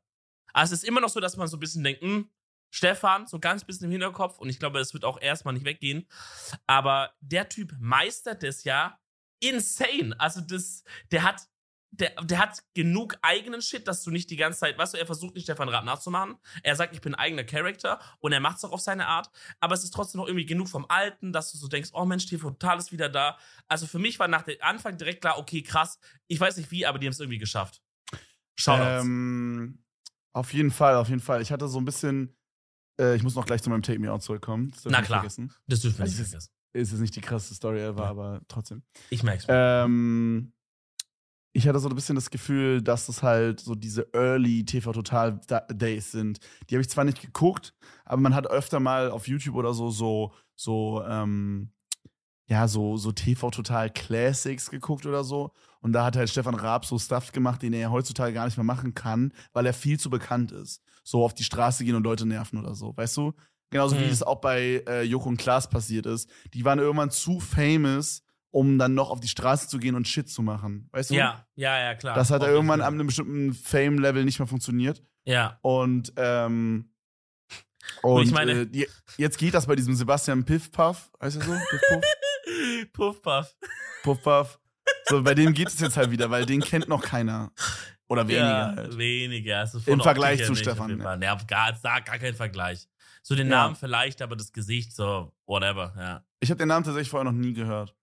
Also 0.53 0.73
es 0.73 0.83
ist 0.83 0.87
immer 0.87 1.01
noch 1.01 1.09
so, 1.09 1.19
dass 1.19 1.37
man 1.37 1.47
so 1.47 1.57
ein 1.57 1.59
bisschen 1.59 1.83
denkt, 1.83 2.01
hm, 2.01 2.29
Stefan, 2.71 3.27
so 3.27 3.39
ganz 3.39 3.65
bisschen 3.65 3.85
im 3.85 3.91
Hinterkopf 3.91 4.39
und 4.39 4.49
ich 4.49 4.57
glaube, 4.57 4.79
das 4.79 4.93
wird 4.93 5.05
auch 5.05 5.21
erstmal 5.21 5.53
nicht 5.53 5.65
weggehen. 5.65 6.07
Aber 6.65 7.11
der 7.19 7.49
Typ 7.49 7.75
meistert 7.79 8.43
das 8.43 8.63
ja 8.63 8.97
insane. 9.41 10.15
Also 10.17 10.39
das, 10.39 10.85
der 11.11 11.23
hat, 11.23 11.41
der, 11.91 12.11
der 12.23 12.39
hat 12.39 12.63
genug 12.73 13.17
eigenen 13.21 13.61
Shit, 13.61 13.87
dass 13.87 14.03
du 14.03 14.11
nicht 14.11 14.29
die 14.29 14.37
ganze 14.37 14.59
Zeit, 14.59 14.77
weißt 14.77 14.93
du, 14.93 14.97
er 14.97 15.05
versucht 15.05 15.35
nicht 15.35 15.43
Stefan 15.43 15.67
Raab 15.67 15.83
nachzumachen. 15.83 16.37
Er 16.63 16.77
sagt, 16.77 16.93
ich 16.93 17.01
bin 17.01 17.13
eigener 17.13 17.43
Charakter 17.43 17.99
und 18.19 18.31
er 18.31 18.39
macht 18.39 18.57
es 18.57 18.63
auch 18.63 18.71
auf 18.71 18.79
seine 18.79 19.05
Art. 19.07 19.29
Aber 19.59 19.73
es 19.73 19.83
ist 19.83 19.93
trotzdem 19.93 20.21
noch 20.21 20.27
irgendwie 20.27 20.45
genug 20.45 20.69
vom 20.69 20.85
Alten, 20.87 21.33
dass 21.33 21.51
du 21.51 21.57
so 21.57 21.67
denkst, 21.67 21.89
oh 21.91 22.05
Mensch, 22.05 22.25
TV 22.27 22.51
Total 22.51 22.77
ist 22.77 22.93
wieder 22.93 23.09
da. 23.09 23.37
Also 23.67 23.85
für 23.85 23.99
mich 23.99 24.17
war 24.19 24.29
nach 24.29 24.43
dem 24.43 24.55
Anfang 24.61 24.97
direkt 24.97 25.19
klar, 25.19 25.37
okay, 25.37 25.61
krass. 25.61 25.99
Ich 26.27 26.39
weiß 26.39 26.55
nicht 26.55 26.71
wie, 26.71 26.85
aber 26.85 26.99
die 26.99 27.07
haben 27.07 27.13
es 27.13 27.19
irgendwie 27.19 27.39
geschafft. 27.39 27.81
Shoutouts. 28.55 29.03
Ähm, 29.03 29.83
auf 30.31 30.53
jeden 30.53 30.71
Fall, 30.71 30.95
auf 30.95 31.09
jeden 31.09 31.21
Fall. 31.21 31.41
Ich 31.41 31.51
hatte 31.51 31.67
so 31.67 31.79
ein 31.79 31.85
bisschen, 31.85 32.37
äh, 33.01 33.15
ich 33.15 33.23
muss 33.23 33.35
noch 33.35 33.45
gleich 33.45 33.61
zu 33.61 33.69
meinem 33.69 33.81
Take 33.81 33.99
Me 33.99 34.11
Out 34.11 34.21
zurückkommen. 34.23 34.71
Das 34.71 34.85
Na 34.85 35.01
klar. 35.01 35.19
Vergessen. 35.21 35.51
das 35.67 35.81
dürfen 35.81 35.97
wir 35.99 36.05
nicht 36.05 36.13
es 36.13 36.19
ist- 36.19 36.29
vergessen. 36.29 36.51
Ist 36.73 36.91
jetzt 36.91 37.01
nicht 37.01 37.15
die 37.17 37.21
krasseste 37.21 37.55
Story 37.55 37.81
ever, 37.81 38.03
Ja. 38.03 38.09
aber 38.11 38.41
trotzdem. 38.47 38.83
Ich 39.09 39.23
merk's. 39.23 39.45
Ähm, 39.49 40.53
ich 41.53 41.67
hatte 41.67 41.79
so 41.79 41.89
ein 41.89 41.95
bisschen 41.95 42.15
das 42.15 42.29
Gefühl, 42.29 42.81
dass 42.81 43.09
es 43.09 43.21
halt 43.23 43.59
so 43.59 43.75
diese 43.75 44.07
Early 44.13 44.63
TV 44.63 44.93
Total 44.93 45.41
Da- 45.47 45.65
Days 45.67 46.11
sind. 46.11 46.39
Die 46.69 46.75
habe 46.75 46.81
ich 46.81 46.89
zwar 46.89 47.03
nicht 47.03 47.19
geguckt, 47.21 47.73
aber 48.05 48.21
man 48.21 48.33
hat 48.33 48.47
öfter 48.47 48.79
mal 48.79 49.11
auf 49.11 49.27
YouTube 49.27 49.55
oder 49.55 49.73
so 49.73 49.89
so 49.89 50.33
so 50.55 51.03
ähm, 51.05 51.71
ja 52.47 52.69
so 52.69 52.95
so 52.95 53.11
TV 53.11 53.51
Total 53.51 53.89
Classics 53.89 54.69
geguckt 54.69 55.05
oder 55.05 55.25
so. 55.25 55.51
Und 55.81 55.93
da 55.93 56.05
hat 56.05 56.15
halt 56.15 56.29
Stefan 56.29 56.55
Raab 56.55 56.85
so 56.85 56.97
Stuff 56.99 57.31
gemacht, 57.31 57.61
den 57.61 57.73
er 57.73 57.91
heutzutage 57.91 58.33
gar 58.33 58.45
nicht 58.45 58.55
mehr 58.57 58.63
machen 58.63 58.93
kann, 58.93 59.33
weil 59.53 59.65
er 59.65 59.73
viel 59.73 59.99
zu 59.99 60.09
bekannt 60.09 60.51
ist. 60.51 60.81
So 61.03 61.23
auf 61.25 61.33
die 61.33 61.43
Straße 61.43 61.83
gehen 61.83 61.95
und 61.95 62.03
Leute 62.03 62.25
nerven 62.25 62.59
oder 62.59 62.75
so, 62.75 62.95
weißt 62.95 63.17
du? 63.17 63.33
Genauso 63.71 63.97
wie 63.97 64.03
Mhm. 64.05 64.11
es 64.11 64.21
auch 64.21 64.41
bei 64.41 64.83
äh, 64.87 65.01
Joko 65.03 65.29
und 65.29 65.37
Klaas 65.37 65.69
passiert 65.69 66.05
ist. 66.05 66.29
Die 66.53 66.63
waren 66.65 66.77
irgendwann 66.79 67.09
zu 67.09 67.39
famous, 67.39 68.21
um 68.51 68.77
dann 68.77 68.93
noch 68.93 69.09
auf 69.09 69.21
die 69.21 69.29
Straße 69.29 69.67
zu 69.69 69.79
gehen 69.79 69.95
und 69.95 70.07
Shit 70.07 70.29
zu 70.29 70.41
machen. 70.41 70.89
Weißt 70.91 71.09
du? 71.09 71.15
Ja, 71.15 71.45
ja, 71.55 71.79
ja, 71.79 71.95
klar. 71.95 72.13
Das 72.15 72.29
hat 72.31 72.41
Auf 72.41 72.49
irgendwann 72.49 72.81
an 72.81 72.93
einem 72.95 73.07
bestimmten 73.07 73.53
Fame-Level 73.53 74.23
nicht 74.25 74.39
mehr 74.39 74.47
funktioniert. 74.47 75.01
Ja. 75.23 75.57
Und, 75.61 76.11
ähm, 76.17 76.91
und 78.03 78.23
ich 78.23 78.31
meine- 78.31 78.51
äh, 78.63 78.67
je- 78.71 78.87
jetzt 79.17 79.37
geht 79.37 79.53
das 79.53 79.65
bei 79.67 79.75
diesem 79.75 79.95
Sebastian 79.95 80.43
Piff 80.43 80.71
Puff, 80.71 81.09
heißt 81.21 81.37
er 81.37 81.43
so? 81.43 81.51
Piff 81.51 81.81
Puff? 81.89 82.01
Puff, 82.93 83.21
puff. 83.21 83.55
Puff 84.03 84.21
Puff. 84.21 84.59
So, 85.11 85.23
bei 85.23 85.33
dem 85.35 85.53
geht 85.53 85.67
es 85.67 85.79
jetzt 85.79 85.97
halt 85.97 86.11
wieder, 86.11 86.29
weil 86.29 86.45
den 86.45 86.61
kennt 86.61 86.87
noch 86.87 87.01
keiner. 87.03 87.51
Oder 88.07 88.27
weniger 88.27 88.43
ja, 88.45 88.75
halt. 88.75 88.97
Weniger. 88.97 89.59
Also 89.59 89.79
Im 89.85 90.01
Vergleich 90.01 90.43
zu 90.45 90.55
Stefan, 90.55 90.97
ne? 90.97 91.33
Auf 91.33 91.47
gar, 91.47 91.71
gar 91.81 92.01
kein 92.01 92.33
Vergleich. 92.35 92.87
So 93.23 93.35
den 93.35 93.47
Ja. 93.49 93.63
Namen 93.63 93.75
vielleicht, 93.75 94.21
aber 94.21 94.35
das 94.35 94.51
Gesicht, 94.51 94.93
so, 94.93 95.31
whatever, 95.45 95.93
ja. 95.97 96.25
Ich 96.39 96.49
habe 96.49 96.57
den 96.57 96.67
Namen 96.67 96.83
tatsächlich 96.83 97.09
vorher 97.09 97.31
noch 97.31 97.37
nie 97.37 97.53
gehört. 97.53 97.95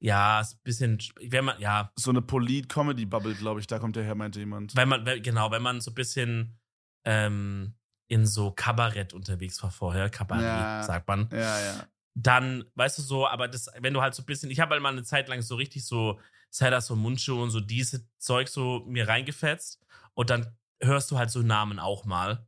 Ja, 0.00 0.40
ist 0.40 0.54
ein 0.54 0.60
bisschen, 0.62 0.98
wenn 1.22 1.44
man, 1.44 1.58
ja, 1.60 1.90
So 1.96 2.10
eine 2.10 2.22
Polit-Comedy-Bubble, 2.22 3.34
glaube 3.34 3.58
ich, 3.60 3.66
da 3.66 3.78
kommt 3.80 3.96
der 3.96 4.04
her, 4.04 4.14
meinte 4.14 4.38
jemand. 4.38 4.76
wenn 4.76 4.88
man, 4.88 5.04
genau, 5.22 5.50
wenn 5.50 5.62
man 5.62 5.80
so 5.80 5.90
ein 5.90 5.94
bisschen 5.94 6.56
ähm, 7.04 7.74
in 8.06 8.26
so 8.26 8.52
Kabarett 8.52 9.12
unterwegs 9.12 9.60
war 9.62 9.70
vorher, 9.72 10.08
Kabarett, 10.08 10.44
Ja. 10.44 10.82
sagt 10.84 11.08
man, 11.08 11.28
Ja, 11.32 11.60
ja. 11.60 11.84
dann, 12.14 12.64
weißt 12.76 12.98
du 12.98 13.02
so, 13.02 13.26
aber 13.26 13.48
das, 13.48 13.68
wenn 13.80 13.92
du 13.94 14.00
halt 14.02 14.14
so 14.14 14.22
ein 14.22 14.26
bisschen, 14.26 14.50
ich 14.50 14.60
habe 14.60 14.72
halt 14.74 14.82
mal 14.82 14.90
eine 14.92 15.02
Zeit 15.02 15.28
lang 15.28 15.42
so 15.42 15.56
richtig 15.56 15.84
so 15.84 16.20
Sellers 16.50 16.86
so 16.86 16.96
Mundschuh 16.96 17.42
und 17.42 17.50
so 17.50 17.60
diese 17.60 18.06
Zeug 18.18 18.48
so 18.48 18.84
mir 18.86 19.08
reingefetzt 19.08 19.80
und 20.14 20.30
dann 20.30 20.56
hörst 20.80 21.10
du 21.10 21.18
halt 21.18 21.30
so 21.30 21.42
Namen 21.42 21.78
auch 21.78 22.04
mal. 22.04 22.46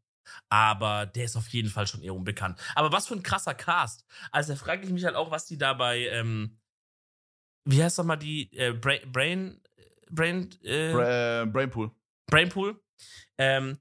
Aber 0.48 1.06
der 1.06 1.24
ist 1.24 1.36
auf 1.36 1.48
jeden 1.48 1.70
Fall 1.70 1.86
schon 1.86 2.02
eher 2.02 2.14
unbekannt. 2.14 2.60
Aber 2.76 2.92
was 2.92 3.08
für 3.08 3.14
ein 3.14 3.22
krasser 3.22 3.54
Cast. 3.54 4.04
Also 4.30 4.52
da 4.52 4.58
frage 4.58 4.84
ich 4.84 4.92
mich 4.92 5.04
halt 5.04 5.16
auch, 5.16 5.30
was 5.30 5.46
die 5.46 5.58
da 5.58 5.72
bei, 5.72 6.06
ähm, 6.08 6.58
wie 7.64 7.82
heißt 7.82 7.98
doch 7.98 8.04
mal 8.04 8.16
die, 8.16 8.52
äh, 8.56 8.72
Brain, 8.72 9.10
Brain, 9.10 9.60
Brain, 10.08 10.50
äh, 10.62 10.92
Bra 10.92 11.42
äh, 11.42 11.46
Brainpool. 11.46 11.90
Brainpool. 12.26 12.80
Ähm, 13.38 13.78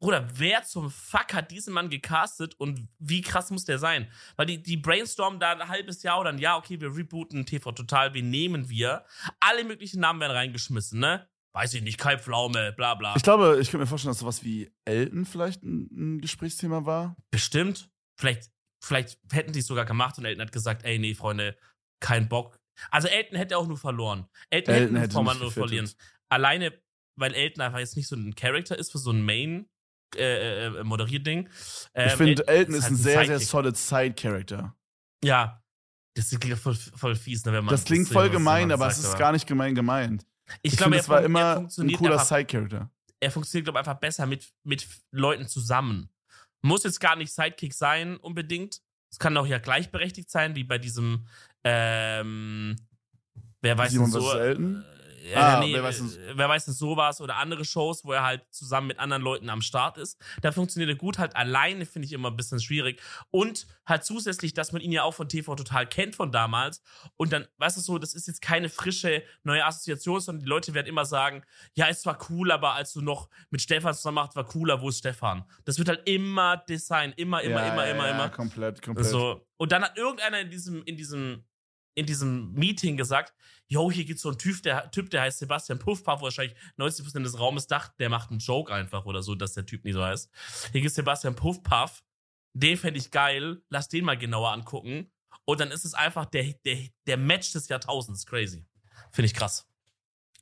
Bruder, 0.00 0.26
wer 0.34 0.62
zum 0.64 0.90
Fuck 0.90 1.34
hat 1.34 1.50
diesen 1.50 1.74
Mann 1.74 1.90
gecastet 1.90 2.54
und 2.58 2.88
wie 2.98 3.20
krass 3.20 3.50
muss 3.50 3.64
der 3.64 3.78
sein? 3.78 4.10
Weil 4.36 4.46
die, 4.46 4.62
die 4.62 4.78
brainstormen 4.78 5.40
da 5.40 5.52
ein 5.52 5.68
halbes 5.68 6.02
Jahr 6.02 6.20
oder 6.20 6.30
ein 6.30 6.38
Jahr, 6.38 6.58
okay, 6.58 6.80
wir 6.80 6.94
rebooten 6.94 7.44
TV 7.44 7.72
Total, 7.72 8.14
wen 8.14 8.30
nehmen 8.30 8.70
wir? 8.70 9.04
Alle 9.40 9.64
möglichen 9.64 10.00
Namen 10.00 10.20
werden 10.20 10.32
reingeschmissen, 10.32 11.00
ne? 11.00 11.28
Weiß 11.52 11.74
ich 11.74 11.82
nicht, 11.82 11.98
Kai 11.98 12.18
Pflaume, 12.18 12.72
bla 12.72 12.94
bla. 12.94 13.14
Ich 13.16 13.22
glaube, 13.22 13.58
ich 13.60 13.70
könnte 13.70 13.82
mir 13.82 13.86
vorstellen, 13.86 14.10
dass 14.10 14.20
sowas 14.20 14.44
wie 14.44 14.70
Elton 14.84 15.26
vielleicht 15.26 15.62
ein, 15.62 15.88
ein 15.92 16.20
Gesprächsthema 16.20 16.86
war. 16.86 17.16
Bestimmt. 17.30 17.90
Vielleicht, 18.18 18.50
vielleicht 18.82 19.18
hätten 19.32 19.52
die 19.52 19.60
es 19.60 19.66
sogar 19.66 19.84
gemacht 19.84 20.18
und 20.18 20.24
Elton 20.24 20.42
hat 20.42 20.52
gesagt, 20.52 20.84
ey, 20.84 20.98
nee, 20.98 21.14
Freunde, 21.14 21.56
kein 22.00 22.28
Bock. 22.28 22.60
Also 22.90 23.08
Elton 23.08 23.36
hätte 23.36 23.58
auch 23.58 23.66
nur 23.66 23.78
verloren. 23.78 24.28
Elton, 24.50 24.74
Elton 24.74 24.96
hätte 24.96 25.18
hätte 25.18 25.38
nur 25.38 25.52
verlieren. 25.52 25.90
Alleine, 26.28 26.72
weil 27.18 27.34
Elton 27.34 27.62
einfach 27.62 27.78
jetzt 27.78 27.96
nicht 27.96 28.08
so 28.08 28.16
ein 28.16 28.34
Charakter 28.34 28.78
ist 28.78 28.92
für 28.92 28.98
so 28.98 29.10
ein 29.10 29.24
Main 29.24 29.68
äh, 30.16 30.66
äh, 30.66 30.84
Moderierding. 30.84 31.48
Ähm, 31.94 32.08
ich 32.08 32.14
finde, 32.14 32.48
Elton 32.48 32.74
ist 32.74 32.84
halt 32.84 32.92
ein 32.92 32.96
sehr, 32.96 33.26
sehr 33.26 33.40
solid 33.40 33.76
Side-Character. 33.76 34.74
Ja. 35.22 35.62
Das 36.14 36.30
klingt 36.30 36.58
voll, 36.58 36.74
voll 36.74 37.14
fies, 37.14 37.44
ne, 37.44 37.52
wenn 37.52 37.64
man 37.64 37.72
Das 37.72 37.84
klingt 37.84 38.08
voll 38.08 38.30
gemein, 38.30 38.72
aber 38.72 38.88
es 38.88 38.98
ist 38.98 39.16
gar 39.18 39.32
nicht 39.32 39.46
gemein 39.46 39.74
gemeint. 39.74 40.26
Ich, 40.62 40.72
Ich, 40.72 40.78
glaube, 40.78 40.96
er, 40.96 41.00
es 41.00 41.08
war 41.08 41.22
immer 41.22 41.40
er 41.40 41.68
ein 41.78 41.92
cooler 41.92 42.18
Side-Character. 42.18 42.90
er 43.20 43.30
funktioniert, 43.30 43.66
glaube 43.66 43.78
ich, 43.78 43.86
einfach 43.86 44.00
besser 44.00 44.26
mit, 44.26 44.48
mit 44.64 44.86
Leuten 45.12 45.46
zusammen. 45.46 46.10
Muss 46.62 46.84
jetzt 46.84 47.00
gar 47.00 47.14
nicht 47.16 47.32
Sidekick 47.32 47.72
sein, 47.72 48.16
unbedingt. 48.16 48.80
Es 49.10 49.18
kann 49.18 49.36
auch 49.36 49.46
ja 49.46 49.58
gleichberechtigt 49.58 50.30
sein, 50.30 50.56
wie 50.56 50.64
bei 50.64 50.78
diesem, 50.78 51.26
ähm, 51.64 52.76
wer 53.60 53.78
weiß 53.78 53.92
Simon 53.92 54.10
so. 54.10 54.32
Elton? 54.32 54.84
Äh, 55.28 55.32
äh, 55.32 55.36
Ah, 55.36 55.60
nee, 55.60 55.74
wer 55.74 55.82
weiß 55.82 56.00
äh, 56.00 56.32
wer 56.34 56.48
weiß 56.48 56.64
denn 56.66 56.74
sowas 56.74 57.20
oder 57.20 57.36
andere 57.36 57.64
Shows, 57.64 58.04
wo 58.04 58.12
er 58.12 58.22
halt 58.22 58.42
zusammen 58.50 58.86
mit 58.88 58.98
anderen 58.98 59.22
Leuten 59.22 59.48
am 59.50 59.60
Start 59.60 59.98
ist. 59.98 60.18
Da 60.42 60.52
funktioniert 60.52 60.90
er 60.90 60.96
gut, 60.96 61.18
halt 61.18 61.36
alleine 61.36 61.86
finde 61.86 62.06
ich 62.06 62.12
immer 62.12 62.30
ein 62.30 62.36
bisschen 62.36 62.60
schwierig. 62.60 63.00
Und 63.30 63.66
halt 63.86 64.04
zusätzlich, 64.04 64.54
dass 64.54 64.72
man 64.72 64.82
ihn 64.82 64.92
ja 64.92 65.02
auch 65.02 65.14
von 65.14 65.28
TV 65.28 65.54
total 65.54 65.86
kennt 65.86 66.16
von 66.16 66.32
damals. 66.32 66.82
Und 67.16 67.32
dann, 67.32 67.46
weißt 67.58 67.76
du 67.76 67.80
so, 67.80 67.98
das 67.98 68.14
ist 68.14 68.26
jetzt 68.26 68.42
keine 68.42 68.68
frische 68.68 69.22
neue 69.42 69.64
Assoziation, 69.64 70.20
sondern 70.20 70.44
die 70.44 70.48
Leute 70.48 70.74
werden 70.74 70.86
immer 70.86 71.04
sagen, 71.04 71.42
ja, 71.74 71.88
es 71.88 72.04
war 72.06 72.18
cool, 72.30 72.50
aber 72.50 72.74
als 72.74 72.92
du 72.92 73.00
noch 73.00 73.28
mit 73.50 73.60
Stefan 73.62 73.94
zusammen 73.94 74.16
machst, 74.16 74.36
war 74.36 74.44
cooler, 74.44 74.80
wo 74.80 74.88
ist 74.88 74.98
Stefan? 74.98 75.44
Das 75.64 75.78
wird 75.78 75.88
halt 75.88 76.08
immer 76.08 76.56
Design, 76.56 77.12
immer, 77.16 77.42
immer, 77.42 77.60
Ja, 77.60 77.72
immer, 77.72 77.86
ja, 77.86 77.92
immer, 77.92 78.06
ja, 78.06 78.14
immer. 78.14 78.28
Komplett, 78.28 78.82
komplett. 78.82 79.06
So. 79.06 79.46
Und 79.56 79.72
dann 79.72 79.82
hat 79.82 79.96
irgendeiner 79.96 80.40
in 80.40 80.50
diesem, 80.50 80.82
in 80.84 80.96
diesem, 80.96 81.44
in 81.98 82.06
diesem 82.06 82.52
Meeting 82.52 82.96
gesagt, 82.96 83.34
yo, 83.66 83.90
hier 83.90 84.04
gibt 84.04 84.20
so 84.20 84.28
einen 84.30 84.38
Typ, 84.38 84.62
der, 84.62 84.90
Typ, 84.90 85.10
der 85.10 85.22
heißt 85.22 85.38
Sebastian 85.40 85.78
Puffpuff, 85.78 86.20
wo 86.20 86.24
wahrscheinlich 86.24 86.56
90% 86.78 87.22
des 87.22 87.38
Raumes 87.38 87.66
dachte, 87.66 87.94
der 87.98 88.08
macht 88.08 88.30
einen 88.30 88.38
Joke 88.38 88.72
einfach 88.72 89.04
oder 89.04 89.22
so, 89.22 89.34
dass 89.34 89.52
der 89.54 89.66
Typ 89.66 89.84
nicht 89.84 89.94
so 89.94 90.02
heißt. 90.04 90.30
Hier 90.72 90.80
gibt 90.80 90.94
Sebastian 90.94 91.34
Puffpuff, 91.34 92.02
den 92.54 92.76
fände 92.76 92.98
ich 92.98 93.10
geil, 93.10 93.60
lass 93.68 93.88
den 93.88 94.04
mal 94.04 94.16
genauer 94.16 94.52
angucken. 94.52 95.10
Und 95.44 95.60
dann 95.60 95.70
ist 95.70 95.84
es 95.84 95.94
einfach 95.94 96.24
der, 96.26 96.54
der, 96.64 96.78
der 97.06 97.16
Match 97.16 97.52
des 97.52 97.68
Jahrtausends, 97.68 98.26
crazy. 98.26 98.66
Finde 99.12 99.26
ich 99.26 99.34
krass. 99.34 99.66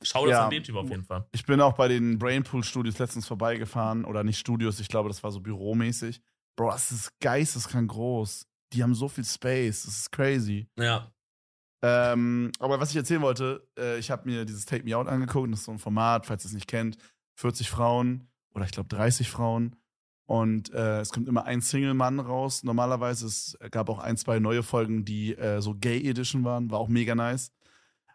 Schau 0.01 0.25
das 0.25 0.33
Ja. 0.33 0.45
an 0.45 0.51
den 0.51 0.63
Typ 0.63 0.75
auf 0.75 0.89
jeden 0.89 1.03
Fall. 1.03 1.27
Ich 1.31 1.45
bin 1.45 1.59
auch 1.59 1.73
bei 1.73 1.87
den 1.87 2.19
Brainpool 2.19 2.63
Studios 2.63 2.99
letztens 2.99 3.25
vorbeigefahren. 3.25 4.05
Oder 4.05 4.23
nicht 4.23 4.37
Studios, 4.37 4.79
ich 4.79 4.87
glaube, 4.89 5.09
das 5.09 5.23
war 5.23 5.31
so 5.31 5.39
büromäßig. 5.39 6.21
Bro, 6.55 6.71
das 6.71 6.91
ist 6.91 7.19
geisteskrank 7.19 7.89
groß. 7.89 8.45
Die 8.73 8.83
haben 8.83 8.93
so 8.93 9.07
viel 9.07 9.25
Space. 9.25 9.83
Das 9.83 9.95
ist 9.97 10.11
crazy. 10.11 10.67
Ja. 10.77 11.11
Ähm, 11.81 12.51
aber 12.59 12.79
was 12.79 12.89
ich 12.91 12.95
erzählen 12.95 13.21
wollte, 13.21 13.67
äh, 13.77 13.99
ich 13.99 14.09
habe 14.09 14.29
mir 14.29 14.45
dieses 14.45 14.65
Take 14.65 14.83
Me 14.83 14.97
Out 14.97 15.07
angeguckt. 15.07 15.51
Das 15.51 15.59
ist 15.59 15.65
so 15.65 15.71
ein 15.71 15.79
Format, 15.79 16.25
falls 16.25 16.43
ihr 16.43 16.49
es 16.49 16.53
nicht 16.53 16.67
kennt. 16.67 16.97
40 17.35 17.69
Frauen 17.69 18.29
oder 18.53 18.65
ich 18.65 18.71
glaube 18.71 18.89
30 18.89 19.29
Frauen. 19.29 19.75
Und 20.25 20.73
äh, 20.73 20.99
es 20.99 21.11
kommt 21.11 21.29
immer 21.29 21.45
ein 21.45 21.61
Single-Mann 21.61 22.19
raus. 22.19 22.63
Normalerweise 22.63 23.27
es 23.27 23.57
gab 23.71 23.89
auch 23.89 23.99
ein, 23.99 24.17
zwei 24.17 24.39
neue 24.39 24.61
Folgen, 24.61 25.05
die 25.05 25.33
äh, 25.37 25.61
so 25.61 25.73
Gay 25.73 26.05
Edition 26.07 26.43
waren. 26.43 26.69
War 26.69 26.79
auch 26.79 26.89
mega 26.89 27.15
nice. 27.15 27.53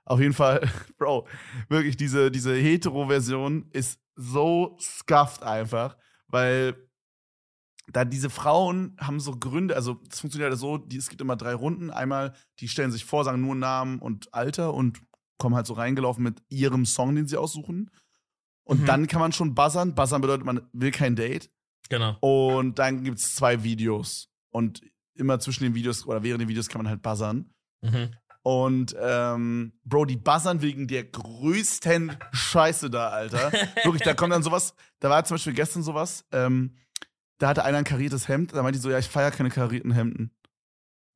Auf 0.05 0.21
jeden 0.21 0.35
Fall, 0.35 0.69
Bro, 0.99 1.27
wirklich, 1.69 1.97
diese, 1.97 2.31
diese 2.31 2.55
Hetero-Version 2.55 3.69
ist 3.71 3.99
so 4.15 4.77
scuffed 4.81 5.43
einfach, 5.43 5.97
weil 6.27 6.75
da 7.91 8.05
diese 8.05 8.31
Frauen 8.31 8.97
haben 9.01 9.19
so 9.21 9.37
Gründe, 9.37 9.75
also 9.77 10.01
es 10.11 10.21
funktioniert 10.21 10.51
halt 10.51 10.61
so, 10.61 10.79
die, 10.79 10.97
es 10.97 11.09
gibt 11.09 11.21
immer 11.21 11.37
drei 11.37 11.55
Runden. 11.55 11.91
Einmal, 11.91 12.33
die 12.61 12.69
stellen 12.69 12.93
sich 12.93 13.05
vor, 13.05 13.25
sagen 13.25 13.41
nur 13.41 13.55
Namen 13.55 13.99
und 13.99 14.33
Alter 14.33 14.73
und 14.75 15.01
kommen 15.39 15.57
halt 15.57 15.67
so 15.67 15.75
reingelaufen 15.75 16.23
mit 16.23 16.43
ihrem 16.49 16.87
Song, 16.87 17.15
den 17.17 17.27
sie 17.27 17.37
aussuchen. 17.37 17.91
Und 18.65 18.83
Mhm. 18.83 18.87
dann 18.87 19.07
kann 19.09 19.21
man 19.21 19.33
schon 19.33 19.55
buzzern. 19.55 19.95
Buzzern 19.95 20.21
bedeutet, 20.21 20.47
man 20.47 20.61
will 20.73 20.93
kein 20.93 21.17
Date. 21.17 21.51
Genau. 21.89 22.17
Und 22.21 22.79
dann 22.79 23.03
gibt 23.03 23.19
es 23.19 23.35
zwei 23.35 23.63
Videos. 23.65 24.29
Und 24.51 24.81
immer 25.15 25.41
zwischen 25.41 25.65
den 25.65 25.75
Videos 25.75 26.07
oder 26.07 26.23
während 26.23 26.41
den 26.43 26.49
Videos 26.49 26.69
kann 26.69 26.81
man 26.81 26.89
halt 26.89 27.03
buzzern. 27.03 27.53
Mhm. 27.83 28.11
Und 28.45 28.95
ähm, 29.01 29.73
Bro, 29.85 30.05
die 30.07 30.17
buzzern 30.17 30.63
wegen 30.63 30.87
der 30.89 31.05
größten 31.05 32.17
Scheiße 32.33 32.91
da, 32.91 33.09
Alter. 33.09 33.53
Wirklich, 33.85 34.03
da 34.03 34.15
kommt 34.15 34.33
dann 34.33 34.43
sowas. 34.43 34.75
Da 35.01 35.11
war 35.11 35.25
zum 35.25 35.35
Beispiel 35.35 35.53
gestern 35.55 35.83
sowas. 35.83 36.25
Ähm, 36.33 36.77
da 37.43 37.49
hatte 37.49 37.65
einer 37.65 37.79
ein 37.79 37.85
kariertes 37.85 38.29
Hemd. 38.29 38.55
Da 38.55 38.63
meinte 38.63 38.77
ich 38.77 38.83
so, 38.83 38.91
ja, 38.91 38.99
ich 38.99 39.09
feiere 39.09 39.33
keine 39.33 39.51
karierten 39.51 39.91
Hemden. 39.91 40.31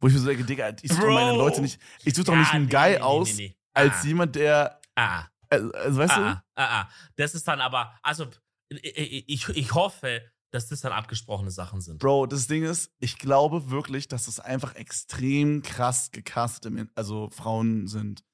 Wo 0.01 0.09
ich 0.09 0.15
mir 0.15 0.19
so 0.19 0.27
denke, 0.27 0.45
Digga, 0.45 0.73
ich 0.83 0.93
suche 0.93 1.07
meine 1.07 1.37
Leute 1.37 1.63
nicht. 1.63 1.81
Ich 2.05 2.15
suche 2.15 2.27
doch 2.27 2.37
nicht 2.37 2.53
einen 2.53 2.67
nee, 2.67 2.71
Guy 2.73 2.91
nee, 2.91 2.99
aus, 2.99 3.37
nee, 3.37 3.57
als 3.73 3.95
Ah. 4.03 4.07
jemand, 4.07 4.35
der. 4.35 4.81
Ah. 4.97 5.27
Also, 5.49 5.73
also 5.73 5.99
weißt 5.99 6.13
ah, 6.15 6.19
du? 6.19 6.25
ah, 6.25 6.43
ah, 6.57 6.81
ah. 6.81 6.89
Das 7.15 7.35
ist 7.37 7.47
dann 7.47 7.61
aber, 7.61 7.97
also 8.03 8.27
ich, 8.69 9.29
ich, 9.29 9.49
ich 9.51 9.75
hoffe, 9.75 10.21
dass 10.51 10.69
das 10.69 10.81
dann 10.81 10.91
abgesprochene 10.91 11.53
Sachen 11.53 11.81
sind. 11.81 11.99
Bro, 12.01 12.27
das 12.27 12.49
Ding 12.49 12.65
ist, 12.65 12.91
ich 12.99 13.19
glaube 13.19 13.71
wirklich, 13.71 14.09
dass 14.09 14.27
es 14.27 14.41
einfach 14.41 14.75
extrem 14.75 15.63
krass 15.63 16.11
gecastete 16.11 16.71
Men- 16.71 16.91
also 16.97 17.31
Frauen 17.31 17.87
sind. 17.87 18.25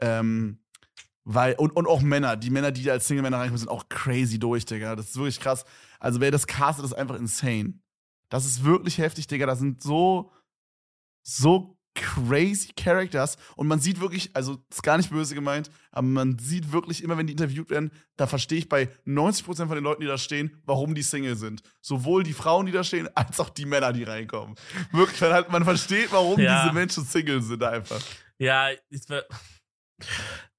Ähm, 0.00 0.58
weil, 1.22 1.54
und, 1.54 1.70
und 1.70 1.86
auch 1.86 2.00
Männer, 2.02 2.36
die 2.36 2.50
Männer, 2.50 2.72
die 2.72 2.82
da 2.82 2.92
als 2.92 3.06
Single-Männer 3.06 3.38
reinkommen, 3.38 3.58
sind 3.58 3.68
auch 3.68 3.88
crazy 3.88 4.38
durch, 4.40 4.64
Digga. 4.64 4.96
Das 4.96 5.06
ist 5.06 5.16
wirklich 5.16 5.38
krass. 5.40 5.64
Also, 6.00 6.20
wer 6.20 6.30
das 6.30 6.46
castet, 6.46 6.84
ist 6.84 6.92
einfach 6.92 7.16
insane. 7.16 7.80
Das 8.28 8.44
ist 8.44 8.64
wirklich 8.64 8.98
heftig, 8.98 9.26
Digga. 9.26 9.46
Da 9.46 9.56
sind 9.56 9.82
so, 9.82 10.32
so 11.22 11.76
crazy 11.94 12.72
Characters. 12.76 13.36
Und 13.56 13.68
man 13.68 13.80
sieht 13.80 14.00
wirklich, 14.00 14.30
also, 14.34 14.62
ist 14.70 14.82
gar 14.82 14.98
nicht 14.98 15.10
böse 15.10 15.34
gemeint, 15.34 15.70
aber 15.90 16.06
man 16.06 16.38
sieht 16.38 16.70
wirklich 16.72 17.02
immer, 17.02 17.16
wenn 17.16 17.26
die 17.26 17.32
interviewt 17.32 17.70
werden, 17.70 17.90
da 18.16 18.26
verstehe 18.26 18.58
ich 18.58 18.68
bei 18.68 18.90
90% 19.06 19.44
von 19.66 19.74
den 19.74 19.84
Leuten, 19.84 20.02
die 20.02 20.06
da 20.06 20.18
stehen, 20.18 20.60
warum 20.66 20.94
die 20.94 21.02
Single 21.02 21.36
sind. 21.36 21.62
Sowohl 21.80 22.22
die 22.22 22.34
Frauen, 22.34 22.66
die 22.66 22.72
da 22.72 22.84
stehen, 22.84 23.08
als 23.16 23.40
auch 23.40 23.48
die 23.48 23.64
Männer, 23.64 23.92
die 23.92 24.04
reinkommen. 24.04 24.56
Wirklich, 24.92 25.20
weil 25.22 25.32
halt 25.32 25.50
man 25.50 25.64
versteht, 25.64 26.12
warum 26.12 26.38
Ja. 26.38 26.62
diese 26.62 26.74
Menschen 26.74 27.04
Single 27.04 27.40
sind 27.42 27.62
einfach. 27.62 28.02
Ja, 28.38 28.68
ich, 28.90 29.02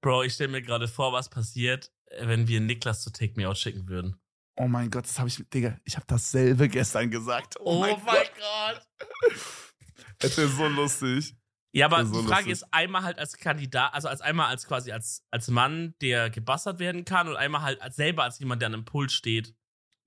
Bro, 0.00 0.24
ich 0.24 0.34
stelle 0.34 0.50
mir 0.50 0.62
gerade 0.62 0.88
vor, 0.88 1.12
was 1.12 1.28
passiert, 1.28 1.92
wenn 2.20 2.48
wir 2.48 2.60
Niklas 2.60 3.02
zu 3.02 3.10
Take 3.12 3.34
Me 3.36 3.48
Out 3.48 3.58
schicken 3.58 3.88
würden. 3.88 4.16
Oh 4.60 4.66
mein 4.66 4.90
Gott, 4.90 5.04
das 5.04 5.18
habe 5.18 5.28
ich, 5.28 5.42
Digga, 5.50 5.78
ich 5.84 5.94
habe 5.96 6.06
dasselbe 6.08 6.68
gestern 6.68 7.10
gesagt. 7.10 7.56
Oh, 7.60 7.80
mein 7.80 7.96
Gott. 8.04 8.32
Gott. 8.38 8.88
Das 10.20 10.36
ist 10.36 10.56
so 10.56 10.66
lustig. 10.66 11.36
Ja, 11.72 11.86
aber 11.86 12.04
so 12.04 12.20
die 12.20 12.26
Frage 12.26 12.48
lustig. 12.48 12.52
ist 12.52 12.74
einmal 12.74 13.02
halt 13.04 13.20
als 13.20 13.36
Kandidat, 13.36 13.94
also 13.94 14.08
als 14.08 14.20
einmal 14.20 14.46
als 14.48 14.66
quasi 14.66 14.90
als, 14.90 15.24
als 15.30 15.46
Mann, 15.48 15.94
der 16.00 16.28
gebassert 16.28 16.80
werden 16.80 17.04
kann 17.04 17.28
und 17.28 17.36
einmal 17.36 17.62
halt 17.62 17.80
als 17.80 17.94
selber 17.94 18.24
als 18.24 18.40
jemand, 18.40 18.60
der 18.60 18.66
an 18.66 18.74
einem 18.74 18.84
Pult 18.84 19.12
steht 19.12 19.54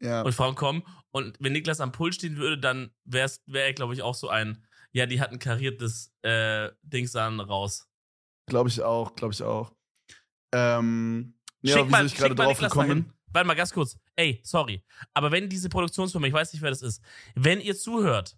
Ja. 0.02 0.22
und 0.24 0.34
Frauen 0.34 0.56
kommen. 0.56 0.84
Und 1.12 1.38
wenn 1.40 1.54
Niklas 1.54 1.80
am 1.80 1.94
Pult 1.94 2.16
stehen 2.16 2.36
würde, 2.36 2.58
dann 2.58 2.92
wäre 3.06 3.32
er, 3.54 3.72
glaube 3.74 3.94
ich, 3.94 4.02
auch 4.02 4.16
so 4.16 4.28
ein, 4.28 4.66
ja, 4.92 5.06
die 5.06 5.22
hat 5.22 5.32
ein 5.32 5.40
kariertes 5.40 6.14
äh, 6.24 6.72
Dings 6.82 7.16
an 7.16 7.40
raus. 7.40 7.88
Glaube 8.48 8.68
ich 8.68 8.82
auch, 8.82 9.16
glaube 9.16 9.34
ich 9.34 9.44
auch. 9.44 9.72
Ähm, 10.54 11.38
ja, 11.62 11.78
schick 11.78 11.90
mal, 11.90 12.00
soll 12.00 12.08
ich 12.08 12.16
gerade 12.16 12.36
drauf 12.36 12.48
Niklas 12.60 12.72
gekommen 12.72 13.04
bin? 13.06 13.14
Warte 13.34 13.48
mal 13.48 13.54
ganz 13.56 13.74
kurz. 13.74 13.98
Ey, 14.16 14.42
sorry. 14.44 14.84
Aber 15.14 15.32
wenn 15.32 15.50
diese 15.50 15.70
Produktionsfirma, 15.70 16.28
ich 16.28 16.34
weiß 16.34 16.54
nicht, 16.54 16.62
wer 16.62 16.70
das 16.70 16.82
ist, 16.82 17.02
wenn 17.36 17.62
ihr 17.62 17.76
zuhört, 17.76 18.38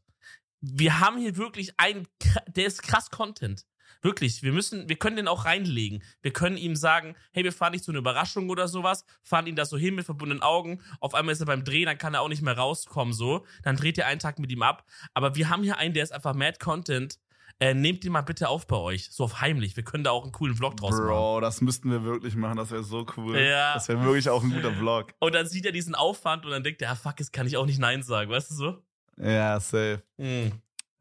wir 0.61 0.99
haben 0.99 1.17
hier 1.17 1.35
wirklich 1.37 1.73
einen, 1.77 2.07
der 2.47 2.65
ist 2.65 2.83
krass 2.83 3.09
Content. 3.09 3.65
Wirklich, 4.01 4.43
wir 4.43 4.51
müssen, 4.51 4.89
wir 4.89 4.97
können 4.97 5.15
den 5.15 5.29
auch 5.29 5.45
reinlegen. 5.45 6.03
Wir 6.21 6.33
können 6.33 6.57
ihm 6.57 6.75
sagen, 6.75 7.15
hey, 7.31 7.45
wir 7.45 7.53
fahren 7.53 7.71
nicht 7.71 7.85
zu 7.85 7.91
einer 7.91 7.99
Überraschung 7.99 8.49
oder 8.49 8.67
sowas, 8.67 9.05
fahren 9.23 9.47
ihn 9.47 9.55
da 9.55 9.65
so 9.65 9.77
hin 9.77 9.95
mit 9.95 10.05
verbundenen 10.05 10.43
Augen. 10.43 10.81
Auf 10.99 11.13
einmal 11.13 11.31
ist 11.31 11.39
er 11.39 11.45
beim 11.45 11.63
Drehen, 11.63 11.85
dann 11.85 11.97
kann 11.97 12.13
er 12.13 12.21
auch 12.21 12.27
nicht 12.27 12.41
mehr 12.41 12.57
rauskommen, 12.57 13.13
so. 13.13 13.45
Dann 13.63 13.77
dreht 13.77 13.97
ihr 13.97 14.05
einen 14.05 14.19
Tag 14.19 14.39
mit 14.39 14.51
ihm 14.51 14.61
ab. 14.61 14.85
Aber 15.13 15.35
wir 15.35 15.49
haben 15.49 15.63
hier 15.63 15.77
einen, 15.77 15.93
der 15.93 16.03
ist 16.03 16.11
einfach 16.11 16.33
Mad 16.35 16.57
Content. 16.59 17.17
Äh, 17.63 17.73
nehmt 17.73 18.03
den 18.03 18.11
mal 18.11 18.21
bitte 18.21 18.49
auf 18.49 18.67
bei 18.67 18.75
euch. 18.75 19.09
So 19.11 19.23
auf 19.23 19.39
heimlich. 19.39 19.75
Wir 19.77 19.83
können 19.83 20.03
da 20.03 20.11
auch 20.11 20.23
einen 20.23 20.33
coolen 20.33 20.55
Vlog 20.55 20.75
draus 20.75 20.91
machen. 20.91 21.05
Bro, 21.07 21.39
das 21.39 21.61
müssten 21.61 21.89
wir 21.91 22.03
wirklich 22.03 22.35
machen. 22.35 22.57
Das 22.57 22.71
wäre 22.71 22.83
so 22.83 23.05
cool. 23.15 23.39
Ja. 23.39 23.75
Das 23.75 23.87
wäre 23.87 24.03
wirklich 24.03 24.27
auch 24.29 24.43
ein 24.43 24.51
guter 24.51 24.73
Vlog. 24.73 25.13
Und 25.19 25.33
dann 25.33 25.47
sieht 25.47 25.65
er 25.65 25.71
diesen 25.71 25.95
Aufwand 25.95 26.43
und 26.45 26.51
dann 26.51 26.63
denkt 26.63 26.81
er, 26.81 26.91
ah, 26.91 26.95
fuck, 26.95 27.19
jetzt 27.19 27.31
kann 27.31 27.47
ich 27.47 27.55
auch 27.55 27.65
nicht 27.65 27.79
Nein 27.79 28.03
sagen, 28.03 28.29
weißt 28.29 28.51
du 28.51 28.55
so? 28.55 28.83
Ja, 29.17 29.59
safe. 29.59 30.03
Mhm. 30.17 30.51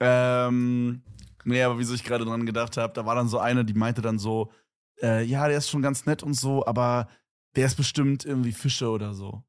Ähm, 0.01 1.03
nee, 1.45 1.63
aber 1.63 1.79
wieso 1.79 1.95
ich 1.95 2.05
gerade 2.05 2.25
dran 2.25 2.47
gedacht 2.47 2.77
habe, 2.77 2.93
da 2.93 3.05
war 3.07 3.15
dann 3.15 3.29
so 3.29 3.39
eine, 3.39 3.65
die 3.65 3.75
meinte 3.75 4.03
dann 4.03 4.19
so, 4.19 4.53
äh, 5.03 5.23
ja, 5.25 5.49
der 5.49 5.59
ist 5.59 5.69
schon 5.69 5.83
ganz 5.83 6.07
nett 6.07 6.23
und 6.23 6.35
so, 6.35 6.65
aber 6.67 7.09
der 7.57 7.67
ist 7.67 7.77
bestimmt 7.77 8.25
irgendwie 8.25 8.53
Fische 8.53 8.89
oder 8.89 9.15
so. 9.15 9.43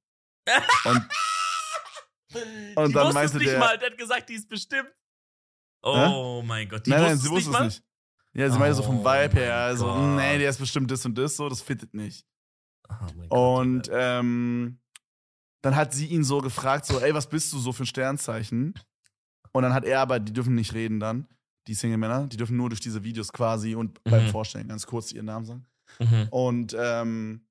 Und 0.86 1.08
Und 2.76 2.96
dann 2.96 3.14
meinte 3.14 3.38
nicht 3.38 3.52
der- 3.52 3.60
mal, 3.60 3.78
der 3.78 3.92
hat 3.92 3.98
gesagt, 3.98 4.30
die 4.30 4.34
ist 4.34 4.50
bestimmt. 4.50 4.90
Oh 5.84 6.42
mein 6.46 6.70
Gott, 6.70 6.86
die 6.86 6.90
nein, 6.92 7.02
nein, 7.02 7.18
sie 7.18 7.30
wusste 7.30 7.52
mal? 7.52 7.68
es 7.68 7.76
nicht. 7.76 7.84
Ja, 8.36 8.50
sie 8.50 8.58
meinte 8.58 8.76
so 8.76 8.84
vom 8.84 9.00
Oh 9.00 9.04
Vibe 9.06 9.36
her, 9.40 9.56
also, 9.58 9.86
Gott. 9.86 10.16
nee, 10.16 10.40
der 10.40 10.50
ist 10.50 10.58
bestimmt 10.60 10.90
das 10.90 11.06
und 11.06 11.16
das, 11.18 11.36
so, 11.36 11.48
das 11.50 11.62
fittet 11.62 11.94
nicht. 11.94 12.26
Oh 12.90 12.94
mein 13.16 13.30
Gott, 13.30 13.38
Und 13.40 13.90
ähm, 13.94 14.80
dann 15.62 15.76
hat 15.76 15.94
sie 15.94 16.08
ihn 16.08 16.24
so 16.24 16.40
gefragt, 16.42 16.86
so, 16.86 17.00
ey, 17.00 17.14
was 17.14 17.28
bist 17.30 17.54
du 17.54 17.60
so 17.60 17.72
für 17.72 17.84
ein 17.84 17.88
Sternzeichen? 17.88 18.74
Und 19.52 19.62
dann 19.64 19.74
hat 19.74 19.86
er 19.86 20.00
aber, 20.02 20.20
die 20.20 20.34
dürfen 20.34 20.56
nicht 20.56 20.74
reden 20.74 21.00
dann, 21.00 21.28
die 21.68 21.76
Single-Männer, 21.76 22.28
die 22.28 22.38
dürfen 22.38 22.58
nur 22.58 22.70
durch 22.70 22.82
diese 22.82 23.04
Videos 23.04 23.32
quasi 23.32 23.76
und 23.76 24.04
beim 24.04 24.26
Mhm. 24.26 24.30
Vorstellen 24.30 24.68
ganz 24.68 24.88
kurz 24.88 25.12
ihren 25.12 25.26
Namen 25.28 25.46
sagen. 25.46 25.66
Mhm. 26.00 26.28
Und, 26.32 26.76
ähm, 26.78 27.46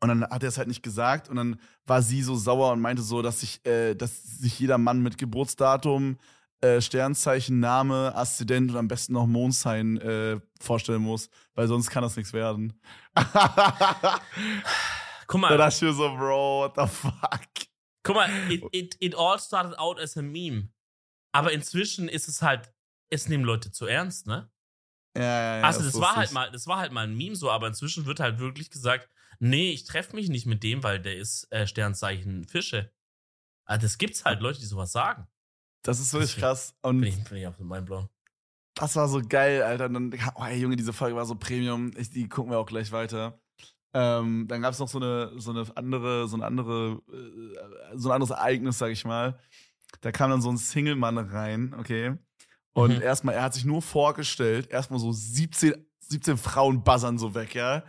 und 0.00 0.08
dann 0.08 0.22
hat 0.24 0.44
er 0.44 0.48
es 0.50 0.56
halt 0.58 0.68
nicht 0.68 0.84
gesagt 0.84 1.28
und 1.28 1.34
dann 1.36 1.60
war 1.84 2.00
sie 2.02 2.22
so 2.22 2.36
sauer 2.36 2.72
und 2.72 2.80
meinte 2.80 3.02
so, 3.02 3.20
dass 3.22 3.40
sich, 3.40 3.66
äh, 3.66 3.94
dass 3.96 4.22
sich 4.38 4.58
jeder 4.60 4.78
Mann 4.78 5.02
mit 5.02 5.18
Geburtsdatum, 5.18 6.16
äh, 6.60 6.80
Sternzeichen, 6.80 7.60
Name, 7.60 8.14
Aszendent 8.14 8.70
und 8.70 8.76
am 8.76 8.88
besten 8.88 9.12
noch 9.12 9.26
Mondzeichen 9.26 10.00
äh, 10.00 10.40
vorstellen 10.60 11.02
muss, 11.02 11.30
weil 11.54 11.68
sonst 11.68 11.90
kann 11.90 12.02
das 12.02 12.16
nichts 12.16 12.32
werden. 12.32 12.80
Guck 15.26 15.42
Da 15.42 15.48
mal, 15.48 15.56
dachte 15.56 15.76
ich 15.76 15.82
mir 15.82 15.92
so, 15.92 16.16
Bro, 16.16 16.60
what 16.60 16.74
the 16.76 16.86
fuck? 16.86 17.68
guck 18.02 18.16
mal, 18.16 18.30
it, 18.50 18.64
it, 18.72 18.96
it 19.00 19.14
all 19.14 19.38
started 19.38 19.78
out 19.78 20.00
as 20.00 20.16
a 20.16 20.22
meme. 20.22 20.70
Aber 21.32 21.52
inzwischen 21.52 22.08
ist 22.08 22.26
es 22.26 22.42
halt, 22.42 22.72
es 23.10 23.28
nehmen 23.28 23.44
Leute 23.44 23.70
zu 23.70 23.86
ernst, 23.86 24.26
ne? 24.26 24.50
Ja, 25.16 25.22
ja, 25.22 25.58
ja. 25.58 25.62
also 25.64 25.80
das 25.80 25.94
ist 25.94 26.00
war 26.00 26.16
halt 26.16 26.32
mal, 26.32 26.50
das 26.50 26.66
war 26.66 26.78
halt 26.78 26.92
mal 26.92 27.06
ein 27.06 27.16
Meme 27.16 27.36
so, 27.36 27.50
aber 27.50 27.66
inzwischen 27.66 28.06
wird 28.06 28.20
halt 28.20 28.38
wirklich 28.38 28.70
gesagt, 28.70 29.08
nee, 29.38 29.70
ich 29.72 29.84
treffe 29.84 30.14
mich 30.14 30.28
nicht 30.28 30.46
mit 30.46 30.62
dem, 30.62 30.82
weil 30.82 31.00
der 31.00 31.16
ist 31.16 31.50
äh, 31.52 31.66
Sternzeichen 31.66 32.46
Fische. 32.46 32.92
Also 33.64 33.82
das 33.82 33.98
gibt's 33.98 34.24
halt 34.24 34.40
Leute, 34.40 34.60
die 34.60 34.66
sowas 34.66 34.92
sagen. 34.92 35.26
Das 35.82 36.00
ist 36.00 36.12
wirklich 36.12 36.36
krass. 36.36 36.74
Und 36.82 37.00
Bin 37.00 37.08
ich, 37.10 37.24
bin 37.24 37.38
ich 37.38 37.58
meinem 37.60 37.84
Blau. 37.84 38.08
das 38.74 38.96
war 38.96 39.08
so 39.08 39.22
geil, 39.26 39.62
Alter. 39.62 39.86
Und 39.86 39.94
dann, 39.94 40.14
oh, 40.34 40.44
ey, 40.44 40.58
Junge, 40.60 40.76
diese 40.76 40.92
Folge 40.92 41.16
war 41.16 41.24
so 41.26 41.34
Premium. 41.34 41.90
Ich, 41.96 42.10
die 42.10 42.28
gucken 42.28 42.50
wir 42.52 42.58
auch 42.58 42.66
gleich 42.66 42.92
weiter. 42.92 43.40
Ähm, 43.94 44.46
dann 44.48 44.60
gab 44.62 44.72
es 44.72 44.78
noch 44.78 44.88
so 44.88 44.98
eine, 44.98 45.32
so 45.40 45.50
eine 45.50 45.64
andere, 45.76 46.28
so 46.28 46.36
eine 46.36 46.44
andere, 46.44 47.00
äh, 47.10 47.96
so 47.96 48.10
ein 48.10 48.14
anderes 48.14 48.30
Ereignis, 48.30 48.78
sag 48.78 48.90
ich 48.90 49.04
mal. 49.04 49.38
Da 50.02 50.12
kam 50.12 50.30
dann 50.30 50.42
so 50.42 50.50
ein 50.50 50.58
Single-Mann 50.58 51.16
rein, 51.18 51.74
okay. 51.78 52.14
Und 52.74 52.96
Mhm. 52.96 53.02
erstmal, 53.02 53.34
er 53.34 53.42
hat 53.44 53.54
sich 53.54 53.64
nur 53.64 53.80
vorgestellt, 53.80 54.68
erstmal 54.70 55.00
so 55.00 55.10
17, 55.10 55.74
17 56.00 56.36
Frauen 56.36 56.84
buzzern 56.84 57.18
so 57.18 57.34
weg, 57.34 57.54
ja. 57.54 57.82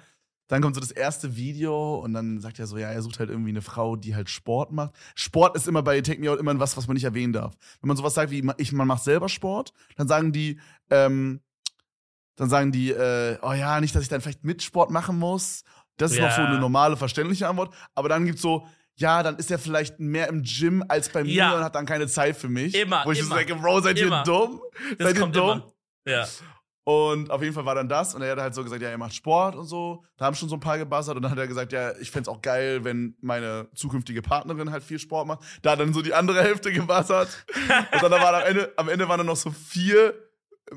Dann 0.50 0.62
kommt 0.62 0.76
so 0.76 0.82
das 0.82 0.92
erste 0.92 1.36
Video 1.38 1.96
und 2.00 2.12
dann 2.14 2.40
sagt 2.42 2.60
er 2.60 2.68
so, 2.68 2.78
ja, 2.78 2.90
er 2.90 3.02
sucht 3.02 3.20
halt 3.20 3.30
irgendwie 3.30 3.52
eine 3.52 3.62
Frau, 3.62 3.96
die 3.96 4.16
halt 4.16 4.30
Sport 4.30 4.72
macht. 4.74 4.94
Sport 5.16 5.56
ist 5.56 5.68
immer 5.68 5.82
bei 5.84 6.02
Take 6.02 6.20
Me 6.20 6.30
Out 6.30 6.40
immer 6.40 6.60
was, 6.60 6.76
was 6.76 6.88
man 6.88 6.96
nicht 6.96 7.04
erwähnen 7.06 7.32
darf. 7.34 7.54
Wenn 7.82 7.88
man 7.88 7.96
sowas 7.96 8.16
sagt 8.16 8.32
wie, 8.32 8.44
ich, 8.58 8.72
man 8.74 8.88
macht 8.88 9.04
selber 9.04 9.30
Sport, 9.30 9.72
dann 9.96 10.08
sagen 10.08 10.32
die, 10.34 10.60
ähm, 10.90 11.40
dann 12.36 12.50
sagen 12.50 12.72
die, 12.72 12.92
äh, 12.92 13.38
oh 13.42 13.54
ja, 13.54 13.80
nicht, 13.80 13.96
dass 13.96 14.02
ich 14.04 14.10
dann 14.10 14.22
vielleicht 14.22 14.44
mit 14.44 14.62
Sport 14.64 14.92
machen 14.92 15.18
muss. 15.20 15.64
Das 15.98 16.12
ist 16.14 16.20
noch 16.20 16.32
so 16.32 16.42
Ja. 16.42 16.48
eine 16.48 16.60
normale, 16.60 16.98
verständliche 16.98 17.48
Antwort. 17.48 17.74
Aber 17.94 18.10
dann 18.10 18.26
gibt's 18.26 18.42
so, 18.42 18.66
ja, 18.96 19.22
dann 19.24 19.36
ist 19.38 19.52
er 19.52 19.60
vielleicht 19.60 20.00
mehr 20.00 20.28
im 20.30 20.44
Gym 20.44 20.84
als 20.88 21.10
bei 21.10 21.24
mir 21.24 21.32
Ja. 21.34 21.56
und 21.58 21.64
hat 21.64 21.76
dann 21.76 21.86
keine 21.86 22.08
Zeit 22.08 22.36
für 22.38 22.50
mich. 22.50 22.74
Immer, 22.74 23.04
Wo 23.06 23.12
ich 23.12 23.20
so 23.20 23.26
immer. 23.26 23.36
denke, 23.38 23.56
Bro, 23.56 23.82
seid 23.82 24.00
Immer. 24.00 24.20
ihr 24.20 24.24
dumm? 24.24 24.62
Das 24.98 25.08
seid 25.10 25.18
ihr 25.18 25.28
dumm? 25.28 25.50
immer. 25.60 25.72
Ja. 26.08 26.28
Und 26.90 27.30
auf 27.30 27.44
jeden 27.44 27.54
Fall 27.54 27.66
war 27.66 27.76
dann 27.76 27.88
das. 27.88 28.16
Und 28.16 28.24
er 28.24 28.32
hat 28.32 28.40
halt 28.40 28.56
so 28.56 28.64
gesagt, 28.64 28.82
ja, 28.82 28.90
er 28.90 28.98
macht 28.98 29.14
Sport 29.14 29.56
und 29.56 29.66
so. 29.66 30.04
Da 30.18 30.26
haben 30.26 30.36
schon 30.36 30.50
so 30.50 30.56
ein 30.56 30.60
paar 30.60 30.80
gebassert. 30.80 31.16
Und 31.16 31.22
dann 31.22 31.30
hat 31.30 31.38
er 31.38 31.48
gesagt, 31.48 31.72
ja, 31.72 31.96
ich 31.98 32.10
fänd's 32.10 32.28
auch 32.28 32.42
geil, 32.42 32.84
wenn 32.84 33.16
meine 33.22 33.68
zukünftige 33.76 34.24
Partnerin 34.24 34.72
halt 34.72 34.82
viel 34.82 34.98
Sport 34.98 35.28
macht. 35.28 35.44
Da 35.62 35.74
hat 35.74 35.80
dann 35.80 35.94
so 35.94 36.02
die 36.02 36.16
andere 36.16 36.42
Hälfte 36.44 36.72
gebassert. 36.74 37.46
und 37.94 38.02
dann 38.02 38.12
waren 38.12 38.34
am 38.34 38.48
Ende, 38.48 38.74
am 38.76 38.90
Ende 38.90 39.08
waren 39.08 39.20
dann 39.20 39.28
noch 39.28 39.36
so 39.36 39.52
vier 39.52 40.16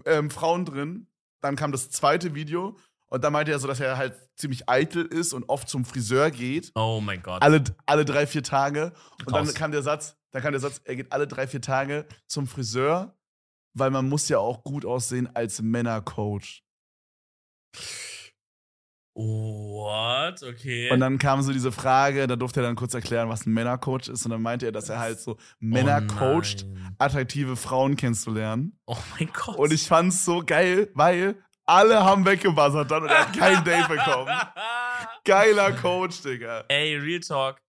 ähm, 0.04 0.28
Frauen 0.30 0.66
drin. 0.66 1.06
Dann 1.40 1.56
kam 1.56 1.72
das 1.72 1.88
zweite 1.88 2.34
Video. 2.34 2.76
Und 3.06 3.24
dann 3.24 3.32
meinte 3.32 3.50
er 3.50 3.58
so, 3.58 3.66
dass 3.66 3.80
er 3.80 3.96
halt 3.96 4.14
ziemlich 4.36 4.68
eitel 4.68 5.06
ist 5.06 5.32
und 5.32 5.48
oft 5.48 5.66
zum 5.66 5.86
Friseur 5.86 6.30
geht. 6.30 6.72
Oh 6.74 7.00
mein 7.02 7.22
Gott. 7.22 7.40
Alle, 7.40 7.64
alle 7.86 8.04
drei, 8.04 8.26
vier 8.26 8.42
Tage. 8.42 8.92
Und 9.24 9.34
dann 9.34 9.46
Raus. 9.46 9.54
kam 9.54 9.72
der 9.72 9.82
Satz, 9.82 10.14
dann 10.30 10.42
kam 10.42 10.52
der 10.52 10.60
Satz, 10.60 10.82
er 10.84 10.94
geht 10.94 11.10
alle 11.10 11.26
drei, 11.26 11.46
vier 11.46 11.62
Tage 11.62 12.04
zum 12.26 12.46
Friseur, 12.46 13.16
weil 13.74 13.90
man 13.90 14.08
muss 14.08 14.28
ja 14.28 14.38
auch 14.38 14.62
gut 14.64 14.84
aussehen 14.84 15.28
als 15.34 15.62
Männercoach. 15.62 16.62
What? 19.14 20.42
Okay. 20.42 20.90
Und 20.90 21.00
dann 21.00 21.18
kam 21.18 21.42
so 21.42 21.52
diese 21.52 21.70
Frage, 21.70 22.26
da 22.26 22.36
durfte 22.36 22.60
er 22.60 22.66
dann 22.66 22.76
kurz 22.76 22.94
erklären, 22.94 23.28
was 23.28 23.44
ein 23.44 23.52
Männercoach 23.52 24.08
ist. 24.08 24.24
Und 24.24 24.30
dann 24.30 24.40
meinte 24.40 24.66
er, 24.66 24.72
dass 24.72 24.88
er 24.88 24.98
halt 24.98 25.20
so 25.20 25.36
Männer 25.58 26.02
oh 26.02 26.14
coacht, 26.14 26.64
attraktive 26.98 27.56
Frauen 27.56 27.96
kennenzulernen. 27.96 28.78
Oh 28.86 28.96
mein 29.18 29.30
Gott. 29.32 29.56
Und 29.56 29.72
ich 29.72 29.86
fand's 29.86 30.24
so 30.24 30.42
geil, 30.44 30.90
weil 30.94 31.42
alle 31.66 32.02
haben 32.02 32.24
weggebuzzert 32.24 32.90
dann 32.90 33.02
und 33.02 33.10
er 33.10 33.26
hat 33.26 33.36
kein 33.36 33.62
Date 33.64 33.88
bekommen. 33.88 34.30
Geiler 35.24 35.72
Coach, 35.72 36.22
Digga. 36.22 36.64
Ey, 36.68 36.96
Real 36.96 37.20
Talk. 37.20 37.60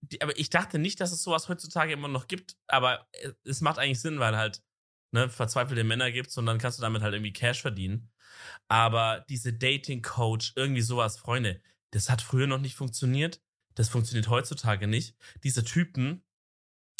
Die, 0.00 0.22
aber 0.22 0.38
ich 0.38 0.50
dachte 0.50 0.78
nicht, 0.78 1.00
dass 1.00 1.12
es 1.12 1.22
sowas 1.22 1.48
heutzutage 1.48 1.92
immer 1.92 2.08
noch 2.08 2.26
gibt, 2.26 2.56
aber 2.68 3.06
es 3.44 3.60
macht 3.60 3.78
eigentlich 3.78 4.00
Sinn, 4.00 4.18
weil 4.18 4.36
halt 4.36 4.62
ne, 5.16 5.28
verzweifelte 5.28 5.84
Männer 5.84 6.12
gibt 6.12 6.36
dann 6.36 6.58
kannst 6.58 6.78
du 6.78 6.82
damit 6.82 7.02
halt 7.02 7.14
irgendwie 7.14 7.32
Cash 7.32 7.62
verdienen. 7.62 8.10
Aber 8.68 9.24
diese 9.28 9.52
Dating-Coach, 9.52 10.52
irgendwie 10.56 10.82
sowas, 10.82 11.18
Freunde, 11.18 11.60
das 11.90 12.10
hat 12.10 12.22
früher 12.22 12.46
noch 12.46 12.60
nicht 12.60 12.74
funktioniert. 12.74 13.40
Das 13.74 13.88
funktioniert 13.88 14.28
heutzutage 14.28 14.86
nicht. 14.86 15.16
Diese 15.42 15.64
Typen 15.64 16.24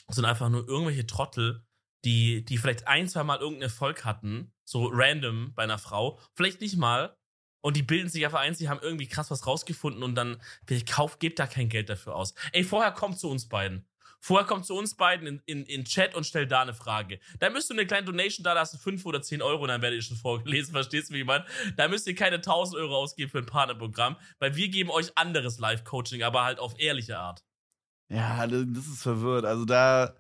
sind 0.09 0.25
einfach 0.25 0.49
nur 0.49 0.67
irgendwelche 0.69 1.07
Trottel, 1.07 1.65
die, 2.05 2.45
die 2.45 2.59
vielleicht 2.59 2.87
ein, 2.87 3.09
zwei 3.09 3.25
Mal 3.25 3.39
irgendeinen 3.39 3.71
Erfolg 3.71 4.05
hatten, 4.05 4.53
so 4.65 4.89
random 4.93 5.55
bei 5.55 5.65
einer 5.65 5.79
Frau, 5.79 6.21
vielleicht 6.35 6.61
nicht 6.61 6.77
mal. 6.77 7.17
Und 7.63 7.77
die 7.77 7.83
bilden 7.83 8.09
sich 8.09 8.25
einfach 8.25 8.41
ein, 8.41 8.55
sie 8.55 8.69
haben 8.69 8.81
irgendwie 8.81 9.09
krass 9.09 9.31
was 9.31 9.47
rausgefunden 9.47 10.03
und 10.05 10.15
dann, 10.15 10.41
vielleicht 10.67 10.89
kauft, 10.89 11.19
gebt 11.19 11.39
da 11.39 11.47
kein 11.47 11.69
Geld 11.69 11.89
dafür 11.89 12.15
aus. 12.15 12.35
Ey, 12.53 12.63
vorher 12.63 12.93
kommt 12.93 13.19
zu 13.19 13.29
uns 13.29 13.49
beiden. 13.49 13.89
Vorher 14.21 14.47
kommt 14.47 14.67
zu 14.67 14.75
uns 14.75 14.95
beiden 14.95 15.27
in, 15.27 15.43
in, 15.47 15.65
in 15.65 15.85
Chat 15.85 16.15
und 16.15 16.25
stellt 16.25 16.51
da 16.51 16.63
eine 16.63 16.75
Frage. 16.75 17.21
Da 17.39 17.51
müsst 17.51 17.71
ihr 17.71 17.75
eine 17.75 17.87
kleine 17.87 18.07
Donation 18.07 18.45
da 18.45 18.53
lassen, 18.53 18.79
5 18.79 19.05
oder 19.07 19.23
10 19.23 19.43
Euro, 19.43 19.63
und 19.63 19.69
dann 19.69 19.83
werdet 19.83 19.99
ihr 19.99 20.03
schon 20.03 20.17
vorgelesen, 20.17 20.73
verstehst 20.73 21.11
du, 21.11 21.15
wie 21.15 21.21
ich 21.21 21.27
meine? 21.27 21.45
Da 21.77 21.89
müsst 21.89 22.07
ihr 22.07 22.15
keine 22.15 22.37
1000 22.37 22.81
Euro 22.81 22.97
ausgeben 22.97 23.31
für 23.31 23.39
ein 23.39 23.47
Partnerprogramm, 23.47 24.17
weil 24.39 24.57
wir 24.57 24.69
geben 24.69 24.91
euch 24.91 25.17
anderes 25.17 25.59
Live-Coaching, 25.59 26.23
aber 26.23 26.45
halt 26.45 26.59
auf 26.59 26.79
ehrliche 26.79 27.19
Art. 27.19 27.45
Ja, 28.09 28.47
das 28.47 28.87
ist 28.87 29.03
verwirrt. 29.03 29.45
Also 29.45 29.65
da, 29.65 30.15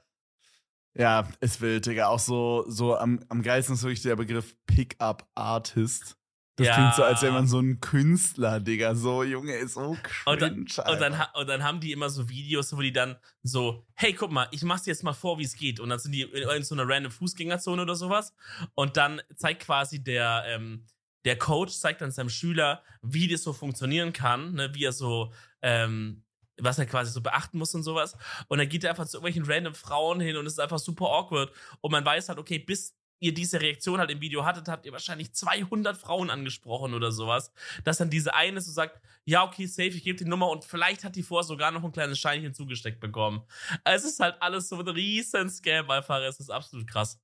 ja, 0.94 1.28
ist 1.40 1.60
wild, 1.60 1.86
Digga. 1.86 2.08
Auch 2.08 2.18
so, 2.18 2.64
so 2.68 2.96
am, 2.96 3.20
am 3.28 3.42
geilsten 3.42 3.74
ist 3.74 3.82
wirklich 3.82 4.02
der 4.02 4.16
Begriff 4.16 4.56
Pickup-Artist. 4.66 6.16
Das 6.56 6.68
Ja. 6.68 6.74
klingt 6.74 6.94
so, 6.94 7.02
als 7.04 7.20
wäre 7.20 7.32
man 7.32 7.46
so 7.46 7.60
ein 7.60 7.80
Künstler, 7.80 8.60
Digga. 8.60 8.94
So, 8.94 9.22
Junge, 9.22 9.54
ist 9.56 9.74
so 9.74 9.80
Und 9.90 10.02
cringe, 10.02 10.38
dann, 10.38 10.54
und, 10.60 10.78
dann, 10.78 11.12
Alter. 11.12 11.18
ha- 11.18 11.38
und 11.40 11.46
dann 11.48 11.62
haben 11.62 11.80
die 11.80 11.92
immer 11.92 12.08
so 12.08 12.28
Videos, 12.30 12.74
wo 12.74 12.80
die 12.80 12.92
dann 12.92 13.16
so, 13.42 13.84
hey, 13.94 14.14
guck 14.14 14.32
mal, 14.32 14.48
ich 14.52 14.62
mach's 14.62 14.84
dir 14.84 14.90
jetzt 14.92 15.02
mal 15.02 15.12
vor, 15.12 15.38
wie 15.38 15.44
es 15.44 15.54
geht. 15.54 15.80
Und 15.80 15.90
dann 15.90 15.98
sind 15.98 16.12
die 16.12 16.22
in, 16.22 16.48
in 16.48 16.62
so 16.62 16.74
einer 16.74 16.88
random 16.88 17.12
Fußgängerzone 17.12 17.82
oder 17.82 17.94
sowas. 17.94 18.34
Und 18.74 18.96
dann 18.96 19.20
zeigt 19.34 19.62
quasi 19.64 20.02
der, 20.02 20.44
ähm, 20.46 20.86
der 21.26 21.36
Coach, 21.38 21.74
zeigt 21.74 22.00
dann 22.00 22.10
seinem 22.10 22.30
Schüler, 22.30 22.82
wie 23.02 23.28
das 23.28 23.42
so 23.42 23.52
funktionieren 23.52 24.12
kann, 24.14 24.54
ne, 24.54 24.70
wie 24.74 24.84
er 24.84 24.92
so, 24.92 25.32
ähm, 25.60 26.22
was 26.58 26.78
er 26.78 26.86
quasi 26.86 27.10
so 27.12 27.20
beachten 27.20 27.58
muss 27.58 27.74
und 27.74 27.82
sowas. 27.82 28.16
Und 28.48 28.56
dann 28.56 28.68
geht 28.70 28.82
er 28.82 28.90
einfach 28.90 29.06
zu 29.06 29.18
irgendwelchen 29.18 29.44
random 29.44 29.74
Frauen 29.74 30.20
hin 30.20 30.38
und 30.38 30.46
es 30.46 30.54
ist 30.54 30.60
einfach 30.60 30.78
super 30.78 31.06
awkward. 31.10 31.52
Und 31.82 31.92
man 31.92 32.02
weiß 32.04 32.30
halt, 32.30 32.38
okay, 32.38 32.58
bis 32.58 32.96
ihr 33.18 33.34
diese 33.34 33.60
Reaktion 33.60 33.98
halt 33.98 34.10
im 34.10 34.20
Video 34.20 34.44
hattet, 34.44 34.68
habt 34.68 34.86
ihr 34.86 34.92
wahrscheinlich 34.92 35.32
200 35.32 35.96
Frauen 35.96 36.30
angesprochen 36.30 36.94
oder 36.94 37.12
sowas. 37.12 37.52
Dass 37.84 37.98
dann 37.98 38.10
diese 38.10 38.34
eine 38.34 38.60
so 38.60 38.70
sagt, 38.70 39.00
ja, 39.24 39.44
okay, 39.44 39.66
safe, 39.66 39.88
ich 39.88 40.04
gebe 40.04 40.18
die 40.18 40.28
Nummer 40.28 40.48
und 40.50 40.64
vielleicht 40.64 41.04
hat 41.04 41.16
die 41.16 41.22
vorher 41.22 41.44
sogar 41.44 41.70
noch 41.70 41.84
ein 41.84 41.92
kleines 41.92 42.18
Scheinchen 42.18 42.54
zugesteckt 42.54 43.00
bekommen. 43.00 43.42
Es 43.84 44.04
ist 44.04 44.20
halt 44.20 44.40
alles 44.40 44.68
so 44.68 44.78
ein 44.78 44.88
riesen 44.88 45.50
Scam 45.50 45.90
einfach, 45.90 46.20
es 46.20 46.40
ist 46.40 46.50
absolut 46.50 46.86
krass. 46.86 47.20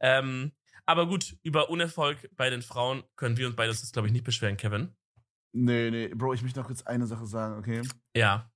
Ähm, 0.00 0.52
aber 0.84 1.06
gut, 1.06 1.36
über 1.42 1.70
Unerfolg 1.70 2.28
bei 2.36 2.50
den 2.50 2.62
Frauen 2.62 3.04
können 3.16 3.36
wir 3.36 3.46
uns 3.46 3.56
beide 3.56 3.70
das, 3.70 3.92
glaube 3.92 4.08
ich, 4.08 4.12
nicht 4.12 4.24
beschweren, 4.24 4.56
Kevin. 4.56 4.94
Nee, 5.52 5.90
nee, 5.90 6.08
Bro, 6.08 6.34
ich 6.34 6.42
möchte 6.42 6.58
noch 6.58 6.66
kurz 6.66 6.82
eine 6.82 7.06
Sache 7.06 7.26
sagen, 7.26 7.58
okay? 7.58 7.82
Ja, 8.16 8.50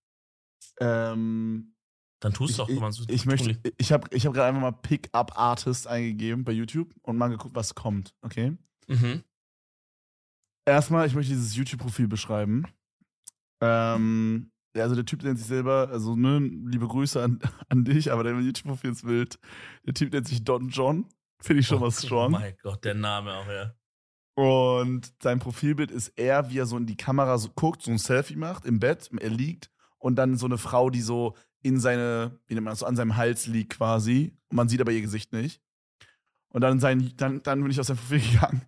Ähm, 0.81 1.76
dann 2.21 2.33
tust 2.33 2.53
ich, 2.53 2.57
du 2.64 2.69
wenn 2.69 2.79
man 2.81 2.93
so 2.93 3.05
ich 3.09 3.27
möchte, 3.27 3.59
ich 3.77 3.93
habe 3.93 4.09
ich 4.14 4.27
hab 4.27 4.33
gerade 4.33 4.49
einfach 4.49 4.61
mal 4.62 4.73
Pickup-Artist 4.73 5.87
eingegeben 5.87 6.45
bei 6.45 6.53
YouTube 6.53 6.95
und 7.03 7.17
mal 7.17 7.29
geguckt, 7.29 7.55
was 7.55 7.75
kommt, 7.75 8.14
okay? 8.23 8.57
Mhm. 8.89 9.23
Erstmal, 10.64 11.07
ich 11.07 11.14
möchte 11.14 11.33
dieses 11.33 11.55
YouTube-Profil 11.55 12.09
beschreiben. 12.09 12.64
Ähm, 13.61 14.51
ja, 14.77 14.83
also 14.83 14.95
der 14.95 15.05
Typ 15.05 15.23
nennt 15.23 15.39
sich 15.39 15.47
selber, 15.47 15.89
also 15.91 16.17
ne, 16.17 16.39
liebe 16.39 16.87
Grüße 16.89 17.23
an, 17.23 17.39
an 17.69 17.85
dich, 17.85 18.12
aber 18.12 18.25
dein 18.25 18.43
YouTube-Profil 18.45 18.91
ist 18.91 19.07
wild. 19.07 19.39
Der 19.87 19.95
Typ 19.95 20.12
nennt 20.12 20.27
sich 20.27 20.45
Don 20.45 20.69
John. 20.69 21.07
Finde 21.41 21.61
ich 21.61 21.67
schon 21.67 21.81
mal 21.81 21.89
Oh 21.89 21.91
strong. 21.91 22.33
mein 22.33 22.57
Gott, 22.62 22.85
der 22.85 22.95
Name 22.95 23.35
auch, 23.35 23.47
ja. 23.47 23.75
Und 24.35 25.12
sein 25.23 25.39
Profilbild 25.39 25.91
ist 25.91 26.09
er, 26.17 26.51
wie 26.51 26.59
er 26.59 26.67
so 26.67 26.77
in 26.77 26.87
die 26.87 26.97
Kamera 26.97 27.39
so 27.39 27.49
guckt, 27.55 27.83
so 27.83 27.91
ein 27.91 27.99
Selfie 27.99 28.37
macht 28.37 28.67
im 28.67 28.81
Bett, 28.81 29.11
er 29.19 29.31
liegt 29.31 29.71
und 29.99 30.17
dann 30.17 30.37
so 30.37 30.47
eine 30.47 30.59
Frau, 30.59 30.91
die 30.91 31.01
so 31.01 31.35
in 31.67 31.81
seine, 31.81 32.39
wie 32.47 32.55
nennt 32.55 32.64
man 32.64 32.73
das, 32.73 32.81
so 32.81 32.87
an 32.87 32.95
seinem 32.95 33.17
Hals 33.17 33.47
liegt 33.47 33.77
quasi. 33.77 34.33
Und 34.49 34.57
man 34.57 34.69
sieht 34.69 34.81
aber 34.81 34.93
ihr 34.93 35.03
Gesicht 35.03 35.33
nicht. 35.33 35.61
Und 36.51 36.61
dann 36.61 36.79
sein, 36.79 37.12
dann, 37.17 37.43
dann 37.43 37.61
bin 37.61 37.71
ich 37.71 37.81
aus 37.81 37.89
seinem 37.89 37.97
Profil 38.09 38.21
gegangen. 38.21 38.62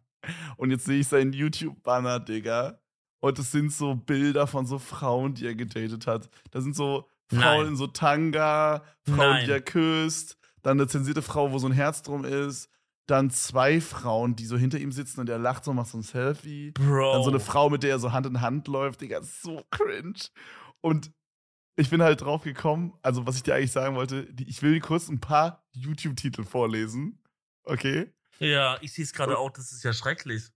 Und 0.57 0.70
jetzt 0.70 0.84
sehe 0.84 0.99
ich 1.01 1.07
seinen 1.07 1.32
YouTube-Banner, 1.32 2.20
Digga. 2.20 2.80
Und 3.20 3.38
es 3.38 3.53
sind 3.53 3.72
so 3.72 3.94
Bilder 3.94 4.46
von 4.46 4.66
so 4.66 4.78
Frauen, 4.78 5.34
die 5.34 5.46
er 5.46 5.55
gedatet 5.55 6.07
hat. 6.07 6.28
Da 6.51 6.61
sind 6.61 6.74
so 6.74 7.09
Frauen 7.28 7.62
Nein. 7.62 7.66
in 7.68 7.76
so 7.76 7.86
Tanga, 7.86 8.82
Frauen, 9.05 9.18
Nein. 9.18 9.46
die 9.46 9.53
er 9.53 9.61
küsst, 9.61 10.36
dann 10.62 10.78
eine 10.78 10.88
zensierte 10.88 11.22
Frau, 11.22 11.53
wo 11.53 11.59
so 11.59 11.66
ein 11.66 11.72
Herz 11.72 12.03
drum 12.03 12.24
ist, 12.24 12.68
dann 13.07 13.30
zwei 13.30 13.80
Frauen, 13.80 14.36
die 14.36 14.44
so 14.44 14.57
hinter 14.57 14.78
ihm 14.78 14.92
sitzen 14.92 15.20
und 15.20 15.28
er 15.28 15.38
lacht 15.38 15.64
so, 15.64 15.72
macht 15.72 15.88
so 15.88 15.99
ein 15.99 16.03
Selfie. 16.03 16.72
Bro. 16.72 17.12
Dann 17.12 17.22
so 17.22 17.30
eine 17.30 17.40
Frau, 17.40 17.70
mit 17.70 17.82
der 17.82 17.90
er 17.90 17.99
so 17.99 18.12
Hand 18.12 18.26
in 18.26 18.40
Hand 18.40 18.68
läuft, 18.68 19.01
Digga, 19.01 19.22
so 19.22 19.62
cringe. 19.70 20.28
Und 20.80 21.11
ich 21.78 21.90
bin 21.90 22.02
halt 22.02 22.20
drauf 22.20 22.42
gekommen, 22.42 22.92
also 23.02 23.24
was 23.26 23.36
ich 23.36 23.44
dir 23.44 23.54
eigentlich 23.54 23.70
sagen 23.70 23.94
wollte, 23.94 24.24
die, 24.32 24.48
ich 24.48 24.62
will 24.62 24.80
kurz 24.80 25.08
ein 25.08 25.20
paar 25.20 25.64
YouTube-Titel 25.70 26.42
vorlesen. 26.42 27.22
Okay? 27.62 28.12
Ja, 28.40 28.78
ich 28.80 28.92
sehe 28.92 29.04
es 29.04 29.12
gerade 29.12 29.38
auch, 29.38 29.50
das 29.50 29.70
ist 29.70 29.84
ja 29.84 29.92
schrecklich. 29.92 30.50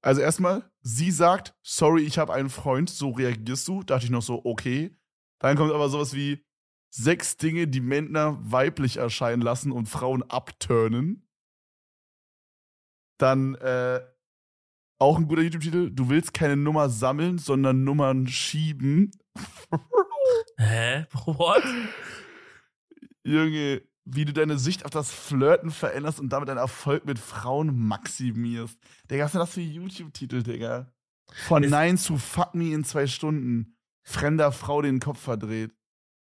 Also 0.00 0.20
erstmal, 0.20 0.70
sie 0.80 1.10
sagt, 1.10 1.56
sorry, 1.62 2.02
ich 2.02 2.18
habe 2.18 2.32
einen 2.32 2.50
Freund, 2.50 2.88
so 2.88 3.10
reagierst 3.10 3.66
du. 3.66 3.82
Dachte 3.82 4.04
ich 4.04 4.10
noch 4.10 4.22
so, 4.22 4.44
okay. 4.44 4.96
Dann 5.40 5.56
kommt 5.56 5.72
aber 5.72 5.88
sowas 5.88 6.14
wie 6.14 6.46
sechs 6.88 7.36
Dinge, 7.36 7.66
die 7.66 7.80
Männer 7.80 8.38
weiblich 8.40 8.98
erscheinen 8.98 9.42
lassen 9.42 9.72
und 9.72 9.86
Frauen 9.88 10.22
abturnen. 10.22 11.28
Dann, 13.18 13.56
äh, 13.56 14.00
Auch 14.98 15.18
ein 15.18 15.26
guter 15.26 15.42
YouTube-Titel. 15.42 15.90
Du 15.90 16.10
willst 16.10 16.32
keine 16.32 16.56
Nummer 16.56 16.90
sammeln, 16.90 17.38
sondern 17.38 17.82
Nummern 17.84 18.28
schieben. 18.28 19.10
Hä? 20.58 21.06
What? 21.26 21.62
Junge, 23.24 23.82
wie 24.04 24.24
du 24.24 24.32
deine 24.32 24.58
Sicht 24.58 24.84
auf 24.84 24.90
das 24.90 25.10
Flirten 25.12 25.70
veränderst 25.70 26.20
und 26.20 26.30
damit 26.30 26.48
deinen 26.48 26.58
Erfolg 26.58 27.04
mit 27.04 27.18
Frauen 27.18 27.76
maximierst. 27.86 28.78
Digga, 29.10 29.24
was 29.24 29.32
sind 29.32 29.40
das 29.40 29.50
für 29.54 29.60
YouTube-Titel, 29.60 30.42
Digga? 30.42 30.92
Von 31.46 31.64
Es- 31.64 31.70
Nein 31.70 31.96
zu 31.98 32.16
Fuck 32.18 32.54
Me 32.54 32.72
in 32.72 32.84
zwei 32.84 33.06
Stunden. 33.06 33.76
Fremder 34.02 34.50
Frau 34.52 34.82
den 34.82 34.98
Kopf 35.00 35.20
verdreht. 35.20 35.72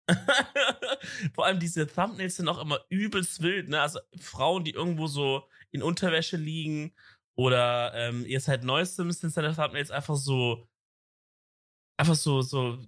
Vor 1.33 1.45
allem 1.45 1.59
diese 1.59 1.87
Thumbnails 1.87 2.35
sind 2.35 2.47
auch 2.49 2.59
immer 2.59 2.79
übelst 2.89 3.41
wild, 3.41 3.69
ne? 3.69 3.81
Also 3.81 3.99
Frauen, 4.19 4.63
die 4.63 4.71
irgendwo 4.71 5.07
so 5.07 5.47
in 5.71 5.81
Unterwäsche 5.83 6.35
liegen 6.35 6.93
oder 7.35 7.93
ähm, 7.95 8.25
jetzt 8.25 8.47
halt 8.47 8.63
neuestem 8.63 9.11
sind 9.11 9.29
seine 9.31 9.55
Thumbnails 9.55 9.91
einfach 9.91 10.15
so 10.15 10.67
einfach 11.97 12.15
so 12.15 12.41
so 12.41 12.79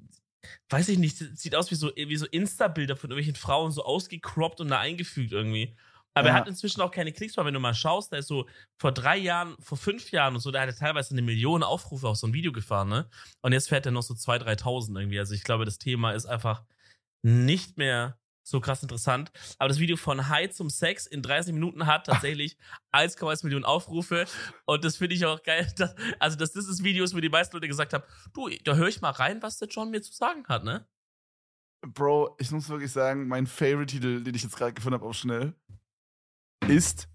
weiß 0.70 0.90
ich 0.90 0.98
nicht, 1.00 1.18
sieht 1.18 1.56
aus 1.56 1.72
wie 1.72 1.76
so 1.76 1.92
wie 1.96 2.16
so 2.18 2.26
Insta-Bilder 2.26 2.96
von 2.96 3.10
irgendwelchen 3.12 3.36
Frauen 3.40 3.72
so 3.72 3.84
ausgecroppt 3.84 4.62
und 4.62 4.70
da 4.70 4.80
eingefügt 4.80 5.32
irgendwie. 5.32 5.76
Aber 6.14 6.28
er 6.30 6.34
Ja. 6.34 6.40
hat 6.42 6.48
inzwischen 6.48 6.82
auch 6.82 6.92
keine 6.92 7.14
Klicks 7.14 7.38
mehr, 7.38 7.46
wenn 7.46 7.54
du 7.54 7.60
mal 7.62 7.74
schaust, 7.74 8.12
der 8.12 8.20
ist 8.20 8.28
so 8.28 8.46
vor 8.78 8.92
drei 8.92 9.18
Jahren, 9.18 9.56
vor 9.62 9.78
fünf 9.78 10.12
Jahren 10.12 10.36
und 10.36 10.42
so, 10.42 10.52
da 10.52 10.62
hat 10.62 10.68
er 10.68 10.76
teilweise 10.76 11.12
eine 11.14 11.22
Million 11.22 11.64
Aufrufe 11.64 12.08
auf 12.10 12.18
so 12.18 12.28
ein 12.28 12.34
Video 12.34 12.52
gefahren, 12.52 12.90
ne? 12.90 13.10
Und 13.42 13.54
jetzt 13.54 13.70
fährt 13.70 13.86
er 13.86 13.94
noch 13.94 14.04
so 14.04 14.14
2.000, 14.14 14.44
3.000 14.44 15.00
irgendwie. 15.00 15.20
Also 15.20 15.34
ich 15.34 15.44
glaube, 15.44 15.64
das 15.64 15.78
Thema 15.78 16.12
ist 16.12 16.26
einfach 16.26 16.64
nicht 17.24 17.78
mehr 17.78 18.18
so 18.44 18.60
krass 18.60 18.82
interessant. 18.82 19.32
Aber 19.58 19.70
das 19.70 19.80
Video 19.80 19.98
von 19.98 20.30
High 20.30 20.52
zum 20.52 20.70
Sex 20.70 21.06
in 21.06 21.22
30 21.22 21.54
Minuten 21.54 21.86
hat 21.86 22.06
tatsächlich 22.08 22.58
1,1 22.92 23.44
Millionen 23.44 23.66
Aufrufe. 23.66 24.26
Und 24.66 24.84
das 24.84 24.98
finde 24.98 25.16
ich 25.16 25.26
auch 25.26 25.42
geil. 25.44 25.72
Dass, 25.78 25.96
also, 26.20 26.38
dass 26.38 26.54
das 26.54 26.68
das 26.68 26.84
Video 26.84 27.04
ist, 27.04 27.16
wo 27.16 27.20
die 27.20 27.30
meisten 27.30 27.56
Leute 27.56 27.68
gesagt 27.68 27.94
haben, 27.94 28.04
du, 28.34 28.50
da 28.64 28.76
höre 28.76 28.88
ich 28.88 29.02
mal 29.02 29.12
rein, 29.12 29.42
was 29.42 29.58
der 29.58 29.68
John 29.68 29.92
mir 29.92 30.02
zu 30.02 30.14
sagen 30.14 30.46
hat, 30.48 30.64
ne? 30.64 30.88
Bro, 31.82 32.36
ich 32.40 32.52
muss 32.52 32.70
wirklich 32.70 32.92
sagen, 32.92 33.28
mein 33.28 33.48
Favorite-Titel, 33.48 34.24
den 34.24 34.36
ich 34.36 34.44
jetzt 34.44 34.56
gerade 34.56 34.74
gefunden 34.74 35.00
habe, 35.00 35.06
auch 35.06 35.14
schnell, 35.14 35.56
ist 36.68 37.11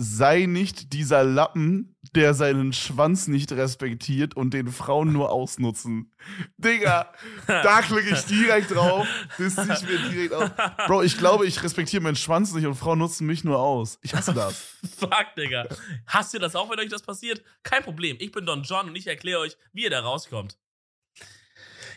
Sei 0.00 0.46
nicht 0.46 0.92
dieser 0.92 1.24
Lappen, 1.24 1.96
der 2.14 2.32
seinen 2.32 2.72
Schwanz 2.72 3.26
nicht 3.26 3.50
respektiert 3.50 4.36
und 4.36 4.54
den 4.54 4.68
Frauen 4.68 5.12
nur 5.12 5.32
ausnutzen. 5.32 6.14
Digga, 6.56 7.12
da 7.48 7.82
klicke 7.82 8.14
ich 8.14 8.24
direkt 8.26 8.70
drauf. 8.70 9.08
Das 9.38 9.58
ich 9.58 9.88
mir 9.88 9.98
direkt 10.08 10.34
aus. 10.34 10.50
Bro, 10.86 11.02
ich 11.02 11.18
glaube, 11.18 11.46
ich 11.46 11.60
respektiere 11.64 12.00
meinen 12.00 12.14
Schwanz 12.14 12.54
nicht 12.54 12.66
und 12.66 12.76
Frauen 12.76 13.00
nutzen 13.00 13.26
mich 13.26 13.42
nur 13.42 13.58
aus. 13.58 13.98
Ich 14.02 14.14
hasse 14.14 14.32
das. 14.32 14.76
Fuck, 14.98 15.34
Digga. 15.36 15.66
Hasst 16.06 16.32
ihr 16.32 16.40
das 16.40 16.54
auch, 16.54 16.70
wenn 16.70 16.78
euch 16.78 16.90
das 16.90 17.02
passiert? 17.02 17.42
Kein 17.64 17.82
Problem. 17.82 18.16
Ich 18.20 18.30
bin 18.30 18.46
Don 18.46 18.62
John 18.62 18.88
und 18.88 18.96
ich 18.96 19.08
erkläre 19.08 19.40
euch, 19.40 19.56
wie 19.72 19.82
ihr 19.82 19.90
da 19.90 20.00
rauskommt. 20.00 20.56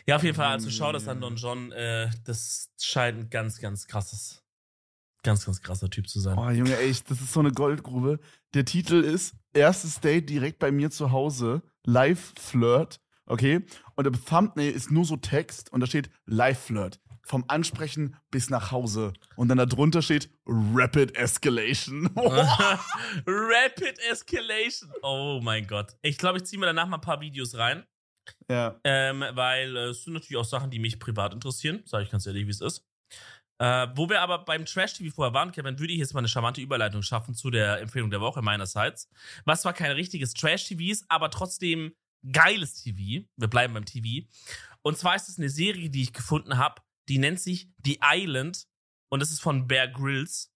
Ja, 0.06 0.16
auf 0.16 0.24
jeden 0.24 0.34
Fall, 0.34 0.48
also 0.48 0.70
schau 0.70 0.90
das 0.92 1.06
an 1.06 1.20
Don 1.20 1.36
John. 1.36 1.70
Äh, 1.70 2.10
das 2.24 2.70
scheint 2.80 3.18
ein 3.18 3.30
ganz, 3.30 3.60
ganz 3.60 3.86
krasses, 3.86 4.41
ganz, 5.22 5.44
ganz 5.46 5.60
krasser 5.62 5.88
Typ 5.90 6.08
zu 6.08 6.20
sein. 6.20 6.36
Oh, 6.38 6.50
Junge, 6.50 6.80
ich- 6.82 7.04
das 7.04 7.20
ist 7.20 7.32
so 7.32 7.40
eine 7.40 7.52
Goldgrube. 7.52 8.18
Der 8.54 8.64
Titel 8.64 9.02
ist 9.02 9.34
Erstes 9.54 10.00
Date 10.00 10.28
direkt 10.30 10.58
bei 10.58 10.70
mir 10.72 10.90
zu 10.90 11.12
Hause. 11.12 11.62
Live-Flirt. 11.84 13.00
Okay? 13.26 13.64
Und 13.94 14.06
im 14.06 14.24
Thumbnail 14.24 14.72
ist 14.72 14.90
nur 14.90 15.04
so 15.04 15.16
Text 15.16 15.72
und 15.72 15.80
da 15.80 15.86
steht 15.86 16.10
Live-Flirt. 16.26 16.98
Vom 17.24 17.44
Ansprechen 17.48 18.16
bis 18.30 18.50
nach 18.50 18.72
Hause. 18.72 19.12
Und 19.36 19.48
dann 19.48 19.58
darunter 19.58 20.02
steht 20.02 20.28
Rapid 20.46 21.16
Escalation. 21.16 22.06
Rapid 23.26 23.98
Escalation. 24.10 24.90
Oh 25.02 25.40
mein 25.42 25.66
Gott. 25.66 25.96
Ich 26.02 26.18
glaube, 26.18 26.38
ich 26.38 26.44
ziehe 26.44 26.58
mir 26.58 26.66
danach 26.66 26.88
mal 26.88 26.96
ein 26.96 27.00
paar 27.02 27.20
Videos 27.20 27.54
rein. 27.56 27.84
ja. 28.48 28.78
Ähm, 28.84 29.24
weil 29.32 29.76
äh, 29.76 29.80
es 29.90 30.04
sind 30.04 30.14
natürlich 30.14 30.36
auch 30.36 30.44
Sachen, 30.44 30.70
die 30.70 30.78
mich 30.78 30.98
privat 30.98 31.32
interessieren. 31.34 31.82
Sage 31.84 32.04
ich 32.04 32.10
ganz 32.10 32.26
ehrlich, 32.26 32.46
wie 32.46 32.50
es 32.50 32.60
ist. 32.60 32.84
Äh, 33.58 33.88
wo 33.94 34.08
wir 34.08 34.20
aber 34.20 34.44
beim 34.44 34.64
Trash-TV 34.64 35.14
vorher 35.14 35.34
waren, 35.34 35.52
Kevin, 35.52 35.78
würde 35.78 35.92
ich 35.92 35.98
jetzt 35.98 36.14
mal 36.14 36.20
eine 36.20 36.28
charmante 36.28 36.60
Überleitung 36.60 37.02
schaffen 37.02 37.34
zu 37.34 37.50
der 37.50 37.80
Empfehlung 37.80 38.10
der 38.10 38.20
Woche 38.20 38.42
meinerseits. 38.42 39.08
Was 39.44 39.62
zwar 39.62 39.72
kein 39.72 39.92
richtiges 39.92 40.34
Trash-TV 40.34 40.90
ist, 40.90 41.04
aber 41.08 41.30
trotzdem 41.30 41.92
geiles 42.30 42.82
TV. 42.82 43.26
Wir 43.36 43.48
bleiben 43.48 43.74
beim 43.74 43.84
TV. 43.84 44.26
Und 44.82 44.98
zwar 44.98 45.16
ist 45.16 45.28
es 45.28 45.38
eine 45.38 45.48
Serie, 45.48 45.90
die 45.90 46.02
ich 46.02 46.12
gefunden 46.12 46.58
habe, 46.58 46.82
die 47.08 47.18
nennt 47.18 47.40
sich 47.40 47.68
The 47.84 48.00
Island. 48.02 48.66
Und 49.08 49.20
das 49.20 49.30
ist 49.30 49.40
von 49.40 49.66
Bear 49.66 49.88
Grylls. 49.88 50.51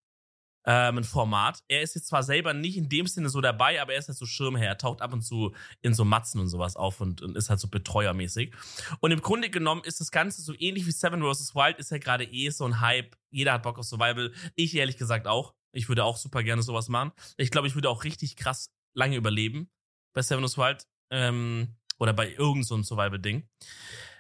Ähm, 0.69 0.99
ein 0.99 1.05
Format. 1.05 1.63
Er 1.69 1.83
ist 1.83 1.95
jetzt 1.95 2.09
zwar 2.09 2.25
selber 2.25 2.53
nicht 2.53 2.77
in 2.77 2.89
dem 2.89 3.07
Sinne 3.07 3.29
so 3.29 3.41
dabei, 3.41 3.81
aber 3.81 3.93
er 3.93 4.01
ist 4.01 4.09
halt 4.09 4.19
so 4.19 4.27
Schirmherr. 4.27 4.67
Er 4.67 4.79
taucht 4.79 5.01
ab 5.01 5.13
und 5.13 5.23
zu 5.23 5.55
in 5.81 5.95
so 5.95 6.05
Matzen 6.05 6.41
und 6.41 6.49
sowas 6.49 6.75
auf 6.75 7.01
und, 7.01 7.23
und 7.23 7.37
ist 7.37 7.51
halt 7.51 7.61
so 7.61 7.69
betreuermäßig. 7.69 8.53
Und 8.99 9.13
im 9.13 9.23
Grunde 9.23 9.49
genommen 9.49 9.83
ist 9.85 10.01
das 10.01 10.11
Ganze 10.11 10.43
so 10.43 10.53
ähnlich 10.59 10.85
wie 10.87 10.91
Seven 10.91 11.23
vs. 11.23 11.55
Wild, 11.55 11.79
ist 11.79 11.93
ja 11.93 11.99
gerade 11.99 12.25
eh 12.25 12.51
so 12.51 12.65
ein 12.65 12.81
Hype. 12.81 13.17
Jeder 13.31 13.53
hat 13.53 13.63
Bock 13.63 13.79
auf 13.79 13.85
Survival. 13.85 14.33
Ich 14.57 14.75
ehrlich 14.75 14.97
gesagt 14.97 15.29
auch. 15.29 15.55
Ich 15.73 15.89
würde 15.89 16.05
auch 16.05 16.17
super 16.17 16.43
gerne 16.43 16.63
sowas 16.63 16.89
machen. 16.89 17.13
Ich 17.37 17.51
glaube, 17.51 17.69
ich 17.69 17.75
würde 17.75 17.91
auch 17.91 18.03
richtig 18.03 18.35
krass 18.35 18.73
lange 18.95 19.17
überleben 19.17 19.71
bei 20.15 20.23
Seven 20.23 20.47
vs. 20.47 20.59
Wild 20.59 20.87
ähm, 21.11 21.77
oder 21.99 22.13
bei 22.13 22.31
irgendeinem 22.31 22.83
so 22.83 22.83
Survival-Ding. 22.83 23.49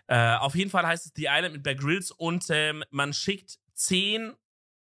Äh, 0.08 0.36
auf 0.36 0.54
jeden 0.54 0.70
Fall 0.70 0.86
heißt 0.86 1.06
es 1.06 1.12
The 1.16 1.26
Island 1.28 1.54
mit 1.54 1.62
Bear 1.64 1.74
Grylls 1.74 2.12
und 2.12 2.44
ähm, 2.50 2.84
man 2.90 3.12
schickt 3.12 3.58
10 3.74 4.34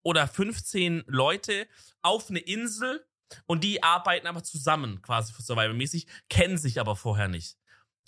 oder 0.04 0.28
15 0.28 1.02
Leute 1.06 1.66
auf 2.02 2.30
eine 2.30 2.38
Insel 2.38 3.04
und 3.46 3.64
die 3.64 3.82
arbeiten 3.82 4.28
aber 4.28 4.44
zusammen 4.44 5.02
quasi 5.02 5.32
für 5.32 5.42
Survival-mäßig, 5.42 6.06
kennen 6.28 6.58
sich 6.58 6.78
aber 6.78 6.94
vorher 6.94 7.26
nicht. 7.26 7.56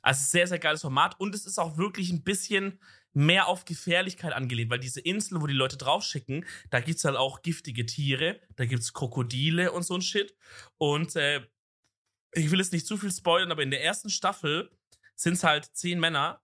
Also 0.03 0.23
sehr, 0.25 0.47
sehr 0.47 0.61
geiles 0.61 0.83
Format 0.83 1.19
und 1.19 1.35
es 1.35 1.47
ist 1.47 1.59
auch 1.59 1.77
wirklich 1.79 2.11
ein 2.11 2.23
bisschen 2.23 2.79
mehr 3.13 3.49
auf 3.49 3.65
Gefährlichkeit 3.65 4.35
angelehnt, 4.35 4.71
weil 4.71 4.79
diese 4.79 5.01
Inseln, 5.01 5.41
wo 5.41 5.47
die 5.47 5.55
Leute 5.55 5.79
draufschicken, 5.79 6.45
da 6.71 6.81
gibt's 6.81 7.05
halt 7.05 7.17
auch 7.17 7.43
giftige 7.43 7.87
Tiere, 7.87 8.39
da 8.55 8.67
gibt's 8.67 8.93
Krokodile 8.93 9.73
und 9.73 9.83
so 9.83 9.95
ein 9.95 10.03
Shit. 10.03 10.37
Und 10.77 11.17
äh, 11.17 11.41
ich 12.33 12.51
will 12.51 12.59
jetzt 12.59 12.73
nicht 12.73 12.87
zu 12.87 12.99
viel 12.99 13.11
spoilern, 13.11 13.51
aber 13.51 13.63
in 13.63 13.71
der 13.71 13.83
ersten 13.83 14.11
Staffel 14.11 14.71
sind's 15.17 15.43
halt 15.43 15.65
zehn 15.65 15.99
Männer 15.99 16.43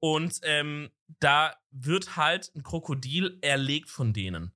und 0.00 0.40
ähm, 0.42 0.90
da 1.20 1.54
wird 1.70 2.16
halt 2.16 2.50
ein 2.56 2.62
Krokodil 2.62 3.38
erlegt 3.42 3.90
von 3.90 4.12
denen. 4.12 4.52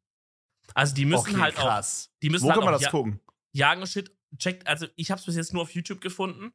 Also 0.75 0.95
die 0.95 1.05
müssen 1.05 1.31
Okay, 1.33 1.41
halt 1.41 1.59
auch, 1.59 1.63
krass. 1.65 2.11
die 2.23 2.31
müssen 2.31 2.45
Wo 2.45 2.49
halt 2.51 2.57
kann 2.59 2.65
man 2.65 2.75
auch 2.75 2.79
das 2.79 2.85
ja- 2.87 2.91
gucken? 2.91 3.21
jagen 3.53 3.81
und 3.81 3.87
shit. 3.89 4.11
Checkt, 4.39 4.67
also 4.67 4.87
ich 4.95 5.11
habe 5.11 5.19
es 5.19 5.25
bis 5.25 5.37
jetzt 5.37 5.55
nur 5.55 5.63
auf 5.63 5.71
YouTube 5.75 6.03
gefunden. 6.03 6.53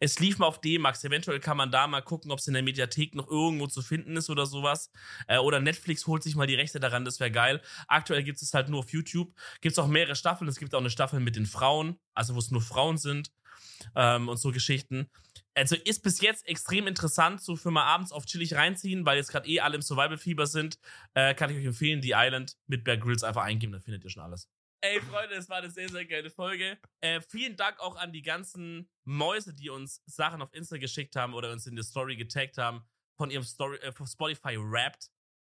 Es 0.00 0.18
lief 0.20 0.38
mal 0.38 0.46
auf 0.46 0.62
D-Max. 0.62 1.04
Eventuell 1.04 1.38
kann 1.38 1.58
man 1.58 1.70
da 1.70 1.86
mal 1.86 2.00
gucken, 2.00 2.30
ob 2.32 2.38
es 2.38 2.48
in 2.48 2.54
der 2.54 2.62
Mediathek 2.62 3.14
noch 3.14 3.28
irgendwo 3.28 3.66
zu 3.66 3.82
finden 3.82 4.16
ist 4.16 4.30
oder 4.30 4.46
sowas. 4.46 4.90
Äh, 5.28 5.36
oder 5.36 5.60
Netflix 5.60 6.06
holt 6.06 6.22
sich 6.22 6.34
mal 6.34 6.46
die 6.46 6.54
Rechte 6.54 6.80
daran, 6.80 7.04
das 7.04 7.20
wäre 7.20 7.30
geil. 7.30 7.60
Aktuell 7.88 8.22
gibt 8.22 8.40
es 8.40 8.54
halt 8.54 8.70
nur 8.70 8.78
auf 8.78 8.90
YouTube. 8.90 9.34
Gibt 9.60 9.72
es 9.74 9.78
auch 9.78 9.86
mehrere 9.86 10.16
Staffeln. 10.16 10.48
Es 10.48 10.56
gibt 10.58 10.74
auch 10.74 10.80
eine 10.80 10.88
Staffel 10.88 11.20
mit 11.20 11.36
den 11.36 11.44
Frauen, 11.44 11.98
also 12.14 12.34
wo 12.34 12.38
es 12.38 12.50
nur 12.50 12.62
Frauen 12.62 12.96
sind 12.96 13.30
ähm, 13.94 14.30
und 14.30 14.38
so 14.38 14.50
Geschichten. 14.50 15.10
Also 15.60 15.76
ist 15.76 16.02
bis 16.02 16.22
jetzt 16.22 16.48
extrem 16.48 16.86
interessant, 16.86 17.42
so 17.42 17.54
für 17.54 17.70
mal 17.70 17.84
abends 17.84 18.12
auf 18.12 18.24
chillig 18.24 18.54
reinziehen, 18.54 19.04
weil 19.04 19.18
jetzt 19.18 19.30
gerade 19.30 19.46
eh 19.46 19.60
alle 19.60 19.74
im 19.74 19.82
Survival-Fieber 19.82 20.46
sind. 20.46 20.78
Äh, 21.12 21.34
kann 21.34 21.50
ich 21.50 21.58
euch 21.58 21.66
empfehlen, 21.66 22.00
The 22.00 22.14
Island 22.16 22.56
mit 22.66 22.82
Bear 22.82 22.96
Grylls 22.96 23.22
einfach 23.22 23.42
eingeben, 23.42 23.72
dann 23.72 23.82
findet 23.82 24.02
ihr 24.02 24.08
schon 24.08 24.22
alles. 24.22 24.48
Ey, 24.82 24.98
Freunde, 25.02 25.34
es 25.34 25.50
war 25.50 25.58
eine 25.58 25.70
sehr, 25.70 25.90
sehr 25.90 26.06
geile 26.06 26.30
Folge. 26.30 26.78
Äh, 27.02 27.20
vielen 27.20 27.56
Dank 27.56 27.78
auch 27.80 27.96
an 27.96 28.10
die 28.10 28.22
ganzen 28.22 28.88
Mäuse, 29.04 29.52
die 29.52 29.68
uns 29.68 30.02
Sachen 30.06 30.40
auf 30.40 30.54
Insta 30.54 30.78
geschickt 30.78 31.14
haben 31.14 31.34
oder 31.34 31.52
uns 31.52 31.66
in 31.66 31.76
die 31.76 31.82
Story 31.82 32.16
getaggt 32.16 32.56
haben, 32.56 32.82
von 33.18 33.30
ihrem 33.30 33.44
Story, 33.44 33.76
äh, 33.82 33.92
von 33.92 34.06
Spotify 34.06 34.56
Wrapped. 34.58 35.10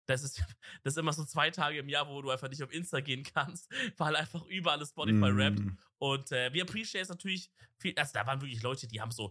Das 0.06 0.22
ist, 0.22 0.38
das 0.82 0.94
ist 0.94 0.96
immer 0.96 1.12
so 1.12 1.26
zwei 1.26 1.50
Tage 1.50 1.78
im 1.78 1.90
Jahr, 1.90 2.08
wo 2.08 2.22
du 2.22 2.30
einfach 2.30 2.48
nicht 2.48 2.62
auf 2.62 2.72
Insta 2.72 3.00
gehen 3.00 3.22
kannst, 3.22 3.70
weil 3.98 4.16
einfach 4.16 4.46
überall 4.46 4.84
Spotify. 4.86 5.30
Mm. 5.30 5.76
Und 6.00 6.32
äh, 6.32 6.52
wir 6.52 6.62
appreciate 6.62 7.02
es 7.02 7.08
natürlich 7.08 7.50
viel. 7.78 7.92
Also 7.96 8.12
da 8.14 8.26
waren 8.26 8.40
wirklich 8.40 8.62
Leute, 8.62 8.88
die 8.88 9.00
haben 9.00 9.10
so 9.10 9.30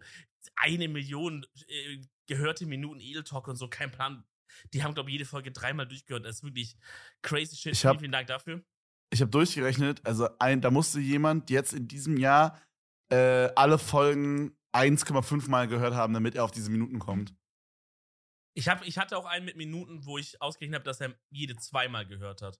eine 0.55 0.87
Million 0.87 1.45
äh, 1.67 2.01
gehörte 2.27 2.65
Minuten 2.65 2.99
Edel 3.01 3.23
Talk 3.23 3.47
und 3.47 3.55
so, 3.55 3.67
kein 3.67 3.91
Plan. 3.91 4.23
Die 4.73 4.83
haben, 4.83 4.93
glaube 4.93 5.09
ich, 5.09 5.13
jede 5.13 5.25
Folge 5.25 5.51
dreimal 5.51 5.87
durchgehört. 5.87 6.25
Das 6.25 6.37
ist 6.37 6.43
wirklich 6.43 6.77
crazy 7.21 7.55
shit. 7.55 7.73
Ich 7.73 7.85
hab- 7.85 7.93
vielen, 7.93 7.99
vielen 8.01 8.11
Dank 8.11 8.27
dafür. 8.27 8.63
Ich 9.11 9.21
habe 9.21 9.31
durchgerechnet, 9.31 10.05
also 10.05 10.29
ein, 10.37 10.61
da 10.61 10.69
musste 10.69 10.99
jemand 10.99 11.49
jetzt 11.49 11.73
in 11.73 11.87
diesem 11.87 12.17
Jahr 12.17 12.61
äh, 13.11 13.49
alle 13.55 13.79
Folgen 13.79 14.55
1,5 14.75 15.49
Mal 15.49 15.67
gehört 15.67 15.95
haben, 15.95 16.13
damit 16.13 16.35
er 16.35 16.43
auf 16.43 16.51
diese 16.51 16.69
Minuten 16.69 16.99
kommt. 16.99 17.33
Ich, 18.55 18.67
hab, 18.67 18.85
ich 18.85 18.99
hatte 18.99 19.17
auch 19.17 19.25
einen 19.25 19.45
mit 19.45 19.55
Minuten, 19.55 20.05
wo 20.05 20.19
ich 20.19 20.39
ausgerechnet 20.41 20.75
habe, 20.81 20.85
dass 20.85 21.01
er 21.01 21.17
jede 21.31 21.55
zweimal 21.55 22.05
gehört 22.05 22.43
hat. 22.43 22.59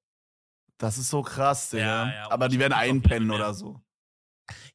Das 0.79 0.97
ist 0.97 1.09
so 1.09 1.21
krass, 1.21 1.69
Digga. 1.69 2.07
Ja, 2.07 2.13
ja, 2.13 2.31
Aber 2.31 2.47
die 2.49 2.57
werden 2.57 2.73
einpennen 2.73 3.29
oder 3.29 3.53
so. 3.53 3.79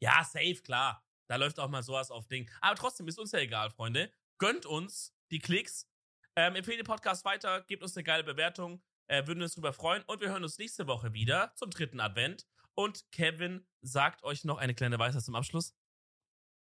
Ja, 0.01 0.25
safe, 0.25 0.61
klar. 0.63 1.05
Da 1.29 1.37
läuft 1.37 1.59
auch 1.59 1.69
mal 1.69 1.83
sowas 1.83 2.11
auf 2.11 2.27
Ding. 2.29 2.51
Aber 2.61 2.77
trotzdem 2.77 3.09
ist 3.09 3.19
uns 3.19 3.33
ja 3.33 3.39
egal, 3.39 3.71
Freunde. 3.71 4.11
Gönnt 4.39 4.67
uns 4.67 5.15
die 5.31 5.39
Klicks. 5.39 5.89
Ähm, 6.37 6.57
empfehlt 6.57 6.79
den 6.79 6.87
Podcast 6.87 7.25
weiter, 7.25 7.63
gebt 7.63 7.83
uns 7.83 7.97
eine 7.97 8.05
geile 8.05 8.25
Bewertung. 8.25 8.83
Äh, 9.07 9.27
würden 9.27 9.43
uns 9.43 9.55
drüber 9.55 9.73
freuen. 9.73 10.03
Und 10.07 10.21
wir 10.21 10.29
hören 10.29 10.43
uns 10.43 10.59
nächste 10.59 10.87
Woche 10.87 11.13
wieder 11.13 11.53
zum 11.55 11.71
dritten 11.71 12.01
Advent. 12.01 12.47
Und 12.75 13.05
Kevin 13.13 13.67
sagt 13.83 14.25
euch 14.25 14.45
noch 14.45 14.59
eine 14.59 14.75
kleine 14.75 14.99
Weisheit 14.99 15.23
zum 15.23 15.35
Abschluss. 15.35 15.75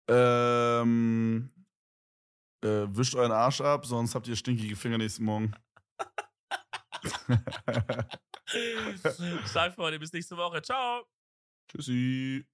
Äh, 0.09 0.81
ähm, 0.81 1.51
äh, 2.63 2.87
wischt 2.89 3.15
euren 3.15 3.33
Arsch 3.33 3.61
ab, 3.61 3.87
sonst 3.87 4.15
habt 4.15 4.29
ihr 4.29 4.37
stinkige 4.37 4.77
Finger 4.77 4.99
nächsten 4.99 5.25
Morgen. 5.25 5.55
Stark, 9.47 9.75
Freunde. 9.75 9.99
Bis 9.99 10.13
nächste 10.13 10.37
Woche. 10.37 10.63
Ciao. 10.63 11.05
Tschüssi. 11.71 12.47